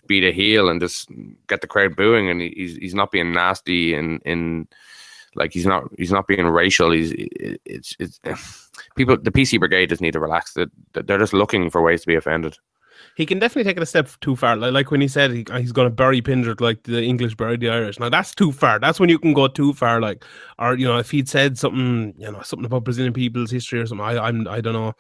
beat 0.06 0.24
a 0.24 0.32
heel 0.32 0.68
and 0.70 0.80
just 0.80 1.08
get 1.48 1.60
the 1.60 1.66
crowd 1.66 1.94
booing, 1.96 2.30
and 2.30 2.40
he's 2.40 2.76
he's 2.76 2.94
not 2.94 3.10
being 3.10 3.32
nasty 3.32 3.94
and 3.94 4.20
in 4.24 4.66
like 5.34 5.52
he's 5.52 5.66
not 5.66 5.84
he's 5.98 6.10
not 6.10 6.26
being 6.26 6.46
racial. 6.46 6.90
He's 6.90 7.12
it's 7.64 7.94
it's 8.00 8.18
people. 8.96 9.16
The 9.16 9.30
PC 9.30 9.58
brigade 9.58 9.90
just 9.90 10.00
need 10.02 10.12
to 10.14 10.20
relax. 10.20 10.54
That 10.54 10.70
they're 10.94 11.18
just 11.18 11.32
looking 11.34 11.70
for 11.70 11.82
ways 11.82 12.00
to 12.00 12.06
be 12.06 12.14
offended. 12.16 12.56
He 13.18 13.26
can 13.26 13.40
definitely 13.40 13.68
take 13.68 13.76
it 13.76 13.82
a 13.82 13.86
step 13.86 14.08
too 14.20 14.36
far. 14.36 14.54
Like, 14.54 14.92
when 14.92 15.00
he 15.00 15.08
said 15.08 15.32
he, 15.32 15.44
he's 15.56 15.72
going 15.72 15.86
to 15.86 15.94
bury 15.94 16.22
Pendred 16.22 16.60
like 16.60 16.84
the 16.84 17.02
English 17.02 17.34
buried 17.34 17.58
the 17.58 17.68
Irish. 17.68 17.98
Now 17.98 18.08
that's 18.08 18.32
too 18.32 18.52
far. 18.52 18.78
That's 18.78 19.00
when 19.00 19.08
you 19.08 19.18
can 19.18 19.34
go 19.34 19.48
too 19.48 19.72
far. 19.72 20.00
Like, 20.00 20.24
or 20.60 20.76
you 20.76 20.86
know, 20.86 20.98
if 20.98 21.10
he'd 21.10 21.28
said 21.28 21.58
something, 21.58 22.14
you 22.16 22.30
know, 22.30 22.42
something 22.42 22.64
about 22.64 22.84
Brazilian 22.84 23.12
people's 23.12 23.50
history 23.50 23.80
or 23.80 23.86
something, 23.86 24.06
I, 24.06 24.18
I'm, 24.18 24.46
I 24.46 24.60
don't 24.60 24.72
know. 24.72 24.92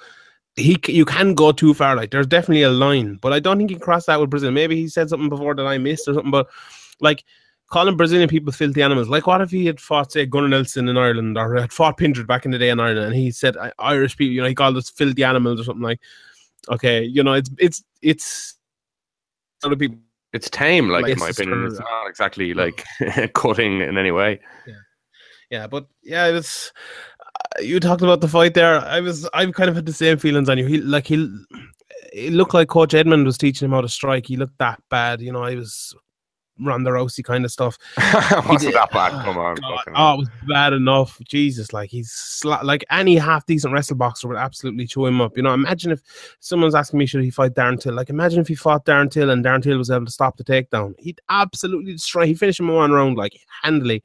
He, 0.56 0.80
you 0.88 1.04
can 1.04 1.34
go 1.34 1.52
too 1.52 1.74
far. 1.74 1.94
Like, 1.94 2.10
there's 2.10 2.26
definitely 2.26 2.64
a 2.64 2.72
line, 2.72 3.20
but 3.22 3.32
I 3.32 3.38
don't 3.38 3.56
think 3.56 3.70
he 3.70 3.78
crossed 3.78 4.08
that 4.08 4.18
with 4.20 4.30
Brazil. 4.30 4.50
Maybe 4.50 4.74
he 4.74 4.88
said 4.88 5.08
something 5.08 5.28
before 5.28 5.54
that 5.54 5.68
I 5.68 5.78
missed 5.78 6.08
or 6.08 6.14
something. 6.14 6.32
But 6.32 6.48
like, 6.98 7.22
calling 7.68 7.96
Brazilian 7.96 8.28
people 8.28 8.52
filthy 8.52 8.82
animals. 8.82 9.08
Like, 9.08 9.28
what 9.28 9.42
if 9.42 9.52
he 9.52 9.64
had 9.64 9.78
fought, 9.78 10.10
say, 10.10 10.26
Gunnar 10.26 10.48
Nelson 10.48 10.88
in 10.88 10.98
Ireland 10.98 11.38
or 11.38 11.54
had 11.54 11.72
fought 11.72 11.98
Pendred 11.98 12.26
back 12.26 12.44
in 12.44 12.50
the 12.50 12.58
day 12.58 12.70
in 12.70 12.80
Ireland, 12.80 13.06
and 13.06 13.14
he 13.14 13.30
said 13.30 13.54
Irish 13.78 14.16
people, 14.16 14.34
you 14.34 14.42
know, 14.42 14.48
he 14.48 14.56
called 14.56 14.76
us 14.76 14.90
filthy 14.90 15.22
animals 15.22 15.60
or 15.60 15.62
something 15.62 15.84
like. 15.84 16.00
Okay, 16.70 17.04
you 17.04 17.22
know, 17.22 17.32
it's 17.34 17.50
it's 17.58 17.82
it's 18.02 18.56
other 19.64 19.76
people. 19.76 19.98
It's 20.32 20.50
tame, 20.50 20.88
like, 20.88 21.02
Like, 21.02 21.12
in 21.12 21.18
my 21.18 21.30
opinion. 21.30 21.64
It's 21.66 21.78
not 21.78 22.06
exactly 22.06 22.52
like 22.52 22.84
cutting 23.34 23.80
in 23.80 23.96
any 23.96 24.10
way. 24.10 24.40
Yeah. 24.66 24.74
yeah, 25.50 25.66
but 25.66 25.86
yeah, 26.02 26.26
it 26.26 26.32
was. 26.32 26.72
Uh, 27.20 27.62
you 27.62 27.80
talked 27.80 28.02
about 28.02 28.20
the 28.20 28.28
fight 28.28 28.54
there. 28.54 28.80
I 28.80 29.00
was. 29.00 29.28
I've 29.32 29.54
kind 29.54 29.70
of 29.70 29.76
had 29.76 29.86
the 29.86 29.92
same 29.92 30.18
feelings 30.18 30.48
on 30.48 30.58
you. 30.58 30.66
He 30.66 30.80
like 30.80 31.06
he. 31.06 31.34
It 32.12 32.32
looked 32.32 32.54
like 32.54 32.68
Coach 32.68 32.94
Edmond 32.94 33.24
was 33.24 33.38
teaching 33.38 33.66
him 33.66 33.72
how 33.72 33.80
to 33.80 33.88
strike. 33.88 34.26
He 34.26 34.36
looked 34.36 34.58
that 34.58 34.82
bad. 34.90 35.20
You 35.20 35.32
know, 35.32 35.42
I 35.42 35.54
was 35.54 35.94
Ronda 36.60 36.90
Rousey 36.90 37.24
kind 37.24 37.44
of 37.44 37.50
stuff. 37.50 37.78
Wasn't 38.48 38.74
that 38.74 38.90
bad? 38.90 39.12
Come 39.24 39.38
on. 39.38 39.56
God, 39.56 39.80
oh, 39.94 40.14
it 40.14 40.18
was 40.18 40.28
bad 40.46 40.72
enough. 40.72 41.18
Jesus, 41.26 41.72
like 41.72 41.90
he's 41.90 42.10
sla- 42.10 42.62
like 42.62 42.84
any 42.90 43.16
half 43.16 43.46
decent 43.46 43.72
wrestle 43.72 43.96
boxer 43.96 44.28
would 44.28 44.36
absolutely 44.36 44.86
chew 44.86 45.06
him 45.06 45.20
up. 45.20 45.36
You 45.36 45.42
know, 45.42 45.54
imagine 45.54 45.92
if 45.92 46.02
someone's 46.40 46.74
asking 46.74 46.98
me 46.98 47.06
should 47.06 47.22
he 47.22 47.30
fight 47.30 47.54
Darren 47.54 47.80
Till. 47.80 47.94
Like, 47.94 48.10
imagine 48.10 48.40
if 48.40 48.48
he 48.48 48.54
fought 48.54 48.84
Darren 48.84 49.10
Till 49.10 49.30
and 49.30 49.44
Darren 49.44 49.62
Till 49.62 49.78
was 49.78 49.90
able 49.90 50.06
to 50.06 50.12
stop 50.12 50.36
the 50.36 50.44
takedown. 50.44 50.94
He'd 50.98 51.20
absolutely 51.28 51.92
destroy. 51.92 52.26
He 52.26 52.34
finished 52.34 52.60
him 52.60 52.68
one 52.68 52.92
round 52.92 53.16
like 53.16 53.38
handily. 53.62 54.02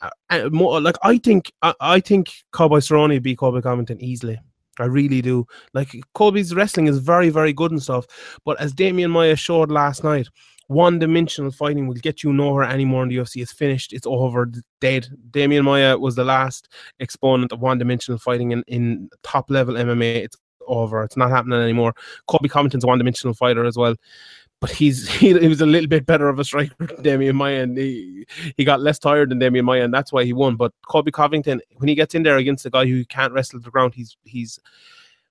Uh, 0.00 0.48
more 0.50 0.80
like 0.80 0.96
I 1.02 1.18
think 1.18 1.52
I, 1.62 1.74
I 1.80 2.00
think 2.00 2.32
Cowboy 2.52 2.78
Cerrone 2.78 3.20
beat 3.20 3.38
Colby 3.38 3.62
Covington 3.62 4.00
easily. 4.00 4.38
I 4.80 4.84
really 4.84 5.22
do. 5.22 5.46
Like 5.74 5.88
Colby's 6.14 6.54
wrestling 6.54 6.86
is 6.86 6.98
very, 6.98 7.30
very 7.30 7.52
good 7.52 7.70
and 7.70 7.82
stuff. 7.82 8.06
But 8.44 8.60
as 8.60 8.74
Demian 8.74 9.10
Maia 9.10 9.36
showed 9.36 9.70
last 9.70 10.04
night, 10.04 10.28
one 10.68 10.98
dimensional 10.98 11.50
fighting 11.50 11.88
will 11.88 11.94
get 11.94 12.22
you 12.22 12.32
nowhere 12.32 12.64
anymore 12.64 13.02
in 13.02 13.08
the 13.08 13.16
UFC. 13.16 13.42
It's 13.42 13.52
finished. 13.52 13.92
It's 13.92 14.06
over. 14.06 14.50
Dead. 14.80 15.08
Demian 15.30 15.64
Maia 15.64 15.98
was 15.98 16.14
the 16.14 16.24
last 16.24 16.68
exponent 17.00 17.52
of 17.52 17.60
one 17.60 17.78
dimensional 17.78 18.18
fighting 18.18 18.52
in, 18.52 18.62
in 18.68 19.10
top 19.22 19.50
level 19.50 19.74
MMA. 19.74 20.16
It's 20.16 20.36
over. 20.66 21.02
It's 21.02 21.16
not 21.16 21.30
happening 21.30 21.60
anymore. 21.60 21.94
Colby 22.28 22.50
Covington's 22.50 22.84
a 22.84 22.86
one 22.86 22.98
dimensional 22.98 23.34
fighter 23.34 23.64
as 23.64 23.76
well. 23.76 23.96
But 24.60 24.70
he's 24.70 25.08
he, 25.18 25.38
he 25.38 25.48
was 25.48 25.62
a 25.62 25.66
little 25.66 25.88
bit 25.88 26.04
better 26.04 26.28
of 26.28 26.38
a 26.38 26.44
striker 26.44 26.74
than 26.86 27.02
Demian 27.02 27.34
Maia, 27.34 27.62
and 27.62 27.78
he, 27.78 28.26
he 28.56 28.64
got 28.64 28.80
less 28.80 28.98
tired 28.98 29.30
than 29.30 29.40
Demian 29.40 29.64
Maia, 29.64 29.84
and 29.84 29.94
that's 29.94 30.12
why 30.12 30.24
he 30.24 30.34
won. 30.34 30.56
But 30.56 30.72
Colby 30.86 31.12
Covington, 31.12 31.62
when 31.76 31.88
he 31.88 31.94
gets 31.94 32.14
in 32.14 32.24
there 32.24 32.36
against 32.36 32.66
a 32.66 32.70
guy 32.70 32.84
who 32.84 33.06
can't 33.06 33.32
wrestle 33.32 33.60
the 33.60 33.70
ground, 33.70 33.94
he's 33.94 34.16
he's 34.24 34.60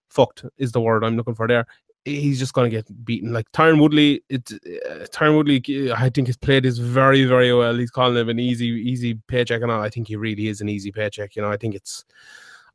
fucked 0.10 0.46
is 0.58 0.72
the 0.72 0.82
word 0.82 1.04
I'm 1.04 1.16
looking 1.16 1.36
for 1.36 1.48
there. 1.48 1.68
He's 2.08 2.40
just 2.40 2.54
going 2.54 2.70
to 2.70 2.76
get 2.76 3.06
beaten. 3.06 3.34
Like 3.34 3.52
Tyron 3.52 3.82
Woodley, 3.82 4.24
it 4.30 4.50
uh, 4.52 5.06
Tyron 5.08 5.36
Woodley, 5.36 5.92
uh, 5.92 5.96
I 5.98 6.10
think 6.10 6.28
has 6.28 6.38
played 6.38 6.64
this 6.64 6.78
very 6.78 7.26
very 7.26 7.54
well. 7.54 7.76
He's 7.76 7.92
calling 7.92 8.16
him 8.16 8.30
an 8.30 8.40
easy 8.40 8.68
easy 8.68 9.16
paycheck, 9.28 9.62
and 9.62 9.72
all. 9.72 9.82
I 9.82 9.90
think 9.90 10.08
he 10.08 10.16
really 10.16 10.48
is 10.48 10.62
an 10.62 10.70
easy 10.70 10.92
paycheck. 10.92 11.36
You 11.36 11.42
know, 11.42 11.52
I 11.52 11.58
think 11.58 11.76
it's. 11.76 12.06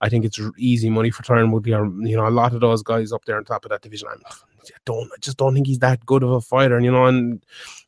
I 0.05 0.09
think 0.09 0.25
it's 0.25 0.41
easy 0.59 0.91
money 0.91 1.11
for 1.11 1.23
Tyron 1.23 1.53
Woodley, 1.53 1.73
or 1.73 1.87
you 1.87 2.17
know, 2.17 2.27
a 2.27 2.29
lot 2.29 2.53
of 2.55 2.61
those 2.61 2.83
guys 2.83 3.13
up 3.13 3.25
there 3.25 3.37
on 3.37 3.45
top 3.45 3.65
of 3.65 3.71
that 3.71 3.83
division. 3.83 4.09
I'm, 4.11 4.21
I 4.27 4.69
don't, 4.85 5.09
I 5.13 5.17
just 5.21 5.37
don't 5.37 5.55
think 5.55 5.69
he's 5.69 5.79
that 5.79 6.05
good 6.05 6.25
of 6.25 6.31
a 6.31 6.41
fighter, 6.41 6.75
and 6.75 6.85
you 6.85 6.91
know, 6.91 7.07
and 7.07 7.41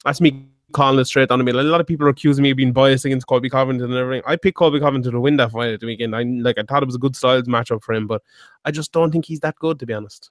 that's 0.04 0.20
me 0.20 0.46
calling 0.74 0.98
it 0.98 1.06
straight 1.06 1.30
on 1.30 1.38
the 1.38 1.44
middle. 1.44 1.60
A 1.60 1.62
lot 1.62 1.80
of 1.80 1.86
people 1.86 2.06
are 2.06 2.10
accusing 2.10 2.42
me 2.42 2.50
of 2.50 2.56
being 2.56 2.72
biased 2.72 3.04
against 3.04 3.26
Colby 3.26 3.48
Covington 3.48 3.90
and 3.90 3.98
everything. 3.98 4.22
I 4.26 4.36
picked 4.36 4.58
Colby 4.58 4.80
Covington 4.80 5.12
to 5.12 5.20
win 5.20 5.36
that 5.38 5.52
fight 5.52 5.72
at 5.72 5.80
the 5.80 5.86
weekend. 5.86 6.14
I 6.14 6.22
like, 6.22 6.58
I 6.58 6.62
thought 6.62 6.82
it 6.82 6.86
was 6.86 6.96
a 6.96 6.98
good 6.98 7.16
styles 7.16 7.44
matchup 7.44 7.82
for 7.82 7.94
him, 7.94 8.06
but 8.06 8.22
I 8.64 8.70
just 8.70 8.92
don't 8.92 9.10
think 9.10 9.24
he's 9.24 9.40
that 9.40 9.56
good, 9.58 9.78
to 9.78 9.86
be 9.86 9.94
honest. 9.94 10.30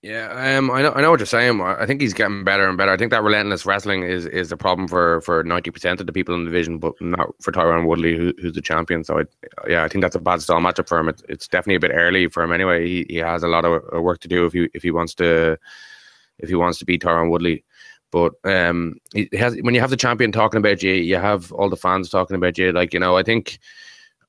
Yeah, 0.00 0.56
um, 0.56 0.70
I 0.70 0.82
know, 0.82 0.92
I 0.92 1.00
know 1.00 1.10
what 1.10 1.18
you're 1.18 1.26
saying. 1.26 1.60
I 1.60 1.84
think 1.84 2.00
he's 2.00 2.14
getting 2.14 2.44
better 2.44 2.68
and 2.68 2.78
better. 2.78 2.92
I 2.92 2.96
think 2.96 3.10
that 3.10 3.24
relentless 3.24 3.66
wrestling 3.66 4.04
is 4.04 4.26
is 4.26 4.48
the 4.48 4.56
problem 4.56 4.86
for 4.86 5.20
for 5.22 5.42
ninety 5.42 5.72
percent 5.72 5.98
of 6.00 6.06
the 6.06 6.12
people 6.12 6.36
in 6.36 6.44
the 6.44 6.50
division, 6.50 6.78
but 6.78 6.94
not 7.00 7.30
for 7.42 7.50
Tyron 7.50 7.84
Woodley, 7.84 8.16
who, 8.16 8.32
who's 8.40 8.52
the 8.52 8.62
champion. 8.62 9.02
So, 9.02 9.18
I, 9.18 9.24
yeah, 9.68 9.82
I 9.82 9.88
think 9.88 10.02
that's 10.02 10.14
a 10.14 10.20
bad 10.20 10.40
style 10.40 10.60
matchup 10.60 10.86
for 10.88 11.00
him. 11.00 11.08
It's, 11.08 11.22
it's 11.28 11.48
definitely 11.48 11.74
a 11.76 11.80
bit 11.80 11.90
early 11.92 12.28
for 12.28 12.44
him 12.44 12.52
anyway. 12.52 12.86
He, 12.86 13.06
he 13.08 13.16
has 13.16 13.42
a 13.42 13.48
lot 13.48 13.64
of 13.64 13.82
work 14.00 14.20
to 14.20 14.28
do 14.28 14.46
if 14.46 14.52
he 14.52 14.68
if 14.72 14.84
he 14.84 14.92
wants 14.92 15.14
to 15.16 15.58
if 16.38 16.48
he 16.48 16.54
wants 16.54 16.78
to 16.78 16.84
beat 16.84 17.02
Tyron 17.02 17.28
Woodley. 17.28 17.64
But 18.12 18.34
um, 18.44 18.94
he 19.14 19.28
has 19.32 19.56
when 19.62 19.74
you 19.74 19.80
have 19.80 19.90
the 19.90 19.96
champion 19.96 20.30
talking 20.30 20.58
about 20.58 20.80
you, 20.80 20.92
you 20.92 21.16
have 21.16 21.50
all 21.50 21.68
the 21.68 21.76
fans 21.76 22.08
talking 22.08 22.36
about 22.36 22.56
you. 22.56 22.70
Like 22.70 22.94
you 22.94 23.00
know, 23.00 23.16
I 23.16 23.24
think 23.24 23.58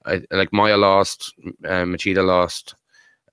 I, 0.08 0.24
like 0.32 0.52
Maia 0.52 0.78
lost, 0.78 1.32
uh, 1.64 1.86
Machida 1.86 2.26
lost 2.26 2.74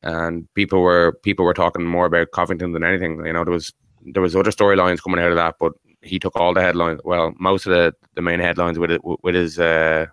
and 0.06 0.46
people 0.54 0.80
were 0.82 1.18
people 1.22 1.44
were 1.44 1.54
talking 1.54 1.84
more 1.84 2.06
about 2.06 2.30
Covington 2.32 2.72
than 2.72 2.84
anything. 2.84 3.24
You 3.26 3.32
know, 3.32 3.44
there 3.44 3.52
was 3.52 3.72
there 4.14 4.22
was 4.22 4.36
other 4.36 4.52
storylines 4.52 5.02
coming 5.02 5.20
out 5.20 5.30
of 5.30 5.36
that, 5.36 5.56
but 5.58 5.72
he 6.02 6.18
took 6.18 6.36
all 6.36 6.54
the 6.54 6.62
headlines. 6.62 7.00
Well, 7.04 7.34
most 7.38 7.66
of 7.66 7.72
the 7.72 7.92
the 8.14 8.22
main 8.22 8.40
headlines 8.40 8.78
with 8.78 8.90
it 8.92 9.00
with 9.04 9.34
his 9.34 9.58
uh, 9.58 10.06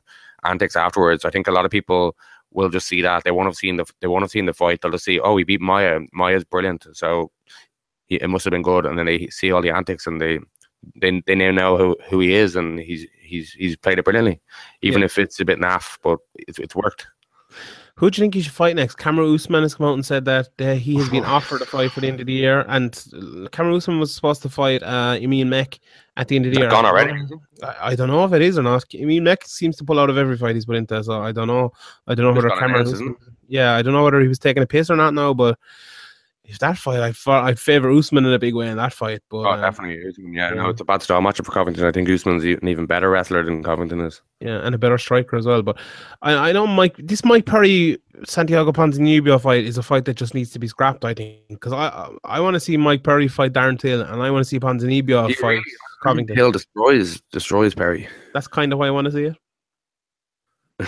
antics 0.44 0.76
afterwards. 0.76 1.26
I 1.26 1.30
think 1.30 1.48
a 1.48 1.52
lot 1.52 1.66
of 1.66 1.72
people 1.72 2.16
will 2.52 2.70
just 2.70 2.88
see 2.88 3.02
that 3.02 3.24
they 3.24 3.32
won't 3.32 3.48
have 3.48 3.56
seen 3.56 3.78
the 3.78 3.86
they 4.02 4.08
won't 4.08 4.24
have 4.24 4.32
seen 4.32 4.46
the 4.48 4.54
fight. 4.54 4.82
They'll 4.82 4.92
just 4.92 5.06
see, 5.06 5.20
oh, 5.20 5.38
he 5.38 5.44
beat 5.44 5.62
Maia. 5.62 6.00
Maia's 6.12 6.44
brilliant, 6.44 6.88
so 6.94 7.32
he, 8.08 8.16
it 8.16 8.30
must 8.30 8.46
have 8.46 8.52
been 8.52 8.62
good. 8.64 8.86
And 8.86 8.98
then 8.98 9.06
they 9.06 9.28
see 9.28 9.52
all 9.52 9.62
the 9.62 9.72
antics 9.76 10.08
and 10.08 10.20
they. 10.22 10.40
They, 11.02 11.22
they 11.26 11.36
now 11.36 11.52
know 11.52 11.78
who, 11.78 11.96
who 12.10 12.20
he 12.20 12.34
is 12.34 12.58
and 12.58 12.78
he's 12.78 13.06
he's 13.22 13.54
he's 13.54 13.78
played 13.78 14.00
it 14.00 14.04
brilliantly, 14.04 14.42
even 14.82 15.00
Yeah. 15.00 15.06
if 15.06 15.18
it's 15.18 15.40
a 15.40 15.46
bit 15.46 15.58
naff, 15.58 15.98
but 16.04 16.20
it's 16.36 16.60
it's 16.60 16.76
worked. 16.76 17.08
Who 17.96 18.10
do 18.10 18.18
you 18.18 18.24
think 18.24 18.34
he 18.34 18.42
should 18.42 18.54
fight 18.54 18.76
next? 18.76 18.98
Kamaru 18.98 19.36
Usman 19.36 19.62
has 19.62 19.76
come 19.76 19.86
out 19.86 19.94
and 19.94 20.06
said 20.06 20.26
that 20.26 20.50
uh, 20.60 20.74
he 20.74 20.96
has 20.96 21.10
been 21.10 21.24
offered 21.38 21.62
a 21.62 21.66
fight 21.66 21.92
for 21.92 22.02
the 22.02 22.08
end 22.08 22.20
of 22.20 22.26
the 22.26 22.34
year, 22.34 22.66
and 22.68 22.92
uh, 23.14 23.50
Kamaru 23.50 23.78
Usman 23.78 24.00
was 24.00 24.14
supposed 24.14 24.42
to 24.42 24.50
fight 24.50 24.82
uh, 24.82 25.20
Meek 25.22 25.80
at 26.18 26.28
the 26.28 26.36
end 26.36 26.48
of 26.48 26.54
the 26.54 26.60
year. 26.60 26.70
gone 26.70 26.86
already? 26.86 27.14
I, 27.62 27.90
I 27.90 27.96
don't 27.96 28.08
know 28.08 28.26
if 28.26 28.34
it 28.34 28.42
is 28.42 28.58
or 28.58 28.64
not. 28.64 28.84
Emil 28.96 29.22
Meek 29.22 29.46
seems 29.46 29.76
to 29.78 29.84
pull 29.84 30.00
out 30.00 30.10
of 30.10 30.18
every 30.18 30.38
fight 30.38 30.56
he's 30.56 30.66
put 30.66 30.76
into, 30.76 31.04
so 31.04 31.22
I 31.22 31.32
don't 31.32 31.48
know. 31.48 31.72
I 32.08 32.16
don't 32.16 32.26
know 32.26 32.42
Just 32.42 32.60
whether 32.60 32.82
isn't 32.82 33.18
yeah, 33.48 33.76
I 33.76 33.84
don't 33.84 33.94
know 33.94 34.04
whether 34.04 34.22
he 34.22 34.28
was 34.28 34.40
taking 34.40 34.64
a 34.64 34.68
piss 34.68 34.90
or 34.90 34.96
not 34.96 35.14
now, 35.14 35.34
but 35.34 35.60
if 36.46 36.60
that 36.60 36.78
fight, 36.78 37.00
I'd, 37.00 37.16
I'd 37.30 37.60
favor 37.60 37.90
Usman 37.90 38.26
in 38.26 38.34
a 38.34 38.40
big 38.40 38.54
way 38.54 38.68
in 38.68 38.76
that 38.78 38.92
fight. 38.94 39.22
But 39.30 39.38
Oh, 39.38 39.52
um, 39.54 39.62
definitely. 39.62 40.06
Usman, 40.10 40.34
Yeah, 40.34 40.50
no, 40.50 40.64
yeah. 40.66 40.70
it's 40.72 40.82
a 40.82 40.86
bad 40.86 41.02
style 41.02 41.22
matchup 41.22 41.46
for 41.46 41.52
Covington. 41.54 41.86
I 41.86 41.92
think 41.92 42.10
Usman's 42.10 42.44
an 42.44 42.68
even 42.68 42.86
better 42.86 43.10
wrestler 43.10 43.44
than 43.44 43.64
Covington 43.64 44.02
is. 44.02 44.22
Yeah, 44.42 44.60
and 44.66 44.76
a 44.76 44.78
better 44.78 44.98
striker 44.98 45.38
as 45.38 45.46
well. 45.46 45.62
But 45.62 45.78
I, 46.22 46.50
I 46.50 46.52
know 46.52 46.68
Mike. 46.68 46.96
This 46.98 47.24
Mike 47.24 47.46
Perry 47.46 47.98
Santiago 48.26 48.74
Ponzinibbio 48.74 49.40
fight 49.42 49.64
is 49.64 49.78
a 49.78 49.84
fight 49.84 50.04
that 50.06 50.16
just 50.18 50.34
needs 50.34 50.52
to 50.52 50.60
be 50.60 50.68
scrapped. 50.68 51.06
I 51.06 51.14
think 51.14 51.38
because 51.48 51.72
I 51.72 51.88
I, 51.88 52.10
I 52.26 52.40
want 52.42 52.56
to 52.56 52.60
see 52.60 52.76
Mike 52.76 53.04
Perry 53.04 53.30
fight 53.30 53.54
Darren 53.54 53.80
Till, 53.80 54.02
and 54.02 54.22
I 54.22 54.30
want 54.30 54.44
to 54.44 54.50
see 54.50 54.60
Ponzinibbio 54.60 55.30
He 55.30 55.34
fight 55.36 55.62
Covington. 56.04 56.36
Hill 56.36 56.52
destroys 56.52 57.22
destroys 57.32 57.74
Perry. 57.74 58.10
That's 58.34 58.48
kind 58.48 58.74
of 58.74 58.80
why 58.80 58.88
I 58.88 58.92
want 58.92 59.06
to 59.06 59.12
see 59.14 59.24
it. 59.26 59.36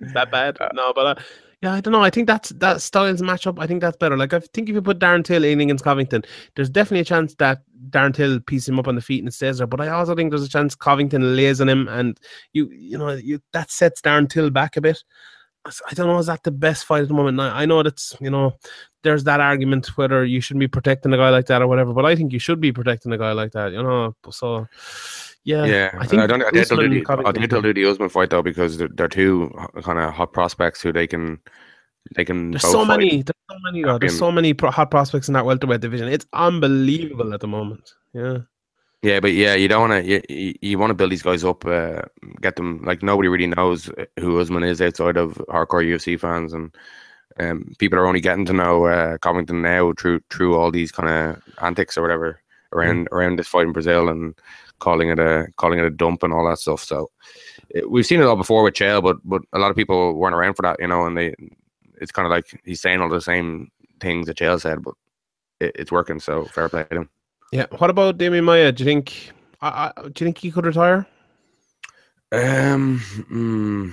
Is 0.00 0.12
that 0.12 0.30
bad? 0.30 0.58
no, 0.74 0.92
but 0.94 1.06
uh, 1.18 1.22
yeah, 1.62 1.74
I 1.74 1.80
don't 1.80 1.92
know. 1.92 2.02
I 2.02 2.08
think 2.08 2.26
that's 2.26 2.50
that 2.50 2.80
styles 2.80 3.20
matchup. 3.20 3.58
I 3.58 3.66
think 3.66 3.82
that's 3.82 3.96
better. 3.96 4.16
Like 4.16 4.32
I 4.32 4.40
think 4.40 4.68
if 4.68 4.74
you 4.74 4.80
put 4.80 4.98
Darren 4.98 5.22
Till 5.22 5.44
in 5.44 5.60
against 5.60 5.84
Covington, 5.84 6.22
there's 6.56 6.70
definitely 6.70 7.00
a 7.00 7.04
chance 7.04 7.34
that 7.34 7.62
Darren 7.90 8.14
Till 8.14 8.40
pieces 8.40 8.70
him 8.70 8.78
up 8.78 8.88
on 8.88 8.94
the 8.94 9.02
feet 9.02 9.22
and 9.22 9.32
stays 9.32 9.58
there. 9.58 9.66
But 9.66 9.82
I 9.82 9.88
also 9.88 10.14
think 10.14 10.30
there's 10.30 10.42
a 10.42 10.48
chance 10.48 10.74
Covington 10.74 11.36
lays 11.36 11.60
on 11.60 11.68
him, 11.68 11.86
and 11.88 12.18
you 12.54 12.70
you 12.70 12.96
know 12.96 13.10
you 13.10 13.42
that 13.52 13.70
sets 13.70 14.00
Darren 14.00 14.28
Till 14.28 14.48
back 14.48 14.78
a 14.78 14.80
bit. 14.80 15.04
I 15.66 15.92
don't 15.92 16.06
know. 16.06 16.16
Is 16.16 16.26
that 16.26 16.42
the 16.42 16.50
best 16.50 16.86
fight 16.86 17.02
at 17.02 17.08
the 17.08 17.14
moment? 17.14 17.38
I 17.38 17.66
know 17.66 17.82
that's 17.82 18.16
you 18.20 18.30
know 18.30 18.54
there's 19.02 19.24
that 19.24 19.40
argument 19.40 19.98
whether 19.98 20.24
you 20.24 20.40
shouldn't 20.40 20.60
be 20.60 20.68
protecting 20.68 21.12
a 21.12 21.18
guy 21.18 21.28
like 21.28 21.46
that 21.46 21.60
or 21.60 21.66
whatever. 21.66 21.92
But 21.92 22.06
I 22.06 22.16
think 22.16 22.32
you 22.32 22.38
should 22.38 22.60
be 22.60 22.72
protecting 22.72 23.12
a 23.12 23.18
guy 23.18 23.32
like 23.32 23.52
that. 23.52 23.72
You 23.72 23.82
know, 23.82 24.16
so 24.30 24.66
Yeah, 25.44 25.64
Yeah, 25.64 25.90
I 25.98 26.06
think 26.06 26.22
I 26.22 26.26
don't. 26.26 26.42
I 26.42 26.60
Usman 26.60 26.90
the, 26.90 27.22
I 27.24 27.46
they'll 27.46 27.62
do 27.62 27.72
the 27.72 27.86
Usman 27.86 28.08
fight 28.10 28.30
though 28.30 28.42
because 28.42 28.76
they're, 28.78 28.88
they're 28.88 29.08
two 29.08 29.50
kind 29.82 29.98
of 29.98 30.12
hot 30.12 30.32
prospects 30.32 30.82
who 30.82 30.92
they 30.92 31.06
can 31.06 31.40
they 32.14 32.24
can. 32.24 32.50
There's 32.50 32.62
so 32.62 32.84
fight. 32.84 32.98
many. 32.98 33.22
There's 33.22 33.36
so 33.50 33.56
many. 33.62 33.82
though. 33.82 33.98
There's 33.98 34.18
so 34.18 34.32
many 34.32 34.54
hot 34.58 34.90
prospects 34.90 35.28
in 35.28 35.34
that 35.34 35.46
welterweight 35.46 35.80
division. 35.80 36.08
It's 36.08 36.26
unbelievable 36.32 37.32
at 37.32 37.40
the 37.40 37.48
moment. 37.48 37.94
Yeah. 38.12 38.38
Yeah, 39.02 39.18
but 39.20 39.32
yeah, 39.32 39.54
you 39.54 39.66
don't 39.66 39.88
want 39.88 40.04
to. 40.04 40.22
You, 40.28 40.54
you, 40.60 40.78
want 40.78 40.90
to 40.90 40.94
build 40.94 41.10
these 41.10 41.22
guys 41.22 41.42
up, 41.42 41.64
uh, 41.64 42.02
get 42.42 42.56
them 42.56 42.82
like 42.82 43.02
nobody 43.02 43.28
really 43.28 43.46
knows 43.46 43.90
who 44.18 44.38
Usman 44.38 44.62
is 44.62 44.82
outside 44.82 45.16
of 45.16 45.34
hardcore 45.48 45.82
UFC 45.82 46.20
fans, 46.20 46.52
and 46.52 46.74
um, 47.38 47.72
people 47.78 47.98
are 47.98 48.06
only 48.06 48.20
getting 48.20 48.44
to 48.44 48.52
know 48.52 48.84
uh, 48.84 49.16
Covington 49.18 49.62
now 49.62 49.94
through 49.98 50.20
through 50.28 50.54
all 50.54 50.70
these 50.70 50.92
kind 50.92 51.08
of 51.08 51.42
antics 51.62 51.96
or 51.96 52.02
whatever 52.02 52.42
around 52.72 53.08
around 53.10 53.38
this 53.38 53.48
fight 53.48 53.66
in 53.66 53.72
Brazil 53.72 54.10
and 54.10 54.34
calling 54.80 55.10
it 55.10 55.18
a 55.18 55.46
calling 55.56 55.78
it 55.78 55.84
a 55.84 55.90
dump 55.90 56.22
and 56.22 56.32
all 56.32 56.48
that 56.48 56.58
stuff. 56.58 56.82
So 56.82 57.10
it, 57.70 57.90
we've 57.90 58.06
seen 58.06 58.20
it 58.20 58.24
all 58.26 58.36
before 58.36 58.62
with 58.64 58.74
Chael, 58.74 59.02
but 59.02 59.18
but 59.24 59.42
a 59.52 59.58
lot 59.58 59.70
of 59.70 59.76
people 59.76 60.14
weren't 60.14 60.34
around 60.34 60.54
for 60.54 60.62
that, 60.62 60.76
you 60.80 60.88
know, 60.88 61.06
and 61.06 61.16
they 61.16 61.34
it's 62.00 62.12
kind 62.12 62.26
of 62.26 62.30
like 62.30 62.46
he's 62.64 62.80
saying 62.80 63.00
all 63.00 63.08
the 63.08 63.20
same 63.20 63.70
things 64.00 64.26
that 64.26 64.38
Chael 64.38 64.60
said, 64.60 64.82
but 64.82 64.94
it, 65.60 65.72
it's 65.78 65.92
working. 65.92 66.18
So 66.18 66.44
fair 66.46 66.68
play 66.68 66.84
to 66.90 66.96
him. 66.96 67.10
Yeah. 67.52 67.66
What 67.78 67.90
about 67.90 68.18
Demian 68.18 68.44
Maia? 68.44 68.72
Do 68.72 68.82
you 68.82 68.90
think? 68.90 69.32
I, 69.60 69.92
I, 69.96 70.02
do 70.02 70.08
you 70.08 70.26
think 70.26 70.38
he 70.38 70.50
could 70.50 70.66
retire? 70.66 71.06
Um, 72.32 73.00
mm, 73.30 73.92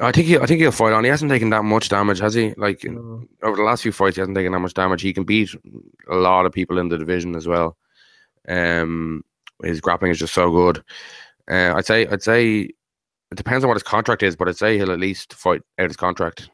I 0.00 0.12
think 0.12 0.26
he, 0.26 0.38
I 0.38 0.46
think 0.46 0.60
he'll 0.60 0.70
fight 0.72 0.92
on. 0.92 1.04
He 1.04 1.10
hasn't 1.10 1.30
taken 1.30 1.50
that 1.50 1.62
much 1.64 1.88
damage, 1.88 2.18
has 2.20 2.34
he? 2.34 2.52
Like 2.56 2.84
No. 2.84 3.24
over 3.42 3.56
the 3.56 3.62
last 3.62 3.82
few 3.82 3.92
fights, 3.92 4.16
he 4.16 4.20
hasn't 4.20 4.36
taken 4.36 4.52
that 4.52 4.60
much 4.60 4.74
damage. 4.74 5.00
He 5.02 5.12
can 5.14 5.24
beat 5.24 5.50
a 6.10 6.16
lot 6.16 6.44
of 6.44 6.52
people 6.52 6.78
in 6.78 6.88
the 6.88 6.98
division 6.98 7.34
as 7.36 7.46
well. 7.48 7.76
Um, 8.48 9.24
his 9.62 9.80
grappling 9.80 10.10
is 10.10 10.18
just 10.18 10.34
so 10.34 10.50
good. 10.50 10.82
Uh, 11.50 11.74
I'd 11.76 11.86
say, 11.86 12.06
I'd 12.06 12.22
say, 12.22 12.70
it 13.30 13.36
depends 13.36 13.64
on 13.64 13.68
what 13.68 13.76
his 13.76 13.82
contract 13.82 14.22
is, 14.22 14.36
but 14.36 14.48
I'd 14.48 14.56
say 14.56 14.76
he'll 14.76 14.92
at 14.92 15.00
least 15.00 15.34
fight 15.34 15.62
out 15.78 15.88
his 15.88 15.96
contract. 15.96 16.50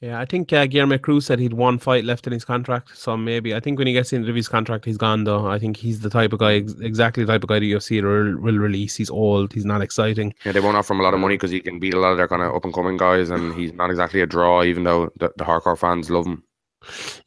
Yeah, 0.00 0.20
I 0.20 0.26
think 0.26 0.52
uh, 0.52 0.66
Guillermo 0.66 0.98
Cruz 0.98 1.24
said 1.24 1.38
he'd 1.38 1.54
one 1.54 1.78
fight 1.78 2.04
left 2.04 2.26
in 2.26 2.32
his 2.34 2.44
contract. 2.44 2.94
So 2.94 3.16
maybe 3.16 3.54
I 3.54 3.60
think 3.60 3.78
when 3.78 3.86
he 3.86 3.94
gets 3.94 4.12
into 4.12 4.34
his 4.34 4.48
contract, 4.48 4.84
he's 4.84 4.98
gone. 4.98 5.24
Though 5.24 5.46
I 5.46 5.58
think 5.58 5.78
he's 5.78 6.00
the 6.00 6.10
type 6.10 6.34
of 6.34 6.40
guy, 6.40 6.56
ex- 6.56 6.74
exactly 6.80 7.24
the 7.24 7.32
type 7.32 7.42
of 7.42 7.48
guy 7.48 7.58
the 7.58 7.72
UFC 7.72 8.02
will, 8.02 8.38
will 8.38 8.58
release. 8.58 8.96
He's 8.96 9.08
old. 9.08 9.54
He's 9.54 9.64
not 9.64 9.80
exciting. 9.80 10.34
Yeah, 10.44 10.52
they 10.52 10.60
won't 10.60 10.76
offer 10.76 10.92
him 10.92 11.00
a 11.00 11.04
lot 11.04 11.14
of 11.14 11.20
money 11.20 11.36
because 11.36 11.52
he 11.52 11.60
can 11.60 11.78
beat 11.78 11.94
a 11.94 11.98
lot 11.98 12.10
of 12.10 12.18
their 12.18 12.28
kind 12.28 12.42
of 12.42 12.54
up 12.54 12.64
and 12.64 12.74
coming 12.74 12.98
guys, 12.98 13.30
and 13.30 13.54
he's 13.54 13.72
not 13.72 13.88
exactly 13.88 14.20
a 14.20 14.26
draw, 14.26 14.62
even 14.62 14.84
though 14.84 15.10
the, 15.16 15.32
the 15.38 15.44
hardcore 15.44 15.78
fans 15.78 16.10
love 16.10 16.26
him. 16.26 16.42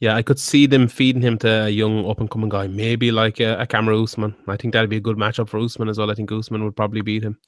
Yeah, 0.00 0.14
I 0.14 0.22
could 0.22 0.38
see 0.38 0.66
them 0.66 0.88
feeding 0.88 1.22
him 1.22 1.38
to 1.38 1.64
a 1.66 1.68
young 1.68 2.08
up 2.08 2.20
and 2.20 2.30
coming 2.30 2.48
guy, 2.48 2.66
maybe 2.66 3.10
like 3.10 3.40
a, 3.40 3.58
a 3.60 3.66
Kamaru 3.66 4.04
Usman. 4.04 4.34
I 4.46 4.56
think 4.56 4.72
that'd 4.74 4.90
be 4.90 4.96
a 4.96 5.00
good 5.00 5.16
matchup 5.16 5.48
for 5.48 5.58
Usman 5.58 5.88
as 5.88 5.98
well. 5.98 6.10
I 6.10 6.14
think 6.14 6.30
Usman 6.32 6.64
would 6.64 6.76
probably 6.76 7.00
beat 7.02 7.22
him. 7.22 7.38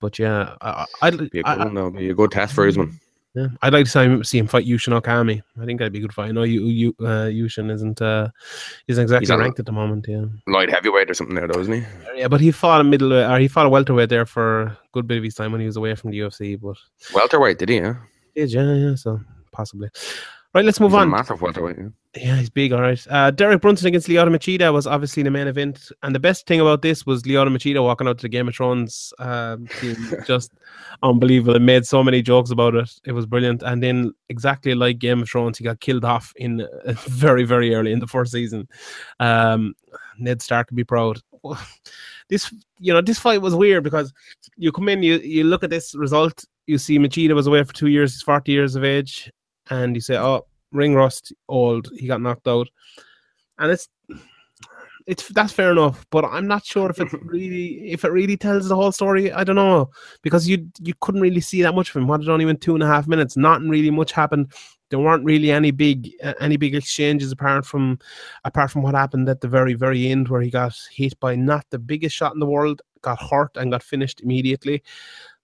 But 0.00 0.18
yeah, 0.18 0.54
I, 0.60 0.70
I- 1.02 1.06
I'd 1.08 1.30
Be 1.30 1.40
a 1.40 1.42
I- 1.46 1.56
good 1.56 1.64
one, 1.66 1.74
though. 1.74 1.90
Be 1.90 2.10
a 2.10 2.14
good 2.14 2.30
test 2.30 2.54
for 2.54 2.66
Usman. 2.66 2.98
Yeah, 3.36 3.48
I'd 3.62 3.72
like 3.72 3.86
to 3.86 3.90
see 3.90 3.98
him, 4.04 4.22
see 4.22 4.38
him 4.38 4.46
fight 4.46 4.64
Yushin 4.64 4.96
Okami. 5.00 5.42
I 5.60 5.64
think 5.64 5.80
that'd 5.80 5.92
be 5.92 5.98
a 5.98 6.02
good 6.02 6.12
fight. 6.14 6.28
I 6.28 6.30
know 6.30 6.44
you, 6.44 6.66
you 6.66 6.94
uh, 7.00 7.26
Yushin 7.26 7.68
isn't 7.68 8.00
uh, 8.00 8.28
isn't 8.86 9.02
exactly 9.02 9.26
He's 9.26 9.36
ranked 9.36 9.58
at 9.58 9.66
the 9.66 9.72
moment. 9.72 10.06
Yeah, 10.08 10.26
Light 10.46 10.70
heavyweight 10.70 11.10
or 11.10 11.14
something 11.14 11.34
there, 11.34 11.48
though, 11.48 11.58
isn't 11.58 11.72
he? 11.72 11.82
yeah, 12.14 12.28
but 12.28 12.40
he 12.40 12.52
fought 12.52 12.80
a 12.80 12.84
middle 12.84 13.12
or 13.12 13.40
he 13.40 13.48
fought 13.48 13.66
a 13.66 13.68
welterweight 13.68 14.08
there 14.08 14.24
for 14.24 14.62
a 14.62 14.78
good 14.92 15.08
bit 15.08 15.18
of 15.18 15.24
his 15.24 15.34
time 15.34 15.50
when 15.50 15.60
he 15.60 15.66
was 15.66 15.76
away 15.76 15.96
from 15.96 16.12
the 16.12 16.18
UFC. 16.20 16.60
But 16.60 16.76
Welterweight, 17.12 17.58
did 17.58 17.70
he? 17.70 17.78
Yeah. 17.78 17.96
did 18.36 18.52
yeah, 18.52 18.72
yeah, 18.74 18.94
so 18.94 19.20
possibly. 19.50 19.88
Right, 20.54 20.64
let's 20.64 20.78
move 20.78 20.92
He's 20.92 21.00
on. 21.00 21.10
massive 21.10 21.40
welterweight. 21.40 21.76
Yeah. 21.78 21.88
Yeah, 22.16 22.36
he's 22.36 22.48
big, 22.48 22.72
all 22.72 22.80
right. 22.80 23.04
Uh, 23.10 23.32
Derek 23.32 23.60
Brunson 23.60 23.88
against 23.88 24.06
Lyoto 24.06 24.28
Machida 24.28 24.72
was 24.72 24.86
obviously 24.86 25.24
the 25.24 25.30
main 25.32 25.48
event, 25.48 25.90
and 26.04 26.14
the 26.14 26.20
best 26.20 26.46
thing 26.46 26.60
about 26.60 26.80
this 26.80 27.04
was 27.04 27.24
Lyoto 27.24 27.48
Machida 27.48 27.82
walking 27.82 28.06
out 28.06 28.18
to 28.18 28.22
the 28.22 28.28
Game 28.28 28.46
of 28.46 28.54
Thrones 28.54 29.12
um, 29.18 29.66
team, 29.80 29.96
just 30.26 30.52
unbelievable. 31.02 31.56
It 31.56 31.62
made 31.62 31.84
so 31.86 32.04
many 32.04 32.22
jokes 32.22 32.50
about 32.50 32.76
it. 32.76 32.88
It 33.04 33.12
was 33.12 33.26
brilliant, 33.26 33.64
and 33.64 33.82
then 33.82 34.14
exactly 34.28 34.76
like 34.76 35.00
Game 35.00 35.22
of 35.22 35.28
Thrones, 35.28 35.58
he 35.58 35.64
got 35.64 35.80
killed 35.80 36.04
off 36.04 36.32
in 36.36 36.60
uh, 36.60 36.92
very, 37.08 37.42
very 37.42 37.74
early 37.74 37.90
in 37.90 37.98
the 37.98 38.06
first 38.06 38.30
season. 38.30 38.68
Um, 39.18 39.74
Ned 40.18 40.40
Stark 40.40 40.68
could 40.68 40.76
be 40.76 40.84
proud. 40.84 41.20
This, 42.30 42.50
you 42.78 42.90
know, 42.90 43.02
this 43.02 43.18
fight 43.18 43.42
was 43.42 43.54
weird 43.54 43.84
because 43.84 44.10
you 44.56 44.72
come 44.72 44.88
in, 44.88 45.02
you 45.02 45.18
you 45.18 45.44
look 45.44 45.62
at 45.62 45.68
this 45.68 45.94
result, 45.94 46.42
you 46.66 46.78
see 46.78 46.98
Machida 46.98 47.34
was 47.34 47.46
away 47.46 47.62
for 47.64 47.74
two 47.74 47.88
years, 47.88 48.14
he's 48.14 48.22
forty 48.22 48.52
years 48.52 48.76
of 48.76 48.82
age, 48.82 49.30
and 49.70 49.94
you 49.94 50.00
say, 50.00 50.16
oh 50.16 50.46
ring 50.74 50.94
rust, 50.94 51.32
old. 51.48 51.88
He 51.96 52.06
got 52.06 52.20
knocked 52.20 52.46
out, 52.46 52.68
and 53.58 53.70
it's 53.70 53.88
it's 55.06 55.28
that's 55.28 55.52
fair 55.52 55.72
enough. 55.72 56.04
But 56.10 56.24
I'm 56.24 56.46
not 56.46 56.66
sure 56.66 56.90
if 56.90 57.00
it 57.00 57.08
really 57.22 57.90
if 57.90 58.04
it 58.04 58.12
really 58.12 58.36
tells 58.36 58.68
the 58.68 58.76
whole 58.76 58.92
story. 58.92 59.32
I 59.32 59.44
don't 59.44 59.56
know 59.56 59.90
because 60.22 60.48
you 60.48 60.68
you 60.80 60.92
couldn't 61.00 61.22
really 61.22 61.40
see 61.40 61.62
that 61.62 61.74
much 61.74 61.90
of 61.90 61.96
him. 61.96 62.08
What 62.08 62.20
did 62.20 62.28
only 62.28 62.44
went 62.44 62.60
two 62.60 62.74
and 62.74 62.82
a 62.82 62.86
half 62.86 63.06
minutes. 63.06 63.36
Not 63.36 63.62
really 63.62 63.90
much 63.90 64.12
happened. 64.12 64.52
There 64.90 64.98
weren't 64.98 65.24
really 65.24 65.50
any 65.50 65.70
big 65.70 66.10
uh, 66.22 66.34
any 66.40 66.56
big 66.56 66.74
exchanges 66.74 67.32
apart 67.32 67.64
from 67.64 67.98
apart 68.44 68.70
from 68.70 68.82
what 68.82 68.94
happened 68.94 69.28
at 69.28 69.40
the 69.40 69.48
very 69.48 69.74
very 69.74 70.08
end 70.08 70.28
where 70.28 70.42
he 70.42 70.50
got 70.50 70.76
hit 70.92 71.18
by 71.20 71.34
not 71.36 71.64
the 71.70 71.78
biggest 71.78 72.14
shot 72.14 72.34
in 72.34 72.40
the 72.40 72.46
world, 72.46 72.82
got 73.02 73.20
hurt 73.20 73.56
and 73.56 73.72
got 73.72 73.82
finished 73.82 74.20
immediately. 74.20 74.82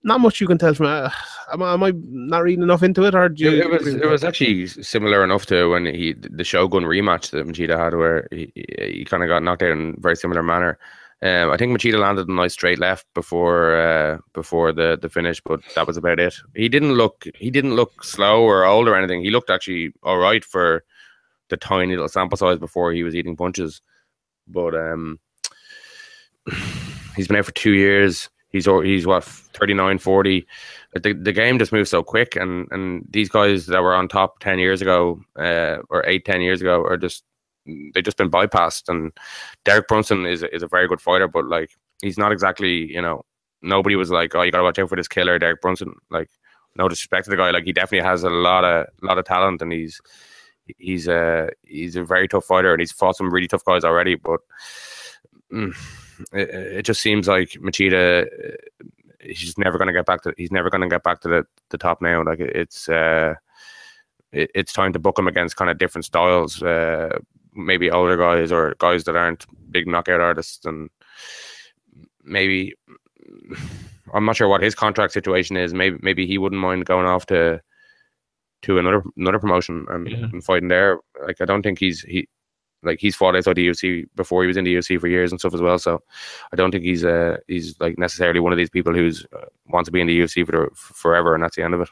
Not 0.03 0.20
much 0.20 0.40
you 0.40 0.46
can 0.46 0.57
tell 0.57 0.72
from. 0.72 0.86
Uh, 0.86 1.11
am, 1.53 1.62
I, 1.62 1.74
am 1.74 1.82
I 1.82 1.92
not 1.94 2.42
reading 2.42 2.62
enough 2.62 2.82
into 2.82 3.05
it, 3.05 3.14
or 3.14 3.28
do 3.28 3.44
you? 3.44 3.51
It, 3.51 3.59
it 3.59 3.70
was 3.70 3.86
it 3.86 4.09
was 4.09 4.24
actually 4.24 4.66
similar 4.66 5.22
enough 5.22 5.44
to 5.46 5.68
when 5.68 5.84
he 5.86 6.14
the 6.14 6.44
Shogun 6.44 6.84
rematch 6.84 7.30
that 7.30 7.46
Machida 7.46 7.76
had, 7.76 7.94
where 7.94 8.26
he, 8.30 8.51
he, 8.55 8.64
he 8.78 9.05
kind 9.05 9.22
of 9.22 9.28
got 9.28 9.42
knocked 9.42 9.62
out 9.62 9.72
in 9.72 9.94
a 9.96 10.01
very 10.01 10.16
similar 10.16 10.42
manner. 10.42 10.78
Um, 11.22 11.51
I 11.51 11.59
think 11.59 11.76
Machida 11.76 11.98
landed 11.98 12.28
a 12.28 12.32
nice 12.32 12.55
straight 12.55 12.78
left 12.78 13.07
before 13.12 13.78
uh, 13.78 14.18
before 14.32 14.72
the, 14.72 14.98
the 15.01 15.11
finish, 15.11 15.38
but 15.44 15.61
that 15.74 15.86
was 15.86 15.98
about 15.98 16.18
it. 16.18 16.34
He 16.55 16.70
didn't 16.70 16.94
look 16.94 17.26
he 17.34 17.51
didn't 17.51 17.76
look 17.76 18.03
slow 18.03 18.42
or 18.42 18.64
old 18.64 18.88
or 18.88 18.96
anything. 18.96 19.22
He 19.22 19.30
looked 19.30 19.51
actually 19.51 19.92
all 20.03 20.16
right 20.16 20.42
for 20.42 20.82
the 21.51 21.59
tiny 21.59 21.92
little 21.92 22.09
sample 22.09 22.38
size 22.38 22.59
before 22.59 22.92
he 22.92 23.03
was 23.03 23.14
eating 23.14 23.36
punches. 23.36 23.82
But 24.48 24.74
um, 24.74 25.20
he's 27.16 27.28
been 27.28 27.36
out 27.36 27.44
for 27.44 27.53
two 27.53 27.74
years. 27.74 28.30
He's 28.51 28.66
he's 28.66 29.07
what 29.07 29.24
39, 29.24 29.98
40. 29.98 30.46
Like, 30.94 31.03
The, 31.03 31.12
the 31.12 31.32
game 31.32 31.59
just 31.59 31.72
moves 31.72 31.90
so 31.90 32.03
quick, 32.03 32.36
and, 32.36 32.66
and 32.72 33.07
these 33.09 33.28
guys 33.28 33.66
that 33.66 33.82
were 33.82 33.94
on 33.94 34.09
top 34.09 34.40
ten 34.40 34.59
years 34.59 34.82
ago, 34.82 35.20
uh, 35.38 35.78
or 35.88 36.05
eight, 36.07 36.24
ten 36.24 36.40
years 36.40 36.61
ago, 36.61 36.82
are 36.82 36.96
just 36.96 37.24
they've 37.94 38.05
just 38.05 38.16
been 38.16 38.30
bypassed. 38.30 38.88
And 38.88 39.12
Derek 39.64 39.86
Brunson 39.86 40.26
is 40.26 40.42
is 40.42 40.62
a 40.62 40.68
very 40.68 40.88
good 40.88 41.01
fighter, 41.01 41.28
but 41.28 41.46
like 41.46 41.70
he's 42.03 42.18
not 42.18 42.32
exactly 42.32 42.92
you 42.92 43.01
know 43.01 43.24
nobody 43.62 43.94
was 43.94 44.11
like 44.11 44.34
oh 44.34 44.42
you 44.42 44.51
gotta 44.51 44.64
watch 44.64 44.78
out 44.78 44.88
for 44.88 44.96
this 44.96 45.09
killer 45.09 45.38
Derek 45.38 45.61
Brunson. 45.61 45.94
Like 46.11 46.30
no 46.76 46.88
disrespect 46.88 47.24
to 47.24 47.30
the 47.30 47.36
guy, 47.36 47.51
like 47.51 47.64
he 47.64 47.72
definitely 47.72 48.09
has 48.09 48.24
a 48.24 48.30
lot 48.30 48.64
of 48.64 48.86
lot 49.03 49.18
of 49.18 49.24
talent, 49.24 49.62
and 49.62 49.72
he's 49.72 50.01
he's 50.78 51.07
a 51.07 51.51
he's 51.62 51.94
a 51.94 52.05
very 52.05 52.26
tough 52.26 52.46
fighter, 52.46 52.72
and 52.72 52.80
he's 52.80 52.92
fought 52.92 53.16
some 53.16 53.32
really 53.32 53.48
tough 53.48 53.64
guys 53.64 53.84
already, 53.84 54.16
but. 54.16 54.40
Mm, 55.53 55.74
it, 56.33 56.49
it 56.51 56.83
just 56.83 57.01
seems 57.01 57.29
like 57.29 57.51
Machida 57.51 58.27
uh, 58.27 58.57
he's 59.21 59.59
never 59.59 59.77
going 59.79 59.87
to 59.89 59.93
get 59.93 60.07
back 60.07 60.23
to 60.23 60.33
he's 60.37 60.51
never 60.53 60.71
going 60.71 60.81
to 60.81 60.89
get 60.89 61.03
back 61.03 61.21
to 61.21 61.29
the, 61.29 61.47
the 61.71 61.79
top 61.79 62.01
now. 62.01 62.23
Like 62.25 62.41
it's 62.41 62.89
uh 62.89 63.35
it, 64.33 64.51
it's 64.55 64.73
time 64.73 64.93
to 64.93 64.99
book 64.99 65.18
him 65.18 65.27
against 65.29 65.57
kind 65.57 65.71
of 65.71 65.79
different 65.79 66.05
styles 66.05 66.62
uh 66.62 67.18
maybe 67.55 67.91
older 67.91 68.16
guys 68.16 68.53
or 68.53 68.75
guys 68.79 69.05
that 69.05 69.16
aren't 69.16 69.45
big 69.73 69.87
knockout 69.87 70.21
artists 70.21 70.64
and 70.64 70.89
maybe 72.25 72.75
I'm 74.14 74.25
not 74.25 74.37
sure 74.37 74.49
what 74.49 74.62
his 74.62 74.75
contract 74.75 75.12
situation 75.12 75.57
is. 75.57 75.73
Maybe 75.75 75.99
maybe 76.03 76.27
he 76.27 76.39
wouldn't 76.39 76.61
mind 76.61 76.85
going 76.87 77.07
off 77.07 77.27
to 77.27 77.61
to 78.62 78.79
another 78.79 79.03
another 79.16 79.39
promotion 79.39 79.87
and, 79.89 80.09
Yeah. 80.09 80.16
and 80.33 80.45
fighting 80.45 80.68
there. 80.68 80.99
Like 81.27 81.41
I 81.41 81.45
don't 81.45 81.62
think 81.62 81.79
he's 81.79 82.03
he 82.03 82.29
like 82.83 82.99
he's 83.01 83.16
fought 83.16 83.37
outside 83.37 83.57
the 83.57 83.68
UFC 83.68 84.07
before 84.16 84.43
he 84.43 84.49
was 84.49 84.57
in 84.57 84.64
the 84.64 84.74
UFC 84.74 85.01
for 85.01 85.09
years 85.09 85.31
and 85.31 85.41
stuff 85.41 85.55
as 85.55 85.61
well. 85.61 85.78
So 85.78 86.03
I 86.53 86.57
don't 86.57 86.70
think 86.70 86.85
he's 86.85 87.05
uh 87.05 87.39
he's 87.47 87.78
like 87.81 87.99
necessarily 87.99 88.41
one 88.41 88.53
of 88.53 88.59
these 88.59 88.70
people 88.70 88.95
who's 88.95 89.26
uh, 89.37 89.47
wants 89.66 89.89
to 89.89 89.93
be 89.93 90.01
in 90.01 90.07
the 90.07 90.20
UFC 90.20 90.45
for 90.47 90.53
the, 90.53 90.68
forever 90.74 91.35
and 91.35 91.43
that's 91.43 91.57
the 91.57 91.62
end 91.62 91.74
of 91.74 91.81
it. 91.81 91.89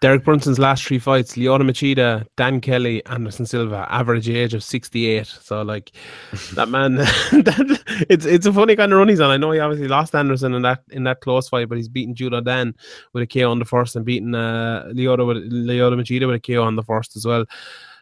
Derek 0.00 0.24
Brunson's 0.24 0.58
last 0.58 0.84
three 0.84 0.98
fights: 0.98 1.36
Lyoto 1.36 1.62
Machida, 1.62 2.26
Dan 2.36 2.60
Kelly, 2.60 3.04
Anderson 3.06 3.46
Silva. 3.46 3.86
Average 3.88 4.28
age 4.28 4.54
of 4.54 4.64
sixty-eight. 4.64 5.26
So 5.26 5.62
like 5.62 5.92
that 6.54 6.68
man, 6.68 6.94
that, 6.96 8.06
it's 8.08 8.24
it's 8.24 8.46
a 8.46 8.52
funny 8.52 8.74
kind 8.74 8.92
of 8.92 8.98
run 8.98 9.08
he's 9.08 9.20
on. 9.20 9.30
I 9.30 9.36
know 9.36 9.52
he 9.52 9.60
obviously 9.60 9.88
lost 9.88 10.14
Anderson 10.14 10.54
in 10.54 10.62
that 10.62 10.82
in 10.90 11.04
that 11.04 11.20
close 11.20 11.48
fight, 11.48 11.68
but 11.68 11.78
he's 11.78 11.88
beaten 11.88 12.14
Judo 12.14 12.40
Dan 12.40 12.74
with 13.12 13.22
a 13.22 13.26
KO 13.26 13.50
on 13.50 13.58
the 13.58 13.64
first 13.64 13.94
and 13.94 14.04
beaten 14.04 14.34
uh, 14.34 14.90
Lyoto 14.92 15.26
with 15.26 15.36
Lyoto 15.52 16.00
Machida 16.00 16.26
with 16.26 16.36
a 16.36 16.40
KO 16.40 16.62
on 16.62 16.76
the 16.76 16.82
first 16.82 17.14
as 17.16 17.24
well. 17.24 17.44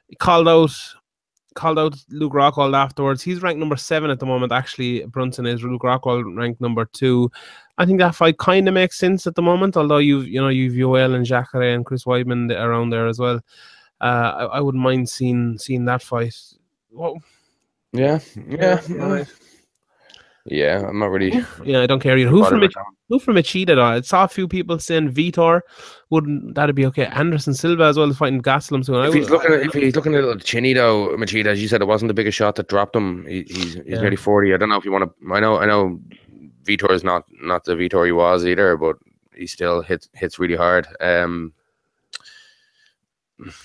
He 0.08 0.16
called 0.16 0.48
out 0.48 0.72
called 1.54 1.78
out 1.78 1.96
Luke 2.10 2.32
Rockhold 2.32 2.76
afterwards. 2.76 3.22
He's 3.22 3.42
ranked 3.42 3.58
number 3.60 3.76
seven 3.76 4.10
at 4.10 4.18
the 4.20 4.26
moment. 4.26 4.52
Actually, 4.52 5.04
Brunson 5.06 5.46
is 5.46 5.62
Luke 5.62 5.82
Rockhold 5.82 6.36
ranked 6.36 6.60
number 6.60 6.84
two. 6.84 7.30
I 7.78 7.86
think 7.86 7.98
that 8.00 8.14
fight 8.14 8.38
kind 8.38 8.68
of 8.68 8.74
makes 8.74 8.98
sense 8.98 9.26
at 9.26 9.34
the 9.34 9.42
moment. 9.42 9.76
Although 9.76 9.98
you've 9.98 10.28
you 10.28 10.40
know 10.40 10.48
you've 10.48 10.74
Yoel 10.74 11.14
and 11.14 11.24
Jacare 11.24 11.74
and 11.74 11.84
Chris 11.84 12.04
Weidman 12.04 12.50
around 12.52 12.90
there 12.90 13.06
as 13.06 13.18
well. 13.18 13.40
Uh, 14.00 14.04
I, 14.36 14.44
I 14.44 14.60
wouldn't 14.60 14.82
mind 14.82 15.08
seeing 15.08 15.58
seeing 15.58 15.84
that 15.86 16.02
fight. 16.02 16.34
Well, 16.90 17.20
Yeah, 17.92 18.18
yeah. 18.48 18.80
alright. 18.92 19.26
Yeah, 20.46 20.86
I'm 20.88 20.98
not 20.98 21.10
really. 21.10 21.44
Yeah, 21.64 21.82
I 21.82 21.86
don't 21.86 22.00
care 22.00 22.16
either. 22.16 22.30
Who 22.30 22.38
from 22.44 22.60
bothered 22.60 22.62
it? 22.62 22.66
with 22.68 22.74
that. 22.74 22.84
Who 23.10 23.18
from 23.18 23.34
Machida? 23.36 23.74
though? 23.76 23.82
I 23.84 24.00
saw 24.00 24.24
a 24.24 24.28
few 24.28 24.48
people 24.48 24.78
saying 24.78 25.12
Vitor. 25.12 25.60
Wouldn't 26.08 26.54
that'd 26.54 26.74
be 26.74 26.86
okay? 26.86 27.06
Anderson 27.06 27.52
Silva 27.54 27.84
as 27.84 27.98
well 27.98 28.12
fighting 28.14 28.40
Gastelum 28.40 28.84
soon. 28.84 28.96
I 28.96 29.08
If 29.08 29.14
he's 29.14 29.28
would- 29.30 29.32
looking, 29.42 29.52
at, 29.54 29.60
if 29.66 29.72
he's 29.74 29.94
looking 29.94 30.14
a 30.14 30.18
little 30.18 30.36
chinny 30.38 30.72
though, 30.72 31.08
Machida, 31.16 31.46
as 31.46 31.60
you 31.60 31.68
said, 31.68 31.82
it 31.82 31.86
wasn't 31.88 32.08
the 32.08 32.14
biggest 32.14 32.38
shot 32.38 32.54
that 32.56 32.68
dropped 32.68 32.96
him. 32.96 33.26
He, 33.26 33.42
he's 33.42 33.74
he's 33.74 33.76
Yeah. 33.86 34.00
nearly 34.00 34.16
forty. 34.16 34.54
I 34.54 34.56
don't 34.56 34.70
know 34.70 34.76
if 34.76 34.84
you 34.84 34.92
want 34.92 35.04
to. 35.04 35.32
I 35.34 35.40
know, 35.40 35.58
I 35.58 35.66
know, 35.66 36.00
Vitor 36.64 36.90
is 36.90 37.04
not 37.04 37.24
not 37.42 37.64
the 37.64 37.74
Vitor 37.74 38.06
he 38.06 38.12
was 38.12 38.46
either, 38.46 38.76
but 38.78 38.96
he 39.34 39.46
still 39.46 39.82
hits 39.82 40.08
hits 40.14 40.38
really 40.38 40.56
hard. 40.56 40.86
Um, 41.00 41.52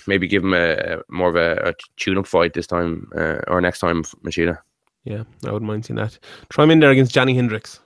maybe 0.06 0.26
give 0.26 0.42
him 0.44 0.54
a, 0.54 0.72
a 0.72 0.98
more 1.08 1.28
of 1.28 1.36
a, 1.36 1.68
a 1.70 1.74
tune-up 1.96 2.26
fight 2.26 2.54
this 2.54 2.66
time 2.66 3.10
uh, 3.16 3.38
or 3.48 3.60
next 3.60 3.80
time, 3.80 4.02
Machida, 4.24 4.58
yeah, 5.06 5.22
I 5.44 5.52
wouldn't 5.52 5.68
mind 5.68 5.86
seeing 5.86 5.96
that. 5.96 6.18
Try 6.50 6.64
him 6.64 6.70
in 6.72 6.80
there 6.80 6.90
against 6.90 7.14
Johnny 7.14 7.34
Hendricks. 7.34 7.80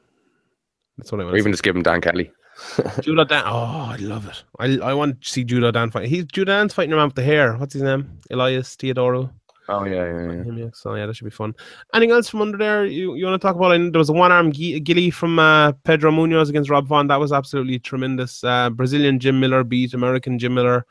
That's 0.98 1.12
what 1.12 1.20
I 1.20 1.24
want. 1.24 1.34
or 1.36 1.38
even 1.38 1.52
just 1.52 1.62
give 1.62 1.76
him 1.76 1.82
Dan 1.82 2.00
Kelly. 2.00 2.30
Judo 3.02 3.24
Dan. 3.24 3.44
Oh, 3.46 3.88
I 3.90 3.96
love 3.96 4.26
it. 4.28 4.42
I 4.58 4.78
I 4.90 4.92
want 4.94 5.22
to 5.22 5.28
see 5.28 5.44
Judo 5.44 5.70
Dan 5.70 5.90
fight. 5.90 6.08
He's 6.08 6.24
Judo 6.24 6.52
Dan's 6.52 6.74
fighting 6.74 6.92
around 6.92 7.08
with 7.08 7.14
the 7.16 7.22
hair. 7.22 7.56
What's 7.56 7.72
his 7.74 7.82
name? 7.82 8.18
Elias 8.30 8.76
Theodorou. 8.76 9.30
Oh 9.70 9.84
yeah, 9.84 10.04
yeah, 10.04 10.32
yeah. 10.32 10.42
Him, 10.42 10.58
yeah. 10.58 10.68
So 10.72 10.94
yeah, 10.94 11.06
that 11.06 11.14
should 11.14 11.24
be 11.24 11.30
fun. 11.30 11.54
Anything 11.94 12.10
else 12.10 12.28
from 12.28 12.42
under 12.42 12.58
there 12.58 12.84
you, 12.84 13.14
you 13.14 13.24
want 13.24 13.40
to 13.40 13.46
talk 13.46 13.56
about? 13.56 13.72
And 13.72 13.94
there 13.94 13.98
was 13.98 14.08
a 14.08 14.12
one 14.12 14.32
arm 14.32 14.50
gilly 14.50 15.10
from 15.10 15.38
uh, 15.38 15.72
Pedro 15.84 16.10
Munhoz 16.10 16.48
against 16.48 16.70
Rob 16.70 16.88
Font. 16.88 17.08
That 17.08 17.20
was 17.20 17.32
absolutely 17.32 17.78
tremendous. 17.78 18.42
Uh, 18.42 18.70
Brazilian 18.70 19.20
Jim 19.20 19.38
Miller 19.38 19.62
beat 19.62 19.94
American 19.94 20.38
Jim 20.38 20.54
Miller. 20.54 20.84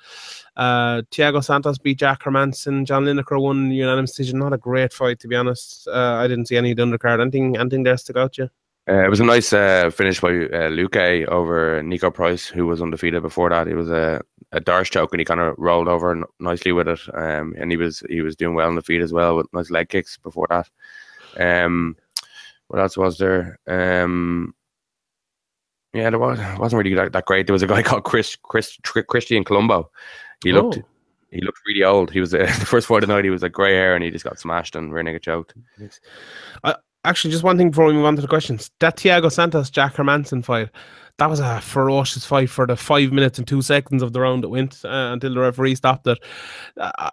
Uh, 0.56 1.02
Thiago 1.12 1.44
Santos 1.44 1.78
beat 1.78 2.00
Jack 2.00 2.24
Hermansson. 2.24 2.86
John 2.86 3.06
Lineker 3.06 3.42
won 3.42 3.72
unanimous 3.72 4.12
decision. 4.12 4.40
Not 4.40 4.54
a 4.54 4.58
great 4.58 4.94
fight 4.94 5.20
to 5.20 5.28
be 5.28 5.36
honest. 5.36 5.88
Uh, 5.88 6.16
I 6.16 6.28
didn't 6.28 6.48
see 6.48 6.58
any 6.58 6.72
of 6.72 6.78
the 6.78 6.84
undercard. 6.84 7.22
Anything 7.22 7.58
anything 7.58 7.84
there 7.84 7.98
stick 7.98 8.18
out 8.18 8.34
to 8.34 8.44
you? 8.44 8.50
Uh, 8.90 9.06
it 9.06 9.10
was 9.10 9.20
a 9.20 9.24
nice 9.24 9.54
uh, 9.54 9.92
finish 9.92 10.20
by 10.20 10.30
uh, 10.30 10.70
Luque 10.72 11.28
over 11.28 11.80
Niko 11.84 12.12
Price, 12.12 12.48
who 12.48 12.66
was 12.66 12.82
undefeated 12.82 13.22
before 13.22 13.50
that. 13.52 13.68
It 13.68 13.76
was 13.76 13.92
a, 13.92 14.20
a 14.52 14.60
Darce 14.60 14.90
choke, 14.90 15.14
and 15.14 15.20
he 15.22 15.26
kind 15.26 15.40
of 15.40 15.56
rolled 15.58 15.88
over 15.88 16.12
n- 16.12 16.24
nicely 16.40 16.72
with 16.72 16.88
it. 16.88 17.00
Um, 17.14 17.54
and 17.58 17.72
he 17.72 17.78
was 17.78 18.04
he 18.10 18.22
was 18.22 18.36
doing 18.36 18.56
well 18.56 18.68
on 18.68 18.76
the 18.76 18.82
feet 18.82 19.02
as 19.02 19.14
well 19.14 19.38
with 19.38 19.48
nice 19.54 19.70
leg 19.70 19.90
kicks 19.90 20.18
before 20.18 20.48
that. 20.50 20.70
Um, 21.38 21.96
what 22.68 22.80
else 22.82 22.98
was 22.98 23.18
there? 23.18 23.60
Um, 23.68 24.54
yeah, 25.94 26.10
there 26.10 26.20
was 26.20 26.40
wasn't 26.60 26.84
really 26.84 26.96
that, 26.96 27.14
that 27.14 27.26
great. 27.26 27.48
There 27.48 27.54
was 27.54 27.64
a 27.64 27.68
guy 27.68 27.82
called 27.84 28.04
Chris 28.04 28.36
Chris 28.36 28.78
Tr- 28.84 29.02
Christian 29.02 29.44
Colombo. 29.44 29.90
He 30.44 30.52
looked 30.52 30.78
Oh. 30.80 30.88
he 31.32 31.42
looked 31.42 31.60
really 31.68 31.84
old. 31.84 32.12
He 32.12 32.20
was 32.20 32.34
uh, 32.34 32.38
the 32.60 32.66
first 32.66 32.88
fight 32.88 33.04
of 33.04 33.08
the 33.10 33.16
night. 33.16 33.24
He 33.26 33.30
was 33.30 33.42
like 33.44 33.52
grey 33.52 33.74
hair, 33.74 33.96
and 33.96 34.04
he 34.04 34.10
just 34.12 34.26
got 34.26 34.40
smashed 34.40 34.76
and 34.76 34.94
rear 34.94 35.04
naked 35.04 35.22
choked. 35.24 35.54
Actually, 37.06 37.32
just 37.32 37.44
one 37.46 37.58
thing 37.58 37.70
before 37.70 37.86
we 37.86 37.94
move 37.94 38.04
on 38.06 38.16
to 38.18 38.22
the 38.22 38.28
questions. 38.28 38.72
That 38.80 38.98
Thiago 38.98 39.32
Santos 39.32 39.70
Jack 39.70 39.94
Hermansson 39.96 40.44
fight, 40.44 40.70
that 41.20 41.30
was 41.30 41.40
a 41.40 41.62
ferocious 41.62 42.26
fight 42.26 42.50
for 42.50 42.66
the 42.66 42.76
five 42.76 43.12
minutes 43.12 43.38
and 43.38 43.48
two 43.48 43.62
seconds 43.62 44.02
of 44.02 44.14
the 44.14 44.22
round 44.22 44.44
that 44.44 44.50
went 44.50 44.84
uh, 44.84 45.12
until 45.14 45.34
the 45.34 45.40
referee 45.40 45.76
stopped 45.76 46.08
it. 46.08 46.18
Uh, 46.78 47.10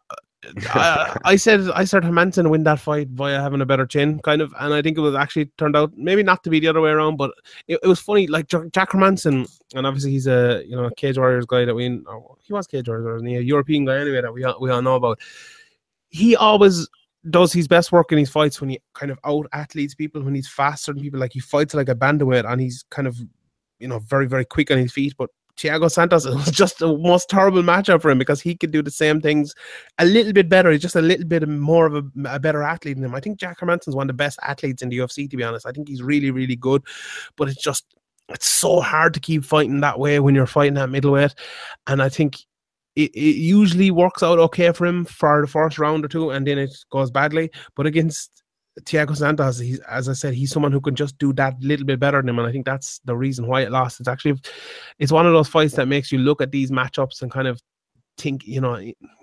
I, 0.69 1.19
I 1.25 1.37
said 1.37 1.69
I 1.75 1.85
said 1.85 2.05
Hermansson 2.05 2.51
win 2.51 2.63
that 2.65 2.79
fight 2.79 3.09
via 3.09 3.41
having 3.41 3.61
a 3.61 3.67
better 3.67 3.85
chin, 3.85 4.21
kind 4.21 4.41
of, 4.41 4.55
and 4.61 4.73
I 4.73 4.81
think 4.81 4.97
it 4.97 5.01
was 5.01 5.15
actually 5.15 5.47
turned 5.59 5.77
out 5.77 5.93
maybe 5.97 6.23
not 6.23 6.45
to 6.45 6.51
be 6.51 6.61
the 6.61 6.69
other 6.69 6.81
way 6.81 6.91
around, 6.91 7.17
but 7.17 7.33
it, 7.67 7.81
it 7.83 7.87
was 7.87 8.01
funny. 8.01 8.27
Like 8.29 8.47
Jack 8.47 8.71
Jack 8.73 8.91
Hermansson, 8.91 9.49
and 9.75 9.87
obviously 9.87 10.13
he's 10.13 10.29
a 10.29 10.63
you 10.65 10.77
know 10.77 10.85
a 10.85 10.95
Cage 10.95 11.19
Warriors 11.19 11.47
guy 11.47 11.65
that 11.65 11.75
we 11.75 12.01
oh, 12.07 12.37
he 12.43 12.53
was 12.53 12.67
Cage 12.69 12.89
Warriors, 12.89 13.07
wasn't 13.07 13.31
he? 13.31 13.37
A 13.37 13.41
European 13.41 13.85
guy 13.85 13.99
anyway 13.99 14.21
that 14.21 14.33
we 14.33 14.45
all, 14.45 14.61
we 14.61 14.71
all 14.71 14.83
know 14.83 14.95
about. 14.95 15.19
He 16.11 16.37
always 16.37 16.89
does 17.31 17.53
his 17.53 17.67
best 17.67 17.91
work 17.91 18.13
in 18.13 18.19
his 18.19 18.31
fights 18.31 18.61
when 18.61 18.71
he 18.71 18.79
kind 18.95 19.11
of 19.11 19.19
out 19.25 19.47
athletes 19.53 19.95
people, 19.95 20.23
when 20.23 20.35
he's 20.35 20.49
faster 20.49 20.93
than 20.93 21.03
people. 21.03 21.19
Like 21.19 21.33
he 21.33 21.41
fights 21.41 21.75
like 21.75 21.89
a 21.89 21.95
bantamweight, 21.95 22.49
and 22.49 22.61
he's 22.61 22.85
kind 22.91 23.09
of, 23.09 23.19
you 23.79 23.89
know, 23.89 23.99
very 24.01 24.27
very 24.27 24.45
quick 24.45 24.71
on 24.71 24.79
his 24.79 24.93
feet. 24.93 25.15
But 25.17 25.31
Thiago 25.57 25.91
Santos 25.91 26.27
it 26.27 26.35
was 26.35 26.51
just 26.51 26.79
the 26.79 26.97
most 26.97 27.29
terrible 27.29 27.63
matchup 27.63 28.03
for 28.03 28.11
him 28.11 28.19
because 28.19 28.41
he 28.41 28.55
could 28.55 28.71
do 28.71 28.83
the 28.83 28.91
same 28.91 29.21
things 29.21 29.55
a 29.99 30.05
little 30.05 30.33
bit 30.33 30.49
better. 30.49 30.71
He's 30.71 30.83
just 30.83 30.97
a 30.97 31.03
little 31.03 31.27
bit 31.27 31.49
more 31.49 31.87
of 31.87 31.95
a, 31.95 32.05
a 32.29 32.39
better 32.39 32.63
athlete 32.63 32.97
than 32.97 33.05
him. 33.05 33.15
I 33.15 33.21
think 33.21 33.39
Jack 33.39 33.61
Hermansson's 33.61 33.97
one 33.97 34.05
of 34.05 34.09
the 34.09 34.15
best 34.15 34.39
athletes 34.43 34.83
in 34.83 34.89
the 34.89 34.99
UFC. 34.99 35.29
To 35.31 35.37
be 35.37 35.45
honest, 35.45 35.67
I 35.67 35.73
think 35.73 35.89
he's 35.89 36.03
really 36.03 36.31
really 36.31 36.57
good, 36.57 36.83
but 37.37 37.49
it's 37.49 37.63
just 37.63 37.85
it's 38.29 38.49
so 38.49 38.81
hard 38.81 39.15
to 39.15 39.21
keep 39.21 39.45
fighting 39.45 39.81
that 39.81 39.99
way 39.99 40.19
when 40.21 40.35
you're 40.35 40.47
fighting 40.47 40.79
at 40.79 40.91
middleweight, 40.91 41.35
and 41.87 42.03
I 42.03 42.09
think 42.09 42.37
it, 42.97 43.15
it 43.15 43.37
usually 43.37 43.91
works 43.91 44.23
out 44.23 44.39
okay 44.39 44.73
for 44.73 44.87
him 44.87 45.05
for 45.05 45.43
the 45.43 45.47
first 45.47 45.79
round 45.79 46.05
or 46.05 46.09
two, 46.09 46.31
and 46.31 46.47
then 46.47 46.59
it 46.59 46.77
goes 46.91 47.11
badly. 47.11 47.51
But 47.77 47.87
against 47.87 48.43
Thiago 48.83 49.17
Santos, 49.17 49.59
he's 49.59 49.81
as 49.81 50.09
I 50.09 50.13
said, 50.13 50.35
he's 50.35 50.53
someone 50.53 50.73
who 50.73 50.81
can 50.81 50.95
just 50.95 51.17
do 51.19 51.33
that 51.35 51.55
little 51.61 51.87
bit 51.87 51.99
better 51.99 52.21
than 52.21 52.29
him, 52.29 52.39
and 52.39 52.47
I 52.47 52.53
think 52.53 52.67
that's 52.67 53.01
the 53.05 53.17
reason 53.17 53.47
why 53.47 53.63
it 53.63 53.71
lost. 53.71 54.01
It's 54.01 54.09
actually 54.09 54.41
it's 54.99 55.13
one 55.13 55.27
of 55.27 55.33
those 55.33 55.49
fights 55.49 55.75
that 55.75 55.89
makes 55.89 56.13
you 56.13 56.19
look 56.19 56.41
at 56.41 56.51
these 56.51 56.71
matchups 56.71 57.23
and 57.23 57.31
kind 57.31 57.49
of 57.49 57.61
think, 58.19 58.47
you 58.47 58.61
know, 58.61 58.81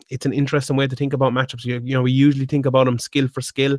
it's 0.10 0.26
an 0.26 0.34
interesting 0.34 0.76
way 0.76 0.88
to 0.88 0.96
think 0.96 1.14
about 1.14 1.34
matchups. 1.34 1.66
You, 1.66 1.82
you 1.84 1.94
know, 1.94 2.02
we 2.02 2.12
usually 2.12 2.46
think 2.46 2.66
about 2.66 2.86
them 2.86 2.98
skill 2.98 3.28
for 3.28 3.42
skill, 3.42 3.78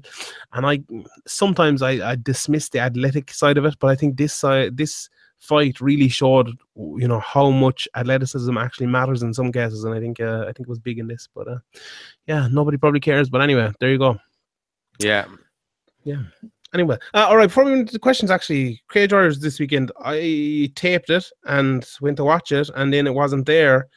and 0.53 0.65
I 0.65 0.81
sometimes 1.27 1.83
I, 1.83 2.11
I 2.11 2.17
dismiss 2.17 2.69
the 2.69 2.79
athletic 2.79 3.33
side 3.33 3.59
of 3.59 3.65
it, 3.65 3.77
but 3.81 3.89
I 3.89 3.97
think 3.97 4.17
this 4.17 4.33
side 4.33 4.77
this 4.77 5.09
fight 5.41 5.81
really 5.81 6.09
showed 6.09 6.49
you 6.77 7.09
know 7.09 7.21
how 7.21 7.51
much 7.51 7.89
athleticism 7.97 8.57
actually 8.57 8.87
matters 8.87 9.23
in 9.23 9.35
some 9.35 9.53
cases 9.53 9.85
and 9.85 9.93
i 9.95 10.01
think 10.01 10.19
uh, 10.19 10.43
i 10.43 10.53
think 10.53 10.61
it 10.61 10.69
was 10.69 10.79
big 10.79 10.99
in 10.99 11.07
this 11.07 11.29
but 11.35 11.47
uh, 11.47 11.59
yeah 12.27 12.49
nobody 12.51 12.79
probably 12.79 13.01
cares 13.01 13.29
but 13.29 13.43
anyway 13.43 13.71
there 13.79 13.91
you 13.91 13.99
go 13.99 14.19
Yeah, 14.99 15.27
anyway 16.75 16.97
uh, 17.15 17.27
all 17.29 17.37
right 17.37 17.47
before 17.47 17.65
we 17.65 17.71
move 17.71 17.81
into 17.81 17.93
the 17.93 17.99
questions 17.99 18.31
actually 18.31 18.83
cage 18.91 19.13
warriors 19.13 19.41
this 19.41 19.59
weekend 19.59 19.91
i 20.05 20.71
taped 20.75 21.11
it 21.11 21.25
and 21.47 21.87
went 22.01 22.17
to 22.17 22.25
watch 22.25 22.53
it 22.53 22.69
and 22.77 22.93
then 22.93 23.07
it 23.07 23.15
wasn't 23.15 23.47
there 23.47 23.89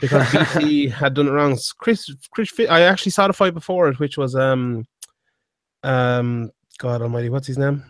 because 0.00 0.22
BC 0.28 0.88
had 0.88 1.14
done 1.14 1.26
it 1.26 1.32
wrong. 1.32 1.58
Chris 1.78 2.08
chris 2.30 2.52
i 2.68 2.82
actually 2.82 3.10
saw 3.10 3.26
the 3.26 3.32
fight 3.32 3.54
before 3.54 3.88
it 3.88 3.98
which 3.98 4.16
was 4.16 4.36
um 4.36 4.84
um 5.82 6.50
god 6.78 7.02
almighty 7.02 7.28
what's 7.28 7.46
his 7.46 7.58
name? 7.58 7.84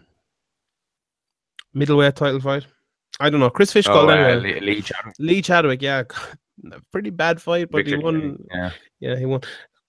Middleweight 1.74 2.16
title 2.16 2.40
fight. 2.40 2.66
I 3.20 3.30
don't 3.30 3.40
know. 3.40 3.50
Chris 3.50 3.72
fish 3.72 3.86
oh, 3.86 3.92
called 3.92 4.10
uh, 4.10 4.14
anyway. 4.14 4.60
Lee, 4.60 4.60
Lee 4.60 4.82
Chadwick, 4.82 5.14
Lee 5.18 5.42
Chadwick, 5.42 5.82
yeah, 5.82 6.02
pretty 6.92 7.10
bad 7.10 7.40
fight, 7.40 7.70
but 7.70 7.86
he 7.86 7.96
won. 7.96 8.42
Yeah. 8.50 8.70
Yeah, 9.00 9.16
he 9.16 9.26
won. 9.26 9.40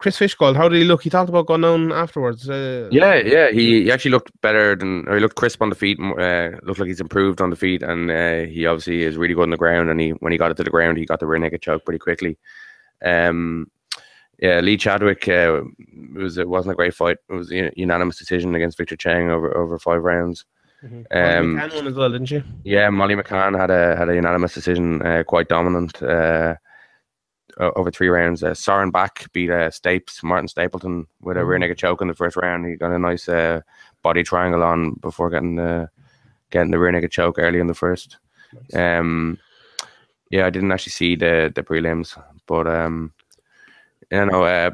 Chris 0.02 0.18
Fishgold, 0.18 0.56
how 0.56 0.68
did 0.68 0.80
he 0.80 0.84
look? 0.84 1.04
He 1.04 1.10
talked 1.12 1.30
about 1.30 1.46
going 1.46 1.62
down 1.62 1.92
afterwards. 1.92 2.50
Uh, 2.50 2.90
Yeah, 2.92 3.16
yeah, 3.16 3.52
he, 3.52 3.84
he 3.84 3.92
actually 3.92 4.12
looked 4.12 4.32
better 4.42 4.76
than, 4.76 5.08
or 5.08 5.14
he 5.16 5.22
looked 5.22 5.36
crisp 5.36 5.62
on 5.62 5.70
the 5.70 5.76
feet. 5.76 6.00
Uh, 6.00 6.58
looked 6.64 6.80
like 6.80 6.88
he's 6.88 7.00
improved 7.00 7.40
on 7.40 7.52
the 7.52 7.56
feet, 7.56 7.84
and 7.84 8.10
uh, 8.10 8.42
he 8.52 8.66
obviously 8.66 9.04
is 9.04 9.16
really 9.16 9.36
good 9.36 9.44
on 9.44 9.52
the 9.52 9.58
ground. 9.58 9.90
And 9.92 10.00
he, 10.02 10.10
when 10.10 10.32
he 10.32 10.40
got 10.40 10.50
it 10.50 10.58
to 10.58 10.64
the 10.64 10.72
ground, 10.72 10.98
he 10.98 11.06
got 11.06 11.20
the 11.20 11.28
rear 11.28 11.40
naked 11.40 11.62
choke 11.62 11.86
pretty 11.86 12.00
quickly. 12.00 12.38
Um, 13.06 13.70
yeah, 14.40 14.60
Lee 14.60 14.76
Chadwick 14.78 15.28
uh, 15.28 15.62
it 15.78 16.18
was 16.18 16.38
it 16.40 16.50
wasn't 16.50 16.74
a 16.74 16.76
great 16.76 16.96
fight. 16.96 17.18
It 17.30 17.34
was 17.34 17.52
a 17.52 17.72
unanimous 17.76 18.18
decision 18.18 18.56
against 18.56 18.78
Victor 18.78 18.96
Chang 18.96 19.30
over 19.30 19.56
over 19.56 19.78
five 19.78 20.02
rounds. 20.02 20.46
Mhm. 20.84 21.06
Um, 21.12 21.54
Molly 21.56 21.70
McCann 21.70 21.76
won 21.76 21.88
as 21.88 21.94
well, 21.94 22.10
didn't 22.10 22.26
she? 22.28 22.44
Yeah, 22.64 22.90
Molly 22.90 23.14
McCann 23.14 23.56
had 23.56 23.70
a 23.70 23.96
had 23.96 24.10
a 24.10 24.16
unanimous 24.16 24.56
decision, 24.56 25.02
uh, 25.06 25.24
quite 25.28 25.48
dominant 25.48 26.02
uh, 27.62 27.72
over 27.76 27.92
three 27.92 28.10
rounds. 28.10 28.44
Uh, 28.44 28.54
Soren 28.54 28.92
Bak 28.92 29.32
beat 29.32 29.52
uh, 29.52 29.70
Stapes 29.70 30.24
Martin 30.24 30.48
Stapleton 30.48 31.08
with 31.22 31.38
a 31.38 31.46
rear 31.46 31.60
naked 31.60 31.78
choke 31.78 32.02
in 32.02 32.08
the 32.08 32.16
first 32.16 32.36
round. 32.36 32.66
He 32.66 32.76
got 32.76 32.92
a 32.92 33.00
nice 33.00 33.30
uh, 33.30 33.62
body 34.02 34.24
triangle 34.24 34.64
on 34.64 34.96
before 34.96 35.30
getting 35.30 35.56
the 35.56 35.90
getting 36.50 36.72
the 36.72 36.80
rear 36.80 36.92
naked 36.92 37.12
choke 37.12 37.38
early 37.38 37.60
in 37.60 37.68
the 37.68 37.74
first. 37.74 38.18
Um, 38.74 39.38
yeah, 40.32 40.46
I 40.46 40.50
didn't 40.50 40.72
actually 40.72 40.92
see 40.92 41.16
the 41.16 41.52
the 41.54 41.64
prelims, 41.64 42.22
but 42.48 42.68
um, 42.68 43.14
you 44.12 44.26
know, 44.26 44.44
uh, 44.44 44.72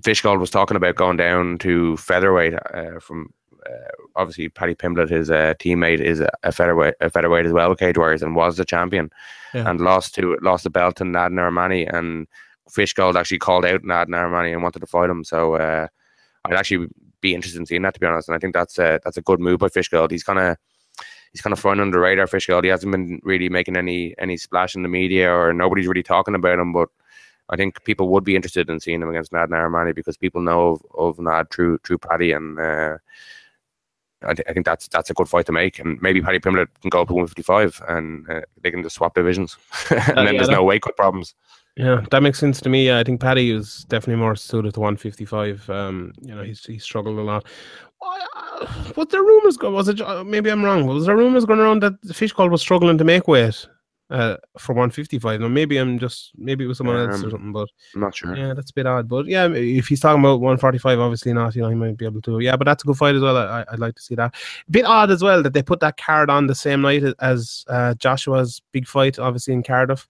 Fishgold 0.00 0.38
was 0.38 0.50
talking 0.50 0.76
about 0.76 0.94
going 0.94 1.16
down 1.16 1.58
to 1.58 1.96
featherweight 1.96 2.54
uh, 2.54 3.00
from. 3.00 3.32
Uh, 3.66 3.88
obviously, 4.16 4.48
Paddy 4.48 4.74
Pimblett, 4.74 5.08
his 5.10 5.30
uh, 5.30 5.54
teammate, 5.58 6.00
is 6.00 6.20
a, 6.20 6.30
a 6.42 6.52
featherweight, 6.52 6.94
a 7.00 7.10
featherweight 7.10 7.46
as 7.46 7.52
well 7.52 7.68
with 7.70 7.78
Cage 7.78 7.98
Warriors, 7.98 8.22
and 8.22 8.36
was 8.36 8.56
the 8.56 8.64
champion, 8.64 9.10
Yeah. 9.54 9.68
and 9.68 9.80
lost 9.80 10.14
to 10.16 10.36
lost 10.42 10.64
the 10.64 10.70
belt 10.70 10.96
to 10.96 11.04
Nad 11.04 11.32
Narimani, 11.32 11.92
and 11.92 12.26
Fishgold 12.70 13.16
actually 13.16 13.38
called 13.38 13.64
out 13.64 13.84
Nad 13.84 14.08
Narimani 14.08 14.52
and 14.52 14.62
wanted 14.62 14.80
to 14.80 14.86
fight 14.86 15.10
him. 15.10 15.24
So 15.24 15.54
uh, 15.54 15.86
I'd 16.44 16.54
actually 16.54 16.88
be 17.20 17.34
interested 17.34 17.58
in 17.58 17.66
seeing 17.66 17.82
that, 17.82 17.94
to 17.94 18.00
be 18.00 18.06
honest. 18.06 18.28
And 18.28 18.36
I 18.36 18.38
think 18.38 18.54
that's 18.54 18.78
a 18.78 19.00
that's 19.04 19.16
a 19.16 19.22
good 19.22 19.40
move 19.40 19.58
by 19.58 19.68
Fishgold. 19.68 20.10
He's 20.10 20.24
kind 20.24 20.38
of 20.38 20.56
he's 21.32 21.40
kind 21.40 21.52
of 21.52 21.58
flying 21.58 21.80
under 21.80 21.96
the 21.96 22.02
radar. 22.02 22.26
Fishgold. 22.26 22.64
He 22.64 22.70
hasn't 22.70 22.92
been 22.92 23.20
really 23.22 23.48
making 23.48 23.76
any 23.76 24.14
any 24.18 24.36
splash 24.36 24.74
in 24.74 24.82
the 24.82 24.88
media, 24.88 25.32
or 25.32 25.52
nobody's 25.52 25.86
really 25.88 26.02
talking 26.02 26.34
about 26.34 26.58
him, 26.58 26.72
but. 26.72 26.88
I 27.50 27.56
think 27.56 27.82
people 27.84 28.10
would 28.10 28.24
be 28.24 28.36
interested 28.36 28.68
in 28.68 28.78
seeing 28.78 29.00
him 29.00 29.08
against 29.08 29.32
Nad 29.32 29.48
Narimani 29.48 29.94
because 29.94 30.18
people 30.18 30.42
know 30.42 30.72
of, 30.72 30.82
of 30.98 31.18
Nad 31.18 31.48
through 31.50 31.78
through 31.78 31.96
Paddy, 31.96 32.32
and 32.32 32.60
uh, 32.60 32.98
I, 34.22 34.34
th- 34.34 34.46
I 34.48 34.52
think 34.52 34.66
that's 34.66 34.88
that's 34.88 35.10
a 35.10 35.14
good 35.14 35.28
fight 35.28 35.46
to 35.46 35.52
make. 35.52 35.78
And 35.78 36.00
maybe 36.02 36.20
Paddy 36.20 36.38
Pimblett 36.40 36.66
can 36.82 36.90
go 36.90 37.02
up 37.02 37.08
to 37.08 37.14
155, 37.14 37.82
and 37.88 38.28
uh, 38.28 38.40
they 38.62 38.70
can 38.70 38.82
just 38.82 38.96
swap 38.96 39.14
divisions, 39.14 39.56
and 39.90 40.00
then 40.00 40.18
Uh, 40.18 40.22
yeah, 40.22 40.32
there's 40.32 40.46
that- 40.48 40.52
no 40.54 40.64
weight 40.64 40.82
cut 40.82 40.96
problems. 40.96 41.34
Yeah, 41.76 42.04
that 42.10 42.24
makes 42.24 42.40
sense 42.40 42.60
to 42.62 42.68
me. 42.68 42.88
Yeah, 42.88 42.98
I 42.98 43.04
think 43.04 43.20
Paddy 43.20 43.52
is 43.52 43.84
definitely 43.88 44.20
more 44.20 44.34
suited 44.34 44.74
to 44.74 44.80
155. 44.80 45.70
Um, 45.70 46.12
you 46.20 46.34
know, 46.34 46.42
he's 46.42 46.64
he 46.64 46.76
struggled 46.78 47.18
a 47.18 47.22
lot. 47.22 47.46
I, 48.02 48.92
was 48.96 49.06
there 49.10 49.22
rumors 49.22 49.56
going? 49.56 49.74
Was 49.74 49.88
it 49.88 50.00
uh, 50.00 50.24
maybe 50.24 50.50
I'm 50.50 50.64
wrong? 50.64 50.86
Was 50.86 51.06
there 51.06 51.16
rumors 51.16 51.44
going 51.44 51.60
around 51.60 51.82
that 51.82 52.00
the 52.02 52.14
Fishgold 52.14 52.50
was 52.50 52.60
struggling 52.60 52.98
to 52.98 53.04
make 53.04 53.28
weight 53.28 53.68
uh, 54.10 54.36
for 54.58 54.72
155? 54.72 55.40
Now 55.40 55.48
maybe 55.48 55.76
I'm 55.76 55.98
just 55.98 56.32
maybe 56.36 56.64
it 56.64 56.66
was 56.68 56.78
someone 56.78 56.96
else 56.96 57.20
or 57.22 57.26
Um, 57.26 57.30
something, 57.30 57.52
but 57.52 57.68
I'm 57.94 58.00
not 58.00 58.14
sure. 58.16 58.34
yeah, 58.36 58.54
that's 58.54 58.70
a 58.70 58.74
bit 58.74 58.86
odd. 58.86 59.08
But 59.08 59.26
yeah, 59.26 59.48
if 59.48 59.88
he's 59.88 60.00
talking 60.00 60.20
about 60.20 60.40
145, 60.40 60.98
obviously 60.98 61.32
not. 61.32 61.54
You 61.54 61.62
know, 61.62 61.68
he 61.68 61.74
might 61.74 61.96
be 61.96 62.04
able 62.06 62.22
to. 62.22 62.40
Yeah, 62.40 62.56
but 62.56 62.64
that's 62.64 62.84
a 62.84 62.86
good 62.86 62.96
fight 62.96 63.14
as 63.16 63.22
well. 63.22 63.36
I, 63.36 63.64
I'd 63.70 63.78
like 63.78 63.94
to 63.96 64.02
see 64.02 64.14
that. 64.14 64.34
bit 64.70 64.84
odd 64.84 65.10
as 65.10 65.22
well 65.22 65.42
that 65.42 65.52
they 65.52 65.62
put 65.62 65.80
that 65.80 65.96
card 65.98 66.30
on 66.30 66.46
the 66.46 66.54
same 66.54 66.80
night 66.82 67.02
as 67.20 67.64
uh, 67.68 67.94
Joshua's 67.94 68.60
big 68.72 68.86
fight, 68.86 69.18
obviously 69.18 69.54
in 69.54 69.62
Cardiff. 69.62 70.08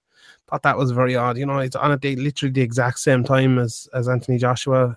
Thought 0.48 0.62
that 0.62 0.78
was 0.78 0.92
very 0.92 1.14
odd. 1.14 1.36
You 1.36 1.44
know, 1.46 1.58
it's 1.58 1.76
on 1.76 1.92
at 1.92 2.00
the, 2.00 2.16
literally 2.16 2.52
the 2.52 2.62
exact 2.62 3.00
same 3.00 3.22
time 3.24 3.58
as 3.58 3.88
as 3.92 4.08
Anthony 4.08 4.38
Joshua. 4.38 4.96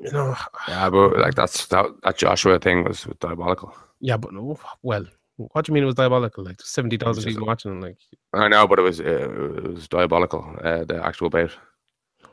You 0.00 0.12
know, 0.12 0.36
Yeah, 0.68 0.90
but 0.90 1.18
like 1.18 1.34
that's 1.34 1.66
that, 1.68 1.86
that 2.04 2.18
Joshua 2.18 2.58
thing 2.60 2.84
was 2.84 3.06
diabolical. 3.18 3.74
yeah, 4.00 4.16
but 4.16 4.32
no, 4.32 4.56
well, 4.82 5.04
what 5.38 5.64
do 5.64 5.70
you 5.70 5.74
mean 5.74 5.84
it 5.84 5.86
was 5.86 5.94
diabolical? 5.94 6.44
Like 6.44 6.60
seventy 6.60 6.96
thousand 6.96 7.24
people 7.24 7.46
watching, 7.46 7.78
it, 7.78 7.82
like 7.82 7.96
I 8.34 8.48
know, 8.48 8.66
but 8.66 8.78
it 8.78 8.82
was 8.82 9.00
uh, 9.00 9.04
it 9.04 9.74
was 9.74 9.88
diabolical. 9.88 10.56
Uh, 10.62 10.84
the 10.84 11.02
actual 11.04 11.30
bout, 11.30 11.56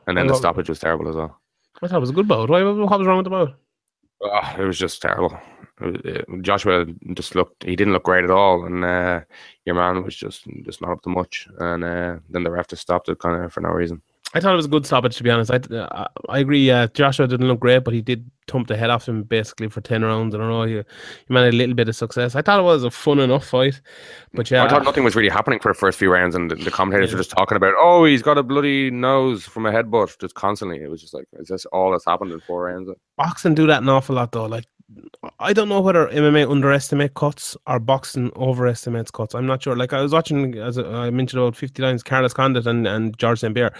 and 0.06 0.16
then 0.16 0.26
Well, 0.26 0.34
the 0.34 0.38
stoppage 0.38 0.68
was 0.68 0.80
terrible 0.80 1.08
as 1.08 1.16
well. 1.16 1.40
I 1.82 1.88
thought 1.88 1.98
it 1.98 2.00
was 2.00 2.10
a 2.10 2.14
good 2.14 2.28
bout. 2.28 2.50
Why, 2.50 2.62
what 2.62 2.98
was 2.98 3.06
wrong 3.06 3.18
with 3.18 3.24
the 3.24 3.30
bout? 3.30 3.54
Oh, 4.20 4.56
it 4.58 4.64
was 4.64 4.78
just 4.78 5.00
terrible. 5.00 5.38
Joshua 6.40 6.86
just 7.12 7.34
looked. 7.34 7.64
He 7.64 7.76
didn't 7.76 7.92
look 7.92 8.04
great 8.04 8.24
at 8.24 8.30
all, 8.30 8.64
and 8.64 8.84
uh, 8.84 9.20
your 9.66 9.74
man 9.74 10.02
was 10.02 10.16
just 10.16 10.44
just 10.62 10.80
not 10.80 10.90
up 10.90 11.02
to 11.02 11.10
much. 11.10 11.46
And 11.58 11.84
uh, 11.84 12.16
then 12.30 12.42
the 12.42 12.50
ref 12.50 12.68
just 12.68 12.82
stopped 12.82 13.08
it 13.08 13.18
kind 13.18 13.44
of 13.44 13.52
for 13.52 13.60
no 13.60 13.68
reason. 13.68 14.02
I 14.34 14.40
thought 14.40 14.52
it 14.52 14.56
was 14.56 14.66
a 14.66 14.70
good 14.70 14.84
stoppage, 14.84 15.16
to 15.16 15.22
be 15.22 15.30
honest. 15.30 15.50
I 15.50 15.56
uh, 15.74 16.08
I 16.28 16.40
agree. 16.40 16.70
Uh, 16.70 16.88
Joshua 16.88 17.26
didn't 17.26 17.48
look 17.48 17.60
great, 17.60 17.84
but 17.84 17.94
he 17.94 18.02
did 18.02 18.28
thump 18.48 18.68
the 18.68 18.76
head 18.76 18.90
off 18.90 19.08
him 19.08 19.22
basically 19.22 19.68
for 19.68 19.80
ten 19.80 20.04
rounds. 20.04 20.34
I 20.34 20.38
don't 20.38 20.48
know. 20.50 20.64
He, 20.64 20.74
he 20.74 20.82
managed 21.34 21.54
a 21.54 21.56
little 21.58 21.74
bit 21.74 21.88
of 21.88 21.96
success. 21.96 22.34
I 22.34 22.42
thought 22.42 22.60
it 22.60 22.64
was 22.64 22.84
a 22.84 22.90
fun 22.90 23.18
enough 23.20 23.46
fight, 23.46 23.80
but 24.34 24.50
yeah, 24.50 24.64
I 24.64 24.68
thought 24.68 24.84
nothing 24.84 25.04
was 25.04 25.16
really 25.16 25.28
happening 25.30 25.58
for 25.60 25.70
the 25.72 25.78
first 25.78 25.98
few 25.98 26.12
rounds, 26.12 26.34
and 26.34 26.50
the, 26.50 26.56
the 26.56 26.70
commentators 26.70 27.10
Yeah. 27.10 27.16
were 27.16 27.20
just 27.22 27.30
talking 27.30 27.56
about, 27.56 27.74
oh, 27.78 28.04
he's 28.04 28.20
got 28.22 28.36
a 28.36 28.42
bloody 28.42 28.90
nose 28.90 29.44
from 29.46 29.64
a 29.64 29.70
headbutt, 29.72 30.18
just 30.20 30.34
constantly. 30.34 30.82
It 30.82 30.90
was 30.90 31.00
just 31.00 31.14
like, 31.14 31.26
is 31.34 31.48
this 31.48 31.64
all 31.66 31.92
that's 31.92 32.04
happened 32.04 32.32
in 32.32 32.40
four 32.40 32.64
rounds? 32.64 32.90
boxing 33.16 33.54
do 33.54 33.66
that 33.68 33.80
an 33.82 33.88
awful 33.88 34.14
lot 34.16 34.32
though. 34.32 34.44
Like 34.44 34.66
I 35.40 35.52
don't 35.52 35.68
know 35.68 35.80
whether 35.80 36.06
MMA 36.06 36.48
underestimate 36.48 37.14
cuts 37.14 37.56
or 37.66 37.80
boxing 37.80 38.30
overestimates 38.36 39.10
cuts. 39.10 39.34
I'm 39.34 39.46
not 39.46 39.60
sure. 39.62 39.74
Like 39.74 39.92
I 39.92 40.00
was 40.00 40.12
watching, 40.12 40.56
as 40.58 40.78
I 40.78 41.10
mentioned 41.10 41.42
about 41.42 41.56
50 41.56 41.82
times, 41.82 42.02
Carlos 42.04 42.32
Condit 42.32 42.66
and, 42.68 42.86
and 42.86 43.18
George 43.18 43.40
St. 43.40 43.52
Pierre. 43.52 43.72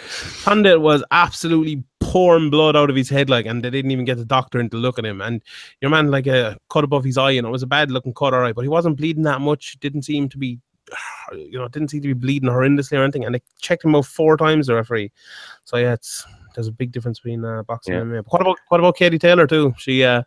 Condit 0.43 0.81
was 0.81 1.05
absolutely 1.13 1.85
pouring 2.01 2.51
blood 2.51 2.75
out 2.75 2.91
of 2.91 2.97
his 2.97 3.09
head, 3.09 3.31
like, 3.31 3.47
and 3.47 3.63
they 3.63 3.71
didn't 3.71 3.93
even 3.93 4.05
get 4.05 4.19
the 4.19 4.25
doctor 4.25 4.59
in 4.59 4.69
to 4.71 4.77
look 4.77 4.99
at 4.99 5.07
him. 5.07 5.21
And 5.21 5.43
your 5.81 5.91
man, 5.93 6.11
like, 6.11 6.27
a 6.27 6.57
cut 6.71 6.83
above 6.85 7.05
his 7.05 7.17
eye, 7.19 7.31
you 7.31 7.43
know, 7.43 7.49
it 7.49 7.53
was 7.53 7.63
a 7.63 7.67
bad 7.69 7.91
looking 7.93 8.15
cut, 8.15 8.35
all 8.35 8.41
right, 8.41 8.55
but 8.55 8.63
he 8.63 8.69
wasn't 8.69 8.97
bleeding 8.97 9.23
that 9.25 9.41
much. 9.41 9.79
Didn't 9.79 10.03
seem 10.03 10.29
to 10.31 10.39
be, 10.39 10.59
you 11.33 11.59
know, 11.59 11.69
didn't 11.69 11.91
seem 11.91 12.03
to 12.03 12.09
be 12.09 12.15
bleeding 12.15 12.49
horrendously 12.51 12.99
or 12.99 13.03
anything. 13.05 13.25
And 13.25 13.35
they 13.35 13.43
checked 13.61 13.85
him 13.85 13.95
out 13.95 14.07
four 14.07 14.37
times, 14.37 14.67
the 14.67 14.75
referee. 14.75 15.13
So 15.65 15.77
yeah, 15.77 15.93
it's 15.93 16.27
there's 16.57 16.69
a 16.69 16.73
big 16.73 16.91
difference 16.91 17.21
between 17.21 17.45
uh, 17.45 17.63
boxing 17.65 17.95
Yeah. 17.95 18.01
and 18.01 18.11
MMA. 18.13 18.25
But 18.25 18.33
what 18.33 18.43
about 18.43 18.59
what 18.69 18.81
about 18.81 18.97
Katie 18.97 19.19
Taylor 19.19 19.47
too? 19.47 19.75
She 19.77 20.03
uh, 20.05 20.23
th- 20.23 20.25
there 20.25 20.25
was- 20.25 20.27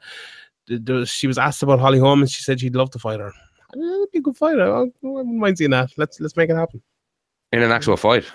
she 1.06 1.28
was 1.28 1.38
asked 1.38 1.64
about 1.64 1.80
Holly 1.80 2.00
Holm 2.00 2.22
and 2.22 2.30
she 2.30 2.44
said 2.44 2.60
she'd 2.60 2.76
love 2.76 2.91
to 2.91 3.00
fight 3.00 3.20
her. 3.20 3.34
It'd 3.74 4.12
be 4.12 4.20
a 4.20 4.22
good 4.22 4.38
fight. 4.38 4.60
I, 4.60 4.66
I 4.66 4.86
wouldn't 5.02 5.36
mind 5.36 5.58
seeing 5.58 5.72
that. 5.72 5.91
Let's 5.98 6.20
let's 6.20 6.36
make 6.36 6.50
it 6.50 6.56
happen. 6.56 6.82
In 7.52 7.62
an 7.62 7.72
actual 7.72 7.98
fight. 7.98 8.26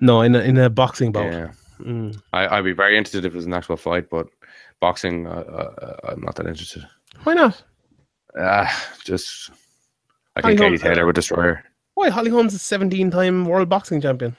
No, 0.00 0.22
in 0.22 0.34
a, 0.34 0.40
in 0.40 0.58
a 0.58 0.68
boxing 0.68 1.12
bout. 1.12 1.32
Yeah. 1.32 1.52
Mm. 1.80 2.20
I, 2.32 2.58
I'd 2.58 2.64
be 2.64 2.72
very 2.72 2.96
interested 2.96 3.24
if 3.24 3.32
it 3.32 3.36
was 3.36 3.46
an 3.46 3.54
actual 3.54 3.76
fight, 3.76 4.10
but 4.10 4.26
boxing, 4.80 5.26
uh, 5.26 5.30
uh, 5.30 5.96
I'm 6.08 6.20
not 6.20 6.36
that 6.36 6.46
interested. 6.46 6.86
Why 7.24 7.34
not? 7.34 7.62
Uh, 8.38 8.68
just, 9.04 9.50
I 10.36 10.40
Holly 10.40 10.56
think 10.56 10.60
Katie 10.60 10.68
Holm's, 10.70 10.82
uh, 10.82 10.88
Taylor 10.88 11.06
would 11.06 11.14
destroy 11.14 11.42
her. 11.42 11.64
Why 11.94 12.08
Holly 12.08 12.30
Holm's 12.30 12.54
a 12.54 12.58
17 12.58 13.10
time 13.10 13.44
world 13.44 13.68
boxing 13.68 14.00
champion. 14.00 14.36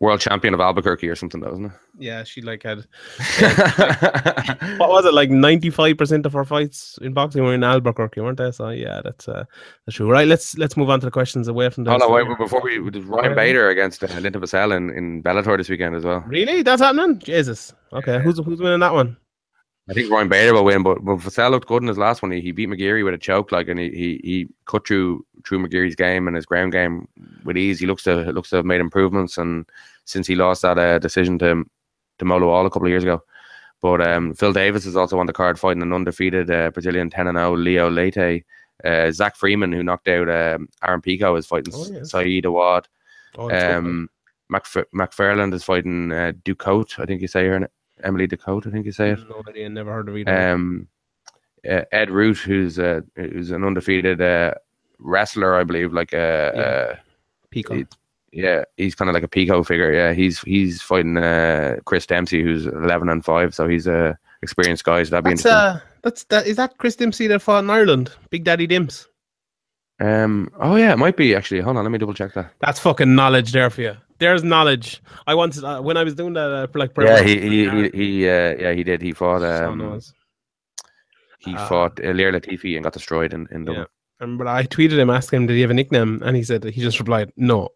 World 0.00 0.20
champion 0.20 0.54
of 0.54 0.60
Albuquerque 0.60 1.08
or 1.10 1.14
something, 1.14 1.42
though, 1.42 1.52
isn't 1.52 1.66
it? 1.66 1.72
Yeah, 1.98 2.24
she 2.24 2.40
like 2.40 2.62
had 2.62 2.78
it? 2.78 2.86
what 4.78 4.88
was 4.88 5.04
it 5.04 5.12
like 5.12 5.28
95% 5.28 6.24
of 6.24 6.32
her 6.32 6.44
fights 6.46 6.98
in 7.02 7.12
boxing 7.12 7.44
were 7.44 7.52
in 7.52 7.62
Albuquerque, 7.62 8.22
weren't 8.22 8.38
they? 8.38 8.50
So 8.50 8.70
yeah, 8.70 9.02
that's 9.04 9.28
uh, 9.28 9.44
that's 9.84 9.96
true. 9.96 10.10
Right, 10.10 10.26
let's 10.26 10.56
let's 10.56 10.74
move 10.74 10.88
on 10.88 11.00
to 11.00 11.06
the 11.06 11.10
questions 11.10 11.48
away 11.48 11.68
from 11.68 11.84
the 11.84 11.90
Hold 11.90 12.02
on, 12.02 12.12
wait, 12.12 12.26
wait, 12.26 12.38
before 12.38 12.62
we, 12.62 12.78
we 12.78 12.90
did 12.90 13.04
Ryan 13.04 13.34
Bader 13.34 13.68
against 13.68 14.02
uh, 14.02 14.06
Linton 14.18 14.40
Vassell 14.40 14.74
in, 14.74 14.88
in 14.88 15.22
Bellator 15.22 15.58
this 15.58 15.68
weekend 15.68 15.94
as 15.94 16.04
well. 16.04 16.24
Really? 16.26 16.62
That's 16.62 16.80
happening? 16.80 17.18
Jesus. 17.18 17.74
Okay, 17.92 18.20
who's 18.22 18.38
who's 18.38 18.60
winning 18.62 18.80
that 18.80 18.94
one? 18.94 19.18
I 19.88 19.92
think 19.92 20.10
Ryan 20.10 20.28
Bader 20.28 20.54
will 20.54 20.64
win, 20.64 20.82
but, 20.82 21.04
but 21.04 21.16
Vassell 21.16 21.50
looked 21.50 21.66
good 21.66 21.82
in 21.82 21.88
his 21.88 21.98
last 21.98 22.22
one. 22.22 22.30
He, 22.30 22.40
he 22.40 22.52
beat 22.52 22.68
McGeary 22.68 23.04
with 23.04 23.14
a 23.14 23.18
choke, 23.18 23.50
like, 23.50 23.66
and 23.66 23.78
he, 23.80 23.88
he, 23.90 24.20
he 24.22 24.48
cut 24.66 24.86
through 24.86 25.24
through 25.44 25.66
McGeary's 25.66 25.96
game 25.96 26.28
and 26.28 26.36
his 26.36 26.46
ground 26.46 26.72
game 26.72 27.08
with 27.44 27.56
ease. 27.56 27.80
He 27.80 27.86
looks 27.86 28.04
to 28.04 28.30
looks 28.32 28.50
to 28.50 28.56
have 28.56 28.64
made 28.64 28.80
improvements, 28.80 29.36
and 29.38 29.66
since 30.04 30.26
he 30.26 30.36
lost 30.36 30.62
that 30.62 30.78
uh, 30.78 30.98
decision 30.98 31.38
to 31.40 31.64
to 32.18 32.24
Mo 32.24 32.38
Lawal 32.38 32.66
a 32.66 32.70
couple 32.70 32.86
of 32.86 32.90
years 32.90 33.02
ago. 33.02 33.22
But 33.80 34.06
um, 34.06 34.34
Phil 34.34 34.52
Davis 34.52 34.84
is 34.86 34.96
also 34.96 35.18
on 35.18 35.26
the 35.26 35.32
card 35.32 35.58
fighting 35.58 35.82
an 35.82 35.92
undefeated 35.92 36.50
uh, 36.50 36.70
Brazilian 36.70 37.08
10 37.10 37.26
0 37.26 37.56
Leo 37.56 37.90
Leite. 37.90 38.44
Uh, 38.84 39.10
Zach 39.10 39.36
Freeman, 39.36 39.72
who 39.72 39.82
knocked 39.82 40.08
out 40.08 40.28
um, 40.28 40.68
Aaron 40.82 41.00
Pico, 41.02 41.34
is 41.36 41.46
fighting 41.46 41.72
Oh, 41.74 41.86
yes. 41.90 42.10
Saad 42.10 42.44
Awad. 42.44 42.86
Oh. 43.36 43.50
Um, 43.50 44.08
McF- 44.52 44.86
Macfarlane 44.92 45.52
is 45.52 45.64
fighting 45.64 46.10
uh, 46.12 46.32
Ducote, 46.44 46.98
I 46.98 47.06
think 47.06 47.22
you 47.22 47.28
say 47.28 47.46
her 47.46 47.70
Emily 48.02 48.26
Ducote, 48.28 48.66
I 48.66 48.70
think 48.70 48.86
you 48.86 48.92
say 48.92 49.10
it. 49.10 49.18
no 49.28 49.42
idea, 49.48 49.68
never 49.68 49.92
heard 49.92 50.08
of 50.08 50.16
either. 50.16 50.50
Um, 50.52 50.88
uh, 51.68 51.82
Ed 51.92 52.10
Ruth, 52.10 52.38
who's 52.40 52.78
uh, 52.78 53.00
who's 53.16 53.50
an 53.50 53.64
undefeated 53.64 54.20
uh, 54.20 54.54
wrestler, 54.98 55.54
I 55.56 55.64
believe. 55.64 55.92
Like, 55.92 56.12
a 56.12 56.52
Yeah. 56.54 56.60
uh, 56.62 56.96
Pico. 57.50 57.74
he- 57.74 57.86
yeah, 58.32 58.62
he's 58.76 58.94
kind 58.94 59.08
of 59.08 59.14
like 59.14 59.24
a 59.24 59.28
Pico 59.28 59.64
figure. 59.64 59.92
Yeah, 59.92 60.12
he's 60.12 60.38
he's 60.42 60.80
fighting 60.80 61.16
uh, 61.16 61.78
Chris 61.84 62.06
Dempsey, 62.06 62.42
who's 62.44 62.64
eleven 62.66 63.08
and 63.08 63.24
five, 63.24 63.54
so 63.54 63.66
he's 63.66 63.88
a 63.88 64.16
experienced 64.42 64.84
guy. 64.84 65.02
So 65.02 65.10
that'd 65.10 65.24
be 65.24 65.30
interesting. 65.32 65.50
uh, 65.52 65.80
that's 66.02 66.22
that. 66.24 66.46
Is 66.46 66.56
that 66.56 66.78
Chris 66.78 66.94
Dempsey 66.94 67.26
that 67.26 67.40
fought 67.42 67.64
in 67.64 67.70
Ireland? 67.70 68.12
Big 68.30 68.44
Daddy 68.44 68.68
Dimps. 68.68 69.06
um, 70.00 70.48
oh 70.60 70.76
yeah, 70.76 70.92
it 70.92 70.98
might 70.98 71.16
be 71.16 71.34
actually. 71.34 71.60
Hold 71.60 71.76
on, 71.76 71.84
let 71.84 71.90
me 71.90 71.98
double 71.98 72.14
check 72.14 72.32
that. 72.34 72.52
That's 72.60 72.78
fucking 72.78 73.14
knowledge 73.16 73.50
there 73.52 73.68
for 73.68 73.82
you. 73.82 73.96
There's 74.20 74.44
knowledge. 74.44 75.02
I 75.26 75.34
wanted 75.34 75.64
uh, 75.64 75.80
when 75.80 75.96
I 75.96 76.04
was 76.04 76.14
doing 76.14 76.34
that 76.34 76.50
uh, 76.52 76.66
for 76.68 76.78
like. 76.78 76.92
Yeah, 76.98 77.22
he 77.22 77.40
he 77.40 77.68
he, 77.70 77.88
he 77.94 78.28
uh, 78.28 78.54
yeah 78.58 78.72
he 78.72 78.84
did. 78.84 79.02
He 79.02 79.12
fought 79.12 79.42
um, 79.42 80.00
he 81.38 81.54
Ah. 81.56 81.66
fought 81.68 81.96
Ilir 81.96 82.30
Latifi 82.32 82.76
and 82.76 82.84
got 82.84 82.92
destroyed 82.92 83.32
in 83.34 83.48
in 83.50 83.64
Dublin. 83.64 83.86
Um, 84.20 84.36
but 84.36 84.46
I 84.46 84.64
tweeted 84.64 84.98
him 84.98 85.08
asking 85.08 85.38
him 85.38 85.46
did 85.46 85.54
he 85.54 85.62
have 85.62 85.70
a 85.70 85.74
nickname, 85.74 86.20
and 86.22 86.36
he 86.36 86.42
said 86.44 86.62
he 86.64 86.80
just 86.82 86.98
replied 86.98 87.32
no. 87.36 87.70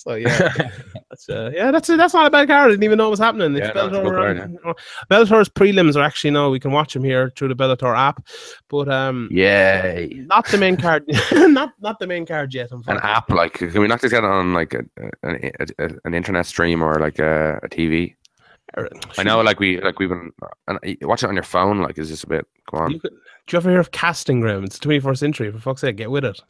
So 0.00 0.14
yeah, 0.14 0.52
that's 1.10 1.28
uh, 1.28 1.50
yeah, 1.54 1.70
that's 1.70 1.88
that's 1.88 2.14
not 2.14 2.26
a 2.26 2.30
bad 2.30 2.48
card. 2.48 2.68
I 2.68 2.70
didn't 2.70 2.84
even 2.84 2.96
know 2.96 3.04
what 3.04 3.10
was 3.10 3.18
happening. 3.18 3.54
It's 3.54 3.66
Yeah, 3.66 3.72
no, 3.74 3.86
it's 3.86 3.96
Bellator, 3.96 4.16
card, 4.16 4.58
um, 4.64 4.74
Bellator's 5.10 5.48
prelims 5.50 5.94
are 5.96 6.02
actually 6.02 6.30
now 6.30 6.48
we 6.48 6.58
can 6.58 6.72
watch 6.72 6.94
them 6.94 7.04
here 7.04 7.30
through 7.36 7.48
the 7.48 7.54
Bellator 7.54 7.94
app, 7.96 8.26
but 8.68 8.88
um, 8.88 9.28
Yeah, 9.30 10.06
not 10.26 10.46
the 10.48 10.56
main 10.58 10.76
card, 10.76 11.04
not 11.32 11.72
not 11.80 11.98
the 11.98 12.06
main 12.06 12.24
card 12.24 12.54
yet. 12.54 12.70
an 12.72 12.98
app 13.02 13.28
like 13.28 13.54
can 13.54 13.80
we 13.80 13.88
not 13.88 14.00
just 14.00 14.12
get 14.12 14.24
it 14.24 14.30
on 14.30 14.54
like 14.54 14.74
a, 14.74 14.84
a, 15.22 15.50
a, 15.78 15.90
an 16.04 16.14
internet 16.14 16.46
stream 16.46 16.82
or 16.82 16.98
like 16.98 17.18
a, 17.18 17.60
a 17.62 17.68
TV? 17.68 18.14
I 19.18 19.24
know, 19.24 19.40
like 19.40 19.58
we 19.58 19.80
like 19.80 19.98
we've 19.98 20.08
been 20.08 20.30
and 20.68 20.78
watch 21.02 21.24
it 21.24 21.28
on 21.28 21.34
your 21.34 21.42
phone. 21.42 21.82
Like, 21.82 21.98
is 21.98 22.08
this 22.08 22.22
a 22.22 22.28
bit? 22.28 22.46
Come 22.70 22.80
on, 22.80 22.90
You 22.92 23.00
could, 23.00 23.10
do 23.10 23.56
you 23.56 23.56
ever 23.58 23.68
hear 23.70 23.80
of 23.80 23.90
casting 23.90 24.40
grounds? 24.40 24.78
21st 24.78 25.18
century, 25.18 25.50
for 25.50 25.58
fuck's 25.58 25.80
sake, 25.80 25.96
get 25.96 26.10
with 26.10 26.24
it. 26.24 26.40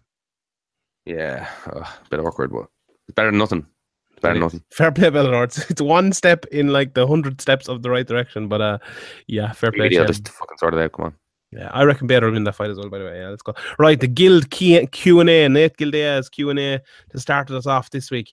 yeah, 1.07 1.49
uh, 1.67 1.85
bit 2.11 2.21
awkward, 2.21 2.53
but 2.53 2.67
it's 3.11 3.15
better 3.17 3.31
than 3.31 3.39
nothing. 3.39 3.67
It's 4.13 4.21
better 4.21 4.35
than 4.35 4.43
nothing. 4.43 4.63
Fair 4.71 4.93
play, 4.93 5.11
Bellator. 5.11 5.45
It's, 5.45 5.71
it's 5.71 5.81
one 5.81 6.13
step 6.13 6.47
in 6.47 6.69
like 6.69 6.95
the 6.95 7.07
hundred 7.07 7.41
steps 7.41 7.69
of 7.69 7.83
the 7.83 7.91
right 7.91 8.07
direction, 8.07 8.49
but 8.49 8.61
uh, 8.61 8.79
yeah, 9.27 9.51
fair 9.53 9.73
play. 9.73 9.89
To 9.89 10.07
just 10.07 10.29
fucking 10.29 10.59
sort 10.59 10.75
it 10.75 10.81
out. 10.81 10.93
Come 10.93 11.07
on. 11.07 11.15
Yeah, 11.53 11.69
I 11.73 11.83
reckon 11.83 12.07
Bader 12.07 12.27
will 12.27 12.35
win 12.35 12.45
that 12.45 12.55
fight 12.55 12.71
as 12.71 12.77
well. 12.77 12.89
By 12.89 12.99
the 12.99 13.07
way, 13.07 13.19
yeah, 13.19 13.29
let's 13.29 13.43
go. 13.43 13.55
Right, 13.81 13.99
the 13.99 14.07
Guild 14.07 14.51
Q 14.51 15.21
and 15.21 15.29
A. 15.29 15.49
Nate 15.49 15.77
Gildea's 15.77 16.29
Q 16.29 16.51
and 16.51 16.61
A 16.61 16.81
to 17.11 17.19
start 17.19 17.51
us 17.51 17.67
off 17.67 17.91
this 17.91 18.11
week. 18.13 18.33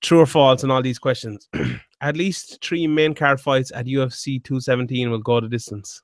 True 0.00 0.20
or 0.20 0.26
false 0.26 0.64
on 0.64 0.70
all 0.72 0.82
these 0.82 0.98
questions? 0.98 1.48
at 2.00 2.16
least 2.16 2.58
three 2.64 2.88
main 2.88 3.14
card 3.14 3.40
fights 3.40 3.70
at 3.72 3.86
UFC 3.86 4.42
217 4.42 5.10
will 5.10 5.18
go 5.18 5.40
the 5.40 5.48
distance. 5.48 6.02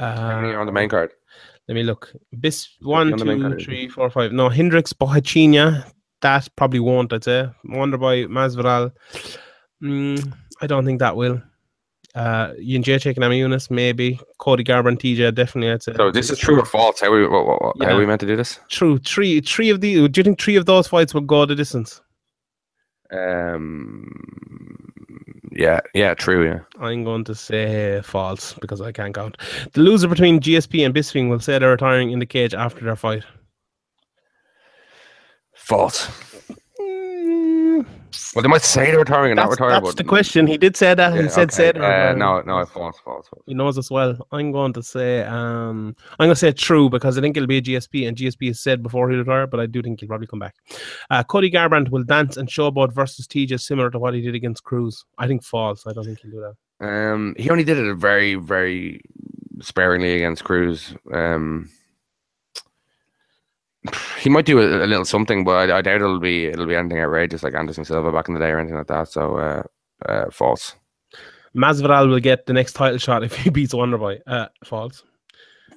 Uh, 0.00 0.54
on 0.56 0.66
the 0.66 0.72
main 0.72 0.88
card? 0.88 1.12
Let 1.68 1.74
me 1.74 1.84
look. 1.84 2.12
Bis 2.40 2.68
one, 2.80 3.12
on 3.12 3.18
the 3.18 3.24
main 3.24 3.40
two, 3.42 3.64
three, 3.64 3.88
four, 3.88 4.10
five. 4.10 4.32
No, 4.32 4.48
Hendricks 4.48 4.92
Borrachinha. 4.92 5.88
That 6.22 6.48
probably 6.56 6.80
won't, 6.80 7.12
I'd 7.12 7.24
say. 7.24 7.48
Wonderboy 7.66 8.26
Masvidal. 8.26 8.92
Mm, 9.82 10.32
I 10.60 10.66
don't 10.66 10.84
think 10.84 10.98
that 11.00 11.16
will. 11.16 11.40
Uh 12.14 12.52
Yin 12.58 12.82
Jacek 12.82 13.16
and 13.22 13.34
Yunus, 13.34 13.70
maybe. 13.70 14.18
Cody 14.38 14.64
Garbrandt 14.64 14.88
and 14.88 14.98
TJ, 14.98 15.34
definitely, 15.34 15.70
I'd 15.70 15.82
say. 15.82 15.92
So 15.94 16.10
this 16.10 16.30
is 16.30 16.38
true 16.38 16.58
or 16.58 16.64
false? 16.64 17.00
How 17.00 17.12
we 17.12 17.26
what, 17.28 17.46
what, 17.46 17.62
what- 17.62 17.82
how 17.86 17.90
Yeah. 17.92 17.98
we 17.98 18.06
meant 18.06 18.20
to 18.22 18.26
do 18.26 18.34
this? 18.34 18.58
True. 18.68 18.98
Three 18.98 19.40
three 19.40 19.70
of 19.70 19.80
the 19.80 20.08
do 20.08 20.18
you 20.18 20.24
think 20.24 20.40
three 20.40 20.56
of 20.56 20.66
those 20.66 20.88
fights 20.88 21.14
will 21.14 21.20
go 21.20 21.44
the 21.46 21.54
distance? 21.54 22.00
Um, 23.12 24.06
Yeah, 25.52 25.80
yeah, 25.94 26.14
true. 26.14 26.44
Yeah, 26.44 26.60
I'm 26.80 27.04
going 27.04 27.24
to 27.24 27.34
say 27.34 28.00
false 28.04 28.54
because 28.54 28.80
I 28.80 28.92
can't 28.92 29.14
count. 29.14 29.36
The 29.72 29.80
loser 29.80 30.08
between 30.08 30.40
GSP 30.40 30.84
and 30.84 30.94
Bisping 30.94 31.28
will 31.30 31.40
say 31.40 31.58
they're 31.58 31.70
retiring 31.70 32.10
in 32.10 32.18
the 32.20 32.26
cage 32.26 32.54
after 32.54 32.84
their 32.84 32.96
fight. 32.96 33.24
False. 35.68 36.08
Well, 38.34 38.42
they 38.42 38.48
might 38.48 38.62
say 38.62 38.86
they're 38.90 38.98
retiring 38.98 39.32
and 39.32 39.36
not 39.36 39.48
That's, 39.50 39.60
retiring. 39.60 39.82
that's 39.82 39.94
but 39.94 39.96
the 39.96 40.04
question. 40.04 40.46
He 40.46 40.56
did 40.58 40.76
say 40.76 40.94
that. 40.94 41.14
Yeah, 41.14 41.22
he 41.22 41.28
said 41.28 41.50
okay. 41.52 41.72
they're 41.72 41.82
Uh, 41.82 42.12
retiring. 42.14 42.18
no, 42.18 42.40
no, 42.42 42.64
false, 42.66 42.98
false, 43.04 43.28
false. 43.28 43.42
He 43.46 43.54
knows 43.54 43.76
us 43.78 43.90
well. 43.90 44.16
I'm 44.32 44.50
going 44.52 44.72
to 44.74 44.82
say 44.82 45.22
um 45.24 45.94
I'm 46.18 46.26
going 46.26 46.30
to 46.30 46.36
say 46.36 46.52
true 46.52 46.88
because 46.88 47.18
I 47.18 47.20
think 47.20 47.36
it'll 47.36 47.46
be 47.46 47.58
a 47.58 47.62
GSP 47.62 48.08
and 48.08 48.16
GSP 48.16 48.48
has 48.48 48.60
said 48.60 48.82
before 48.82 49.10
he 49.10 49.16
retired, 49.16 49.50
but 49.50 49.60
I 49.60 49.66
do 49.66 49.82
think 49.82 50.00
he'll 50.00 50.08
probably 50.08 50.26
come 50.26 50.38
back. 50.38 50.54
Uh, 51.10 51.22
Cody 51.22 51.50
Garbrandt 51.50 51.90
will 51.90 52.04
dance 52.04 52.36
and 52.36 52.48
showboat 52.48 52.92
versus 52.92 53.26
TJ 53.26 53.60
similar 53.60 53.90
to 53.90 53.98
what 53.98 54.14
he 54.14 54.20
did 54.22 54.34
against 54.34 54.64
Cruz. 54.64 55.04
I 55.18 55.26
think 55.26 55.42
false. 55.44 55.86
I 55.86 55.92
don't 55.92 56.04
think 56.04 56.20
he'll 56.20 56.30
do 56.30 56.40
that. 56.80 56.86
Um, 56.86 57.34
he 57.38 57.50
only 57.50 57.64
did 57.64 57.76
it 57.78 57.94
very, 57.96 58.36
very 58.36 59.00
sparingly 59.60 60.14
against 60.16 60.44
Cruz. 60.44 60.94
Um, 61.12 61.68
he 64.20 64.28
might 64.30 64.46
do 64.46 64.58
a, 64.60 64.84
a 64.84 64.86
little 64.86 65.04
something, 65.04 65.44
but 65.44 65.70
I, 65.70 65.78
I 65.78 65.82
doubt 65.82 65.96
it'll 65.96 66.20
be 66.20 66.46
it'll 66.46 66.66
be 66.66 66.74
anything 66.74 66.98
outrageous 67.00 67.42
like 67.42 67.54
Anderson 67.54 67.84
Silva 67.84 68.12
back 68.12 68.28
in 68.28 68.34
the 68.34 68.40
day 68.40 68.50
or 68.50 68.58
anything 68.58 68.76
like 68.78 68.86
that. 68.88 69.08
So, 69.08 69.36
uh, 69.38 69.62
uh, 70.06 70.30
false, 70.30 70.74
Masvidal 71.56 72.08
will 72.08 72.20
get 72.20 72.46
the 72.46 72.52
next 72.52 72.72
title 72.74 72.98
shot 72.98 73.22
if 73.24 73.34
he 73.36 73.50
beats 73.50 73.74
Wonderboy. 73.74 74.20
Uh, 74.26 74.46
false. 74.64 75.02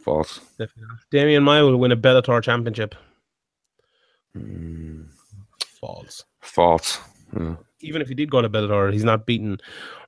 false. 0.04 0.40
Definitely. 0.58 0.96
Demian 1.14 1.44
Maia 1.44 1.64
will 1.66 1.78
win 1.78 1.92
a 1.92 1.98
Bellator 1.98 2.42
championship. 2.44 2.96
Mm, 4.38 5.08
False. 5.80 6.24
false. 6.42 7.00
Yeah. 7.38 7.56
Even 7.82 8.02
if 8.02 8.08
he 8.08 8.14
did 8.16 8.30
go 8.30 8.42
to 8.42 8.50
Bellator, 8.50 8.94
he's 8.94 9.04
not 9.04 9.26
beating 9.26 9.58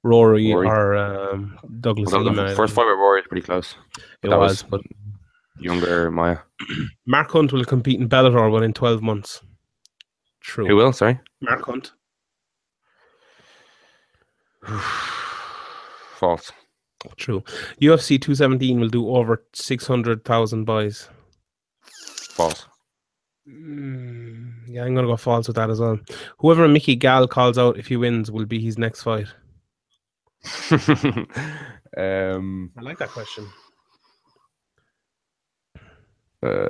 Rory, 0.03 0.53
Rory. 0.53 0.67
or 0.67 0.95
um, 0.95 1.57
Douglas 1.81 2.11
Lima. 2.13 2.49
the 2.49 2.55
first 2.55 2.73
fight 2.73 2.85
with 2.85 2.97
Rory 2.97 3.21
is 3.21 3.27
pretty 3.27 3.45
close. 3.45 3.75
it 4.21 4.29
that 4.29 4.37
was, 4.39 4.63
was- 4.63 4.63
but 4.69 4.81
Younger 5.63 6.11
Maia. 6.11 6.37
Mark 7.07 7.31
Hunt 7.31 7.53
will 7.53 7.65
compete 7.65 7.99
in 7.99 8.09
Bellator 8.09 8.51
within 8.51 8.73
12 8.73 9.01
months. 9.01 9.41
True. 10.41 10.67
Who 10.67 10.75
will? 10.75 10.93
Sorry. 10.93 11.19
Mark 11.41 11.65
Hunt. 11.65 11.93
False. 16.17 16.51
True. 17.17 17.43
UFC 17.81 18.21
217 18.21 18.79
will 18.79 18.87
do 18.87 19.09
over 19.09 19.43
600,000 19.53 20.65
buys. 20.65 21.09
False. 22.29 22.65
Mm, 23.47 24.53
yeah, 24.67 24.83
I'm 24.83 24.93
going 24.93 25.05
to 25.05 25.11
go 25.11 25.17
false 25.17 25.47
with 25.47 25.57
that 25.57 25.69
as 25.69 25.79
well. 25.79 25.99
Whoever 26.39 26.67
Mickey 26.67 26.95
Gall 26.95 27.27
calls 27.27 27.57
out 27.57 27.77
if 27.77 27.87
he 27.87 27.97
wins 27.97 28.31
will 28.31 28.45
be 28.45 28.59
his 28.59 28.77
next 28.77 29.03
fight. 29.03 29.27
um. 31.97 32.71
I 32.77 32.81
like 32.81 32.99
that 32.99 33.09
question. 33.09 33.47
Uh. 36.43 36.67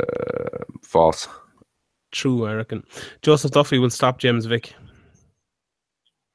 False. 0.84 1.28
True, 2.12 2.46
I 2.46 2.54
reckon. 2.54 2.84
Joseph 3.24 3.52
Duffy 3.52 3.80
will 3.80 3.90
stop 3.90 4.20
James 4.20 4.46
Vick. 4.46 4.76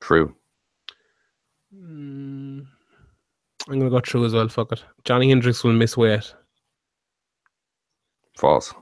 True. 0.01 0.35
Mm, 1.73 2.67
I'm 3.69 3.79
going 3.79 3.81
to 3.81 3.91
go 3.91 4.01
true 4.01 4.25
as 4.25 4.33
well. 4.33 4.49
Fuck 4.49 4.73
it. 4.73 4.83
Johnny 5.05 5.29
Hendricks 5.29 5.63
will 5.63 5.73
miss 5.73 5.97
weight. 5.97 6.35
False. 8.37 8.75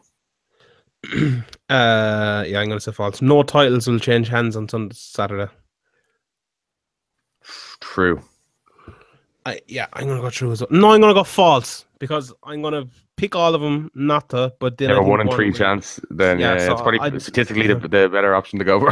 Uh, 1.68 2.44
yeah, 2.46 2.60
I'm 2.60 2.68
going 2.68 2.78
to 2.78 2.80
say 2.80 2.92
false. 2.92 3.20
No 3.20 3.42
titles 3.42 3.88
will 3.88 3.98
change 3.98 4.28
hands 4.28 4.54
on 4.54 4.68
Sunday, 4.68 4.94
Saturday. 4.96 5.50
True. 7.80 8.22
I, 9.44 9.60
yeah, 9.66 9.86
I'm 9.92 10.06
gonna 10.06 10.20
go 10.20 10.30
true 10.30 10.52
as 10.52 10.60
well. 10.60 10.68
No, 10.70 10.92
I'm 10.92 11.00
gonna 11.00 11.14
go 11.14 11.24
false 11.24 11.86
because 11.98 12.32
I'm 12.42 12.62
gonna 12.62 12.86
pick 13.16 13.34
all 13.34 13.54
of 13.54 13.60
them 13.60 13.90
not 13.94 14.28
to. 14.30 14.52
But 14.60 14.78
then 14.78 14.88
They 14.88 14.94
have 14.94 15.04
a 15.04 15.08
one 15.08 15.20
in 15.20 15.30
three 15.30 15.52
chance. 15.52 15.98
Then 16.10 16.38
Yeah, 16.38 16.58
so 16.58 16.72
it's 16.72 16.82
probably 16.82 17.00
I'd- 17.00 17.18
statistically 17.20 17.66
the, 17.66 17.74
the 17.80 18.08
better 18.08 18.34
option 18.34 18.58
to 18.58 18.64
go 18.64 18.78
for. 18.80 18.90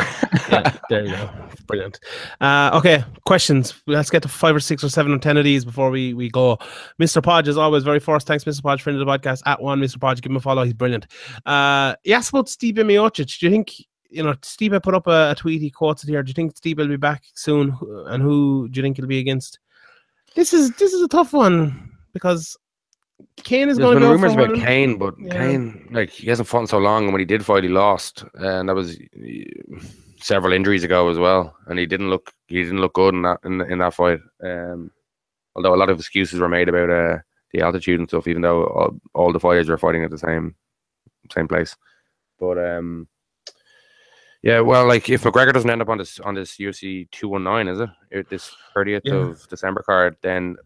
Yeah, 0.51 0.77
there 0.91 1.05
you 1.05 1.13
go. 1.13 1.31
Brilliant. 1.67 2.01
Uh, 2.41 2.71
okay, 2.75 3.05
questions. 3.27 3.75
Let's 3.87 4.11
get 4.11 4.23
to 4.23 4.29
five 4.29 4.55
or 4.55 4.61
six 4.61 4.83
or 4.85 4.89
seven 4.89 5.13
or 5.13 5.19
ten 5.19 5.37
of 5.37 5.45
these 5.45 5.65
before 5.65 5.91
we, 5.91 6.15
we 6.15 6.31
go. 6.31 6.59
Mr. 7.01 7.23
Podge 7.23 7.49
is 7.49 7.57
always 7.57 7.83
very 7.85 8.01
first. 8.01 8.27
Thanks, 8.27 8.45
Mr. 8.45 8.63
Podge, 8.63 8.83
friend 8.83 9.01
of 9.01 9.07
the 9.07 9.11
podcast. 9.11 9.43
At 9.47 9.63
one, 9.63 9.81
Mr. 9.81 10.01
Podge, 10.01 10.21
give 10.21 10.31
him 10.31 10.37
a 10.37 10.41
follow. 10.41 10.65
He's 10.65 10.75
brilliant. 10.75 11.07
Uh, 11.47 11.95
he 12.03 12.13
asked 12.13 12.31
about 12.31 12.47
Stipe 12.47 12.77
Miocic. 12.77 13.39
Do 13.39 13.47
you 13.47 13.53
think 13.53 13.75
you 14.11 14.23
know 14.23 14.35
Stipe 14.35 14.83
put 14.83 14.95
up 14.95 15.07
a, 15.07 15.31
a 15.31 15.35
tweet? 15.35 15.61
He 15.61 15.71
quotes 15.71 16.05
it 16.05 16.09
here. 16.11 16.23
Do 16.23 16.29
you 16.31 16.35
think 16.35 16.55
Stipe 16.55 16.77
will 16.77 16.89
be 16.89 16.97
back 16.97 17.23
soon? 17.35 17.77
And 18.07 18.23
who 18.23 18.69
do 18.71 18.79
you 18.79 18.83
think 18.83 18.97
he'll 18.97 19.07
be 19.07 19.19
against? 19.19 19.59
This 20.35 20.53
is 20.53 20.71
this 20.77 20.93
is 20.93 21.01
a 21.03 21.09
tough 21.09 21.33
one 21.33 21.93
because 22.13 22.57
Cain 23.45 23.69
is 23.69 23.79
going 23.79 23.95
been 23.95 24.03
to 24.03 24.09
go 24.09 24.13
rumors 24.13 24.33
about 24.33 24.51
him. 24.57 24.61
Cain, 24.61 24.99
but 24.99 25.15
Yeah. 25.19 25.33
Cain, 25.33 25.89
like 25.93 26.11
he 26.11 26.29
hasn't 26.29 26.49
fought 26.49 26.63
in 26.63 26.67
so 26.67 26.79
long, 26.79 27.05
and 27.05 27.13
when 27.13 27.21
he 27.21 27.27
did 27.27 27.45
fight, 27.45 27.63
he 27.63 27.69
lost, 27.69 28.25
and 28.35 28.69
that 28.69 28.75
was 28.75 28.99
several 30.21 30.53
injuries 30.53 30.85
ago 30.85 31.09
as 31.11 31.19
well. 31.19 31.55
And 31.67 31.79
he 31.79 31.87
didn't 31.87 32.11
look 32.11 32.33
he 32.47 32.63
didn't 32.63 32.81
look 32.81 32.95
good 32.95 33.15
in 33.15 33.23
that 33.23 33.39
in, 33.45 33.61
in 33.63 33.79
that 33.79 33.95
fight. 33.95 34.21
Um, 34.43 34.91
although 35.55 35.75
a 35.75 35.77
lot 35.77 35.91
of 35.91 35.99
excuses 35.99 36.41
were 36.41 36.49
made 36.49 36.69
about 36.69 36.91
uh, 36.91 37.19
the 37.53 37.61
altitude 37.61 38.01
and 38.01 38.09
stuff, 38.09 38.27
even 38.27 38.43
though 38.43 38.65
all, 38.65 38.99
all 39.15 39.33
the 39.33 39.41
fighters 39.41 39.69
were 39.69 39.79
fighting 39.79 40.05
at 40.05 40.11
the 40.11 40.19
same 40.19 40.55
same 41.33 41.47
place. 41.49 41.77
But 42.41 42.59
um, 42.59 43.07
yeah, 44.43 44.61
well, 44.61 44.87
like 44.89 45.09
if 45.09 45.23
McGregor 45.23 45.53
doesn't 45.53 45.71
end 45.71 45.83
up 45.83 45.89
on 45.89 45.99
this 45.99 46.19
on 46.21 46.35
this 46.35 46.57
UFC 46.57 47.09
two 47.11 47.29
one 47.29 47.45
nine, 47.45 47.69
is 47.69 47.81
it 47.81 47.91
It- 48.11 48.29
this 48.31 48.55
thirtieth 48.75 49.03
Yeah. 49.05 49.15
of 49.15 49.49
December 49.49 49.83
card, 49.83 50.17
then 50.23 50.57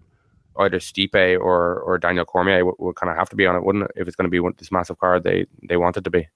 either 0.59 0.79
Stipe 0.79 1.39
or 1.41 1.81
or 1.81 1.99
Daniel 1.99 2.25
Cormier 2.25 2.65
would, 2.65 2.77
would 2.79 2.97
kind 2.97 3.11
of 3.11 3.17
have 3.17 3.29
to 3.31 3.37
be 3.37 3.47
on 3.47 3.57
it, 3.57 3.65
wouldn't 3.65 3.85
it? 3.85 3.93
If 3.97 4.09
it's 4.09 4.17
going 4.17 4.27
to 4.27 4.31
be 4.31 4.41
one, 4.41 4.55
this 4.59 4.73
massive 4.73 4.99
card 4.99 5.25
they 5.25 5.47
they 5.69 5.77
want 5.77 5.97
it 5.97 6.05
to 6.05 6.11
be. 6.11 6.29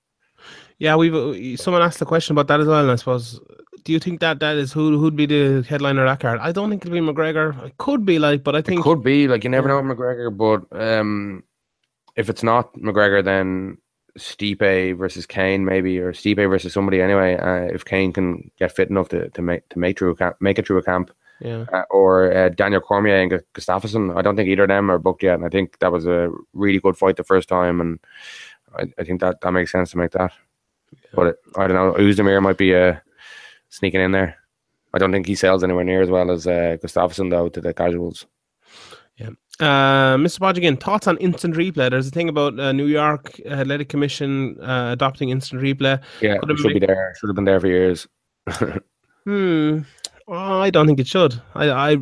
Yeah, 0.78 0.96
we've 0.96 1.60
someone 1.60 1.82
asked 1.82 2.00
a 2.02 2.04
question 2.04 2.34
about 2.34 2.48
that 2.48 2.60
as 2.60 2.66
well. 2.66 2.80
And 2.80 2.90
I 2.90 2.96
suppose, 2.96 3.40
do 3.84 3.92
you 3.92 3.98
think 3.98 4.20
that 4.20 4.40
that 4.40 4.56
is 4.56 4.72
who 4.72 4.98
who'd 4.98 5.16
be 5.16 5.26
the 5.26 5.64
headliner 5.68 6.04
of 6.04 6.08
that 6.08 6.20
card? 6.20 6.40
I 6.40 6.52
don't 6.52 6.70
think 6.70 6.84
it'll 6.84 6.94
be 6.94 7.00
McGregor. 7.00 7.64
It 7.64 7.78
could 7.78 8.04
be 8.04 8.18
like, 8.18 8.42
but 8.42 8.56
I 8.56 8.58
It 8.58 8.66
think 8.66 8.82
could 8.82 9.02
be 9.02 9.28
like 9.28 9.44
you 9.44 9.50
never 9.50 9.68
know 9.68 9.80
McGregor, 9.82 10.36
but 10.36 10.80
um, 10.80 11.44
if 12.16 12.28
it's 12.28 12.42
not 12.42 12.74
McGregor, 12.74 13.22
then 13.24 13.78
Stipe 14.18 14.96
versus 14.98 15.26
Cain 15.26 15.64
maybe, 15.64 15.98
or 15.98 16.12
Stipe 16.12 16.48
versus 16.48 16.72
somebody 16.72 17.00
anyway. 17.00 17.36
Uh, 17.36 17.72
if 17.72 17.84
Cain 17.84 18.12
can 18.12 18.50
get 18.58 18.72
fit 18.72 18.90
enough 18.90 19.08
to, 19.10 19.30
to 19.30 19.42
make 19.42 19.68
to 19.70 19.78
make 19.78 19.98
through 19.98 20.10
a 20.10 20.16
camp, 20.16 20.36
make 20.40 20.58
it 20.58 20.66
through 20.66 20.78
a 20.78 20.82
camp, 20.82 21.10
yeah, 21.42 21.64
uh, 21.72 21.82
or 21.90 22.32
uh, 22.32 22.48
Daniel 22.50 22.80
Cormier 22.80 23.16
and 23.16 23.30
Gustafsson. 23.54 24.16
I 24.16 24.22
don't 24.22 24.36
think 24.36 24.48
either 24.48 24.62
of 24.64 24.68
them 24.68 24.90
are 24.90 24.98
booked 24.98 25.22
yet, 25.22 25.34
and 25.34 25.44
I 25.44 25.48
think 25.48 25.78
that 25.80 25.92
was 25.92 26.06
a 26.06 26.30
really 26.52 26.78
good 26.78 26.96
fight 26.96 27.16
the 27.16 27.24
first 27.24 27.48
time, 27.48 27.80
and 27.80 27.98
I, 28.76 28.84
I 28.98 29.04
think 29.04 29.20
that 29.20 29.40
that 29.40 29.52
makes 29.52 29.72
sense 29.72 29.90
to 29.92 29.98
make 29.98 30.12
that. 30.12 30.32
But 31.14 31.26
it, 31.28 31.36
I 31.56 31.66
don't 31.66 31.76
know, 31.76 31.92
Oezdemir 31.98 32.42
might 32.42 32.58
be 32.58 32.74
uh, 32.74 32.96
sneaking 33.68 34.00
in 34.00 34.12
there. 34.12 34.36
I 34.94 34.98
don't 34.98 35.12
think 35.12 35.26
he 35.26 35.34
sells 35.34 35.64
anywhere 35.64 35.84
near 35.84 36.02
as 36.02 36.10
well 36.10 36.30
as 36.30 36.46
uh, 36.46 36.76
Gustafsson 36.82 37.30
though 37.30 37.48
to 37.48 37.60
the 37.60 37.74
casuals. 37.74 38.26
Uh, 39.60 40.16
Mr. 40.16 40.40
Podge 40.40 40.58
again, 40.58 40.76
thoughts 40.76 41.06
on 41.06 41.16
instant 41.18 41.54
replay? 41.54 41.90
There's 41.90 42.08
a 42.08 42.10
thing 42.10 42.28
about 42.28 42.58
uh, 42.58 42.72
New 42.72 42.86
York 42.86 43.38
Athletic 43.46 43.88
Commission 43.88 44.58
uh, 44.60 44.90
adopting 44.92 45.28
instant 45.28 45.62
replay. 45.62 46.02
Yeah, 46.20 46.38
should 46.56 46.72
be 46.72 46.78
there. 46.80 47.14
Should 47.18 47.28
have 47.28 47.36
been 47.36 47.44
there 47.44 47.60
for 47.60 47.68
years. 47.68 48.06
Hmm. 49.24 49.82
I 50.28 50.70
don't 50.70 50.86
think 50.86 51.00
it 51.00 51.06
should. 51.06 51.40
I, 51.54 51.70
I 51.70 51.96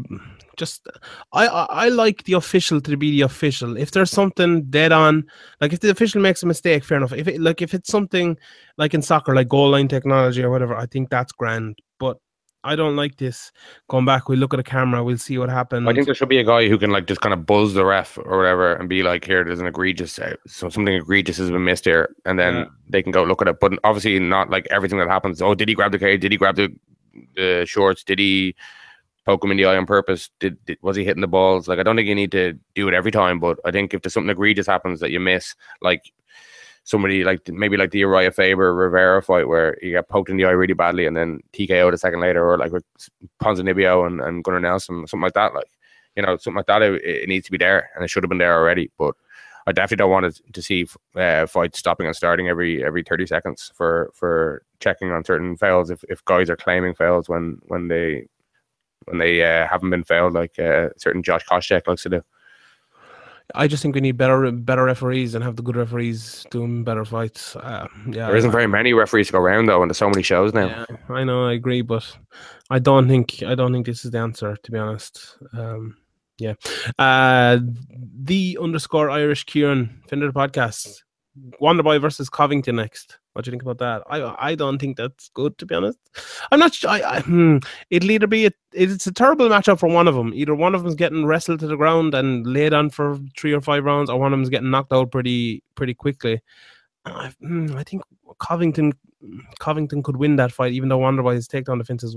just, 0.57 0.87
I, 1.33 1.47
I, 1.47 1.65
I 1.65 1.89
like 1.89 2.25
the 2.25 2.35
official 2.35 2.81
to 2.83 2.97
be 2.97 3.11
the 3.13 3.23
official. 3.23 3.77
If 3.77 3.93
there's 3.93 4.11
something 4.11 4.63
dead 4.65 4.93
on, 4.93 5.25
like 5.61 5.73
if 5.73 5.81
the 5.81 5.91
official 5.91 6.21
makes 6.21 6.43
a 6.43 6.47
mistake, 6.47 6.85
fair 6.85 6.99
enough. 6.99 7.13
If 7.13 7.29
it, 7.29 7.41
like 7.41 7.63
if 7.63 7.73
it's 7.75 7.91
something 7.91 8.37
like 8.77 8.95
in 8.95 9.03
soccer, 9.03 9.35
like 9.35 9.49
goal 9.49 9.71
line 9.71 9.89
technology 9.89 10.43
or 10.43 10.51
whatever, 10.51 10.77
I 10.77 10.87
think 10.87 11.09
that's 11.11 11.33
grand. 11.33 11.79
But 11.99 12.19
I 12.63 12.77
don't 12.77 12.95
like 12.95 13.17
this. 13.17 13.51
Going 13.89 14.05
back, 14.05 14.29
we 14.29 14.37
look 14.37 14.53
at 14.53 14.61
a 14.61 14.63
camera, 14.63 15.03
we'll 15.03 15.17
see 15.17 15.39
what 15.39 15.49
happens. 15.49 15.89
I 15.89 15.95
think 15.95 16.05
there 16.05 16.15
should 16.15 16.29
be 16.29 16.41
a 16.41 16.45
guy 16.45 16.69
who 16.69 16.77
can 16.77 16.91
like 16.91 17.07
just 17.07 17.23
kind 17.23 17.33
of 17.33 17.47
buzz 17.47 17.73
the 17.73 17.87
ref 17.87 18.19
or 18.19 18.37
whatever 18.37 18.75
and 18.75 18.87
be 18.87 19.03
like, 19.03 19.25
"Here, 19.25 19.43
there's 19.43 19.61
an 19.61 19.67
egregious, 19.67 20.19
uh, 20.19 20.35
so 20.47 20.69
something 20.69 20.93
egregious 20.93 21.39
has 21.39 21.51
been 21.51 21.65
missed 21.65 21.87
here," 21.87 22.15
and 22.27 22.39
then 22.39 22.55
Yeah. 22.55 22.65
they 22.91 23.03
can 23.03 23.13
go 23.13 23.25
look 23.25 23.41
at 23.41 23.49
it. 23.49 23.61
But 23.61 23.79
obviously, 23.83 24.19
not 24.19 24.51
like 24.51 24.67
everything 24.71 24.99
that 24.99 25.09
happens. 25.09 25.41
Oh, 25.41 25.55
did 25.55 25.69
he 25.69 25.75
grab 25.75 25.93
the 25.93 25.99
cage? 25.99 26.21
Did 26.21 26.33
he 26.33 26.39
grab 26.39 26.57
the 26.57 26.69
the 27.35 27.65
shorts? 27.67 28.05
Did 28.05 28.19
he 28.19 28.55
poke 29.27 29.45
him 29.45 29.51
in 29.51 29.57
the 29.57 29.67
eye 29.67 29.77
on 29.77 29.87
purpose? 29.87 30.31
Did, 30.41 30.65
did 30.65 30.79
was 30.83 30.97
he 30.97 31.05
hitting 31.05 31.21
the 31.21 31.29
balls? 31.29 31.69
Like, 31.69 31.79
I 31.79 31.83
don't 31.83 31.97
think 31.97 32.09
you 32.09 32.15
need 32.15 32.33
to 32.33 32.59
do 32.75 32.89
it 32.89 32.95
every 32.95 33.11
time, 33.11 33.39
but 33.39 33.59
I 33.65 33.71
think 33.71 33.95
if 33.95 34.03
there's 34.03 34.15
something 34.15 34.31
egregious 34.31 34.67
happens 34.67 35.01
that 35.01 35.11
you 35.11 35.21
miss, 35.21 35.55
like 35.81 36.13
somebody 36.85 37.25
like 37.25 37.47
maybe 37.49 37.77
like 37.77 37.91
the 37.91 38.03
Urijah 38.03 38.35
Faber 38.35 38.75
Rivera 38.75 39.23
fight 39.23 39.49
where 39.49 39.77
he 39.81 39.93
got 39.93 40.09
poked 40.09 40.31
in 40.31 40.37
the 40.37 40.45
eye 40.45 40.51
really 40.51 40.75
badly 40.75 41.07
and 41.07 41.17
then 41.17 41.41
TKO'd 41.53 41.95
a 41.95 41.99
second 41.99 42.21
later, 42.21 42.49
or 42.49 42.59
like 42.59 42.73
with 42.73 42.85
Ponzinibbio 43.43 44.07
and, 44.07 44.21
and 44.21 44.43
Gunnar 44.43 44.61
Nelson, 44.61 45.07
something 45.07 45.23
like 45.23 45.35
that. 45.35 45.55
Like, 45.55 45.71
you 46.17 46.23
know, 46.23 46.37
something 46.37 46.57
like 46.57 46.67
that, 46.67 46.83
it, 46.83 47.05
it 47.05 47.29
needs 47.29 47.47
to 47.47 47.53
be 47.53 47.59
there 47.59 47.91
and 47.95 48.05
it 48.05 48.09
should 48.09 48.23
have 48.23 48.29
been 48.31 48.39
there 48.39 48.55
already. 48.55 48.91
But 48.99 49.15
I 49.67 49.73
definitely 49.73 49.97
don't 49.99 50.11
want 50.11 50.35
to, 50.35 50.53
to 50.53 50.63
see 50.63 50.87
uh, 51.17 51.47
fights 51.47 51.79
stopping 51.79 52.07
and 52.07 52.17
starting 52.17 52.49
every 52.49 52.85
every 52.85 53.03
30 53.03 53.27
seconds 53.27 53.71
for 53.75 54.11
for 54.15 54.63
checking 54.81 55.11
on 55.11 55.25
certain 55.25 55.57
fouls 55.57 55.91
if, 55.91 56.03
if 56.09 56.25
guys 56.25 56.49
are 56.49 56.57
claiming 56.57 56.95
fouls 56.95 57.29
when 57.29 57.59
when 57.69 57.89
they 57.89 58.27
when 59.05 59.19
they 59.19 59.43
uh, 59.43 59.67
haven't 59.67 59.91
been 59.91 60.05
failed, 60.05 60.35
like 60.35 60.59
uh, 60.59 60.89
certain 60.97 61.23
Josh 61.23 61.45
Koscheck 61.47 61.87
likes 61.87 62.03
to 62.03 62.09
do. 62.09 62.23
I 63.55 63.67
just 63.67 63.83
think 63.83 63.95
we 63.95 64.01
need 64.01 64.17
better 64.17 64.51
better 64.53 64.85
referees 64.85 65.35
and 65.35 65.43
have 65.43 65.57
the 65.57 65.63
good 65.63 65.77
referees 65.77 66.47
doing 66.51 66.85
better 66.85 67.05
fights. 67.05 67.57
Uh, 67.57 67.89
yeah, 68.07 68.27
There 68.27 68.37
isn't 68.37 68.53
very 68.53 68.69
many 68.69 68.93
referees 68.93 69.27
to 69.27 69.33
go 69.33 69.39
around 69.41 69.67
though, 69.67 69.83
and 69.83 69.91
there's 69.91 69.99
so 69.99 70.09
many 70.09 70.23
shows 70.23 70.55
now. 70.55 70.69
Yeah, 70.69 70.85
I 71.09 71.25
know, 71.25 71.47
I 71.47 71.55
agree, 71.55 71.83
but 71.83 72.05
I 72.71 72.79
don't 72.79 73.09
think 73.09 73.43
I 73.43 73.55
don't 73.55 73.73
think 73.73 73.87
this 73.87 74.05
is 74.05 74.13
the 74.13 74.19
answer, 74.19 74.57
to 74.57 74.71
be 74.71 74.79
honest. 74.79 75.37
Um, 75.53 75.97
yeah, 76.41 76.55
uh, 76.99 77.59
the 78.23 78.59
underscore 78.61 79.11
Irish 79.11 79.45
Kieran, 79.45 80.03
fin 80.09 80.23
of 80.23 80.33
the 80.33 80.39
podcast. 80.39 81.03
Wonderboy 81.61 82.01
versus 82.01 82.29
Covington 82.29 82.77
next. 82.77 83.19
What 83.33 83.45
do 83.45 83.49
you 83.49 83.53
think 83.53 83.63
about 83.63 83.79
that? 83.79 84.03
I 84.11 84.51
I 84.51 84.55
don't 84.57 84.79
think 84.79 84.97
that's 84.97 85.31
good, 85.35 85.57
to 85.59 85.67
be 85.67 85.75
honest. 85.75 85.99
I'm 86.51 86.59
not. 86.59 86.75
su- 86.75 86.89
I, 86.89 87.17
I 87.17 87.21
hmm, 87.21 87.59
it'll 87.89 88.11
either 88.11 88.27
be 88.27 88.47
a, 88.47 88.51
it's 88.73 89.07
a 89.07 89.13
terrible 89.13 89.49
matchup 89.49 89.79
for 89.79 89.89
one 89.89 90.09
of 90.09 90.17
them. 90.17 90.35
Either 90.35 90.55
one 90.55 90.75
of 90.75 90.83
them's 90.83 90.97
getting 90.97 91.25
wrestled 91.25 91.61
to 91.61 91.69
the 91.69 91.77
ground 91.77 92.15
and 92.15 92.45
laid 92.47 92.75
on 92.75 92.91
for 92.91 93.19
three 93.39 93.53
or 93.53 93.61
five 93.61 93.85
rounds, 93.85 94.11
or 94.11 94.19
one 94.19 94.33
of 94.33 94.39
them's 94.39 94.49
getting 94.49 94.71
knocked 94.71 94.93
out 94.93 95.13
pretty 95.13 95.63
pretty 95.77 95.95
quickly. 95.95 96.41
I, 97.05 97.33
hmm, 97.41 97.77
I 97.77 97.85
think 97.85 98.03
Covington 98.39 98.93
Covington 99.61 100.03
could 100.03 100.17
win 100.17 100.37
that 100.37 100.53
fight, 100.53 100.73
even 100.73 100.89
though 100.89 100.99
Wonderboy's 100.99 101.47
takedown 101.47 101.79
defense 101.79 102.03
has 102.03 102.17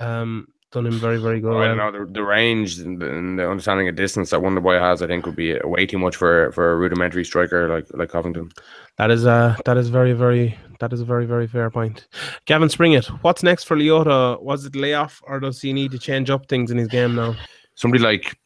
um, 0.00 0.48
done 0.72 0.86
him 0.86 0.98
very 0.98 1.18
very 1.18 1.40
good. 1.40 1.56
I 1.56 1.68
don't 1.68 1.76
know 1.76 1.92
the, 1.92 2.12
the 2.12 2.22
range 2.22 2.78
and 2.78 3.00
the, 3.00 3.08
and 3.08 3.38
the 3.38 3.48
understanding 3.48 3.88
of 3.88 3.94
distance 3.96 4.30
that 4.30 4.40
Wonderboy 4.40 4.80
has. 4.80 5.02
I 5.02 5.06
think 5.06 5.26
would 5.26 5.36
be 5.36 5.58
way 5.64 5.86
too 5.86 5.98
much 5.98 6.16
for 6.16 6.52
for 6.52 6.72
a 6.72 6.76
rudimentary 6.76 7.24
striker 7.24 7.68
like 7.68 7.86
like 7.94 8.08
Covington. 8.10 8.50
That 8.98 9.10
is 9.10 9.26
uh 9.26 9.56
that 9.64 9.76
is 9.76 9.88
very 9.88 10.12
very 10.12 10.58
that 10.80 10.92
is 10.92 11.00
a 11.00 11.04
very 11.04 11.26
very 11.26 11.46
fair 11.46 11.70
point. 11.70 12.08
Gavin 12.46 12.68
Springett, 12.68 13.06
what's 13.22 13.42
next 13.42 13.64
for 13.64 13.76
Lyoto? 13.76 14.42
Was 14.42 14.64
it 14.64 14.76
layoff 14.76 15.22
or 15.26 15.40
does 15.40 15.60
he 15.60 15.72
need 15.72 15.90
to 15.92 15.98
change 15.98 16.30
up 16.30 16.48
things 16.48 16.70
in 16.70 16.78
his 16.78 16.88
game 16.88 17.14
now? 17.14 17.34
Somebody 17.74 18.02
like 18.02 18.36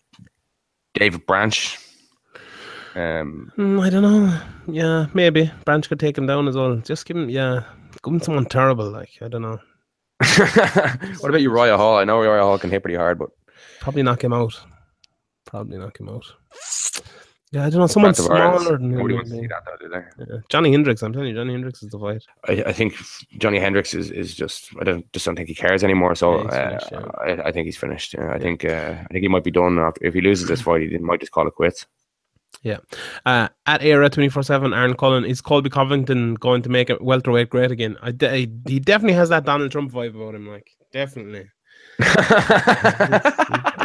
David 0.95 1.25
Branch. 1.27 1.79
Um, 2.97 3.53
Hmm, 3.55 3.79
I 3.79 3.89
don't 3.89 4.03
know. 4.03 4.41
Yeah, 4.67 5.07
maybe 5.15 5.51
Branch 5.65 5.89
could 5.89 6.01
take 6.01 6.19
him 6.19 6.27
down 6.27 6.49
as 6.49 6.57
well. 6.57 6.77
Just 6.77 7.07
give 7.07 7.17
him 7.17 7.31
yeah, 7.31 7.63
give 8.03 8.13
him 8.13 8.21
someone 8.21 8.47
terrible. 8.47 8.91
Like 8.91 9.11
I 9.23 9.29
don't 9.29 9.43
know, 9.43 9.61
what 11.21 11.29
about 11.31 11.41
Uriah 11.41 11.77
Hall? 11.77 11.97
I 11.97 12.05
know 12.05 12.23
Uriah 12.23 12.43
Hall 12.43 12.59
can 12.59 12.71
hit 12.71 12.83
pretty 12.83 12.97
hard, 12.97 13.19
but 13.19 13.31
probably 13.81 14.03
knock 14.03 14.23
him 14.23 14.33
out. 14.33 14.59
Probably 15.47 15.79
knock 15.79 15.99
him 15.99 16.09
out. 16.09 16.25
Yeah, 17.53 17.67
I 17.67 17.71
don't 17.71 17.81
know. 17.81 17.87
Someone 17.89 18.15
smaller 18.15 18.79
than 18.79 18.93
nobody 18.93 19.15
him. 19.15 19.19
wants 19.19 19.31
to 19.31 19.41
see 19.41 19.47
that 19.49 19.65
though, 19.65 19.77
do 19.81 19.89
they? 19.89 20.35
Yeah. 20.35 20.41
Johnny 20.49 20.71
Hendricks. 20.71 21.03
I'm 21.03 21.13
telling 21.13 21.29
you, 21.29 21.35
Johnny 21.35 21.53
Hendricks 21.53 21.83
is 21.83 21.91
the 21.91 21.99
fight. 21.99 22.23
I, 22.47 22.69
I 22.69 22.73
think 22.73 22.95
Johnny 23.39 23.59
Hendricks 23.59 23.93
is, 23.95 24.11
is 24.11 24.35
just 24.35 24.69
I 24.81 24.85
don't 24.85 25.11
just 25.13 25.27
don't 25.27 25.35
think 25.35 25.49
he 25.49 25.55
cares 25.55 25.83
anymore. 25.83 26.15
So 26.15 26.45
Yeah, 26.45 26.49
uh, 26.49 26.69
finished, 26.69 26.93
I, 27.19 27.49
I 27.49 27.53
think 27.53 27.65
he's 27.65 27.79
finished. 27.79 28.15
Yeah, 28.15 28.31
I 28.31 28.39
think 28.39 28.65
uh, 28.65 28.95
I 29.01 29.07
think 29.11 29.23
he 29.23 29.29
might 29.29 29.43
be 29.43 29.51
done 29.51 29.79
after, 29.79 30.05
if 30.05 30.15
he 30.15 30.21
loses 30.21 30.49
this 30.49 30.61
fight. 30.67 30.83
He 30.83 30.99
might 30.99 31.21
just 31.21 31.33
call 31.33 31.49
it 31.49 31.55
quits. 31.55 31.87
Uh, 33.27 33.49
at 33.67 33.83
era 33.83 34.11
twenty 34.11 34.29
four 34.29 34.43
seven, 34.43 34.73
Aaron 34.75 34.95
Cullen 34.95 35.25
is 35.25 35.41
Colby 35.41 35.71
Covington 35.71 36.35
going 36.35 36.63
to 36.63 36.69
make 36.69 36.91
it 36.91 37.03
welterweight 37.03 37.51
great 37.51 37.71
again? 37.71 37.97
I 38.03 38.13
de- 38.13 38.51
he 38.67 38.81
definitely 38.81 39.15
has 39.15 39.29
that 39.31 39.45
Donald 39.45 39.71
Trump 39.71 39.93
vibe 39.93 40.15
about 40.15 40.35
him. 40.35 40.47
Like 40.49 40.71
definitely. 40.93 41.49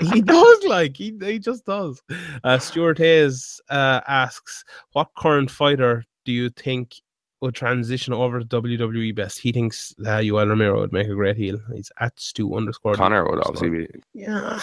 he 0.02 0.22
does 0.22 0.64
like 0.66 0.96
he, 0.96 1.14
he 1.22 1.38
just 1.38 1.66
does 1.66 2.02
uh 2.46 2.58
stuart 2.58 2.98
hayes 2.98 3.60
uh 3.70 4.00
asks 4.08 4.64
what 4.94 5.10
current 5.18 5.52
fighter 5.52 6.06
do 6.24 6.32
you 6.32 6.50
think 6.50 6.96
would 7.42 7.56
transition 7.56 8.14
over 8.14 8.40
to 8.40 8.46
wwe 8.46 9.14
best 9.14 9.40
he 9.40 9.52
thinks 9.52 9.94
uh 10.06 10.20
Yoel 10.20 10.48
Romero 10.48 10.80
would 10.80 10.94
make 10.94 11.08
a 11.08 11.16
great 11.16 11.36
heel 11.36 11.58
he's 11.74 11.92
at 12.00 12.18
stu 12.18 12.56
underscore 12.56 12.96
Connor 12.96 13.30
would 13.30 13.40
obviously 13.46 13.70
be. 13.70 13.88
yeah 14.14 14.62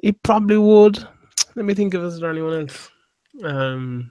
he 0.00 0.12
probably 0.12 0.58
would 0.58 1.04
let 1.56 1.64
me 1.64 1.74
think 1.74 1.94
if 1.94 2.00
there's 2.00 2.22
anyone 2.22 2.60
else 2.60 2.91
um 3.44 4.10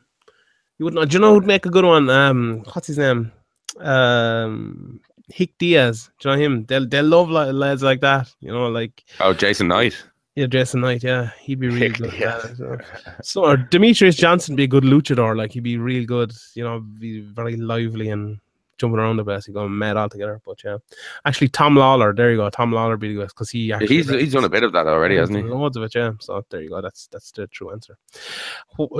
you 0.77 0.85
wouldn't 0.85 1.09
do 1.09 1.15
you 1.15 1.21
know 1.21 1.33
who'd 1.33 1.45
make 1.45 1.65
a 1.65 1.69
good 1.69 1.85
one 1.85 2.09
um 2.09 2.63
what's 2.73 2.87
his 2.87 2.97
name 2.97 3.31
um 3.79 4.99
Hick 5.33 5.57
Diaz, 5.59 6.09
do 6.19 6.29
you 6.29 6.35
know 6.35 6.41
him? 6.41 6.65
They'll 6.65 6.85
they 6.85 7.01
love 7.01 7.29
like, 7.29 7.53
lads 7.53 7.81
like 7.81 8.01
that, 8.01 8.33
you 8.41 8.51
know, 8.51 8.67
like 8.67 9.03
Oh, 9.21 9.33
Jason 9.33 9.69
Knight. 9.69 9.95
yeah, 10.35 10.47
Jason 10.47 10.81
Knight, 10.81 11.03
yeah, 11.03 11.29
he'd 11.39 11.59
be 11.59 11.67
really 11.69 11.79
Hick 11.87 11.97
good. 11.99 12.07
at 12.07 12.19
Diaz. 12.19 12.57
that, 12.57 12.57
so. 12.57 13.13
so 13.21 13.45
or 13.45 13.55
Demetrious 13.55 14.17
Johnson 14.17 14.57
be 14.57 14.63
a 14.63 14.67
good 14.67 14.83
luchador, 14.83 15.37
like 15.37 15.53
he'd 15.53 15.63
be 15.63 15.77
real 15.77 16.05
good, 16.05 16.33
you 16.53 16.65
know, 16.65 16.79
be 16.81 17.21
very 17.21 17.55
lively 17.55 18.09
and 18.09 18.39
jumping 18.81 18.99
around 18.99 19.17
the 19.17 19.23
best. 19.23 19.47
He'd 19.47 19.53
go 19.53 19.67
mad 19.69 19.95
altogether. 19.95 20.41
But 20.45 20.63
yeah, 20.63 20.77
actually, 21.25 21.47
Tom 21.47 21.75
Lawlor, 21.75 22.15
there 22.15 22.31
you 22.31 22.37
go, 22.37 22.49
Tom 22.49 22.71
Lawlor 22.71 22.99
be 22.99 23.15
the 23.15 23.21
best 23.21 23.35
because 23.35 23.49
he 23.49 23.71
actually 23.71 23.87
He's 23.87 24.09
he's 24.09 24.33
done 24.33 24.43
a 24.43 24.49
bit 24.49 24.63
of 24.63 24.73
that 24.73 24.87
already, 24.87 25.15
hasn't 25.15 25.37
he? 25.37 25.43
Loads 25.43 25.77
of 25.77 25.83
it, 25.83 25.95
yeah. 25.95 26.11
So 26.19 26.45
there 26.49 26.61
you 26.61 26.69
go. 26.69 26.81
That's 26.81 27.07
that's 27.07 27.31
the 27.31 27.47
true 27.47 27.71
answer. 27.71 27.97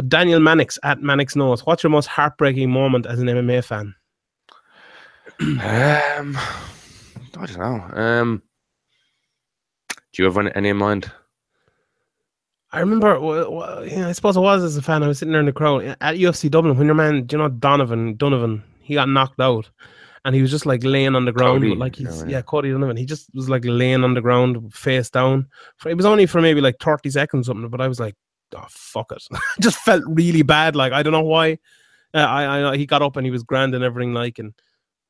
Daniel 0.08 0.40
Mannix 0.40 0.80
at 0.84 1.02
Mannix 1.02 1.36
knows. 1.36 1.66
What's 1.66 1.84
your 1.84 1.90
most 1.90 2.08
heartbreaking 2.08 2.72
moment 2.72 3.06
as 3.06 3.20
an 3.20 3.28
MMA 3.28 3.64
fan? 3.66 3.95
Um, 5.40 6.38
I 6.38 7.48
don't 7.48 7.58
know. 7.58 7.90
Um, 7.94 8.44
do 10.14 10.22
you 10.22 10.26
have 10.26 10.38
any, 10.38 10.52
any 10.56 10.70
in 10.70 10.78
mind? 10.78 11.12
I 12.74 12.80
remember, 12.80 13.20
well, 13.20 13.52
well, 13.52 13.86
yeah, 13.86 14.08
I 14.08 14.14
suppose 14.14 14.38
I 14.38 14.40
was 14.40 14.64
as 14.64 14.78
a 14.78 14.82
fan. 14.82 15.03
I 15.03 15.08
was 15.08 15.20
sitting 15.20 15.34
there 15.34 15.41
in 15.41 15.45
the 15.45 15.52
crowd 15.52 15.84
at 15.99 16.16
UFC 16.16 16.49
Dublin 16.49 16.78
when 16.78 16.86
your 16.86 16.95
man, 16.95 17.26
do 17.26 17.36
you 17.36 17.41
know 17.41 17.49
Donovan, 17.49 18.16
Donovan, 18.16 18.64
he 18.91 18.95
got 18.95 19.07
knocked 19.07 19.39
out, 19.39 19.72
and 20.26 20.35
he 20.35 20.41
was 20.41 20.51
just 20.51 20.65
like 20.65 20.84
laying 20.84 21.15
on 21.15 21.23
the 21.23 21.31
ground, 21.31 21.61
Cody, 21.61 21.76
like 21.76 21.95
he's 21.95 22.22
no, 22.23 22.27
yeah. 22.27 22.38
yeah. 22.38 22.41
Cody 22.41 22.72
Donovan. 22.72 22.97
He 22.97 23.05
just 23.05 23.34
was 23.34 23.47
like 23.47 23.63
laying 23.63 24.03
on 24.03 24.13
the 24.13 24.22
ground, 24.22 24.73
face 24.73 25.09
down. 25.09 25.47
For 25.77 25.88
it 25.89 25.95
was 25.95 26.05
only 26.05 26.26
for 26.26 26.41
maybe 26.41 26.59
like 26.59 26.76
thirty 26.81 27.09
seconds 27.09 27.47
something, 27.47 27.69
but 27.69 27.80
I 27.80 27.88
was 27.88 28.01
like, 28.01 28.15
oh 28.53 28.65
fuck 28.69 29.13
it, 29.13 29.26
just 29.61 29.77
felt 29.77 30.03
really 30.07 30.41
bad. 30.41 30.76
Like 30.76 30.91
I 30.91 31.03
don't 31.03 31.13
know 31.13 31.22
why. 31.22 31.57
Uh, 32.13 32.18
I, 32.18 32.72
I 32.72 32.77
he 32.77 32.85
got 32.85 33.01
up 33.01 33.15
and 33.15 33.26
he 33.26 33.31
was 33.31 33.43
grand 33.43 33.73
and 33.76 33.84
everything 33.84 34.13
like 34.13 34.39
and. 34.39 34.53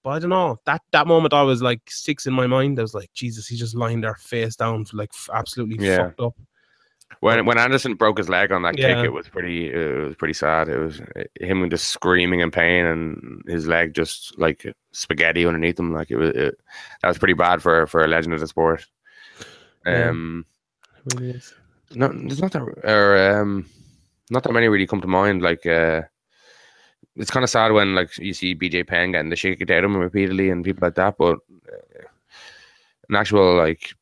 But 0.03 0.09
I 0.11 0.19
don't 0.19 0.29
know. 0.31 0.57
That 0.65 0.81
that 0.91 1.07
moment, 1.07 1.33
I 1.33 1.41
was 1.43 1.61
like 1.63 1.81
six 1.87 2.27
in 2.27 2.33
my 2.33 2.47
mind. 2.47 2.77
I 2.77 2.83
was 2.83 2.93
like, 2.93 3.11
Jesus, 3.13 3.47
he's 3.47 3.59
just 3.59 3.75
lying 3.75 4.01
there 4.01 4.15
face 4.15 4.55
down, 4.55 4.85
like 4.93 5.11
absolutely 5.33 5.83
Yeah. 5.83 5.97
fucked 5.97 6.19
up. 6.21 6.35
When 7.19 7.45
when 7.45 7.57
Anderson 7.57 7.93
broke 7.95 8.17
his 8.17 8.29
leg 8.29 8.51
on 8.51 8.63
that 8.63 8.77
Yeah. 8.77 8.95
kick, 8.95 9.05
it 9.05 9.13
was 9.13 9.27
pretty 9.27 9.71
it 9.71 10.03
was 10.07 10.15
pretty 10.15 10.33
sad. 10.33 10.69
It 10.69 10.77
was 10.79 11.01
him 11.39 11.69
just 11.69 11.89
screaming 11.89 12.39
in 12.39 12.49
pain 12.49 12.85
and 12.85 13.43
his 13.47 13.67
leg 13.67 13.93
just 13.93 14.38
like 14.39 14.65
spaghetti 14.91 15.45
underneath 15.45 15.79
him. 15.79 15.93
Like 15.93 16.09
it 16.09 16.17
was 16.17 16.29
it, 16.31 16.59
that 17.01 17.07
was 17.07 17.17
pretty 17.19 17.33
bad 17.33 17.61
for 17.61 17.85
for 17.85 18.03
a 18.03 18.07
legend 18.07 18.33
of 18.33 18.39
the 18.39 18.47
sport. 18.47 18.85
Yeah. 19.85 20.09
Um, 20.09 20.45
It 21.05 21.19
really 21.19 21.41
no, 21.93 22.07
there's 22.07 22.41
not 22.41 22.51
that 22.53 22.61
or 22.83 23.39
um, 23.39 23.65
not 24.29 24.43
that 24.43 24.53
many 24.53 24.67
really 24.67 24.88
come 24.88 25.01
to 25.01 25.07
mind. 25.07 25.41
Like 25.41 25.65
uh, 25.65 26.03
it's 27.17 27.31
kind 27.31 27.43
of 27.43 27.49
sad 27.49 27.71
when 27.73 27.95
like 27.95 28.17
you 28.17 28.33
see 28.33 28.55
BJ 28.55 28.88
Penn 28.88 29.11
getting 29.11 29.29
the 29.29 29.35
shake 29.35 29.61
out 29.61 29.83
of 29.83 29.91
him 29.91 29.97
repeatedly 29.97 30.49
and 30.49 30.63
people 30.63 30.88
like 30.88 30.95
that. 30.95 31.17
But 31.17 31.38
uh, 31.67 32.05
an 33.09 33.15
actual 33.15 33.55
like 33.57 33.93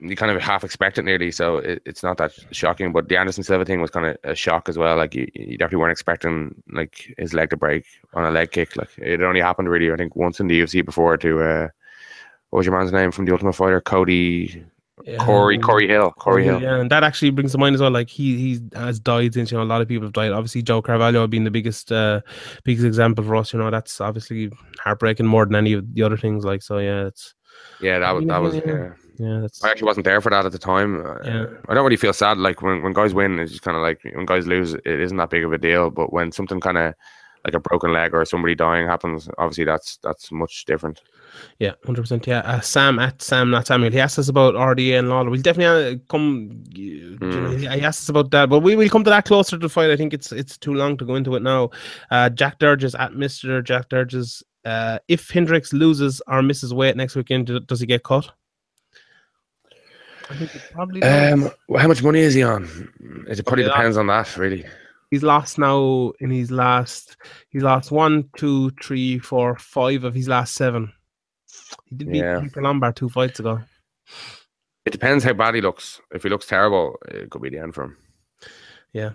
you 0.00 0.14
kind 0.16 0.30
of 0.30 0.40
half 0.40 0.62
expect 0.64 0.98
it 0.98 1.04
nearly, 1.04 1.30
so 1.30 1.58
it, 1.58 1.82
it's 1.84 2.02
not 2.02 2.18
that 2.18 2.32
shocking. 2.52 2.92
But 2.92 3.08
the 3.08 3.16
Anderson 3.18 3.42
Silva 3.42 3.64
thing 3.64 3.80
was 3.80 3.90
kind 3.90 4.06
of 4.06 4.16
a 4.24 4.34
shock 4.34 4.68
as 4.68 4.78
well. 4.78 4.96
Like 4.96 5.14
you, 5.14 5.28
you 5.34 5.58
definitely 5.58 5.78
weren't 5.78 5.92
expecting 5.92 6.54
like 6.70 7.14
his 7.18 7.34
leg 7.34 7.50
to 7.50 7.56
break 7.56 7.84
on 8.14 8.24
a 8.24 8.30
leg 8.30 8.52
kick. 8.52 8.76
Like 8.76 8.90
it 8.98 9.22
only 9.22 9.40
happened 9.40 9.68
really, 9.68 9.90
I 9.92 9.96
think, 9.96 10.14
once 10.14 10.40
in 10.40 10.46
the 10.46 10.60
UFC 10.60 10.84
before 10.84 11.16
to 11.18 11.40
uh, 11.42 11.68
what 12.50 12.58
was 12.58 12.66
your 12.66 12.76
man's 12.78 12.92
name 12.92 13.10
from 13.10 13.24
the 13.24 13.32
Ultimate 13.32 13.54
Fighter? 13.54 13.80
Cody 13.80 14.64
Corey 15.18 15.56
Yeah. 15.56 15.62
Corey 15.62 15.88
Hill. 15.88 16.10
Corey 16.12 16.44
Hill. 16.44 16.60
Yeah, 16.60 16.76
and 16.80 16.90
that 16.90 17.04
actually 17.04 17.30
brings 17.30 17.52
to 17.52 17.58
mind 17.58 17.74
as 17.74 17.80
well. 17.80 17.90
Like 17.90 18.08
he 18.08 18.36
he 18.36 18.60
has 18.74 18.98
died 19.00 19.34
since 19.34 19.50
you 19.50 19.58
know 19.58 19.64
a 19.64 19.64
lot 19.64 19.80
of 19.80 19.88
people 19.88 20.06
have 20.06 20.12
died. 20.12 20.32
Obviously, 20.32 20.62
Joe 20.62 20.82
Carvalho 20.82 21.26
being 21.26 21.44
the 21.44 21.50
biggest 21.50 21.90
uh 21.92 22.20
biggest 22.64 22.86
example 22.86 23.24
for 23.24 23.36
us. 23.36 23.52
You 23.52 23.58
know 23.58 23.70
that's 23.70 24.00
obviously 24.00 24.50
heartbreaking 24.78 25.26
more 25.26 25.44
than 25.44 25.54
any 25.56 25.72
of 25.72 25.92
the 25.94 26.02
other 26.02 26.16
things. 26.16 26.44
Like 26.44 26.62
so, 26.62 26.78
yeah, 26.78 27.06
it's 27.06 27.34
Yeah, 27.80 27.98
that 27.98 28.10
was 28.12 28.26
that 28.26 28.38
was. 28.38 28.56
Yeah. 28.56 28.92
Yeah. 29.18 29.40
that's 29.40 29.62
I 29.64 29.70
actually 29.70 29.86
wasn't 29.86 30.04
there 30.04 30.20
for 30.20 30.30
that 30.30 30.46
at 30.46 30.52
the 30.52 30.58
time. 30.58 31.04
Uh, 31.04 31.16
Yeah. 31.24 31.46
I 31.68 31.74
don't 31.74 31.84
really 31.84 31.96
feel 31.96 32.12
sad. 32.12 32.38
Like 32.38 32.62
when, 32.62 32.82
when 32.82 32.92
guys 32.92 33.14
win, 33.14 33.38
it's 33.38 33.52
just 33.52 33.62
kind 33.62 33.76
of 33.76 33.82
like 33.82 34.00
when 34.04 34.26
guys 34.26 34.46
lose, 34.46 34.74
it 34.74 34.86
isn't 34.86 35.16
that 35.16 35.30
big 35.30 35.44
of 35.44 35.52
a 35.52 35.58
deal. 35.58 35.90
But 35.90 36.12
when 36.12 36.32
something 36.32 36.60
kind 36.60 36.78
of 36.78 36.94
like 37.44 37.54
a 37.54 37.60
broken 37.60 37.92
leg 37.92 38.14
or 38.14 38.24
somebody 38.24 38.54
dying 38.54 38.86
happens, 38.86 39.28
obviously 39.38 39.64
that's 39.64 39.98
that's 40.02 40.30
much 40.32 40.64
different. 40.64 41.00
yeah, 41.58 41.72
hundred 41.86 42.02
percent. 42.02 42.26
Yeah, 42.26 42.40
uh, 42.40 42.60
Sam 42.60 42.98
at 42.98 43.22
Sam 43.22 43.50
not 43.50 43.66
Samuel. 43.66 43.92
He 43.92 44.00
asked 44.00 44.18
us 44.18 44.28
about 44.28 44.54
RDA 44.54 44.98
and 44.98 45.08
Lawler. 45.08 45.30
We'll 45.30 45.40
definitely 45.42 45.94
uh, 45.94 45.98
come. 46.08 46.62
Mm. 46.74 47.60
He 47.60 47.66
asked 47.66 48.02
us 48.02 48.08
about 48.08 48.30
that, 48.32 48.48
but 48.50 48.60
we 48.60 48.76
will 48.76 48.88
come 48.88 49.04
to 49.04 49.10
that 49.10 49.24
closer 49.24 49.52
to 49.52 49.58
the 49.58 49.68
fight. 49.68 49.90
I 49.90 49.96
think 49.96 50.12
it's 50.12 50.32
it's 50.32 50.58
too 50.58 50.74
long 50.74 50.96
to 50.98 51.04
go 51.04 51.14
into 51.14 51.36
it 51.36 51.42
now. 51.42 51.70
Uh, 52.10 52.28
Jack 52.28 52.58
Durges 52.58 52.94
at 52.94 53.14
Mister 53.14 53.62
Jack 53.62 53.88
Durges. 53.88 54.42
Uh, 54.64 54.98
if 55.08 55.30
Hendricks 55.30 55.72
loses 55.72 56.20
or 56.26 56.42
misses 56.42 56.74
weight 56.74 56.96
next 56.96 57.14
weekend, 57.16 57.50
does 57.66 57.80
he 57.80 57.86
get 57.86 58.02
cut? 58.02 58.30
I 60.30 60.34
think 60.36 60.54
it 60.54 60.62
probably 60.72 61.00
does. 61.00 61.32
Um, 61.32 61.50
well, 61.68 61.80
how 61.82 61.88
much 61.88 62.02
money 62.02 62.20
is 62.20 62.34
he 62.34 62.42
on? 62.42 62.64
It 63.28 63.44
probably 63.46 63.64
Okay, 63.64 63.72
depends 63.72 63.96
on 63.96 64.06
that, 64.08 64.36
really. 64.36 64.64
he's 65.10 65.22
lost 65.22 65.58
now 65.58 66.12
in 66.20 66.30
his 66.30 66.50
last 66.50 67.16
he's 67.50 67.62
lost 67.62 67.90
one, 67.90 68.28
two, 68.36 68.70
three, 68.82 69.18
four, 69.18 69.56
five 69.58 70.04
of 70.04 70.14
his 70.14 70.28
last 70.28 70.54
seven. 70.54 70.92
He 71.86 71.96
did 71.96 72.12
beat 72.12 72.18
Yeah. 72.18 72.40
Hector 72.40 72.62
Lombard 72.62 72.96
two 72.96 73.08
fights 73.08 73.40
ago. 73.40 73.60
It 74.84 74.90
depends 74.90 75.24
how 75.24 75.32
bad 75.34 75.54
he 75.54 75.60
looks. 75.60 76.00
If 76.12 76.22
he 76.22 76.28
looks 76.28 76.46
terrible, 76.46 76.96
it 77.08 77.30
could 77.30 77.42
be 77.42 77.50
the 77.50 77.58
end 77.58 77.74
for 77.74 77.84
him. 77.84 77.96
Yeah. 78.92 79.10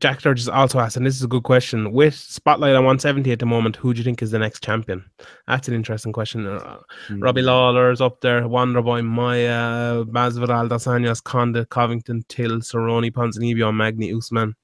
Jack 0.00 0.20
Sturgis 0.20 0.48
also 0.48 0.78
asked, 0.80 0.96
and 0.96 1.06
this 1.06 1.14
is 1.16 1.22
a 1.22 1.28
good 1.28 1.42
question. 1.44 1.92
With 1.92 2.14
Spotlight 2.14 2.74
on 2.74 2.84
170 2.84 3.30
at 3.32 3.38
the 3.38 3.46
moment, 3.46 3.76
who 3.76 3.92
do 3.94 3.98
you 3.98 4.04
think 4.04 4.22
is 4.22 4.30
the 4.30 4.38
next 4.38 4.62
champion? 4.64 5.04
That's 5.46 5.68
an 5.68 5.74
interesting 5.74 6.12
question. 6.12 6.46
Uh, 6.46 6.78
Hmm. 7.08 7.20
Robbie 7.20 7.42
Lawler's 7.42 8.00
up 8.00 8.20
there, 8.20 8.42
Wonderboy, 8.42 9.04
Maia, 9.04 10.04
Masvidal, 10.04 10.68
Dos 10.68 10.86
Anjos, 10.86 11.22
Condit, 11.22 11.68
Covington, 11.68 12.24
Till, 12.28 12.58
Cerrone, 12.60 13.10
Ponzinibbio, 13.12 13.74
Magni, 13.74 14.12
Usman. 14.12 14.54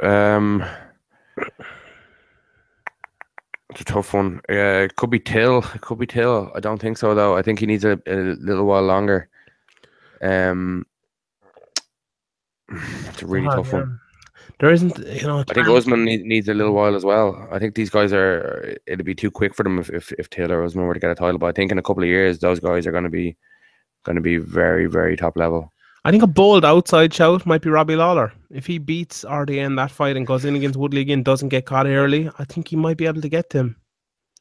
Um, 0.00 0.64
it's 3.70 3.80
a 3.80 3.84
tough 3.84 4.14
one. 4.14 4.40
Uh, 4.48 4.84
it 4.84 4.96
could 4.96 5.10
be 5.10 5.18
Till. 5.20 5.58
It 5.74 5.80
could 5.80 5.98
be 5.98 6.06
Till. 6.06 6.52
I 6.54 6.60
don't 6.60 6.78
think 6.80 6.98
so 6.98 7.14
though. 7.14 7.36
I 7.36 7.42
think 7.42 7.58
he 7.58 7.66
needs 7.66 7.84
a, 7.84 7.98
a 8.06 8.14
little 8.38 8.66
while 8.66 8.82
longer. 8.82 9.28
Um, 10.20 10.86
it's 13.08 13.22
a 13.22 13.26
really 13.26 13.46
Ah, 13.48 13.56
tough 13.56 13.68
yeah. 13.72 13.80
one. 13.80 13.98
There 14.58 14.70
isn't, 14.70 14.98
you 14.98 15.26
know, 15.26 15.44
I 15.48 15.54
think 15.54 15.68
Usman 15.68 16.04
need, 16.04 16.22
needs 16.22 16.48
a 16.48 16.54
little 16.54 16.72
while 16.72 16.94
as 16.94 17.04
well. 17.04 17.48
I 17.50 17.58
think 17.58 17.74
these 17.74 17.90
guys 17.90 18.12
are. 18.12 18.76
It'd 18.86 19.04
be 19.04 19.14
too 19.14 19.30
quick 19.30 19.54
for 19.54 19.62
them 19.62 19.78
if 19.78 19.90
if, 19.90 20.12
if 20.12 20.30
Taylor 20.30 20.60
or 20.60 20.64
Usman 20.64 20.84
were 20.86 20.94
to 20.94 21.00
get 21.00 21.10
a 21.10 21.14
title. 21.14 21.38
But 21.38 21.46
I 21.46 21.52
think 21.52 21.72
in 21.72 21.78
a 21.78 21.82
couple 21.82 22.02
of 22.02 22.08
years, 22.08 22.38
those 22.38 22.60
guys 22.60 22.86
are 22.86 22.92
going 22.92 23.04
to 23.04 23.10
be 23.10 23.36
going 24.04 24.16
to 24.16 24.22
be 24.22 24.36
very 24.36 24.86
very 24.86 25.16
top 25.16 25.36
level. 25.36 25.72
I 26.04 26.10
think 26.10 26.22
a 26.22 26.28
bold 26.28 26.64
outside 26.64 27.14
shout 27.14 27.46
might 27.46 27.62
be 27.62 27.70
Robbie 27.70 27.96
Lawler. 27.96 28.32
If 28.50 28.66
he 28.66 28.78
beats 28.78 29.24
RDA 29.24 29.64
in 29.64 29.76
that 29.76 29.90
fight 29.92 30.16
and 30.16 30.26
goes 30.26 30.44
in 30.44 30.56
against 30.56 30.76
Woodley 30.78 31.00
again, 31.00 31.22
doesn't 31.22 31.48
get 31.50 31.66
caught 31.66 31.86
early, 31.86 32.28
I 32.38 32.44
think 32.44 32.68
he 32.68 32.76
might 32.76 32.96
be 32.96 33.06
able 33.06 33.20
to 33.22 33.28
get 33.28 33.52
him. 33.52 33.76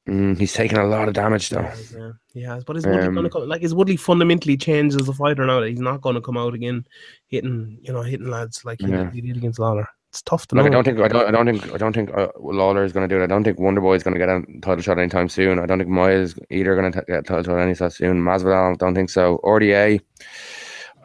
Mm, 0.08 0.38
he's 0.38 0.54
taking 0.54 0.78
a 0.80 0.86
lot 0.86 1.08
of 1.08 1.14
damage 1.14 1.50
though. 1.50 1.62
Yeah, 1.96 2.12
he 2.34 2.42
has. 2.44 2.64
But 2.64 2.78
is 2.78 2.86
Woodley 2.88 3.04
Um, 3.08 3.14
going 3.14 3.24
to 3.26 3.30
come? 3.30 3.48
Like, 3.48 3.62
is 3.62 3.74
Woodley 3.76 3.98
fundamentally 3.98 4.58
changed 4.58 5.00
as 5.00 5.08
a 5.08 5.14
fighter 5.14 5.46
now 5.46 5.60
that 5.60 5.70
he's 5.70 5.80
not 5.80 6.02
going 6.02 6.16
to 6.16 6.22
come 6.22 6.38
out 6.38 6.54
again 6.56 6.86
hitting, 7.28 7.78
you 7.82 7.94
know, 7.94 8.02
hitting 8.02 8.28
lads 8.28 8.66
like 8.66 8.82
he, 8.82 8.88
Yeah. 8.88 9.12
he 9.12 9.22
did 9.22 9.38
against 9.38 9.60
Lawler? 9.60 9.88
It's 10.10 10.22
tough 10.24 10.46
to 10.48 10.60
I 10.60 10.64
know. 10.64 10.70
don't 10.70 10.84
think 10.84 11.00
I 11.00 11.08
don't 11.08 11.28
I 11.28 11.32
don't 11.32 11.46
think 11.46 11.74
I 11.74 11.78
don't 11.78 11.94
think 11.94 12.10
uh, 12.14 12.28
Lawler 12.38 12.84
is 12.84 12.92
going 12.92 13.08
to 13.08 13.16
do 13.16 13.22
it. 13.22 13.24
I 13.24 13.28
don't 13.28 13.44
think 13.46 13.60
Wonderboy 13.60 13.96
is 13.96 14.04
going 14.04 14.14
to 14.14 14.20
get 14.20 14.28
a 14.28 14.42
title 14.62 14.82
shot 14.82 14.98
anytime 15.00 15.30
soon. 15.30 15.58
I 15.60 15.66
don't 15.66 15.78
think 15.78 15.90
Maia 15.90 16.16
is 16.18 16.36
either 16.50 16.76
going 16.76 16.92
to 16.92 17.02
get 17.08 17.20
a 17.20 17.22
title 17.22 17.44
shot 17.44 17.60
anytime 17.62 17.92
soon. 17.92 18.22
Masvidal, 18.22 18.74
I 18.74 18.76
don't 18.76 18.94
think 18.96 19.10
so. 19.10 19.40
RDA, 19.46 20.02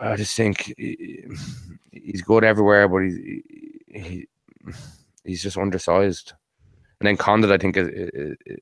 I 0.01 0.17
just 0.17 0.37
think 0.37 0.73
he- 0.77 1.25
he's 1.93 2.23
good 2.23 2.43
everywhere, 2.45 2.89
but 2.89 3.03
he's 3.03 3.17
he, 3.89 4.27
he's 5.25 5.43
just 5.43 5.57
undersized. 5.59 6.33
And 7.01 7.07
then 7.07 7.17
Condit, 7.19 7.51
I 7.51 7.59
think 7.59 7.77
is, 7.77 7.89
is, 7.89 8.37
is- 8.47 8.59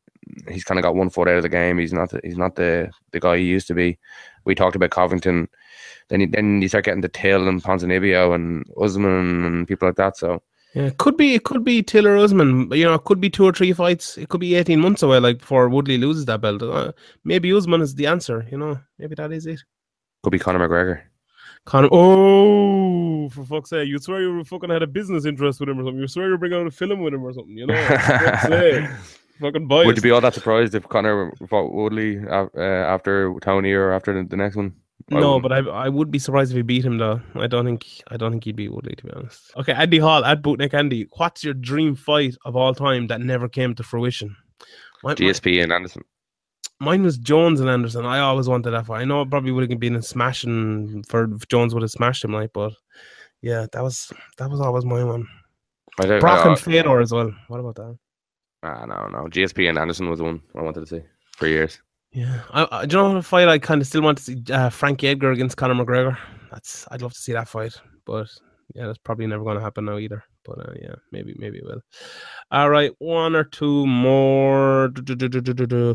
he's 0.48 0.64
kind 0.64 0.78
of 0.78 0.82
got 0.82 0.94
one 0.94 1.10
foot 1.10 1.28
out 1.28 1.36
of 1.36 1.42
the 1.42 1.48
game. 1.48 1.78
He's 1.78 1.92
not 1.92 2.10
the, 2.10 2.20
he's 2.24 2.38
not 2.38 2.56
the 2.56 2.90
the 3.12 3.20
guy 3.20 3.38
he 3.38 3.44
used 3.44 3.66
to 3.68 3.74
be. 3.74 3.98
We 4.44 4.54
talked 4.54 4.76
about 4.76 4.90
Covington. 4.90 5.48
Then 6.08 6.20
you, 6.20 6.26
then 6.26 6.60
you 6.60 6.68
start 6.68 6.84
getting 6.84 7.02
to 7.02 7.08
Till 7.08 7.48
and 7.48 7.62
Ponzinibbio 7.62 8.34
and 8.34 8.64
Usman 8.80 9.44
and 9.44 9.68
people 9.68 9.88
like 9.88 9.96
that. 9.96 10.16
So. 10.16 10.42
Yeah, 10.74 10.86
it 10.86 10.98
could 10.98 11.16
be. 11.16 11.34
It 11.34 11.44
could 11.44 11.62
be 11.64 11.82
Taylor 11.84 12.16
Usman. 12.16 12.68
but, 12.68 12.78
You 12.78 12.84
know, 12.84 12.94
it 12.94 13.04
could 13.04 13.20
be 13.20 13.30
two 13.30 13.44
or 13.44 13.52
three 13.52 13.72
fights. 13.72 14.18
It 14.18 14.28
could 14.28 14.40
be 14.40 14.56
eighteen 14.56 14.80
months 14.80 15.02
away, 15.04 15.20
like 15.20 15.38
before 15.38 15.68
Woodley 15.68 15.98
loses 15.98 16.24
that 16.24 16.40
belt. 16.40 16.62
Uh, 16.62 16.90
maybe 17.22 17.52
Usman 17.52 17.80
is 17.80 17.94
the 17.94 18.06
answer. 18.08 18.44
You 18.50 18.58
know, 18.58 18.80
maybe 18.98 19.14
that 19.14 19.30
is 19.32 19.46
it. 19.46 19.60
Could 20.24 20.30
be 20.30 20.38
Conor 20.40 20.68
McGregor. 20.68 21.02
Conor, 21.64 21.88
oh, 21.92 23.28
for 23.30 23.44
fuck's 23.44 23.70
sake! 23.70 23.88
You 23.88 23.98
swear 23.98 24.20
you 24.20 24.42
fucking 24.42 24.68
had 24.68 24.82
a 24.82 24.86
business 24.88 25.24
interest 25.26 25.60
with 25.60 25.68
him 25.68 25.78
or 25.78 25.84
something. 25.84 26.00
You 26.00 26.08
swear 26.08 26.28
you're 26.28 26.38
bringing 26.38 26.58
out 26.60 26.66
a 26.66 26.70
film 26.72 27.00
with 27.00 27.14
him 27.14 27.22
or 27.22 27.32
something. 27.32 27.56
You 27.56 27.66
know, 27.68 27.86
for 27.86 27.96
fuck's 27.96 28.42
sake. 28.48 28.84
Fucking 29.40 29.66
biased. 29.66 29.86
Would 29.86 29.96
you 29.96 30.02
be 30.02 30.10
all 30.10 30.20
that 30.20 30.34
surprised 30.34 30.74
if 30.74 30.88
Conor 30.88 31.32
fought 31.48 31.72
Woodley 31.72 32.18
uh, 32.26 32.46
after 32.56 33.34
Tony 33.42 33.72
or 33.72 33.92
after 33.92 34.14
the, 34.14 34.28
the 34.28 34.36
next 34.36 34.56
one? 34.56 34.74
I 35.10 35.20
No, 35.20 35.40
but 35.40 35.52
I 35.52 35.58
I 35.58 35.88
would 35.88 36.10
be 36.10 36.18
surprised 36.18 36.52
if 36.52 36.56
he 36.56 36.62
beat 36.62 36.84
him 36.84 36.98
though. 36.98 37.20
I 37.34 37.46
don't 37.46 37.64
think 37.64 37.84
I 38.08 38.16
don't 38.16 38.30
think 38.30 38.44
he'd 38.44 38.56
beat 38.56 38.72
Woodley 38.72 38.94
to 38.94 39.04
be 39.04 39.12
honest. 39.12 39.52
Okay, 39.56 39.72
Andy 39.72 39.98
Hall 39.98 40.24
at 40.24 40.42
Bootneck 40.42 40.72
Andy. 40.72 41.08
What's 41.16 41.44
your 41.44 41.54
dream 41.54 41.94
fight 41.94 42.36
of 42.44 42.56
all 42.56 42.74
time 42.74 43.08
that 43.08 43.20
never 43.20 43.48
came 43.48 43.74
to 43.74 43.82
fruition? 43.82 44.36
My- 45.02 45.10
my- 45.10 45.14
GSP 45.14 45.62
and 45.62 45.72
Anderson. 45.72 46.02
mine 46.80 47.02
was 47.02 47.18
Jones 47.18 47.60
and 47.60 47.68
Anderson. 47.68 48.06
I 48.06 48.20
always 48.20 48.48
wanted 48.48 48.70
that 48.70 48.86
fight. 48.86 49.02
I 49.02 49.04
know 49.04 49.20
it 49.22 49.30
probably 49.30 49.52
would 49.52 49.68
have 49.68 49.80
been 49.80 49.96
a 49.96 50.02
smashing 50.02 51.04
for 51.08 51.30
if 51.34 51.48
Jones 51.48 51.74
would 51.74 51.82
have 51.82 51.90
smashed 51.90 52.24
him 52.24 52.32
like, 52.32 52.52
but 52.54 52.72
yeah, 53.42 53.66
that 53.72 53.82
was 53.82 54.10
that 54.38 54.48
was 54.48 54.60
always 54.60 54.84
my 54.86 55.04
one. 55.04 55.28
I 56.00 56.18
Brock 56.18 56.46
I, 56.46 56.50
and 56.50 56.58
Fedor 56.58 57.00
as 57.00 57.12
well. 57.12 57.32
What 57.48 57.60
about 57.60 57.76
that? 57.76 57.98
I, 58.64 58.86
no, 58.86 59.08
no. 59.08 59.24
GSP 59.28 59.68
and 59.68 59.78
Anderson 59.78 60.08
was 60.08 60.18
the 60.18 60.24
one 60.24 60.40
I 60.56 60.62
wanted 60.62 60.80
to 60.80 60.86
see 60.86 61.02
for 61.36 61.46
years. 61.46 61.80
Yeah, 62.12 62.40
I, 62.50 62.68
I, 62.70 62.86
do 62.86 62.96
you 62.96 63.02
know 63.02 63.14
what 63.14 63.24
fight 63.24 63.48
I 63.48 63.58
kind 63.58 63.80
of 63.80 63.88
still 63.88 64.02
want 64.02 64.18
to 64.18 64.24
see? 64.24 64.42
Uh, 64.50 64.70
Frankie 64.70 65.08
Edgar 65.08 65.32
against 65.32 65.56
Conor 65.56 65.74
McGregor. 65.74 66.16
That's 66.52 66.86
I'd 66.90 67.02
love 67.02 67.12
to 67.12 67.18
see 67.18 67.32
that 67.32 67.48
fight, 67.48 67.74
but 68.04 68.28
yeah, 68.74 68.86
that's 68.86 68.98
probably 68.98 69.26
never 69.26 69.42
going 69.42 69.56
to 69.56 69.62
happen 69.62 69.84
now 69.84 69.98
either. 69.98 70.22
But 70.44 70.58
uh, 70.60 70.72
yeah, 70.80 70.94
maybe 71.10 71.34
maybe 71.38 71.58
it 71.58 71.64
will. 71.64 71.80
All 72.52 72.70
right, 72.70 72.92
one 72.98 73.34
or 73.34 73.44
two 73.44 73.86
more. 73.86 74.84
Uh, 74.84 75.94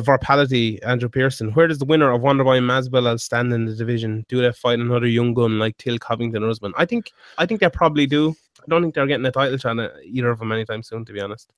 Varpality, 0.00 0.78
Andrew 0.86 1.08
Pearson. 1.08 1.50
Where 1.52 1.66
does 1.66 1.78
the 1.78 1.84
winner 1.84 2.10
of 2.12 2.22
Wonderboy 2.22 2.58
and 2.58 2.70
Masvidal 2.70 3.20
stand 3.20 3.52
in 3.52 3.66
the 3.66 3.74
division? 3.74 4.24
Do 4.28 4.40
they 4.40 4.52
fight 4.52 4.78
another 4.78 5.06
young 5.06 5.34
gun 5.34 5.58
like 5.58 5.76
Till 5.76 5.98
Covington 5.98 6.44
or 6.44 6.50
Usman? 6.50 6.72
I 6.76 6.86
think 6.86 7.12
I 7.38 7.44
think 7.44 7.60
they 7.60 7.68
probably 7.68 8.06
do. 8.06 8.34
I 8.60 8.64
don't 8.68 8.82
think 8.82 8.94
they're 8.94 9.06
getting 9.06 9.26
a 9.26 9.32
title 9.32 9.58
shot 9.58 9.76
either 10.04 10.30
of 10.30 10.38
them 10.38 10.52
anytime 10.52 10.82
soon, 10.82 11.04
to 11.04 11.12
be 11.12 11.20
honest. 11.20 11.52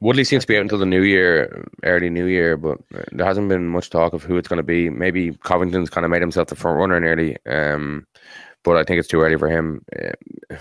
Woodley 0.00 0.24
seems 0.24 0.44
to 0.44 0.48
be 0.48 0.56
out 0.56 0.62
until 0.62 0.78
the 0.78 0.86
new 0.86 1.02
year, 1.02 1.64
early 1.84 2.10
new 2.10 2.26
year, 2.26 2.56
but 2.56 2.78
there 3.12 3.26
hasn't 3.26 3.48
been 3.48 3.68
much 3.68 3.90
talk 3.90 4.12
of 4.12 4.24
who 4.24 4.36
it's 4.36 4.48
going 4.48 4.58
to 4.58 4.64
be. 4.64 4.90
Maybe 4.90 5.32
Covington's 5.44 5.90
kind 5.90 6.04
of 6.04 6.10
made 6.10 6.22
himself 6.22 6.48
the 6.48 6.56
front 6.56 6.78
runner 6.78 6.98
nearly, 7.00 7.36
um, 7.46 8.06
but 8.64 8.76
I 8.76 8.84
think 8.84 8.98
it's 8.98 9.08
too 9.08 9.20
early 9.20 9.36
for 9.36 9.48
him. 9.48 9.84
Uh, 9.94 10.56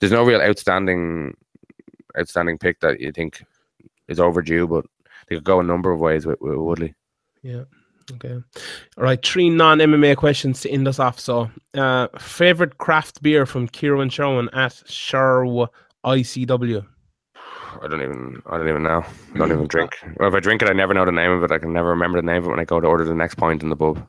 there's 0.00 0.12
no 0.12 0.24
real 0.24 0.40
outstanding, 0.40 1.36
outstanding 2.18 2.58
pick 2.58 2.80
that 2.80 3.00
you 3.00 3.12
think 3.12 3.44
is 4.08 4.18
overdue, 4.18 4.66
but 4.66 4.86
they 5.26 5.36
could 5.36 5.44
go 5.44 5.60
a 5.60 5.64
number 5.64 5.90
of 5.90 6.00
ways 6.00 6.24
with, 6.24 6.40
with 6.40 6.56
Woodley. 6.56 6.94
Yeah. 7.42 7.64
Okay. 8.14 8.34
All 8.34 9.04
right. 9.04 9.24
Three 9.24 9.48
non 9.48 9.78
MMA 9.78 10.16
questions 10.16 10.60
to 10.62 10.70
end 10.70 10.88
us 10.88 10.98
off. 10.98 11.20
So, 11.20 11.50
uh, 11.74 12.08
favorite 12.18 12.78
craft 12.78 13.22
beer 13.22 13.46
from 13.46 13.68
Kieran 13.68 14.10
Sherwin 14.10 14.48
at 14.52 14.72
Sherwa 14.72 15.68
ICW. 16.04 16.86
I 17.80 17.88
don't 17.88 18.02
even, 18.02 18.42
I 18.46 18.58
don't 18.58 18.68
even 18.68 18.82
know. 18.82 19.04
I 19.34 19.38
don't 19.38 19.50
even 19.50 19.60
hmm. 19.60 19.66
drink. 19.66 19.96
Well, 20.18 20.28
if 20.28 20.34
I 20.34 20.40
drink 20.40 20.62
it, 20.62 20.68
I 20.68 20.72
never 20.72 20.94
know 20.94 21.04
the 21.04 21.12
name 21.12 21.30
of 21.30 21.42
it. 21.42 21.50
I 21.50 21.58
can 21.58 21.72
never 21.72 21.88
remember 21.88 22.20
the 22.20 22.26
name 22.26 22.38
of 22.38 22.46
it 22.46 22.50
when 22.50 22.60
I 22.60 22.64
go 22.64 22.80
to 22.80 22.86
order 22.86 23.04
the 23.04 23.14
next 23.14 23.36
pint 23.36 23.62
in 23.62 23.68
the 23.68 23.76
pub. 23.76 24.06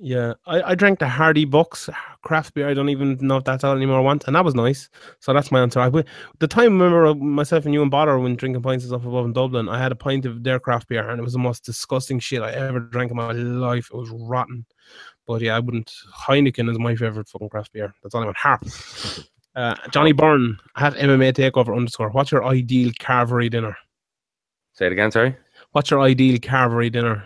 Yeah, 0.00 0.34
I, 0.46 0.62
I 0.62 0.74
drank 0.76 1.00
the 1.00 1.08
Hardy 1.08 1.44
Bucks 1.44 1.90
craft 2.22 2.54
beer. 2.54 2.68
I 2.68 2.74
don't 2.74 2.88
even 2.88 3.18
know 3.20 3.36
if 3.36 3.44
that's 3.44 3.64
out 3.64 3.76
anymore 3.76 4.00
once, 4.02 4.24
and 4.24 4.36
that 4.36 4.44
was 4.44 4.54
nice. 4.54 4.88
So 5.18 5.32
that's 5.32 5.50
my 5.50 5.60
answer. 5.60 5.80
I 5.80 5.90
the 6.38 6.46
time 6.46 6.80
I 6.80 6.84
remember 6.84 7.14
myself 7.16 7.64
and 7.64 7.74
you 7.74 7.82
and 7.82 7.90
Botter 7.90 8.22
when 8.22 8.36
drinking 8.36 8.62
pints 8.62 8.84
and 8.84 8.90
stuff 8.90 9.04
above 9.04 9.24
in 9.24 9.32
Dublin. 9.32 9.68
I 9.68 9.82
had 9.82 9.90
a 9.90 9.96
pint 9.96 10.24
of 10.24 10.44
their 10.44 10.60
craft 10.60 10.88
beer, 10.88 11.08
and 11.08 11.18
it 11.18 11.24
was 11.24 11.32
the 11.32 11.40
most 11.40 11.64
disgusting 11.64 12.20
shit 12.20 12.42
I 12.42 12.52
ever 12.52 12.78
drank 12.78 13.10
in 13.10 13.16
my 13.16 13.32
life. 13.32 13.88
It 13.92 13.96
was 13.96 14.10
rotten. 14.10 14.66
But 15.26 15.42
yeah, 15.42 15.56
I 15.56 15.58
wouldn't. 15.58 15.92
Heineken 16.28 16.70
is 16.70 16.78
my 16.78 16.94
favorite 16.94 17.28
fucking 17.28 17.48
craft 17.48 17.72
beer. 17.72 17.92
That's 18.02 18.14
all 18.14 18.22
I 18.22 18.26
want. 18.26 18.36
Harp. 18.36 18.62
Uh, 19.58 19.74
Johnny 19.90 20.12
Byrne 20.12 20.56
at 20.76 20.94
MMA 20.94 21.32
Takeover 21.32 21.76
underscore. 21.76 22.10
What's 22.10 22.30
your 22.30 22.44
ideal 22.44 22.90
carvery 23.00 23.50
dinner? 23.50 23.76
Say 24.74 24.86
it 24.86 24.92
again, 24.92 25.10
sorry. 25.10 25.36
What's 25.72 25.90
your 25.90 26.00
ideal 26.00 26.38
carvery 26.38 26.92
dinner? 26.92 27.24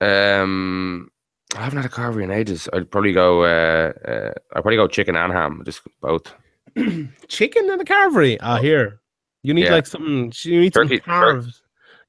Um, 0.00 1.10
I 1.54 1.60
haven't 1.62 1.82
had 1.82 1.86
a 1.90 1.94
carvery 1.94 2.24
in 2.24 2.30
ages. 2.30 2.68
I'd 2.72 2.90
probably 2.90 3.12
go. 3.12 3.42
Uh, 3.44 3.92
uh, 4.08 4.32
I'd 4.54 4.62
probably 4.62 4.76
go 4.76 4.88
chicken 4.88 5.16
and 5.16 5.32
ham, 5.32 5.62
just 5.64 5.82
both. 6.00 6.32
Chicken 7.28 7.70
and 7.70 7.80
a 7.80 7.84
carvery. 7.84 8.36
Ah, 8.40 8.56
here. 8.58 9.00
You 9.42 9.54
need 9.54 9.64
Yeah. 9.64 9.72
like 9.72 9.86
something. 9.86 10.32
You 10.42 10.60
need 10.60 10.74
Turkey- 10.74 10.96
some 10.96 11.04
carved. 11.04 11.54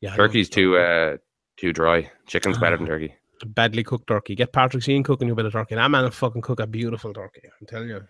Yeah, 0.02 0.16
Turkey's 0.16 0.50
too 0.50 0.78
uh 0.78 1.18
too 1.58 1.72
dry. 1.74 2.10
Chicken's 2.28 2.58
better 2.58 2.78
than 2.78 2.86
turkey. 2.86 3.16
badly 3.46 3.84
cooked 3.84 4.08
turkey. 4.08 4.36
Get 4.36 4.52
Patrick 4.52 4.84
Sheen 4.84 5.04
cooking 5.04 5.28
you 5.28 5.34
a 5.34 5.36
bit 5.38 5.46
of 5.46 5.54
turkey. 5.54 5.76
That 5.76 5.90
man 5.90 6.04
will 6.04 6.12
fucking 6.12 6.42
cook 6.42 6.60
a 6.60 6.68
beautiful 6.68 7.14
turkey. 7.14 7.42
I'm 7.60 7.68
telling 7.68 7.90
you. 7.90 8.02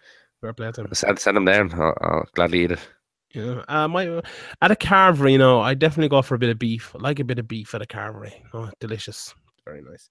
Fair 0.42 0.54
play 0.54 0.72
to 0.72 0.82
him. 0.82 0.88
Send, 0.94 1.20
send 1.20 1.38
them 1.38 1.46
down. 1.46 1.74
I'll, 1.74 1.98
I'll 2.02 2.26
gladly 2.34 2.64
eat 2.64 2.72
it. 2.72 2.88
Yeah. 3.34 3.64
Uh, 3.68 3.88
my, 3.88 4.22
at 4.62 4.72
a 4.72 4.76
carvery, 4.76 5.34
you 5.34 5.38
know, 5.38 5.60
I 5.60 5.74
definitely 5.74 6.10
go 6.10 6.22
for 6.22 6.36
a 6.36 6.40
bit 6.40 6.50
of 6.50 6.60
beef. 6.60 6.96
I 6.96 7.00
like 7.00 7.20
a 7.20 7.24
bit 7.24 7.40
of 7.40 7.48
beef 7.48 7.76
at 7.76 7.82
a 7.82 7.86
carvery. 7.86 8.34
Oh, 8.54 8.70
delicious. 8.80 9.34
Very 9.66 9.82
nice. 9.82 10.10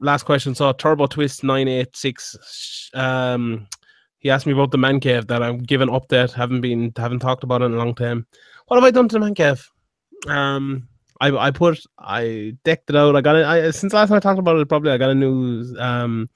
Last 0.00 0.22
question. 0.22 0.54
So 0.54 0.72
Turbo 0.72 1.06
Twist 1.06 1.44
986. 1.44 2.90
Um 2.94 3.66
he 4.20 4.30
asked 4.30 4.46
me 4.46 4.52
about 4.52 4.70
the 4.70 4.78
man 4.78 4.98
cave 4.98 5.26
that 5.26 5.42
I'm 5.42 5.58
giving 5.58 5.90
update. 5.90 6.32
Haven't 6.32 6.62
been 6.62 6.92
haven't 6.96 7.18
talked 7.20 7.44
about 7.44 7.60
it 7.60 7.66
in 7.66 7.74
a 7.74 7.76
long 7.76 7.94
time. 7.94 8.26
What 8.66 8.76
have 8.78 8.84
I 8.84 8.90
done 8.90 9.08
to 9.08 9.14
the 9.14 9.20
man 9.20 9.34
cave? 9.34 9.68
Um 10.26 10.88
I 11.20 11.30
I 11.36 11.50
put 11.50 11.80
I 11.98 12.56
decked 12.64 12.90
it 12.90 12.96
out. 12.96 13.16
I 13.16 13.20
got 13.20 13.36
it 13.36 13.44
I 13.44 13.70
since 13.70 13.92
last 13.92 14.08
time 14.08 14.16
I 14.16 14.20
talked 14.20 14.38
about 14.38 14.56
it 14.58 14.68
probably 14.68 14.92
I 14.92 14.98
got 14.98 15.10
a 15.10 15.14
new 15.14 15.74
um 15.78 16.28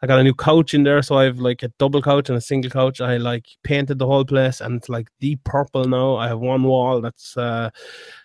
I 0.00 0.06
got 0.06 0.20
a 0.20 0.22
new 0.22 0.34
couch 0.34 0.74
in 0.74 0.84
there, 0.84 1.02
so 1.02 1.16
I 1.16 1.24
have 1.24 1.38
like 1.38 1.62
a 1.62 1.72
double 1.78 2.00
couch 2.00 2.28
and 2.28 2.38
a 2.38 2.40
single 2.40 2.70
couch. 2.70 3.00
I 3.00 3.16
like 3.16 3.46
painted 3.64 3.98
the 3.98 4.06
whole 4.06 4.24
place, 4.24 4.60
and 4.60 4.76
it's 4.76 4.88
like 4.88 5.08
deep 5.18 5.42
purple 5.44 5.84
now. 5.84 6.16
I 6.16 6.28
have 6.28 6.38
one 6.38 6.62
wall 6.62 7.00
that's 7.00 7.36
uh, 7.36 7.70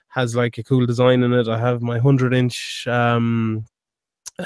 has 0.09 0.35
like 0.35 0.57
a 0.59 0.63
cool 0.63 0.85
design 0.85 1.23
in 1.23 1.33
it. 1.33 1.47
I 1.47 1.57
have 1.57 1.81
my 1.81 1.97
hundred 1.97 2.33
inch 2.33 2.87
um, 2.87 3.65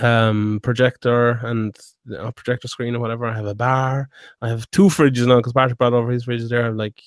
um 0.02 0.60
projector 0.64 1.32
and 1.46 1.78
a 2.18 2.32
projector 2.32 2.70
screen 2.70 2.96
or 2.96 3.00
whatever. 3.00 3.26
I 3.26 3.36
have 3.36 3.46
a 3.46 3.56
bar. 3.56 4.10
I 4.42 4.48
have 4.48 4.70
two 4.72 4.88
fridges 4.88 5.28
now 5.28 5.38
because 5.38 5.54
Patrick 5.54 5.78
brought 5.78 5.94
over 5.94 6.12
his 6.12 6.26
fridges 6.26 6.48
there. 6.50 6.62
I 6.62 6.68
have 6.68 6.76
like 6.76 7.02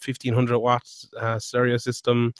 fifteen 0.00 0.34
hundred 0.34 0.58
watts 0.58 1.08
uh, 1.20 1.38
stereo 1.38 1.76
system, 1.76 2.34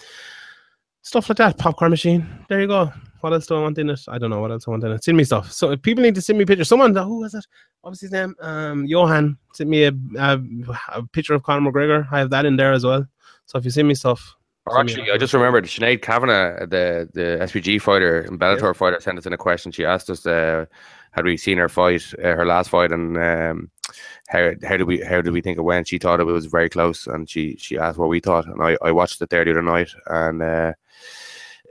stuff 1.04 1.28
like 1.28 1.38
that. 1.38 1.58
Popcorn 1.58 1.90
machine. 1.90 2.26
There 2.48 2.60
you 2.60 2.66
go. 2.66 2.92
What 3.20 3.32
else 3.32 3.46
do 3.46 3.54
I 3.54 3.60
want 3.60 3.78
in 3.78 3.88
it? 3.88 4.00
I 4.08 4.18
don't 4.18 4.30
know 4.30 4.40
what 4.40 4.50
else 4.50 4.66
I 4.66 4.72
want 4.72 4.84
in 4.84 4.90
it. 4.90 5.04
Send 5.04 5.16
me 5.16 5.24
stuff. 5.24 5.52
So 5.52 5.70
if 5.70 5.80
people 5.80 6.02
need 6.02 6.14
to 6.16 6.20
send 6.20 6.38
me 6.38 6.44
pictures. 6.44 6.68
Someone 6.68 6.94
who 6.94 7.20
was 7.20 7.34
it? 7.34 7.46
Was 7.82 8.00
his 8.00 8.10
name? 8.10 8.34
Um, 8.40 8.86
Johan 8.86 9.38
sent 9.52 9.70
me 9.70 9.84
a, 9.84 9.92
a, 10.18 10.40
a 10.88 11.06
picture 11.06 11.34
of 11.34 11.42
Conor 11.42 11.70
McGregor. 11.70 12.06
I 12.10 12.18
have 12.18 12.30
that 12.30 12.44
in 12.46 12.56
there 12.56 12.72
as 12.72 12.84
well. 12.84 13.06
So 13.46 13.58
if 13.58 13.64
you 13.64 13.70
send 13.70 13.88
me 13.88 13.94
stuff, 13.94 14.34
Or 14.66 14.80
actually, 14.80 15.10
I 15.10 15.18
just 15.18 15.34
remembered 15.34 15.66
Sinead 15.66 16.00
Kavanagh, 16.00 16.66
the 16.66 17.08
the 17.12 17.38
SBG 17.42 17.80
fighter 17.80 18.22
and 18.22 18.40
Bellator 18.40 18.74
fighter, 18.74 18.98
sent 19.00 19.18
us 19.18 19.26
in 19.26 19.34
a 19.34 19.38
question. 19.38 19.70
She 19.70 19.84
asked 19.84 20.08
us, 20.08 20.26
uh, 20.26 20.64
"Had 21.10 21.26
we 21.26 21.36
seen 21.36 21.58
her 21.58 21.68
fight, 21.68 22.02
uh, 22.18 22.34
her 22.34 22.46
last 22.46 22.70
fight, 22.70 22.90
and 22.90 23.18
um, 23.18 23.70
how 24.28 24.52
how 24.62 24.76
did 24.76 24.84
we 24.84 25.00
how 25.00 25.20
did 25.20 25.32
we 25.32 25.40
think 25.40 25.58
it 25.58 25.62
went?" 25.62 25.88
She 25.88 25.98
thought 25.98 26.20
it 26.20 26.24
was 26.24 26.46
very 26.46 26.68
close, 26.68 27.06
and 27.06 27.28
she 27.28 27.56
she 27.56 27.78
asked 27.78 27.98
what 27.98 28.08
we 28.08 28.20
thought, 28.20 28.46
and 28.46 28.62
I, 28.62 28.76
I 28.82 28.92
watched 28.92 29.20
it 29.20 29.30
there 29.30 29.44
the 29.44 29.52
other 29.52 29.62
night, 29.62 29.90
and 30.06 30.42
uh, 30.42 30.72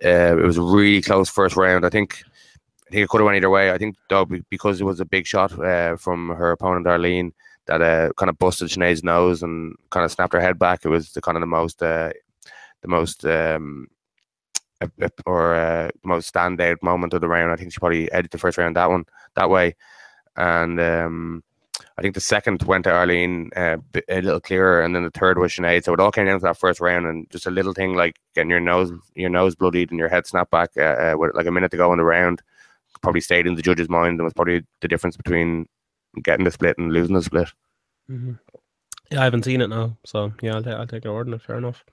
uh, 0.03 0.37
it 0.37 0.45
was 0.45 0.57
a 0.57 0.61
really 0.61 1.01
close 1.01 1.29
first 1.29 1.55
round. 1.55 1.85
I 1.85 1.89
think 1.89 2.23
I 2.87 2.91
think 2.91 3.03
it 3.03 3.09
could 3.09 3.21
have 3.21 3.25
went 3.25 3.37
either 3.37 3.49
way. 3.49 3.71
I 3.71 3.77
think 3.77 3.95
though 4.09 4.25
because 4.49 4.81
it 4.81 4.85
was 4.85 4.99
a 4.99 5.05
big 5.05 5.25
shot 5.25 5.57
uh, 5.59 5.95
from 5.97 6.29
her 6.29 6.51
opponent 6.51 6.87
Arlene 6.87 7.33
that 7.65 7.81
uh, 7.81 8.09
kind 8.17 8.29
of 8.29 8.37
busted 8.37 8.69
Sinead's 8.69 9.03
nose 9.03 9.41
and 9.41 9.75
kind 9.89 10.03
of 10.03 10.11
snapped 10.11 10.33
her 10.33 10.41
head 10.41 10.59
back. 10.59 10.81
It 10.83 10.89
was 10.89 11.13
the 11.13 11.21
kind 11.21 11.37
of 11.37 11.41
the 11.41 11.47
most 11.47 11.81
uh, 11.81 12.11
the 12.81 12.87
most 12.87 13.25
um, 13.25 13.87
or 15.25 15.55
uh, 15.55 15.89
most 16.03 16.33
standout 16.33 16.81
moment 16.81 17.13
of 17.13 17.21
the 17.21 17.27
round. 17.27 17.51
I 17.51 17.55
think 17.55 17.71
she 17.71 17.79
probably 17.79 18.11
edited 18.11 18.31
the 18.31 18.37
first 18.37 18.57
round 18.57 18.75
that 18.75 18.89
one 18.89 19.05
that 19.35 19.49
way, 19.49 19.75
and 20.35 20.79
um, 20.79 21.43
I 21.97 22.01
think 22.01 22.15
the 22.15 22.21
second 22.21 22.63
went 22.63 22.85
to 22.85 22.91
Arlene 22.91 23.51
uh, 23.55 23.77
a 24.09 24.21
little 24.21 24.39
clearer, 24.39 24.81
and 24.81 24.95
then 24.95 25.03
the 25.03 25.11
third 25.11 25.37
was 25.37 25.51
Sinead. 25.53 25.83
So 25.83 25.93
it 25.93 25.99
all 25.99 26.11
came 26.11 26.25
down 26.25 26.39
to 26.39 26.43
that 26.43 26.57
first 26.57 26.79
round, 26.79 27.05
and 27.05 27.29
just 27.29 27.45
a 27.45 27.51
little 27.51 27.73
thing 27.73 27.95
like 27.95 28.19
getting 28.35 28.49
your 28.49 28.59
nose 28.59 28.91
your 29.15 29.29
nose 29.29 29.55
bloodied 29.55 29.91
and 29.91 29.99
your 29.99 30.09
head 30.09 30.27
snapped 30.27 30.51
back 30.51 30.71
uh, 30.77 30.81
uh, 30.81 31.15
with 31.17 31.35
like 31.35 31.45
a 31.45 31.51
minute 31.51 31.71
to 31.71 31.77
go 31.77 31.91
in 31.91 31.97
the 31.97 32.03
round, 32.03 32.41
probably 33.01 33.21
stayed 33.21 33.47
in 33.47 33.55
the 33.55 33.61
judge's 33.61 33.89
mind, 33.89 34.19
and 34.19 34.23
was 34.23 34.33
probably 34.33 34.63
the 34.81 34.87
difference 34.87 35.17
between 35.17 35.67
getting 36.21 36.45
the 36.45 36.51
split 36.51 36.77
and 36.77 36.93
losing 36.93 37.15
the 37.15 37.23
split. 37.23 37.49
Yeah, 38.09 38.62
I 39.15 39.23
haven't 39.23 39.43
seen 39.45 39.61
it 39.61 39.67
now, 39.67 39.97
so 40.05 40.33
yeah, 40.41 40.55
I'll, 40.55 40.63
ta- 40.63 40.71
I'll 40.71 40.87
take 40.87 41.03
your 41.03 41.13
word 41.13 41.31
on. 41.31 41.39
Fair 41.39 41.57
enough. 41.57 41.83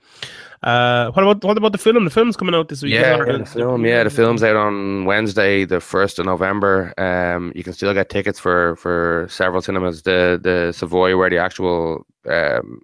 Uh, 0.62 1.10
what 1.12 1.22
about 1.22 1.44
what 1.44 1.56
about 1.56 1.72
the 1.72 1.78
film? 1.78 2.04
The 2.04 2.10
film's 2.10 2.36
coming 2.36 2.54
out 2.54 2.68
this 2.68 2.82
week. 2.82 2.92
Yeah, 2.92 3.16
yeah, 3.24 3.36
the 3.38 3.46
film. 3.46 3.84
Yeah, 3.84 4.04
the 4.04 4.10
film's 4.10 4.42
out 4.42 4.56
on 4.56 5.04
Wednesday, 5.04 5.64
the 5.64 5.80
first 5.80 6.18
of 6.18 6.26
November. 6.26 6.92
Um, 6.98 7.52
you 7.54 7.62
can 7.64 7.72
still 7.72 7.94
get 7.94 8.08
tickets 8.10 8.38
for 8.38 8.76
for 8.76 9.26
several 9.30 9.62
cinemas. 9.62 10.02
The 10.02 10.40
the 10.42 10.72
Savoy, 10.72 11.16
where 11.16 11.30
the 11.30 11.38
actual 11.38 12.06
um 12.28 12.80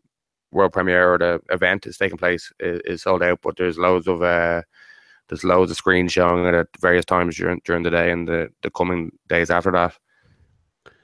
world 0.53 0.73
premiere 0.73 1.13
or 1.15 1.19
the 1.19 1.41
event 1.51 1.87
is 1.87 1.99
taking 1.99 2.19
place, 2.19 2.53
is, 2.61 2.81
is 2.85 3.03
sold 3.03 3.23
out. 3.23 3.41
But 3.43 3.57
there's 3.57 3.79
loads 3.79 4.09
of 4.09 4.23
uh, 4.23 4.63
there's 5.29 5.45
loads 5.45 5.71
of 5.71 5.77
screens 5.77 6.13
showing 6.13 6.45
it 6.47 6.55
at 6.55 6.69
various 6.81 7.05
times 7.05 7.37
during 7.37 7.61
during 7.65 7.83
the 7.83 7.91
day 7.91 8.11
and 8.11 8.27
the 8.29 8.49
the 8.63 8.71
coming 8.71 9.11
days 9.29 9.51
after 9.51 9.73
that. 9.73 9.97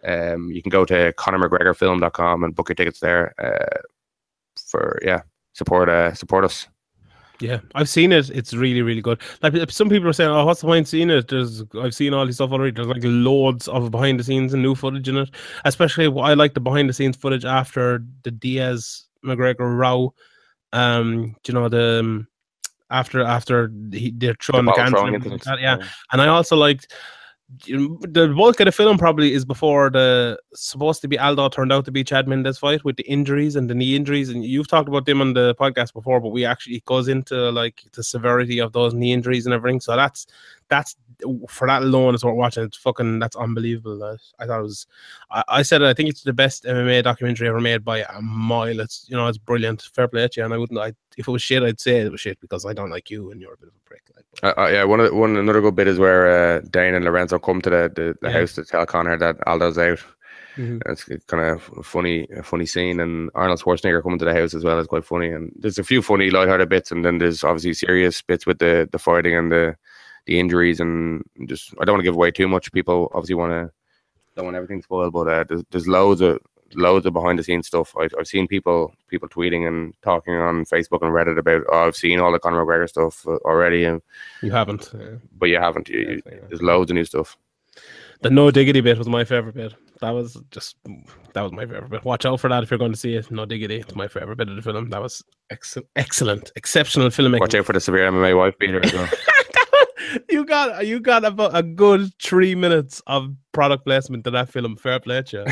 Um, 0.06 0.50
you 0.50 0.62
can 0.62 0.70
go 0.70 0.84
to 0.84 1.12
ConorMcGregorFilm.com 1.12 2.44
and 2.44 2.54
book 2.54 2.68
your 2.68 2.74
tickets 2.74 3.00
there. 3.00 3.34
Uh, 3.38 3.80
for 4.56 4.98
yeah, 5.02 5.22
support 5.52 5.88
uh 5.88 6.12
support 6.14 6.44
us. 6.44 6.68
Yeah, 7.40 7.58
I've 7.74 7.88
seen 7.88 8.12
it. 8.12 8.30
It's 8.30 8.54
really, 8.54 8.82
really 8.82 9.00
good. 9.00 9.20
Like 9.42 9.70
some 9.70 9.88
people 9.88 10.08
are 10.08 10.12
saying, 10.12 10.30
"Oh, 10.30 10.46
what's 10.46 10.60
the 10.60 10.66
point 10.66 10.78
in 10.78 10.84
seeing 10.84 11.10
it?" 11.10 11.26
There's, 11.26 11.64
I've 11.80 11.94
seen 11.94 12.14
all 12.14 12.24
this 12.24 12.36
stuff 12.36 12.52
already. 12.52 12.70
There's 12.70 12.86
like 12.86 13.02
loads 13.02 13.66
of 13.66 13.90
behind 13.90 14.20
the 14.20 14.24
scenes 14.24 14.52
and 14.52 14.62
new 14.62 14.76
footage 14.76 15.08
in 15.08 15.16
it. 15.16 15.30
Especially, 15.64 16.06
what 16.06 16.30
I 16.30 16.34
like 16.34 16.54
the 16.54 16.60
behind 16.60 16.88
the 16.88 16.92
scenes 16.92 17.16
footage 17.16 17.44
after 17.44 18.04
the 18.22 18.30
Diaz 18.30 19.06
McGregor 19.24 19.76
row. 19.76 20.14
Um, 20.72 21.34
you 21.46 21.54
know 21.54 21.68
the 21.68 22.00
um, 22.00 22.28
after 22.90 23.22
after 23.22 23.72
he, 23.90 24.12
they're 24.16 24.36
throwing 24.40 24.66
the, 24.66 24.72
cans 24.72 24.90
throwing 24.90 25.16
and 25.16 25.26
like 25.26 25.42
that, 25.42 25.60
yeah. 25.60 25.78
And 26.12 26.22
I 26.22 26.28
also 26.28 26.56
liked 26.56 26.92
the 27.66 28.32
bulk 28.34 28.60
of 28.60 28.66
the 28.66 28.72
film 28.72 28.96
probably 28.96 29.34
is 29.34 29.44
before 29.44 29.90
the 29.90 30.38
supposed 30.54 31.02
to 31.02 31.08
be 31.08 31.18
Aldo 31.18 31.48
turned 31.50 31.72
out 31.72 31.84
to 31.84 31.90
be 31.90 32.02
Chad 32.02 32.26
Mendes 32.26 32.58
fight 32.58 32.84
with 32.84 32.96
the 32.96 33.04
injuries 33.04 33.56
and 33.56 33.68
the 33.68 33.74
knee 33.74 33.94
injuries. 33.94 34.30
And 34.30 34.44
you've 34.44 34.68
talked 34.68 34.88
about 34.88 35.06
them 35.06 35.20
on 35.20 35.34
the 35.34 35.54
podcast 35.56 35.92
before, 35.92 36.20
but 36.20 36.30
we 36.30 36.44
actually 36.44 36.76
it 36.76 36.84
goes 36.84 37.08
into 37.08 37.50
like 37.50 37.82
the 37.92 38.02
severity 38.02 38.58
of 38.58 38.72
those 38.72 38.94
knee 38.94 39.12
injuries 39.12 39.46
and 39.46 39.54
everything. 39.54 39.80
So 39.80 39.96
that's 39.96 40.26
that's 40.68 40.96
for 41.48 41.66
that 41.66 41.82
alone 41.82 42.14
is 42.14 42.24
what 42.24 42.34
we're 42.34 42.40
watching. 42.40 42.64
It's 42.64 42.76
fucking 42.76 43.18
that's 43.18 43.36
unbelievable. 43.36 44.02
I, 44.04 44.16
I 44.42 44.46
thought 44.46 44.60
it 44.60 44.62
was. 44.62 44.86
I, 45.30 45.42
I 45.48 45.62
said 45.62 45.82
I 45.82 45.94
think 45.94 46.08
it's 46.08 46.22
the 46.22 46.32
best 46.32 46.64
MMA 46.64 47.02
documentary 47.04 47.48
ever 47.48 47.60
made 47.60 47.84
by 47.84 47.98
a 48.00 48.20
mile. 48.22 48.80
It's 48.80 49.06
you 49.08 49.16
know 49.16 49.26
it's 49.28 49.38
brilliant. 49.38 49.82
Fair 49.94 50.08
play 50.08 50.28
to 50.28 50.40
you. 50.40 50.44
And 50.44 50.54
I 50.54 50.58
wouldn't. 50.58 50.78
I 50.78 50.92
if 51.18 51.28
it 51.28 51.30
was 51.30 51.42
shit, 51.42 51.62
I'd 51.62 51.80
say 51.80 51.98
it 52.00 52.10
was 52.12 52.20
shit 52.20 52.40
because 52.40 52.64
I 52.64 52.72
don't 52.72 52.90
like 52.90 53.10
you 53.10 53.30
and 53.30 53.40
you're 53.40 53.54
a 53.54 53.56
bit 53.58 53.68
of 53.68 53.74
a 53.74 53.88
prick. 53.88 54.02
Like, 54.16 54.24
Uh, 54.42 54.60
uh, 54.60 54.68
yeah, 54.68 54.84
one 54.84 55.00
of 55.00 55.10
the, 55.10 55.14
one 55.14 55.36
another 55.36 55.60
good 55.60 55.76
bit 55.76 55.86
is 55.88 55.98
where 55.98 56.56
uh, 56.56 56.60
Dana 56.70 56.96
and 56.96 57.04
Lorenzo 57.04 57.38
come 57.38 57.60
to 57.60 57.68
the, 57.70 57.92
the, 57.94 58.16
the 58.22 58.28
Yeah. 58.30 58.40
house 58.40 58.54
to 58.54 58.64
tell 58.64 58.86
Conor 58.86 59.18
that 59.18 59.36
Aldo's 59.46 59.76
out. 59.76 59.98
Mhm. 60.56 60.82
It's 60.86 61.04
kind 61.26 61.42
of 61.44 61.62
funny, 61.84 62.26
a 62.36 62.42
funny 62.42 62.66
scene, 62.66 63.00
and 63.00 63.30
Arnold 63.34 63.60
Schwarzenegger 63.60 64.02
coming 64.02 64.18
to 64.18 64.24
the 64.26 64.34
house 64.34 64.52
as 64.52 64.64
well 64.64 64.78
is 64.78 64.86
quite 64.86 65.04
funny. 65.04 65.28
And 65.30 65.50
there's 65.56 65.78
a 65.78 65.84
few 65.84 66.02
funny, 66.02 66.30
lighthearted 66.30 66.68
bits, 66.68 66.90
and 66.90 67.04
then 67.04 67.16
there's 67.18 67.42
obviously 67.42 67.72
serious 67.72 68.20
bits 68.20 68.46
with 68.46 68.58
the 68.58 68.86
the 68.92 68.98
fighting 68.98 69.34
and 69.34 69.50
the 69.50 69.76
the 70.26 70.38
injuries, 70.38 70.80
and 70.80 71.22
just 71.46 71.74
I 71.80 71.84
don't 71.84 71.94
want 71.94 72.00
to 72.00 72.08
give 72.08 72.14
away 72.14 72.30
too 72.30 72.48
much. 72.48 72.72
People 72.72 73.10
obviously 73.14 73.34
want 73.34 73.52
to 73.52 73.70
don't 74.36 74.44
want 74.46 74.56
everything 74.56 74.82
spoiled, 74.82 75.12
but 75.12 75.28
uh, 75.28 75.44
there's 75.48 75.62
there's 75.70 75.88
loads 75.88 76.20
of 76.20 76.38
loads 76.74 77.04
of 77.04 77.12
behind 77.12 77.38
the 77.38 77.44
scenes 77.44 77.66
stuff. 77.66 77.94
I, 77.98 78.08
I've 78.18 78.26
seen 78.26 78.46
people 78.46 78.94
people 79.08 79.28
tweeting 79.28 79.66
and 79.68 79.94
talking 80.02 80.34
on 80.34 80.64
Facebook 80.64 81.02
and 81.02 81.12
Reddit 81.12 81.38
about. 81.38 81.64
Oh, 81.70 81.86
I've 81.86 81.96
seen 81.96 82.18
all 82.18 82.32
the 82.32 82.38
Conor 82.38 82.64
McGregor 82.64 82.88
stuff 82.88 83.26
uh, 83.26 83.36
already, 83.44 83.84
and 83.84 84.00
you 84.42 84.50
haven't. 84.52 84.94
uh, 84.94 85.16
but 85.38 85.46
you 85.50 85.58
haven't. 85.58 85.88
You, 85.88 86.22
you- 86.26 86.40
there's 86.48 86.62
loads 86.62 86.90
of 86.90 86.94
new 86.94 87.04
stuff. 87.04 87.36
The 88.20 88.30
no 88.30 88.50
diggity 88.52 88.80
bit 88.80 88.98
was 88.98 89.08
my 89.08 89.24
favorite 89.24 89.54
bit. 89.56 89.74
That 90.00 90.10
was 90.10 90.40
just 90.52 90.76
that 91.32 91.42
was 91.42 91.50
my 91.52 91.66
favorite 91.66 91.90
bit. 91.90 92.04
Watch 92.04 92.24
out 92.24 92.38
for 92.40 92.48
that 92.48 92.62
if 92.62 92.70
you're 92.70 92.78
going 92.78 92.92
to 92.92 92.98
see 92.98 93.14
it. 93.14 93.30
No 93.32 93.44
diggity. 93.46 93.76
It's 93.80 93.96
my 93.96 94.06
favorite 94.06 94.36
bit 94.36 94.48
of 94.48 94.54
the 94.56 94.62
film. 94.62 94.90
That 94.90 95.02
was 95.02 95.24
excellent, 95.50 95.88
excellent, 95.96 96.52
exceptional 96.54 97.08
filmmaking. 97.08 97.40
Watch 97.40 97.54
out 97.56 97.66
for 97.66 97.72
the 97.72 97.80
severe 97.80 98.08
MMA 98.10 98.36
wife 98.36 98.56
beater 98.58 98.80
as 98.84 98.92
well. 98.92 99.08
you 100.28 100.44
got 100.44 100.86
you 100.86 101.00
got 101.00 101.24
about 101.24 101.56
a 101.56 101.62
good 101.62 102.10
three 102.20 102.54
minutes 102.54 103.02
of 103.06 103.34
product 103.52 103.84
placement 103.84 104.24
to 104.24 104.30
that 104.32 104.48
film. 104.50 104.76
Fair 104.76 105.00
play 105.00 105.22
to. 105.22 105.44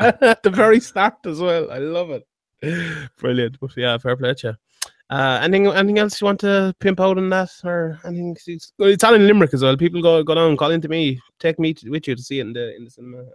At 0.00 0.42
the 0.42 0.50
very 0.50 0.80
start 0.80 1.14
as 1.26 1.40
well. 1.40 1.70
I 1.70 1.78
love 1.78 2.10
it. 2.10 2.26
Brilliant. 3.18 3.58
But 3.60 3.76
yeah, 3.76 3.98
fair 3.98 4.16
play 4.16 4.34
to. 4.34 4.58
Uh, 5.10 5.38
anything, 5.42 5.66
anything 5.66 5.98
else 5.98 6.18
you 6.20 6.24
want 6.24 6.40
to 6.40 6.74
pimp 6.80 6.98
out 6.98 7.18
on 7.18 7.28
that, 7.28 7.50
or 7.62 8.00
anything? 8.04 8.36
It's 8.46 9.04
on 9.04 9.14
in 9.14 9.26
Limerick 9.26 9.52
as 9.52 9.62
well. 9.62 9.76
People 9.76 10.00
go 10.00 10.22
go 10.22 10.34
down, 10.34 10.56
call 10.56 10.70
into 10.70 10.88
me, 10.88 11.20
take 11.38 11.58
me 11.58 11.74
to, 11.74 11.90
with 11.90 12.08
you 12.08 12.16
to 12.16 12.22
see 12.22 12.38
it 12.38 12.46
in 12.46 12.52
the 12.54 12.74
in 12.74 12.84
the 12.84 12.90
cinema. 12.90 13.18
Um, 13.18 13.26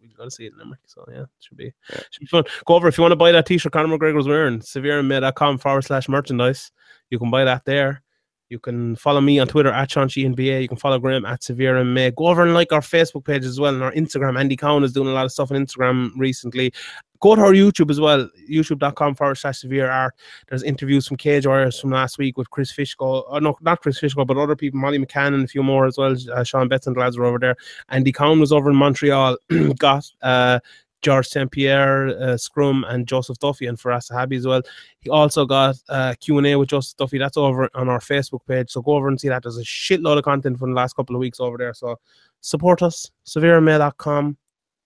we 0.00 0.08
got 0.16 0.24
to 0.24 0.30
see 0.30 0.46
it 0.46 0.52
in 0.52 0.58
Limerick, 0.58 0.80
so 0.86 1.04
yeah, 1.12 1.20
it 1.22 1.28
should 1.40 1.58
be 1.58 1.72
Yeah. 1.90 2.00
should 2.10 2.20
be 2.20 2.26
fun. 2.26 2.44
Go 2.64 2.74
over 2.74 2.88
if 2.88 2.96
you 2.96 3.02
want 3.02 3.12
to 3.12 3.16
buy 3.16 3.30
that 3.32 3.44
T-shirt 3.46 3.72
Conor 3.72 3.96
McGregor 3.96 4.14
was 4.14 4.26
wearing. 4.26 4.60
SevereMMA.com 4.60 5.58
forward 5.58 5.82
slash 5.82 6.08
merchandise. 6.08 6.72
You 7.10 7.18
can 7.18 7.30
buy 7.30 7.44
that 7.44 7.66
there. 7.66 8.02
You 8.48 8.60
can 8.60 8.94
follow 8.94 9.20
me 9.20 9.40
on 9.40 9.48
Twitter 9.48 9.70
at 9.70 9.90
Sean 9.90 10.08
Sheehan 10.08 10.34
BA. 10.34 10.62
You 10.62 10.68
can 10.68 10.76
follow 10.76 10.98
Graham 10.98 11.26
at 11.26 11.40
SevereMMA. 11.40 12.14
Go 12.14 12.28
over 12.28 12.42
and 12.42 12.54
like 12.54 12.72
our 12.72 12.80
Facebook 12.80 13.24
page 13.24 13.44
as 13.44 13.58
well 13.58 13.74
and 13.74 13.82
our 13.82 13.92
Instagram. 13.92 14.38
Andy 14.38 14.56
Cowan 14.56 14.84
is 14.84 14.92
doing 14.92 15.08
a 15.08 15.12
lot 15.12 15.24
of 15.24 15.32
stuff 15.32 15.50
on 15.50 15.56
Instagram 15.56 16.12
recently. 16.16 16.72
Go 17.20 17.34
to 17.34 17.42
our 17.42 17.52
YouTube 17.52 17.90
as 17.90 17.98
well, 17.98 18.28
youtube.com 18.48 19.14
forward 19.14 19.36
slash 19.36 19.58
severe 19.58 19.90
art. 19.90 20.14
There's 20.48 20.62
interviews 20.62 21.08
from 21.08 21.16
Cage 21.16 21.46
Warriors 21.46 21.80
from 21.80 21.90
last 21.90 22.18
week 22.18 22.36
with 22.36 22.50
Chris 22.50 22.72
Fishgold. 22.72 23.24
Oh, 23.28 23.38
no, 23.38 23.56
not 23.62 23.80
Chris 23.80 23.98
Fishgold, 23.98 24.26
but 24.26 24.36
other 24.36 24.54
people, 24.54 24.78
Molly 24.78 24.98
McCann 24.98 25.34
and 25.34 25.44
a 25.44 25.48
few 25.48 25.62
more 25.62 25.86
as 25.86 25.96
well. 25.96 26.14
Uh, 26.32 26.44
Sean 26.44 26.68
Betts 26.68 26.86
and 26.86 26.94
the 26.94 27.00
lads 27.00 27.18
were 27.18 27.24
over 27.24 27.38
there. 27.38 27.56
Andy 27.88 28.12
Cowan 28.12 28.38
was 28.38 28.52
over 28.52 28.70
in 28.70 28.76
Montreal, 28.76 29.38
got 29.78 30.04
uh, 30.22 30.60
George 31.02 31.26
St. 31.26 31.50
Pierre, 31.50 32.08
uh, 32.08 32.36
Scrum, 32.36 32.84
and 32.88 33.06
Joseph 33.06 33.38
Duffy 33.38 33.66
and 33.66 33.78
Firas 33.78 34.10
Zahabi 34.10 34.36
as 34.36 34.46
well. 34.46 34.62
He 35.00 35.10
also 35.10 35.46
got 35.46 35.76
uh, 35.88 36.14
Q&A 36.20 36.56
with 36.56 36.68
Joseph 36.68 36.96
Duffy. 36.96 37.18
That's 37.18 37.36
over 37.36 37.68
on 37.74 37.88
our 37.88 38.00
Facebook 38.00 38.40
page. 38.48 38.70
So 38.70 38.82
go 38.82 38.92
over 38.92 39.08
and 39.08 39.20
see 39.20 39.28
that. 39.28 39.42
There's 39.42 39.58
a 39.58 39.62
shitload 39.62 40.18
of 40.18 40.24
content 40.24 40.58
from 40.58 40.70
the 40.70 40.76
last 40.76 40.94
couple 40.96 41.14
of 41.14 41.20
weeks 41.20 41.40
over 41.40 41.56
there. 41.58 41.74
So 41.74 41.98
support 42.40 42.82
us, 42.82 43.10
severemma.com. 43.26 44.36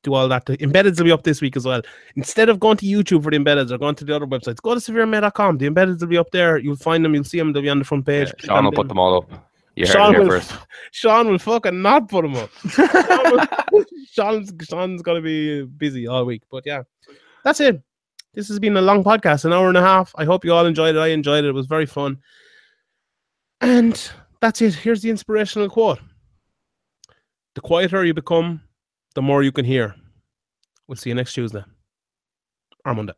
Do 0.03 0.15
all 0.15 0.29
that. 0.29 0.47
The 0.47 0.57
embeddeds 0.59 0.97
will 0.99 1.05
be 1.05 1.13
up 1.13 1.25
this 1.25 1.43
week 1.43 1.57
as 1.57 1.67
well. 1.67 1.83
Instead 2.17 2.49
of 2.49 2.59
going 2.59 2.79
to 2.79 2.87
YouTube 2.87 3.23
for 3.23 3.31
the 3.31 3.37
embeddeds 3.37 3.71
or 3.71 3.77
going 3.77 3.95
to 3.97 4.05
the 4.05 4.17
other 4.17 4.27
websites, 4.27 4.61
go 4.63 4.75
to 4.75 4.81
severemma.com. 4.81 5.59
The 5.59 5.69
embeddeds 5.69 6.01
will 6.01 6.09
be 6.09 6.17
up 6.17 6.31
there. 6.31 6.57
You'll 6.57 6.77
find 6.77 7.05
them. 7.05 7.15
You'll 7.15 7.25
see 7.25 7.39
them. 7.39 7.53
They'll 7.53 7.63
be 7.63 7.69
on 7.69 7.79
the 7.79 7.85
front 7.85 8.07
page. 8.07 8.29
Yeah, 8.29 8.47
Sean 8.47 8.65
will 8.65 8.73
put 8.73 8.89
them 8.89 8.99
all 8.99 9.19
up. 9.19 9.50
You 9.81 9.87
heard 9.87 9.93
Sean 9.93 10.11
it 10.15 10.19
here 10.19 10.21
will, 10.23 10.29
first. 10.29 10.53
Sean 10.93 11.29
will 11.29 11.39
fucking 11.39 11.81
not 11.83 12.09
put 12.09 12.23
them 12.23 12.37
up. 12.37 12.51
Sean 12.69 12.89
will- 13.73 13.85
Sean's, 14.11 14.53
Sean's 14.63 15.03
gonna 15.03 15.21
be 15.23 15.65
busy 15.65 16.07
all 16.07 16.25
week. 16.25 16.43
But 16.51 16.65
yeah, 16.67 16.83
that's 17.45 17.61
it. 17.61 17.81
This 18.35 18.49
has 18.49 18.59
been 18.59 18.77
a 18.77 18.81
long 18.83 19.03
podcast, 19.03 19.45
an 19.45 19.53
hour 19.53 19.69
and 19.69 19.77
a 19.77 19.83
half. 19.83 20.13
I 20.17 20.25
hope 20.25 20.45
you 20.45 20.53
all 20.53 20.67
enjoyed 20.67 20.97
it. 20.97 20.99
I 21.01 21.09
enjoyed 21.09 21.45
it. 21.45 21.49
It 21.49 21.53
was 21.55 21.67
very 21.67 21.87
fun. 21.87 22.19
And 23.61 24.01
that's 24.41 24.61
it. 24.63 24.75
Here's 24.75 25.03
the 25.03 25.11
inspirational 25.11 25.69
quote. 25.69 25.99
the 27.55 27.61
quieter 27.61 28.05
you 28.05 28.15
become, 28.15 28.61
the 29.15 29.23
more 29.23 29.43
you 29.43 29.51
can 29.53 29.65
hear. 29.65 29.95
We'll 30.87 30.97
see 30.97 31.11
you 31.11 31.15
next 31.15 31.35
Tuesday 31.35 31.65
or 32.85 32.95
Monday. 32.95 33.15